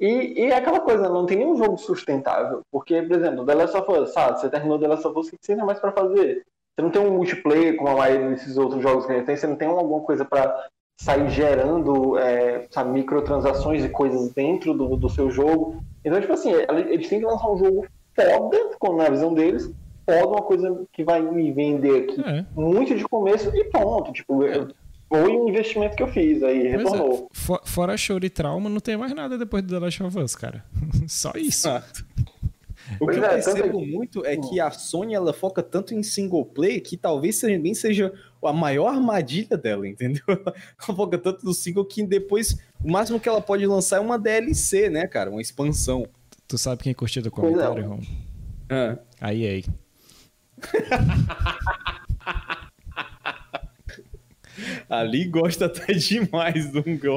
E, 0.00 0.40
e 0.40 0.40
é 0.46 0.56
aquela 0.56 0.80
coisa, 0.80 1.08
não 1.08 1.24
tem 1.24 1.38
nenhum 1.38 1.56
jogo 1.56 1.78
sustentável. 1.78 2.62
Porque, 2.72 3.00
por 3.02 3.16
exemplo, 3.16 3.46
The 3.46 3.54
Last 3.54 3.76
of 3.76 3.92
Us, 3.92 4.12
sabe? 4.12 4.40
Você 4.40 4.50
terminou 4.50 4.76
The 4.76 4.88
Last 4.88 5.06
of 5.06 5.16
Us, 5.20 5.28
o 5.28 5.30
que 5.30 5.38
você 5.40 5.54
tem 5.54 5.64
mais 5.64 5.78
para 5.78 5.92
fazer? 5.92 6.44
Você 6.78 6.82
não 6.82 6.90
tem 6.90 7.02
um 7.02 7.10
multiplayer 7.10 7.74
como 7.74 7.88
a 7.88 7.96
maioria 7.96 8.28
desses 8.30 8.56
outros 8.56 8.80
jogos 8.80 9.04
que 9.04 9.10
a 9.10 9.16
gente 9.16 9.26
tem, 9.26 9.36
você 9.36 9.48
não 9.48 9.56
tem 9.56 9.66
alguma 9.66 10.00
coisa 10.02 10.24
para 10.24 10.68
sair 10.96 11.28
gerando 11.28 12.16
é, 12.16 12.68
sabe, 12.70 12.90
microtransações 12.90 13.84
e 13.84 13.88
coisas 13.88 14.30
dentro 14.30 14.72
do, 14.72 14.96
do 14.96 15.08
seu 15.08 15.28
jogo. 15.28 15.82
Então, 16.04 16.20
tipo 16.20 16.32
assim, 16.32 16.52
eles 16.52 17.08
têm 17.08 17.18
que 17.18 17.26
lançar 17.26 17.50
um 17.50 17.58
jogo 17.58 17.84
foda, 18.14 18.96
na 18.96 19.10
visão 19.10 19.34
deles, 19.34 19.68
foda, 20.08 20.28
uma 20.28 20.42
coisa 20.42 20.86
que 20.92 21.02
vai 21.02 21.20
me 21.20 21.50
vender 21.50 22.04
aqui 22.04 22.20
é. 22.20 22.46
muito 22.54 22.94
de 22.94 23.02
começo 23.02 23.50
e 23.56 23.64
pronto. 23.64 24.12
Tipo, 24.12 24.44
foi 25.08 25.36
um 25.36 25.48
investimento 25.48 25.96
que 25.96 26.02
eu 26.04 26.08
fiz, 26.08 26.44
aí 26.44 26.64
é. 26.64 26.76
retornou. 26.76 27.28
É. 27.34 27.58
Fora 27.64 27.96
choro 27.96 28.24
e 28.24 28.30
trauma, 28.30 28.70
não 28.70 28.78
tem 28.78 28.96
mais 28.96 29.12
nada 29.12 29.36
depois 29.36 29.64
do 29.64 29.74
The 29.74 29.84
Last 29.84 30.00
of 30.00 30.16
Us, 30.16 30.36
cara. 30.36 30.64
Só 31.08 31.32
isso. 31.34 31.68
O 32.96 33.04
pois 33.04 33.16
que 33.16 33.22
eu 33.22 33.26
é, 33.26 33.28
percebo 33.28 33.84
muito 33.84 34.24
é 34.24 34.36
que 34.36 34.58
a 34.60 34.70
Sony 34.70 35.14
ela 35.14 35.32
foca 35.32 35.62
tanto 35.62 35.94
em 35.94 36.02
single 36.02 36.44
play 36.44 36.80
que 36.80 36.96
talvez 36.96 37.38
também 37.40 37.74
seja 37.74 38.12
a 38.42 38.52
maior 38.52 38.88
armadilha 38.88 39.56
dela, 39.56 39.86
entendeu? 39.86 40.22
Ela 40.28 40.96
foca 40.96 41.18
tanto 41.18 41.44
no 41.44 41.52
single 41.52 41.84
que 41.84 42.02
depois 42.04 42.56
o 42.82 42.90
máximo 42.90 43.18
que 43.18 43.28
ela 43.28 43.40
pode 43.40 43.66
lançar 43.66 43.96
é 43.96 44.00
uma 44.00 44.18
DLC, 44.18 44.88
né, 44.88 45.06
cara? 45.06 45.28
Uma 45.30 45.40
expansão. 45.40 46.06
Tu 46.46 46.56
sabe 46.56 46.84
quem 46.84 46.94
curtiu 46.94 47.22
o 47.22 47.30
comentário, 47.30 47.88
Rom? 47.88 48.00
Ah. 48.70 48.96
A 49.20 49.34
EA. 49.34 49.62
Ali 54.88 55.26
gosta 55.26 55.66
até 55.66 55.92
demais 55.92 56.72
de 56.72 56.78
um, 56.78 56.96
de 56.96 57.08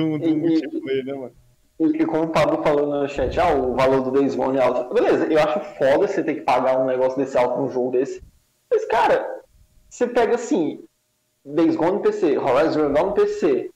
um, 0.00 0.18
de 0.18 0.28
um 0.28 0.38
multiplayer, 0.38 1.04
né, 1.04 1.14
mano? 1.14 1.45
E, 1.78 2.06
como 2.06 2.24
o 2.24 2.28
Pablo 2.28 2.62
falou 2.62 2.86
no 2.86 3.08
chat, 3.08 3.38
ah, 3.38 3.54
o 3.54 3.74
valor 3.74 4.02
do 4.02 4.10
Days 4.10 4.34
Gone 4.34 4.56
é 4.56 4.62
alto. 4.62 4.94
Beleza, 4.94 5.26
eu 5.26 5.38
acho 5.38 5.60
foda 5.76 6.08
você 6.08 6.22
ter 6.22 6.36
que 6.36 6.40
pagar 6.40 6.78
um 6.78 6.86
negócio 6.86 7.18
desse 7.18 7.36
alto 7.36 7.60
num 7.60 7.70
jogo 7.70 7.90
desse. 7.90 8.22
Mas, 8.70 8.84
cara, 8.86 9.42
você 9.88 10.06
pega 10.06 10.36
assim, 10.36 10.84
Days 11.44 11.76
Gone 11.76 11.92
no 11.92 12.00
PC, 12.00 12.38
Horizon 12.38 12.72
Zero 12.72 12.92
Dawn 12.92 13.06
no 13.06 13.12
PC, 13.12 13.70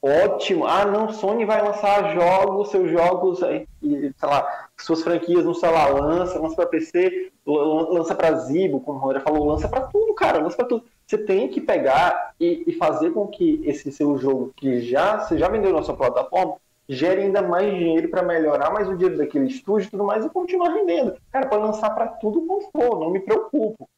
ótimo. 0.00 0.64
Ah, 0.64 0.84
não, 0.84 1.12
Sony 1.12 1.44
vai 1.44 1.60
lançar 1.60 2.14
jogos, 2.14 2.70
seus 2.70 2.90
jogos, 2.90 3.42
aí, 3.42 3.66
sei 3.82 4.12
lá, 4.22 4.68
suas 4.78 5.02
franquias 5.02 5.44
no 5.44 5.54
celular, 5.54 5.92
lança, 5.92 6.38
lança 6.38 6.56
para 6.56 6.66
PC, 6.66 7.32
lança 7.46 8.14
para 8.14 8.36
Zibo, 8.36 8.80
como 8.80 8.98
o 8.98 9.02
Roger 9.02 9.22
falou, 9.22 9.46
lança 9.46 9.68
para 9.68 9.82
tudo, 9.82 10.14
cara, 10.14 10.38
lança 10.38 10.56
para 10.56 10.66
tudo. 10.66 10.84
Você 11.06 11.18
tem 11.18 11.48
que 11.48 11.60
pegar 11.60 12.34
e, 12.38 12.62
e, 12.66 12.72
fazer 12.74 13.10
com 13.10 13.26
que 13.26 13.60
esse 13.64 13.90
seu 13.90 14.16
jogo, 14.16 14.52
que 14.56 14.80
já 14.80 15.18
você 15.18 15.36
já 15.36 15.48
vendeu 15.48 15.72
na 15.72 15.82
sua 15.82 15.96
plataforma, 15.96 16.54
gere 16.90 17.22
ainda 17.22 17.40
mais 17.42 17.72
dinheiro 17.72 18.08
para 18.08 18.22
melhorar 18.22 18.70
mais 18.70 18.88
o 18.88 18.96
dinheiro 18.96 19.18
daquele 19.18 19.46
estúdio 19.46 19.86
e 19.86 19.90
tudo 19.90 20.04
mais 20.04 20.24
e 20.24 20.30
continuar 20.30 20.72
vendendo. 20.72 21.16
Cara, 21.30 21.46
pode 21.46 21.62
lançar 21.62 21.90
para 21.90 22.06
tudo 22.06 22.42
quanto 22.46 22.70
for, 22.72 23.00
não 23.00 23.10
me 23.10 23.20
preocupo 23.20 23.88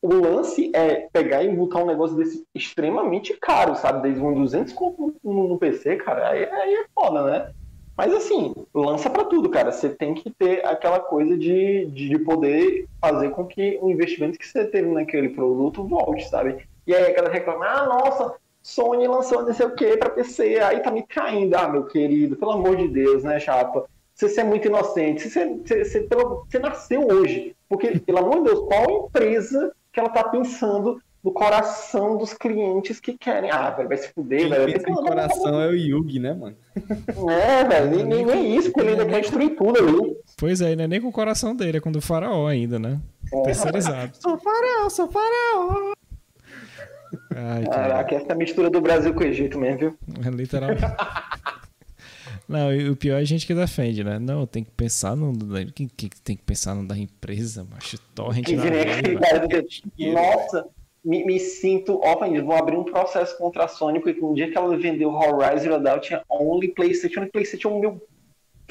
o 0.00 0.14
lance 0.14 0.70
é 0.74 1.08
pegar 1.12 1.42
e 1.42 1.54
botar 1.54 1.82
um 1.82 1.86
negócio 1.86 2.16
desse 2.16 2.46
extremamente 2.54 3.34
caro, 3.34 3.74
sabe? 3.74 4.02
Desde 4.02 4.20
um 4.20 4.32
200 4.32 4.74
no, 5.24 5.48
no 5.48 5.58
PC, 5.58 5.96
cara, 5.96 6.28
aí, 6.28 6.44
aí, 6.44 6.74
é 6.74 6.86
foda, 6.94 7.24
né? 7.24 7.52
Mas 7.96 8.14
assim, 8.14 8.54
lança 8.72 9.10
para 9.10 9.24
tudo, 9.24 9.50
cara. 9.50 9.72
Você 9.72 9.88
tem 9.88 10.14
que 10.14 10.30
ter 10.30 10.64
aquela 10.64 11.00
coisa 11.00 11.36
de, 11.36 11.86
de 11.86 12.16
poder 12.20 12.86
fazer 13.00 13.30
com 13.30 13.44
que 13.44 13.76
o 13.82 13.90
investimento 13.90 14.38
que 14.38 14.46
você 14.46 14.64
teve 14.64 14.88
naquele 14.88 15.30
produto 15.30 15.82
volte, 15.82 16.28
sabe? 16.28 16.64
E 16.86 16.94
aí 16.94 17.10
aquela 17.10 17.28
reclama, 17.28 17.66
ah, 17.66 17.86
nossa, 17.86 18.36
Sony 18.68 19.08
lançou 19.08 19.46
não 19.46 19.54
sei 19.54 19.64
o 19.64 19.74
que 19.74 19.96
para 19.96 20.10
PC, 20.10 20.60
aí 20.60 20.80
tá 20.80 20.90
me 20.90 21.02
caindo. 21.02 21.54
Ah, 21.54 21.66
meu 21.66 21.84
querido, 21.84 22.36
pelo 22.36 22.50
amor 22.50 22.76
de 22.76 22.86
Deus, 22.86 23.24
né, 23.24 23.40
chapa? 23.40 23.86
Você 24.14 24.42
é 24.42 24.44
muito 24.44 24.68
inocente, 24.68 25.26
você, 25.26 25.46
você, 25.46 25.84
você, 25.84 26.06
você 26.06 26.58
nasceu 26.58 27.08
hoje. 27.08 27.56
Porque, 27.66 27.98
pelo 28.04 28.18
amor 28.18 28.42
de 28.42 28.50
Deus, 28.50 28.66
qual 28.66 29.06
empresa 29.06 29.72
que 29.90 29.98
ela 29.98 30.10
tá 30.10 30.22
pensando 30.24 31.00
no 31.24 31.32
coração 31.32 32.18
dos 32.18 32.34
clientes 32.34 33.00
que 33.00 33.16
querem. 33.16 33.50
Ah, 33.50 33.70
velho, 33.70 33.88
vai 33.88 33.96
se 33.96 34.12
fuder, 34.12 34.50
velho. 34.50 34.76
Esse 34.76 34.84
coração 34.84 35.62
é 35.62 35.68
o 35.68 35.74
Yugi, 35.74 36.18
né, 36.18 36.34
mano? 36.34 36.56
É, 37.30 37.64
velho, 37.64 37.90
nem, 37.90 38.04
nem, 38.04 38.26
nem 38.26 38.56
isso, 38.56 38.70
porque 38.70 38.80
ele 38.80 39.00
ainda 39.00 39.06
quer 39.06 39.22
destruir 39.22 39.56
tudo 39.56 39.78
ali. 39.78 40.16
Pois 40.36 40.60
é, 40.60 40.76
não 40.76 40.84
é 40.84 40.88
nem 40.88 41.00
com 41.00 41.08
o 41.08 41.12
coração 41.12 41.56
dele, 41.56 41.78
é 41.78 41.80
com 41.80 41.88
o 41.88 41.92
do 41.92 42.02
faraó 42.02 42.46
ainda, 42.46 42.78
né? 42.78 43.00
É, 43.32 43.42
Terceirizado. 43.42 44.10
Sou 44.12 44.38
faraó, 44.38 44.88
sou 44.90 45.08
faraó. 45.08 45.94
Ai, 47.38 47.64
Caraca, 47.64 48.14
essa 48.16 48.32
é 48.32 48.34
mistura 48.34 48.68
do 48.68 48.80
Brasil 48.80 49.14
com 49.14 49.20
o 49.20 49.26
Egito 49.26 49.58
mesmo, 49.58 49.78
viu? 49.78 49.98
É 50.26 50.30
literalmente. 50.30 50.82
Não, 52.48 52.72
e 52.72 52.88
o 52.88 52.96
pior 52.96 53.18
é 53.18 53.20
a 53.20 53.24
gente 53.24 53.46
que 53.46 53.54
defende, 53.54 54.02
né? 54.02 54.18
Não, 54.18 54.46
tem 54.46 54.64
que 54.64 54.70
pensar 54.70 55.14
no. 55.14 55.32
Quem, 55.74 55.86
quem 55.86 56.10
tem 56.24 56.36
que 56.36 56.42
pensar 56.42 56.74
no 56.74 56.86
da 56.88 56.96
empresa, 56.96 57.66
macho? 57.70 57.98
Torrent 58.14 58.46
que 58.46 58.56
na 58.56 60.12
Nossa, 60.12 60.66
me, 61.04 61.26
me 61.26 61.38
sinto 61.38 62.00
ofendido. 62.00 62.46
Vou 62.46 62.56
abrir 62.56 62.76
um 62.76 62.84
processo 62.84 63.36
contra 63.36 63.66
a 63.66 63.68
Sony, 63.68 64.00
porque 64.00 64.18
no 64.18 64.34
dia 64.34 64.50
que 64.50 64.56
ela 64.56 64.76
vendeu 64.78 65.10
Horizon 65.10 65.58
Zero 65.58 65.82
Dawn 65.82 66.00
tinha 66.00 66.22
only 66.28 66.68
PlayStation 66.68 67.22
e 67.24 67.26
PlayStation 67.30 67.78
meu. 67.78 68.02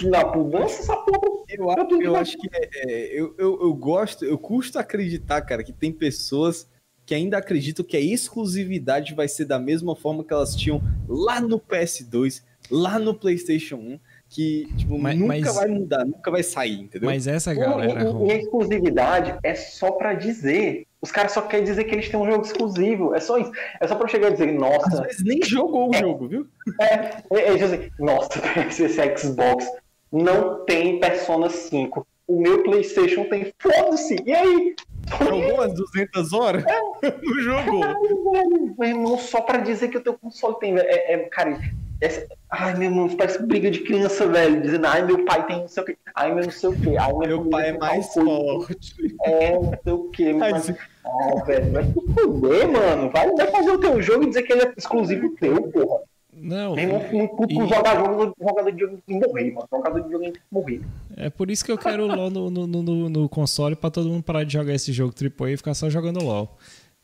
Na 0.04 0.26
mudança, 0.26 0.82
essa 0.82 0.96
porra. 0.96 1.44
Eu, 1.50 1.72
acho, 1.72 2.02
eu 2.02 2.16
acho 2.16 2.38
que 2.38 2.50
é, 2.52 2.70
é, 2.76 3.20
eu, 3.20 3.34
eu, 3.38 3.62
eu 3.62 3.74
gosto, 3.74 4.26
eu 4.26 4.38
custo 4.38 4.78
acreditar, 4.78 5.42
cara, 5.42 5.64
que 5.64 5.74
tem 5.74 5.92
pessoas 5.92 6.68
que 7.08 7.16
ainda 7.16 7.38
acreditam 7.38 7.86
que 7.86 7.96
a 7.96 8.02
exclusividade 8.02 9.16
vai 9.16 9.30
ser 9.30 9.46
da 9.46 9.58
mesma 9.58 9.96
forma 9.96 10.26
que 10.26 10.34
elas 10.34 10.54
tinham 10.54 10.82
lá 11.08 11.40
no 11.40 11.58
PS2 11.58 12.44
lá 12.70 13.00
no 13.00 13.14
PlayStation 13.14 13.78
1 13.78 14.00
que 14.30 14.68
tipo, 14.76 15.00
mas, 15.00 15.18
nunca 15.18 15.28
mas... 15.28 15.56
vai 15.56 15.68
mudar, 15.70 16.04
nunca 16.04 16.30
vai 16.30 16.44
sair, 16.44 16.82
entendeu? 16.82 17.10
Mas 17.10 17.28
essa 17.28 17.54
galera. 17.54 18.04
E, 18.04 18.28
e 18.28 18.32
exclusividade 18.40 19.40
é 19.42 19.56
só 19.56 19.92
para 19.92 20.14
dizer. 20.14 20.86
Os 21.00 21.12
caras 21.12 21.32
só 21.32 21.44
querem 21.44 21.64
dizer 21.64 21.86
que 21.86 21.96
eles 21.96 22.10
têm 22.10 22.20
um 22.20 22.30
jogo 22.30 22.44
exclusivo. 22.44 23.16
É 23.16 23.22
só 23.22 23.38
isso. 23.38 23.52
É 23.80 23.88
só 23.88 23.96
pra 23.96 24.08
chegar 24.10 24.30
e 24.30 24.32
dizer, 24.34 24.52
nossa. 24.52 24.88
Às 24.88 25.00
vezes 25.00 25.24
nem 25.24 25.40
jogou 25.44 25.90
o 25.90 25.96
é, 25.96 26.00
jogo, 26.00 26.28
viu? 26.28 26.48
É, 26.82 26.86
é, 27.32 27.58
é 27.58 27.64
assim, 27.64 27.90
nossa, 28.00 28.42
esse 28.68 29.18
Xbox 29.18 29.66
não 30.12 30.66
tem 30.66 31.00
Persona 31.00 31.50
5. 31.50 32.06
O 32.28 32.40
meu 32.40 32.62
PlayStation 32.64 33.24
tem. 33.26 33.54
Foda-se! 33.58 34.18
E 34.26 34.34
aí? 34.34 34.76
Jogou 35.20 35.62
as 35.62 35.74
200 35.74 36.34
horas? 36.34 36.66
É. 36.66 36.80
Não 37.24 37.40
jogou. 37.42 38.76
Meu 38.78 38.90
irmão, 38.90 39.18
só 39.18 39.42
pra 39.42 39.60
dizer 39.60 39.88
que 39.88 39.98
o 39.98 40.02
teu 40.02 40.14
console 40.14 40.60
tem. 40.60 40.78
É, 40.78 41.14
é, 41.14 41.18
cara, 41.30 41.58
essa... 42.02 42.28
Ai, 42.50 42.76
meu 42.76 42.90
irmão, 42.90 43.10
parece 43.16 43.42
briga 43.42 43.72
de 43.72 43.80
criança, 43.80 44.28
velho. 44.28 44.62
Dizendo, 44.62 44.86
ai, 44.88 45.06
meu 45.06 45.24
pai 45.26 45.46
tem 45.48 45.62
não 45.62 45.68
sei 45.68 45.84
o 45.84 45.86
quê. 45.86 45.98
Ai, 46.14 46.34
meu 46.34 46.44
não 46.44 46.52
sei 46.52 46.70
o 46.70 46.80
quê. 46.80 46.96
Ai, 47.00 47.14
meu, 47.14 47.28
meu 47.28 47.50
pai 47.50 47.70
é 47.70 47.78
mais 47.78 48.14
forte. 48.14 48.96
É, 49.24 49.52
não 49.54 49.74
sei 49.84 49.94
o 49.94 50.10
quê. 50.10 50.34
Mas... 50.34 50.70
Ah, 51.06 51.44
velho, 51.46 51.72
vai 51.72 51.84
se 51.86 51.94
fuder, 51.94 52.68
mano. 52.68 53.10
Vai, 53.10 53.32
vai 53.32 53.48
fazer 53.48 53.72
o 53.72 53.80
teu 53.80 54.02
jogo 54.02 54.24
e 54.24 54.28
dizer 54.28 54.44
que 54.44 54.52
ele 54.52 54.64
é 54.64 54.74
exclusivo 54.76 55.34
teu, 55.36 55.62
porra. 55.72 56.02
Não. 56.40 56.76
Meu 56.76 56.84
irmão, 56.84 57.02
e... 57.50 57.56
jogar 57.56 57.96
jogo, 57.96 58.34
jogador 58.40 58.72
de 58.72 58.80
jogo 58.80 59.04
tem 59.06 59.20
que 59.20 59.28
morrer, 59.28 59.52
mano. 59.52 59.68
Jogador 59.72 60.00
de 60.02 60.12
jogo 60.12 60.24
tem 60.24 60.34
que 60.34 60.40
morrer. 60.52 60.82
É 61.16 61.30
por 61.30 61.50
isso 61.50 61.66
que 61.66 61.72
eu 61.72 61.78
quero 61.78 62.04
o 62.04 62.08
LoL 62.08 62.30
no, 62.30 62.50
no, 62.50 62.68
no, 62.68 63.10
no, 63.10 63.30
console 63.30 63.76
pra 63.76 63.90
todo 63.90 64.10
mundo 64.10 64.24
parar 64.24 64.44
de 64.44 64.54
jogar 64.54 64.74
esse 64.74 64.94
jogo 64.94 65.14
AAA 65.14 65.52
e 65.52 65.58
ficar 65.58 65.74
só 65.74 65.90
jogando 65.90 66.24
LoL. 66.24 66.58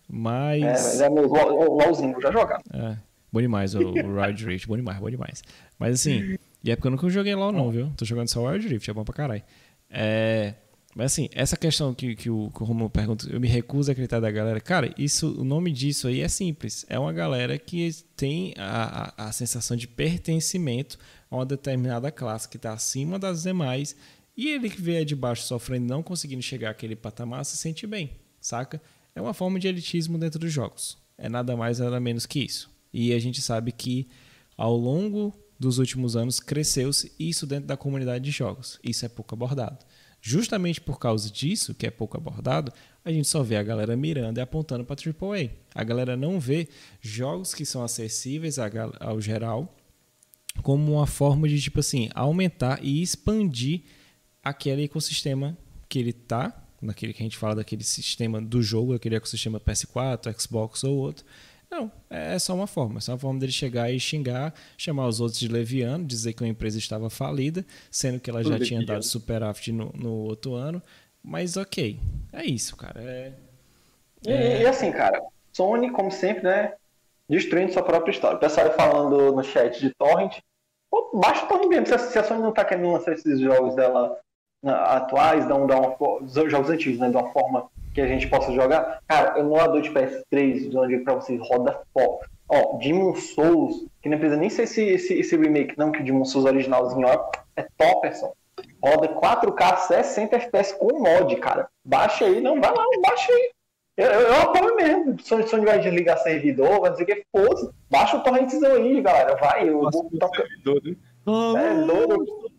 Mas. 0.07 0.61
É, 0.61 0.67
mas 0.67 1.01
é 1.01 1.09
meu 1.09 1.27
LoLzinho, 1.27 2.21
já 2.21 2.31
jogar. 2.31 2.61
É. 2.71 2.97
Bom 3.31 3.41
demais 3.41 3.73
o, 3.73 3.79
o 3.79 4.21
Wild 4.21 4.45
Rift, 4.45 4.67
bom 4.67 4.75
demais, 4.75 4.99
bom 4.99 5.09
demais. 5.09 5.41
Mas 5.79 5.95
assim, 5.95 6.38
e 6.63 6.69
é 6.69 6.75
porque 6.75 6.88
eu 6.88 6.91
nunca 6.91 7.09
joguei 7.09 7.34
LoL 7.34 7.51
não, 7.51 7.71
viu? 7.71 7.91
Tô 7.97 8.05
jogando 8.05 8.27
só 8.27 8.45
Wild 8.45 8.67
Rift, 8.67 8.88
é 8.89 8.93
bom 8.93 9.03
pra 9.03 9.13
caralho. 9.13 9.41
É, 9.89 10.53
mas 10.96 11.12
assim, 11.12 11.28
essa 11.32 11.58
questão 11.58 11.94
que, 11.94 12.16
que, 12.16 12.30
o, 12.30 12.52
que 12.52 12.62
o 12.62 12.66
Romulo 12.66 12.89
pergunta, 12.89 13.28
eu 13.30 13.39
me 13.39 13.48
recuso 13.48 13.89
a 13.89 13.94
acreditar 13.94 14.20
da 14.20 14.30
galera. 14.30 14.62
Cara, 14.62 14.94
isso, 14.98 15.39
o 15.39 15.44
nome 15.44 15.72
disso 15.72 16.08
aí 16.08 16.22
é 16.22 16.28
simples. 16.28 16.86
É 16.88 17.00
uma 17.00 17.12
galera 17.12 17.58
que 17.58 17.91
tem 18.16 18.54
a, 18.58 19.14
a, 19.18 19.30
a 19.30 19.32
sensação 19.32 19.76
de 19.76 19.88
pertencimento 19.88 21.00
a 21.32 21.38
uma 21.38 21.46
determinada 21.46 22.12
classe 22.12 22.48
que 22.48 22.58
está 22.58 22.74
acima 22.74 23.18
das 23.18 23.44
demais. 23.44 23.96
E 24.38 24.50
ele 24.50 24.70
que 24.70 24.82
vê 24.82 25.04
de 25.04 25.16
baixo 25.16 25.44
sofrendo, 25.44 25.88
não 25.88 26.04
conseguindo 26.04 26.41
chegar 26.41 26.70
àquele 26.70 26.96
patamar, 26.96 27.44
se 27.44 27.58
sente 27.58 27.88
bem, 27.88 28.12
saca? 28.39 28.82
É 29.16 29.22
uma 29.22 29.34
forma 29.34 29.60
de 29.60 29.68
elitismo 29.68 30.18
dentro 30.18 30.39
dos 30.39 30.52
jogos. 30.52 30.98
É 31.18 31.28
nada 31.28 31.56
mais, 31.56 31.80
nada 31.80 32.00
menos 32.00 32.26
que 32.26 32.39
isso. 32.39 32.70
E 32.91 33.14
a 33.14 33.20
gente 33.20 33.41
sabe 33.41 33.72
que 33.72 34.08
ao 34.56 34.76
longo 34.76 35.34
dos 35.60 35.78
últimos 35.78 36.16
anos 36.16 36.39
cresceu-se 36.39 37.12
isso 37.18 37.48
dentro 37.48 37.66
da 37.66 37.78
comunidade 37.78 38.24
de 38.24 38.32
jogos. 38.32 38.80
Isso 38.84 39.06
é 39.06 39.10
pouco 39.10 39.34
abordado. 39.34 39.80
Justamente 40.26 40.80
por 40.80 40.97
causa 40.99 41.30
disso, 41.30 41.76
que 41.76 41.86
é 41.86 41.91
pouco 41.91 42.15
abordado, 42.15 42.71
a 43.03 43.11
gente 43.11 43.28
só 43.28 43.43
vê 43.43 43.57
a 43.57 43.61
galera 43.61 43.93
mirando 43.97 44.38
e 44.38 44.41
apontando 44.41 44.86
para 44.86 44.95
AAA. 44.95 45.49
A 45.76 45.84
galera 45.84 46.15
não 46.15 46.39
vê 46.39 46.69
jogos 47.01 47.53
que 47.53 47.65
são 47.65 47.84
acessíveis 47.84 48.57
ao 48.57 49.19
geral 49.19 49.76
como 50.61 50.93
uma 50.93 51.05
forma 51.05 51.45
de, 51.49 51.59
tipo 51.59 51.82
assim, 51.82 52.09
aumentar 52.15 52.80
e 52.82 53.01
expandir 53.01 53.82
aquele 54.41 54.86
ecossistema 54.86 55.57
que 55.89 55.99
ele 55.99 56.13
tá, 56.13 56.67
naquele 56.82 57.11
que 57.11 57.21
a 57.21 57.26
gente 57.26 57.38
fala 57.38 57.55
daquele 57.55 57.84
sistema 57.84 58.41
do 58.41 58.61
jogo, 58.61 58.93
aquele 58.93 59.15
ecossistema 59.15 59.59
PS4, 59.59 60.34
Xbox 60.39 60.86
ou 60.86 60.95
outro. 60.95 61.26
Não, 61.74 61.91
é 62.07 62.38
só 62.38 62.53
uma 62.53 62.67
forma. 62.67 62.99
É 62.99 63.01
só 63.01 63.13
uma 63.13 63.17
forma 63.17 63.39
dele 63.39 63.51
chegar 63.51 63.91
e 63.91 63.99
xingar, 63.99 64.53
chamar 64.78 65.07
os 65.07 65.19
outros 65.19 65.39
de 65.39 65.47
leviano, 65.47 66.05
dizer 66.05 66.34
que 66.34 66.43
a 66.43 66.47
empresa 66.47 66.78
estava 66.78 67.09
falida, 67.09 67.65
sendo 67.89 68.19
que 68.19 68.30
ela 68.30 68.43
já 68.43 68.59
tinha 68.59 68.86
dado 68.86 69.03
superávit 69.03 69.71
no, 69.71 69.91
no 69.95 70.11
outro 70.11 70.53
ano. 70.53 70.80
Mas 71.24 71.57
ok, 71.57 71.99
é 72.32 72.45
isso, 72.45 72.78
cara. 72.78 73.01
É, 73.01 73.34
é... 74.28 74.59
E, 74.59 74.61
e, 74.61 74.65
assim, 74.67 74.91
cara, 74.91 75.19
Sony, 75.51 75.89
como 75.89 76.11
sempre, 76.11 76.43
né? 76.43 76.74
Destruindo 77.28 77.74
sua 77.74 77.82
própria 77.82 78.11
história. 78.11 78.38
O 78.38 78.39
pessoal 78.39 78.71
falando 78.74 79.32
no 79.32 79.43
chat 79.43 79.80
de 79.80 79.91
Torrent. 79.95 80.41
Pô, 80.91 81.09
baixa 81.17 81.43
o 81.45 81.47
Torrent 81.47 81.69
mesmo. 81.69 81.88
Se 81.88 81.93
a, 81.95 81.97
se 81.97 82.19
a 82.19 82.24
Sony 82.24 82.41
não 82.43 82.53
tá 82.53 82.63
querendo 82.63 82.91
lançar 82.91 83.13
esses 83.13 83.39
jogos 83.39 83.74
dela 83.76 84.19
atuais, 84.63 85.47
dão, 85.47 85.65
dão 85.65 85.97
jogos 86.47 86.69
antigos, 86.69 86.99
né? 86.99 87.09
De 87.09 87.17
uma 87.17 87.32
forma 87.32 87.67
que 87.94 88.02
a 88.02 88.08
gente 88.08 88.28
possa 88.28 88.52
jogar. 88.52 89.00
Cara, 89.08 89.39
emulador 89.39 89.82
de 89.82 89.91
PS3, 89.91 90.70
de 90.70 90.78
onde 90.78 90.98
pra 91.00 91.16
vocês 91.16 91.39
roda 91.41 91.82
foda. 91.94 92.28
Ó, 92.50 92.78
Demon 92.78 93.16
Souls, 93.16 93.86
que 94.02 94.10
não 94.10 94.18
precisa 94.18 94.39
nem 94.39 94.50
ser 94.50 94.64
esse, 94.64 94.84
esse, 94.84 95.14
esse 95.14 95.36
remake, 95.38 95.78
não, 95.78 95.91
que 95.91 96.02
o 96.02 96.04
Demon 96.04 96.26
Souls 96.26 96.46
originalzinho 96.46 97.08
ó, 97.08 97.32
é 97.56 97.66
topperson. 97.78 98.34
Roda 98.84 99.08
4K 99.08 99.78
60 99.78 100.36
FPS 100.36 100.78
com 100.78 101.00
mod, 101.00 101.36
cara. 101.38 101.68
Baixa 101.84 102.26
aí, 102.26 102.41
não, 102.41 102.60
vai 102.60 102.72
lá, 102.72 102.86
baixa 103.02 103.32
aí. 103.32 103.52
Eu, 103.96 104.08
eu, 104.08 104.22
eu 104.22 104.41
apoio 104.41 104.76
mesmo. 104.76 105.20
Se 105.20 105.44
Sony 105.44 105.66
vai 105.66 105.80
desligar 105.80 106.18
servidor, 106.18 106.82
vai 106.82 106.91
dizer 106.91 107.06
que 107.06 107.24
foda 107.32 107.72
baixa 107.89 108.18
o 108.18 108.24
torrentzão 108.24 108.74
aí, 108.74 109.02
galera. 109.02 109.36
Vai, 109.36 109.70
eu 109.70 109.84
Nossa, 109.84 110.00
vou 110.00 110.20
tocar. 110.20 110.44
Né? 110.44 110.96
É, 111.26 111.86
doido. 111.86 112.54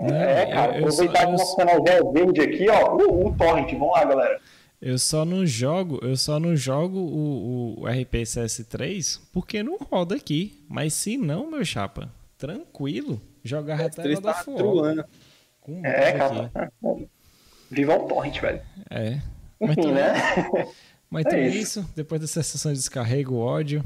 É, 0.00 0.46
cara, 0.46 0.78
aproveitar 0.78 1.20
que 1.20 1.26
o 1.26 1.32
nosso 1.32 1.56
canal 1.56 1.82
já 1.86 1.94
é 1.94 2.02
verde 2.02 2.40
aqui, 2.40 2.68
ó. 2.68 2.96
O, 2.96 3.28
o 3.28 3.36
torrent, 3.36 3.72
vamos 3.72 3.92
lá, 3.92 4.04
galera. 4.04 4.40
Eu 4.84 4.98
só 4.98 5.24
não 5.24 5.46
jogo, 5.46 6.00
eu 6.02 6.16
só 6.16 6.40
não 6.40 6.56
jogo 6.56 6.98
o, 6.98 7.82
o 7.82 7.84
RPCS3 7.84 9.20
porque 9.32 9.62
não 9.62 9.78
roda 9.78 10.16
aqui. 10.16 10.60
Mas 10.68 10.92
se 10.92 11.16
não, 11.16 11.48
meu 11.48 11.64
chapa, 11.64 12.12
tranquilo, 12.36 13.22
jogar 13.44 13.80
até 13.80 14.12
roda 14.12 14.34
fora. 14.34 15.08
É, 15.84 16.12
cara. 16.12 16.50
Aqui. 16.52 17.08
Viva 17.70 17.94
o 17.96 18.08
torrent, 18.08 18.40
velho. 18.40 18.60
É. 18.90 19.20
Mas 19.60 19.78
Enfim, 19.78 19.90
então, 19.90 19.94
né? 19.94 20.72
Mas 21.08 21.26
então 21.26 21.38
é 21.38 21.46
isso. 21.46 21.80
isso. 21.80 21.90
Depois 21.94 22.20
dessa 22.20 22.42
sessão 22.42 22.72
de 22.72 22.78
descarrego, 22.78 23.36
ódio. 23.36 23.84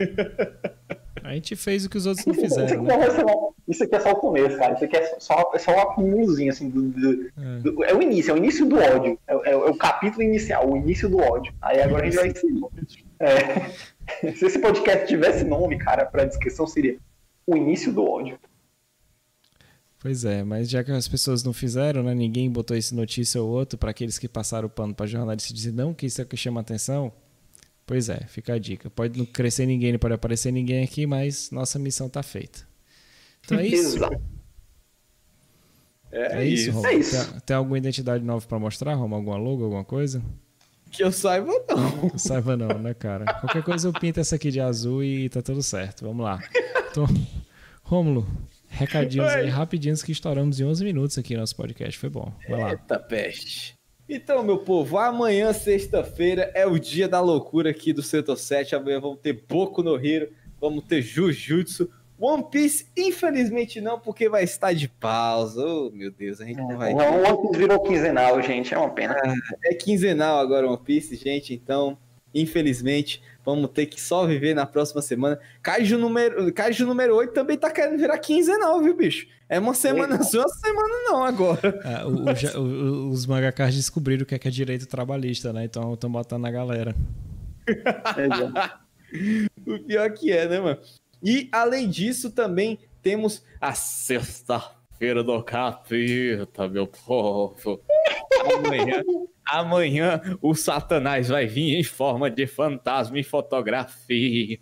A 1.26 1.34
gente 1.34 1.56
fez 1.56 1.84
o 1.84 1.90
que 1.90 1.98
os 1.98 2.06
outros 2.06 2.24
não 2.24 2.34
fizeram. 2.34 2.84
Né? 2.84 2.94
Isso 3.66 3.82
aqui 3.82 3.96
é 3.96 4.00
só 4.00 4.12
o 4.12 4.16
começo, 4.16 4.56
cara. 4.56 4.74
Isso 4.74 4.84
aqui 4.84 4.96
é 4.96 5.16
só, 5.18 5.50
é 5.52 5.58
só 5.58 5.72
um 5.72 5.80
acúmulozinho, 5.80 6.52
assim. 6.52 6.70
Do, 6.70 6.82
do, 6.82 7.32
é. 7.36 7.58
Do, 7.58 7.84
é. 7.84 7.94
o 7.94 8.00
início, 8.00 8.30
é 8.30 8.34
o 8.34 8.36
início 8.36 8.64
do 8.64 8.76
ódio. 8.76 9.18
É, 9.26 9.34
é, 9.34 9.50
é, 9.50 9.56
o 9.56 9.74
capítulo 9.76 10.22
inicial, 10.22 10.70
o 10.70 10.76
início 10.76 11.08
do 11.08 11.18
ódio. 11.18 11.52
Aí 11.60 11.80
agora 11.80 12.06
a 12.06 12.10
gente 12.10 12.16
vai. 12.16 12.32
É. 13.18 14.30
Se 14.34 14.46
esse 14.46 14.60
podcast 14.60 15.08
tivesse 15.08 15.44
nome, 15.44 15.78
cara, 15.78 16.06
pra 16.06 16.24
descrição 16.24 16.64
seria 16.64 16.96
o 17.44 17.56
início 17.56 17.92
do 17.92 18.04
ódio. 18.04 18.38
Pois 19.98 20.24
é, 20.24 20.44
mas 20.44 20.70
já 20.70 20.84
que 20.84 20.92
as 20.92 21.08
pessoas 21.08 21.42
não 21.42 21.52
fizeram, 21.52 22.04
né? 22.04 22.14
Ninguém 22.14 22.48
botou 22.48 22.76
esse 22.76 22.94
notícia 22.94 23.42
ou 23.42 23.50
outro 23.50 23.76
para 23.76 23.90
aqueles 23.90 24.16
que 24.16 24.28
passaram 24.28 24.68
o 24.68 24.70
pano 24.70 24.94
para 24.94 25.06
jornalistas 25.06 25.52
dizer 25.52 25.72
não 25.72 25.92
que 25.92 26.06
isso 26.06 26.20
é 26.20 26.24
o 26.24 26.26
que 26.26 26.36
chama 26.36 26.60
atenção. 26.60 27.12
Pois 27.86 28.08
é, 28.08 28.20
fica 28.26 28.54
a 28.54 28.58
dica. 28.58 28.90
Pode 28.90 29.16
não 29.16 29.24
crescer 29.24 29.64
ninguém, 29.64 29.92
não 29.92 29.98
pode 29.98 30.14
aparecer 30.14 30.52
ninguém 30.52 30.82
aqui, 30.82 31.06
mas 31.06 31.50
nossa 31.52 31.78
missão 31.78 32.08
tá 32.08 32.22
feita. 32.22 32.66
Então 33.44 33.58
é 33.58 33.66
isso. 33.66 33.98
É, 36.10 36.38
é 36.38 36.44
isso, 36.44 36.70
Roma. 36.72 36.88
É 36.88 36.94
isso. 36.94 37.30
Tem, 37.30 37.40
tem, 37.40 37.56
alguma 37.56 37.78
identidade 37.78 38.24
nova 38.24 38.44
para 38.46 38.58
mostrar, 38.58 38.94
Roma? 38.94 39.16
Alguma 39.16 39.36
logo, 39.36 39.64
alguma 39.64 39.84
coisa? 39.84 40.22
Que 40.90 41.04
eu 41.04 41.12
saiba, 41.12 41.52
não. 41.68 42.10
Que 42.10 42.18
saiba, 42.18 42.56
não, 42.56 42.78
né, 42.78 42.94
cara? 42.94 43.24
Qualquer 43.34 43.62
coisa 43.62 43.86
eu 43.88 43.92
pinto 43.92 44.18
essa 44.18 44.36
aqui 44.36 44.50
de 44.50 44.60
azul 44.60 45.04
e 45.04 45.28
tá 45.28 45.42
tudo 45.42 45.62
certo. 45.62 46.04
Vamos 46.04 46.24
lá. 46.24 46.42
Então, 46.90 47.06
Rômulo, 47.82 48.26
recadinhos 48.68 49.28
Oi. 49.32 49.40
aí 49.42 49.48
rapidinhos 49.48 50.02
que 50.02 50.10
estouramos 50.10 50.58
em 50.58 50.64
11 50.64 50.84
minutos 50.84 51.18
aqui 51.18 51.34
no 51.34 51.40
nosso 51.40 51.54
podcast. 51.54 51.98
Foi 51.98 52.08
bom. 52.08 52.32
Vai 52.48 52.60
lá. 52.60 52.70
Eita 52.70 52.98
peste. 52.98 53.75
Então, 54.08 54.44
meu 54.44 54.58
povo, 54.58 54.98
amanhã, 54.98 55.52
sexta-feira, 55.52 56.52
é 56.54 56.64
o 56.64 56.78
dia 56.78 57.08
da 57.08 57.20
loucura 57.20 57.70
aqui 57.70 57.92
do 57.92 58.02
Setor 58.02 58.36
7. 58.36 58.76
Amanhã 58.76 59.00
vamos 59.00 59.18
ter 59.18 59.32
Boku 59.32 59.82
no 59.82 59.96
Hero, 59.96 60.30
vamos 60.60 60.84
ter 60.84 61.02
Jujutsu. 61.02 61.90
One 62.18 62.44
Piece, 62.50 62.86
infelizmente 62.96 63.80
não, 63.80 63.98
porque 63.98 64.28
vai 64.28 64.44
estar 64.44 64.72
de 64.72 64.88
pausa. 64.88 65.66
Oh, 65.66 65.90
meu 65.90 66.10
Deus, 66.10 66.40
a 66.40 66.44
gente 66.44 66.58
não 66.58 66.78
vai. 66.78 66.94
Não, 66.94 67.22
One 67.24 67.42
Piece 67.42 67.58
virou 67.58 67.82
quinzenal, 67.82 68.40
gente, 68.40 68.72
é 68.72 68.78
uma 68.78 68.90
pena. 68.90 69.16
Ah, 69.22 69.34
é 69.64 69.74
quinzenal 69.74 70.38
agora 70.38 70.68
One 70.68 70.78
Piece, 70.78 71.16
gente, 71.16 71.52
então, 71.52 71.98
infelizmente, 72.32 73.20
vamos 73.46 73.70
ter 73.70 73.86
que 73.86 74.00
só 74.00 74.26
viver 74.26 74.52
na 74.54 74.66
próxima 74.66 75.00
semana. 75.00 75.38
Kaiju 75.62 75.96
número, 75.96 76.52
Kaiju 76.52 76.84
número 76.84 77.14
8 77.14 77.32
também 77.32 77.56
tá 77.56 77.70
querendo 77.70 77.96
virar 77.96 78.18
quinzenal, 78.18 78.82
viu, 78.82 78.96
bicho? 78.96 79.28
É 79.48 79.60
uma 79.60 79.72
semana 79.72 80.20
só, 80.24 80.40
uma 80.42 80.48
semana 80.48 80.94
não 81.04 81.22
agora. 81.22 81.80
É, 81.84 82.04
o, 82.04 82.60
o, 82.60 83.10
os 83.10 83.24
mangakas 83.24 83.76
descobriram 83.76 84.24
o 84.24 84.26
que 84.26 84.34
é, 84.34 84.38
que 84.38 84.48
é 84.48 84.50
direito 84.50 84.88
trabalhista, 84.88 85.52
né? 85.52 85.64
Então 85.64 85.94
estão 85.94 86.10
botando 86.10 86.42
na 86.42 86.50
galera. 86.50 86.92
o 89.64 89.78
pior 89.78 90.10
que 90.10 90.32
é, 90.32 90.48
né, 90.48 90.58
mano? 90.58 90.78
E 91.22 91.48
além 91.52 91.88
disso, 91.88 92.32
também 92.32 92.80
temos 93.00 93.44
a 93.60 93.72
sexta-feira 93.74 95.22
do 95.22 95.40
capeta, 95.44 96.68
meu 96.68 96.88
povo. 96.88 97.80
Amanhã, 98.66 99.02
amanhã 99.46 100.20
o 100.42 100.54
Satanás 100.54 101.28
vai 101.28 101.46
vir 101.46 101.78
em 101.78 101.84
forma 101.84 102.30
de 102.30 102.46
fantasma 102.46 103.18
e 103.18 103.24
fotografia. 103.24 104.58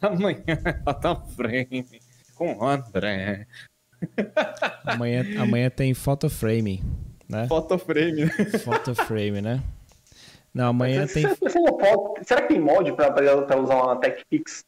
Amanhã 0.00 0.58
lá 0.86 0.94
tá 0.94 1.16
frente 1.16 2.00
com 2.34 2.56
o 2.56 2.64
André. 2.64 3.46
Amanhã, 4.84 5.24
amanhã 5.40 5.68
tem 5.68 5.92
photoframe, 5.92 6.82
né? 7.28 7.48
Photoframe, 7.48 8.26
né? 8.26 8.30
Photoframe, 8.62 9.40
né? 9.40 9.62
Não, 10.54 10.68
amanhã 10.68 11.06
tem. 11.06 11.24
Será 12.22 12.42
que 12.42 12.48
tem 12.48 12.60
mod 12.60 12.92
pra, 12.92 13.10
pra 13.10 13.60
usar 13.60 13.74
uma 13.74 13.96
TechPix? 13.96 14.64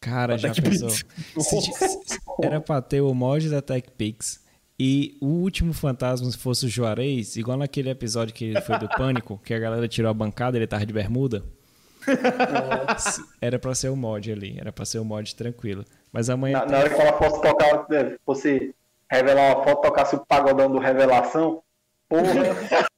Cara, 0.00 0.38
já 0.38 0.52
pensou? 0.54 0.88
Se, 0.88 2.18
era 2.42 2.60
pra 2.60 2.80
ter 2.80 3.02
o 3.02 3.12
mod 3.12 3.48
da 3.50 3.60
TechPix 3.60 4.42
e 4.82 5.18
o 5.20 5.26
último 5.26 5.74
fantasma 5.74 6.32
fosse 6.32 6.64
o 6.64 6.68
Juarez, 6.70 7.36
igual 7.36 7.58
naquele 7.58 7.90
episódio 7.90 8.32
que 8.32 8.58
foi 8.62 8.78
do 8.78 8.88
Pânico, 8.96 9.38
que 9.44 9.52
a 9.52 9.58
galera 9.58 9.86
tirou 9.86 10.10
a 10.10 10.14
bancada 10.14 10.56
ele 10.56 10.66
tava 10.66 10.86
de 10.86 10.92
bermuda. 10.94 11.44
era 13.42 13.58
pra 13.58 13.74
ser 13.74 13.90
o 13.90 13.96
mod 13.96 14.32
ali, 14.32 14.56
era 14.58 14.72
pra 14.72 14.86
ser 14.86 14.98
o 14.98 15.04
mod 15.04 15.36
tranquilo. 15.36 15.84
Mas 16.10 16.30
amanhã. 16.30 16.60
Na, 16.60 16.66
na 16.66 16.78
hora 16.78 16.88
que 16.88 16.98
ela 16.98 17.12
fosse 17.12 17.42
tocar, 17.42 17.86
né, 17.90 18.16
fosse 18.24 18.74
revelar 19.10 19.54
uma 19.54 19.64
foto, 19.64 19.82
tocasse 19.82 20.16
o 20.16 20.24
pagodão 20.24 20.72
do 20.72 20.78
Revelação, 20.78 21.62
porra. 22.08 22.32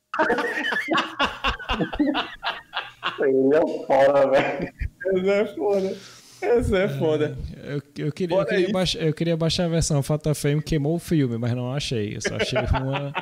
Ele 3.18 3.56
é 3.56 3.86
foda, 3.86 4.30
velho. 4.30 4.72
Ele 5.06 5.30
é 5.30 5.46
foda. 5.46 5.96
Essa 6.42 6.78
é 6.78 6.88
foda. 6.88 7.38
É, 7.62 7.74
eu, 7.74 7.82
eu, 8.06 8.12
queria, 8.12 8.36
eu, 8.36 8.44
queria 8.44 8.72
baixar, 8.72 8.98
eu 9.00 9.14
queria 9.14 9.36
baixar 9.36 9.64
a 9.64 9.68
versão 9.68 10.02
Fatafame 10.02 10.60
queimou 10.60 10.96
o 10.96 10.98
filme, 10.98 11.38
mas 11.38 11.52
não 11.52 11.72
achei. 11.72 12.16
Eu 12.16 12.20
só 12.20 12.36
achei 12.36 12.58
uma. 12.82 13.12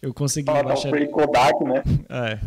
Eu 0.00 0.14
consegui 0.14 0.46
baixar. 0.46 0.90
Free 0.90 1.08
Kodak, 1.08 1.64
né? 1.64 1.82
É, 2.08 2.38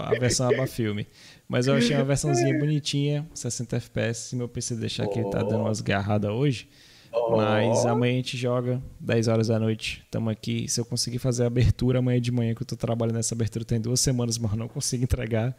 a 0.00 0.18
versão 0.18 0.48
aba 0.48 0.66
filme. 0.66 1.06
Mas 1.48 1.66
eu 1.66 1.74
achei 1.74 1.96
uma 1.96 2.04
versãozinha 2.04 2.56
bonitinha, 2.58 3.28
60 3.34 3.76
FPS. 3.76 4.20
Se 4.28 4.36
meu 4.36 4.48
PC 4.48 4.76
deixar 4.76 5.06
oh. 5.06 5.08
que 5.08 5.18
ele 5.18 5.30
tá 5.30 5.38
dando 5.38 5.62
umas 5.62 5.80
garradas 5.80 6.30
hoje. 6.30 6.68
Oh. 7.12 7.36
Mas 7.36 7.86
amanhã 7.86 8.14
a 8.14 8.16
gente 8.16 8.36
joga 8.36 8.82
10 9.00 9.28
horas 9.28 9.48
da 9.48 9.58
noite. 9.58 10.04
Tamo 10.10 10.30
aqui. 10.30 10.68
Se 10.68 10.80
eu 10.80 10.84
conseguir 10.84 11.18
fazer 11.18 11.44
a 11.44 11.46
abertura 11.46 11.98
amanhã 11.98 12.20
de 12.20 12.30
manhã, 12.30 12.54
que 12.54 12.62
eu 12.62 12.66
tô 12.66 12.76
trabalhando 12.76 13.16
nessa 13.16 13.34
abertura 13.34 13.64
tem 13.64 13.80
duas 13.80 14.00
semanas, 14.00 14.38
mas 14.38 14.52
não 14.54 14.68
consigo 14.68 15.04
entregar. 15.04 15.56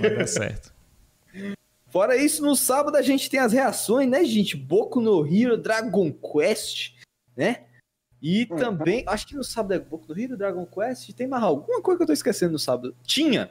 Vai 0.00 0.16
dar 0.16 0.26
certo. 0.28 0.77
Fora 1.90 2.16
isso, 2.16 2.42
no 2.42 2.54
sábado 2.54 2.96
a 2.96 3.02
gente 3.02 3.30
tem 3.30 3.40
as 3.40 3.52
reações, 3.52 4.08
né, 4.08 4.24
gente? 4.24 4.56
Boku 4.56 5.00
no 5.00 5.26
Hero, 5.26 5.56
Dragon 5.56 6.12
Quest, 6.12 6.94
né? 7.36 7.64
E 8.20 8.46
uhum. 8.50 8.56
também, 8.56 9.04
acho 9.06 9.26
que 9.26 9.36
no 9.36 9.44
sábado 9.44 9.74
é 9.74 9.78
Boku 9.78 10.06
no 10.08 10.20
Hero, 10.20 10.36
Dragon 10.36 10.66
Quest. 10.66 11.12
Tem 11.12 11.26
mais 11.26 11.42
alguma 11.42 11.80
coisa 11.80 11.98
que 11.98 12.02
eu 12.02 12.06
tô 12.08 12.12
esquecendo 12.12 12.52
no 12.52 12.58
sábado? 12.58 12.94
Tinha. 13.04 13.50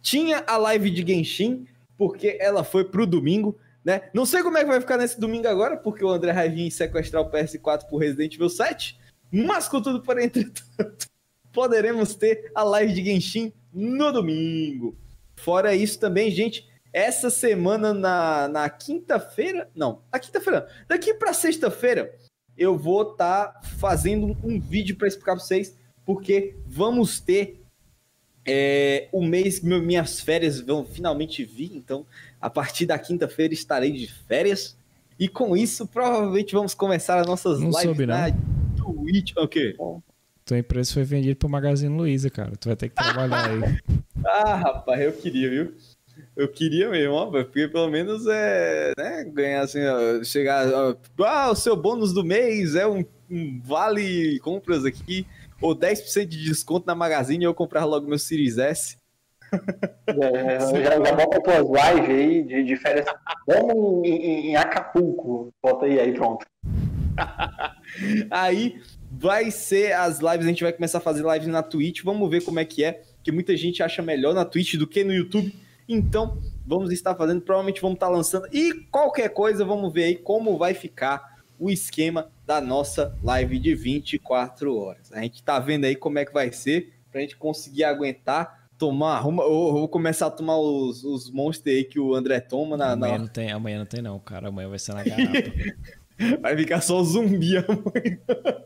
tinha 0.00 0.42
a 0.46 0.56
live 0.56 0.90
de 0.90 1.06
Genshin, 1.06 1.66
porque 1.98 2.38
ela 2.40 2.64
foi 2.64 2.84
pro 2.84 3.06
domingo, 3.06 3.58
né? 3.84 4.08
Não 4.14 4.24
sei 4.24 4.42
como 4.42 4.56
é 4.56 4.62
que 4.62 4.70
vai 4.70 4.80
ficar 4.80 4.96
nesse 4.96 5.20
domingo 5.20 5.46
agora, 5.46 5.76
porque 5.76 6.04
o 6.04 6.08
André 6.08 6.32
vai 6.32 6.48
vir 6.48 6.70
sequestrar 6.70 7.22
o 7.22 7.30
PS4 7.30 7.86
pro 7.86 7.98
Resident 7.98 8.34
Evil 8.34 8.48
7, 8.48 8.98
mas 9.30 9.68
contudo, 9.68 10.00
porém, 10.00 10.26
entretanto, 10.26 11.06
poderemos 11.52 12.14
ter 12.14 12.50
a 12.54 12.62
live 12.62 12.94
de 12.94 13.04
Genshin 13.04 13.52
no 13.72 14.10
domingo. 14.10 14.96
Fora 15.36 15.74
isso 15.74 15.98
também, 15.98 16.30
gente, 16.30 16.66
essa 16.94 17.28
semana 17.28 17.92
na, 17.92 18.46
na 18.46 18.70
quinta-feira, 18.70 19.68
não, 19.74 20.00
na 20.12 20.18
quinta-feira, 20.20 20.68
daqui 20.88 21.12
para 21.12 21.34
sexta-feira, 21.34 22.14
eu 22.56 22.78
vou 22.78 23.02
estar 23.02 23.48
tá 23.48 23.62
fazendo 23.62 24.36
um 24.44 24.60
vídeo 24.60 24.96
para 24.96 25.08
explicar 25.08 25.32
para 25.32 25.44
vocês, 25.44 25.76
porque 26.06 26.54
vamos 26.64 27.18
ter 27.18 27.60
é, 28.46 29.08
o 29.10 29.24
mês 29.24 29.58
que 29.58 29.66
minhas 29.66 30.20
férias 30.20 30.60
vão 30.60 30.84
finalmente 30.84 31.44
vir, 31.44 31.72
então 31.74 32.06
a 32.40 32.48
partir 32.48 32.86
da 32.86 32.96
quinta-feira 32.96 33.52
estarei 33.52 33.90
de 33.90 34.06
férias. 34.06 34.76
E 35.18 35.28
com 35.28 35.56
isso, 35.56 35.86
provavelmente 35.88 36.54
vamos 36.54 36.74
começar 36.74 37.18
as 37.18 37.26
nossas 37.26 37.58
não 37.58 37.68
lives 37.68 37.82
soube, 37.82 38.06
na 38.06 38.28
não. 38.28 38.36
Twitch. 38.76 39.32
O 39.36 39.48
quê? 39.48 39.76
Tua 40.44 40.58
empresa 40.58 40.92
foi 40.92 41.04
vendida 41.04 41.34
pro 41.34 41.48
Magazine 41.48 41.96
Luiza, 41.96 42.30
cara. 42.30 42.52
Tu 42.56 42.68
vai 42.68 42.76
ter 42.76 42.88
que 42.88 42.94
trabalhar 42.96 43.50
aí. 43.50 43.78
ah, 44.26 44.56
rapaz, 44.56 45.00
eu 45.00 45.12
queria, 45.12 45.48
viu? 45.48 45.74
Eu 46.36 46.48
queria 46.48 46.90
mesmo, 46.90 47.14
ó, 47.14 47.26
porque 47.26 47.68
pelo 47.68 47.88
menos 47.88 48.26
é, 48.26 48.92
né, 48.98 49.24
ganhar 49.24 49.62
assim, 49.62 49.80
ó, 49.86 50.24
chegar, 50.24 50.66
ó, 50.72 50.96
ah, 51.24 51.50
o 51.50 51.54
seu 51.54 51.76
bônus 51.76 52.12
do 52.12 52.24
mês 52.24 52.74
é 52.74 52.86
um, 52.86 53.04
um 53.30 53.60
vale 53.62 54.40
compras 54.40 54.84
aqui, 54.84 55.24
ou 55.60 55.76
10% 55.76 56.26
de 56.26 56.44
desconto 56.44 56.86
na 56.86 56.94
Magazine 56.94 57.44
e 57.44 57.46
eu 57.46 57.54
comprar 57.54 57.84
logo 57.84 58.08
meu 58.08 58.18
Series 58.18 58.58
S. 58.58 58.96
É, 60.06 60.60
já, 60.82 61.02
já 61.02 61.12
bota 61.14 61.40
tuas 61.40 61.94
lives 61.94 62.10
aí 62.10 62.42
de, 62.42 62.64
de 62.64 62.76
férias. 62.76 63.06
Vamos 63.46 64.04
em, 64.04 64.50
em, 64.50 64.56
Acapulco. 64.56 65.52
Bota 65.62 65.86
aí, 65.86 65.98
aí 65.98 66.12
pronto. 66.12 66.44
aí 68.30 68.80
vai 69.10 69.50
ser 69.50 69.92
as 69.92 70.18
lives, 70.18 70.44
a 70.44 70.48
gente 70.48 70.62
vai 70.62 70.72
começar 70.72 70.98
a 70.98 71.00
fazer 71.00 71.24
lives 71.24 71.48
na 71.48 71.62
Twitch. 71.62 72.02
Vamos 72.02 72.28
ver 72.28 72.42
como 72.42 72.58
é 72.58 72.64
que 72.64 72.84
é, 72.84 73.00
que 73.22 73.32
muita 73.32 73.56
gente 73.56 73.82
acha 73.82 74.02
melhor 74.02 74.34
na 74.34 74.44
Twitch 74.44 74.74
do 74.74 74.86
que 74.86 75.04
no 75.04 75.14
YouTube. 75.14 75.54
Então, 75.88 76.38
vamos 76.66 76.90
estar 76.92 77.14
fazendo, 77.14 77.42
provavelmente 77.42 77.80
vamos 77.80 77.96
estar 77.96 78.08
lançando. 78.08 78.48
E 78.52 78.72
qualquer 78.90 79.28
coisa, 79.28 79.64
vamos 79.64 79.92
ver 79.92 80.04
aí 80.04 80.16
como 80.16 80.56
vai 80.56 80.74
ficar 80.74 81.34
o 81.58 81.70
esquema 81.70 82.30
da 82.46 82.60
nossa 82.60 83.16
live 83.22 83.58
de 83.58 83.74
24 83.74 84.76
horas. 84.76 85.12
A 85.12 85.22
gente 85.22 85.42
tá 85.42 85.58
vendo 85.58 85.84
aí 85.84 85.94
como 85.94 86.18
é 86.18 86.24
que 86.24 86.32
vai 86.32 86.52
ser, 86.52 86.92
pra 87.10 87.20
gente 87.20 87.36
conseguir 87.36 87.84
aguentar, 87.84 88.68
tomar, 88.78 89.26
ou, 89.26 89.40
ou 89.40 89.88
começar 89.88 90.26
a 90.26 90.30
tomar 90.30 90.58
os, 90.58 91.04
os 91.04 91.30
monstros 91.30 91.74
aí 91.74 91.84
que 91.84 92.00
o 92.00 92.14
André 92.14 92.40
toma 92.40 92.76
na. 92.76 92.92
Amanhã 92.92 93.12
na... 93.12 93.18
não 93.18 93.28
tem, 93.28 93.52
amanhã 93.52 93.78
não 93.78 93.86
tem, 93.86 94.02
não, 94.02 94.18
cara. 94.18 94.48
Amanhã 94.48 94.68
vai 94.68 94.78
ser 94.78 94.94
na 94.94 95.04
garapa. 95.04 95.32
vai 96.40 96.56
ficar 96.56 96.80
só 96.80 97.02
zumbi 97.02 97.56
amanhã. 97.56 98.18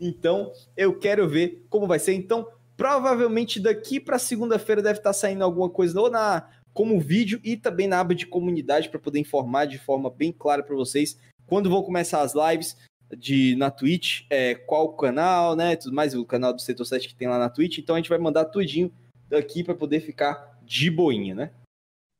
então, 0.00 0.52
eu 0.76 0.98
quero 0.98 1.28
ver 1.28 1.66
como 1.68 1.86
vai 1.86 1.98
ser. 1.98 2.14
Então, 2.14 2.46
Provavelmente 2.76 3.60
daqui 3.60 4.00
para 4.00 4.18
segunda-feira 4.18 4.82
deve 4.82 4.98
estar 4.98 5.10
tá 5.10 5.14
saindo 5.14 5.44
alguma 5.44 5.70
coisa 5.70 6.00
ou 6.00 6.10
na 6.10 6.48
como 6.72 7.00
vídeo 7.00 7.40
e 7.44 7.56
também 7.56 7.86
na 7.86 8.00
aba 8.00 8.14
de 8.14 8.26
comunidade 8.26 8.88
para 8.88 8.98
poder 8.98 9.20
informar 9.20 9.66
de 9.66 9.78
forma 9.78 10.10
bem 10.10 10.32
clara 10.32 10.60
para 10.60 10.74
vocês 10.74 11.16
quando 11.46 11.70
vão 11.70 11.82
começar 11.82 12.20
as 12.20 12.34
lives 12.34 12.76
de 13.16 13.54
na 13.56 13.70
Twitch, 13.70 14.22
é, 14.28 14.54
qual 14.54 14.96
canal, 14.96 15.54
né, 15.54 15.76
tudo 15.76 15.94
mais, 15.94 16.14
o 16.14 16.24
canal 16.24 16.52
do 16.52 16.60
Setor 16.60 16.84
7 16.84 17.08
que 17.08 17.14
tem 17.14 17.28
lá 17.28 17.38
na 17.38 17.48
Twitch. 17.48 17.78
Então 17.78 17.94
a 17.94 17.98
gente 17.98 18.08
vai 18.08 18.18
mandar 18.18 18.46
tudinho 18.46 18.92
daqui 19.28 19.62
para 19.62 19.74
poder 19.74 20.00
ficar 20.00 20.58
de 20.62 20.90
boinha, 20.90 21.34
né? 21.34 21.50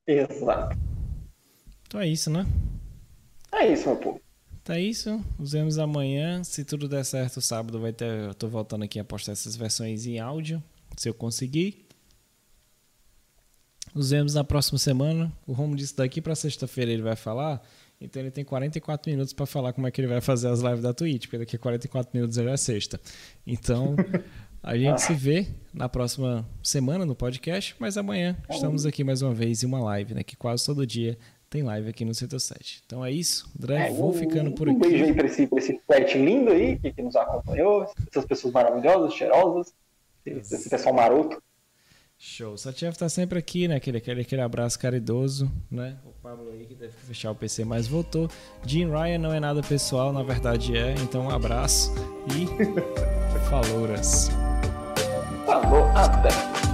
Exato. 0.07 0.77
Então 1.87 2.01
é 2.01 2.07
isso, 2.07 2.31
né? 2.31 2.47
É 3.53 3.73
isso, 3.73 3.89
meu 3.89 3.97
povo. 3.97 4.24
Tá 4.65 4.81
isso. 4.81 5.23
Nos 5.39 5.53
vemos 5.53 5.79
amanhã. 5.79 6.43
Se 6.43 6.65
tudo 6.65 6.89
der 6.89 7.05
certo, 7.05 7.39
sábado 7.43 7.79
vai 7.79 7.93
ter. 7.93 8.07
Eu 8.07 8.35
tô 8.35 8.49
voltando 8.49 8.83
aqui 8.83 8.99
a 8.99 9.05
postar 9.05 9.33
essas 9.33 9.55
versões 9.55 10.07
em 10.07 10.19
áudio. 10.19 10.63
Se 10.97 11.07
eu 11.07 11.13
conseguir. 11.13 11.87
Nos 13.95 14.09
vemos 14.09 14.33
na 14.33 14.43
próxima 14.43 14.79
semana. 14.79 15.31
O 15.47 15.53
Romo 15.53 15.77
disse 15.77 15.95
daqui 15.95 16.19
para 16.19 16.35
sexta-feira 16.35 16.91
ele 16.91 17.03
vai 17.03 17.15
falar. 17.15 17.63
Então 18.01 18.23
ele 18.23 18.31
tem 18.31 18.43
44 18.43 19.11
minutos 19.11 19.35
para 19.35 19.45
falar 19.45 19.75
como 19.75 19.87
é 19.87 19.91
que 19.91 20.01
ele 20.01 20.09
vai 20.09 20.23
fazer 20.23 20.49
as 20.49 20.61
lives 20.61 20.81
da 20.81 20.95
Twitch, 20.95 21.25
porque 21.25 21.39
daqui 21.39 21.57
a 21.57 21.59
44 21.59 22.11
minutos 22.15 22.37
já 22.37 22.51
é 22.51 22.57
sexta. 22.57 22.99
Então 23.47 23.95
a 24.63 24.77
gente 24.79 25.01
se 25.03 25.13
vê 25.13 25.47
na 25.75 25.91
próxima 25.91 26.49
semana 26.63 27.05
no 27.05 27.15
podcast, 27.15 27.77
mas 27.79 27.99
amanhã 27.99 28.37
estamos 28.51 28.87
aqui 28.87 29.05
mais 29.05 29.21
uma 29.21 29.35
vez 29.35 29.63
em 29.63 29.67
uma 29.67 29.81
live, 29.81 30.15
né? 30.15 30.25
Que 30.25 30.37
quase 30.37 30.65
todo 30.65 30.87
dia 30.87 31.19
tem 31.55 31.63
live 31.63 31.89
aqui 31.89 32.05
no 32.05 32.13
Setor 32.13 32.41
7. 32.41 32.83
Então 32.85 33.05
é 33.05 33.13
isso, 33.13 33.49
André, 33.57 33.87
é, 33.87 33.93
vou 33.93 34.11
um, 34.11 34.13
ficando 34.13 34.51
por 34.51 34.69
um 34.69 34.73
aqui. 34.73 34.87
Um 34.87 34.91
beijo 34.91 35.05
aí 35.05 35.15
para 35.15 35.27
esse, 35.27 35.47
pra 35.47 35.59
esse 35.61 35.81
pet 35.87 36.19
lindo 36.19 36.51
aí 36.51 36.77
que, 36.81 36.93
que, 36.93 37.01
nos 37.01 37.15
acompanhou, 37.15 37.89
essas 38.11 38.25
pessoas 38.25 38.53
maravilhosas, 38.53 39.15
cheirosas, 39.15 39.73
esse 40.27 40.69
pessoal 40.69 40.93
maroto. 40.93 41.41
Show. 42.19 42.55
O 42.55 42.59
Satiev 42.59 42.97
tá 42.97 43.09
sempre 43.09 43.39
aqui, 43.39 43.69
né? 43.69 43.77
Aquele, 43.77 43.99
aquele, 43.99 44.23
aquele 44.23 44.43
abraço 44.43 44.79
caridoso, 44.81 45.49
né? 45.71 45.97
O 46.05 46.11
Pablo 46.21 46.51
aí 46.51 46.67
que 46.67 46.75
que 46.75 46.89
fechar 46.89 47.31
o 47.31 47.37
PC, 47.37 47.65
mas 47.65 47.87
voltou. 47.87 48.29
Jim 48.67 48.91
Ryan 48.91 49.19
não 49.19 49.33
é 49.33 49.39
nada 49.39 49.63
pessoal, 49.63 50.13
na 50.13 50.25
verdade 50.25 50.77
é. 50.77 50.95
Então 51.03 51.27
um 51.27 51.31
abraço 51.31 51.93
e 52.35 52.47
falouras. 53.49 54.29
Falou, 55.47 55.85
até. 55.95 56.74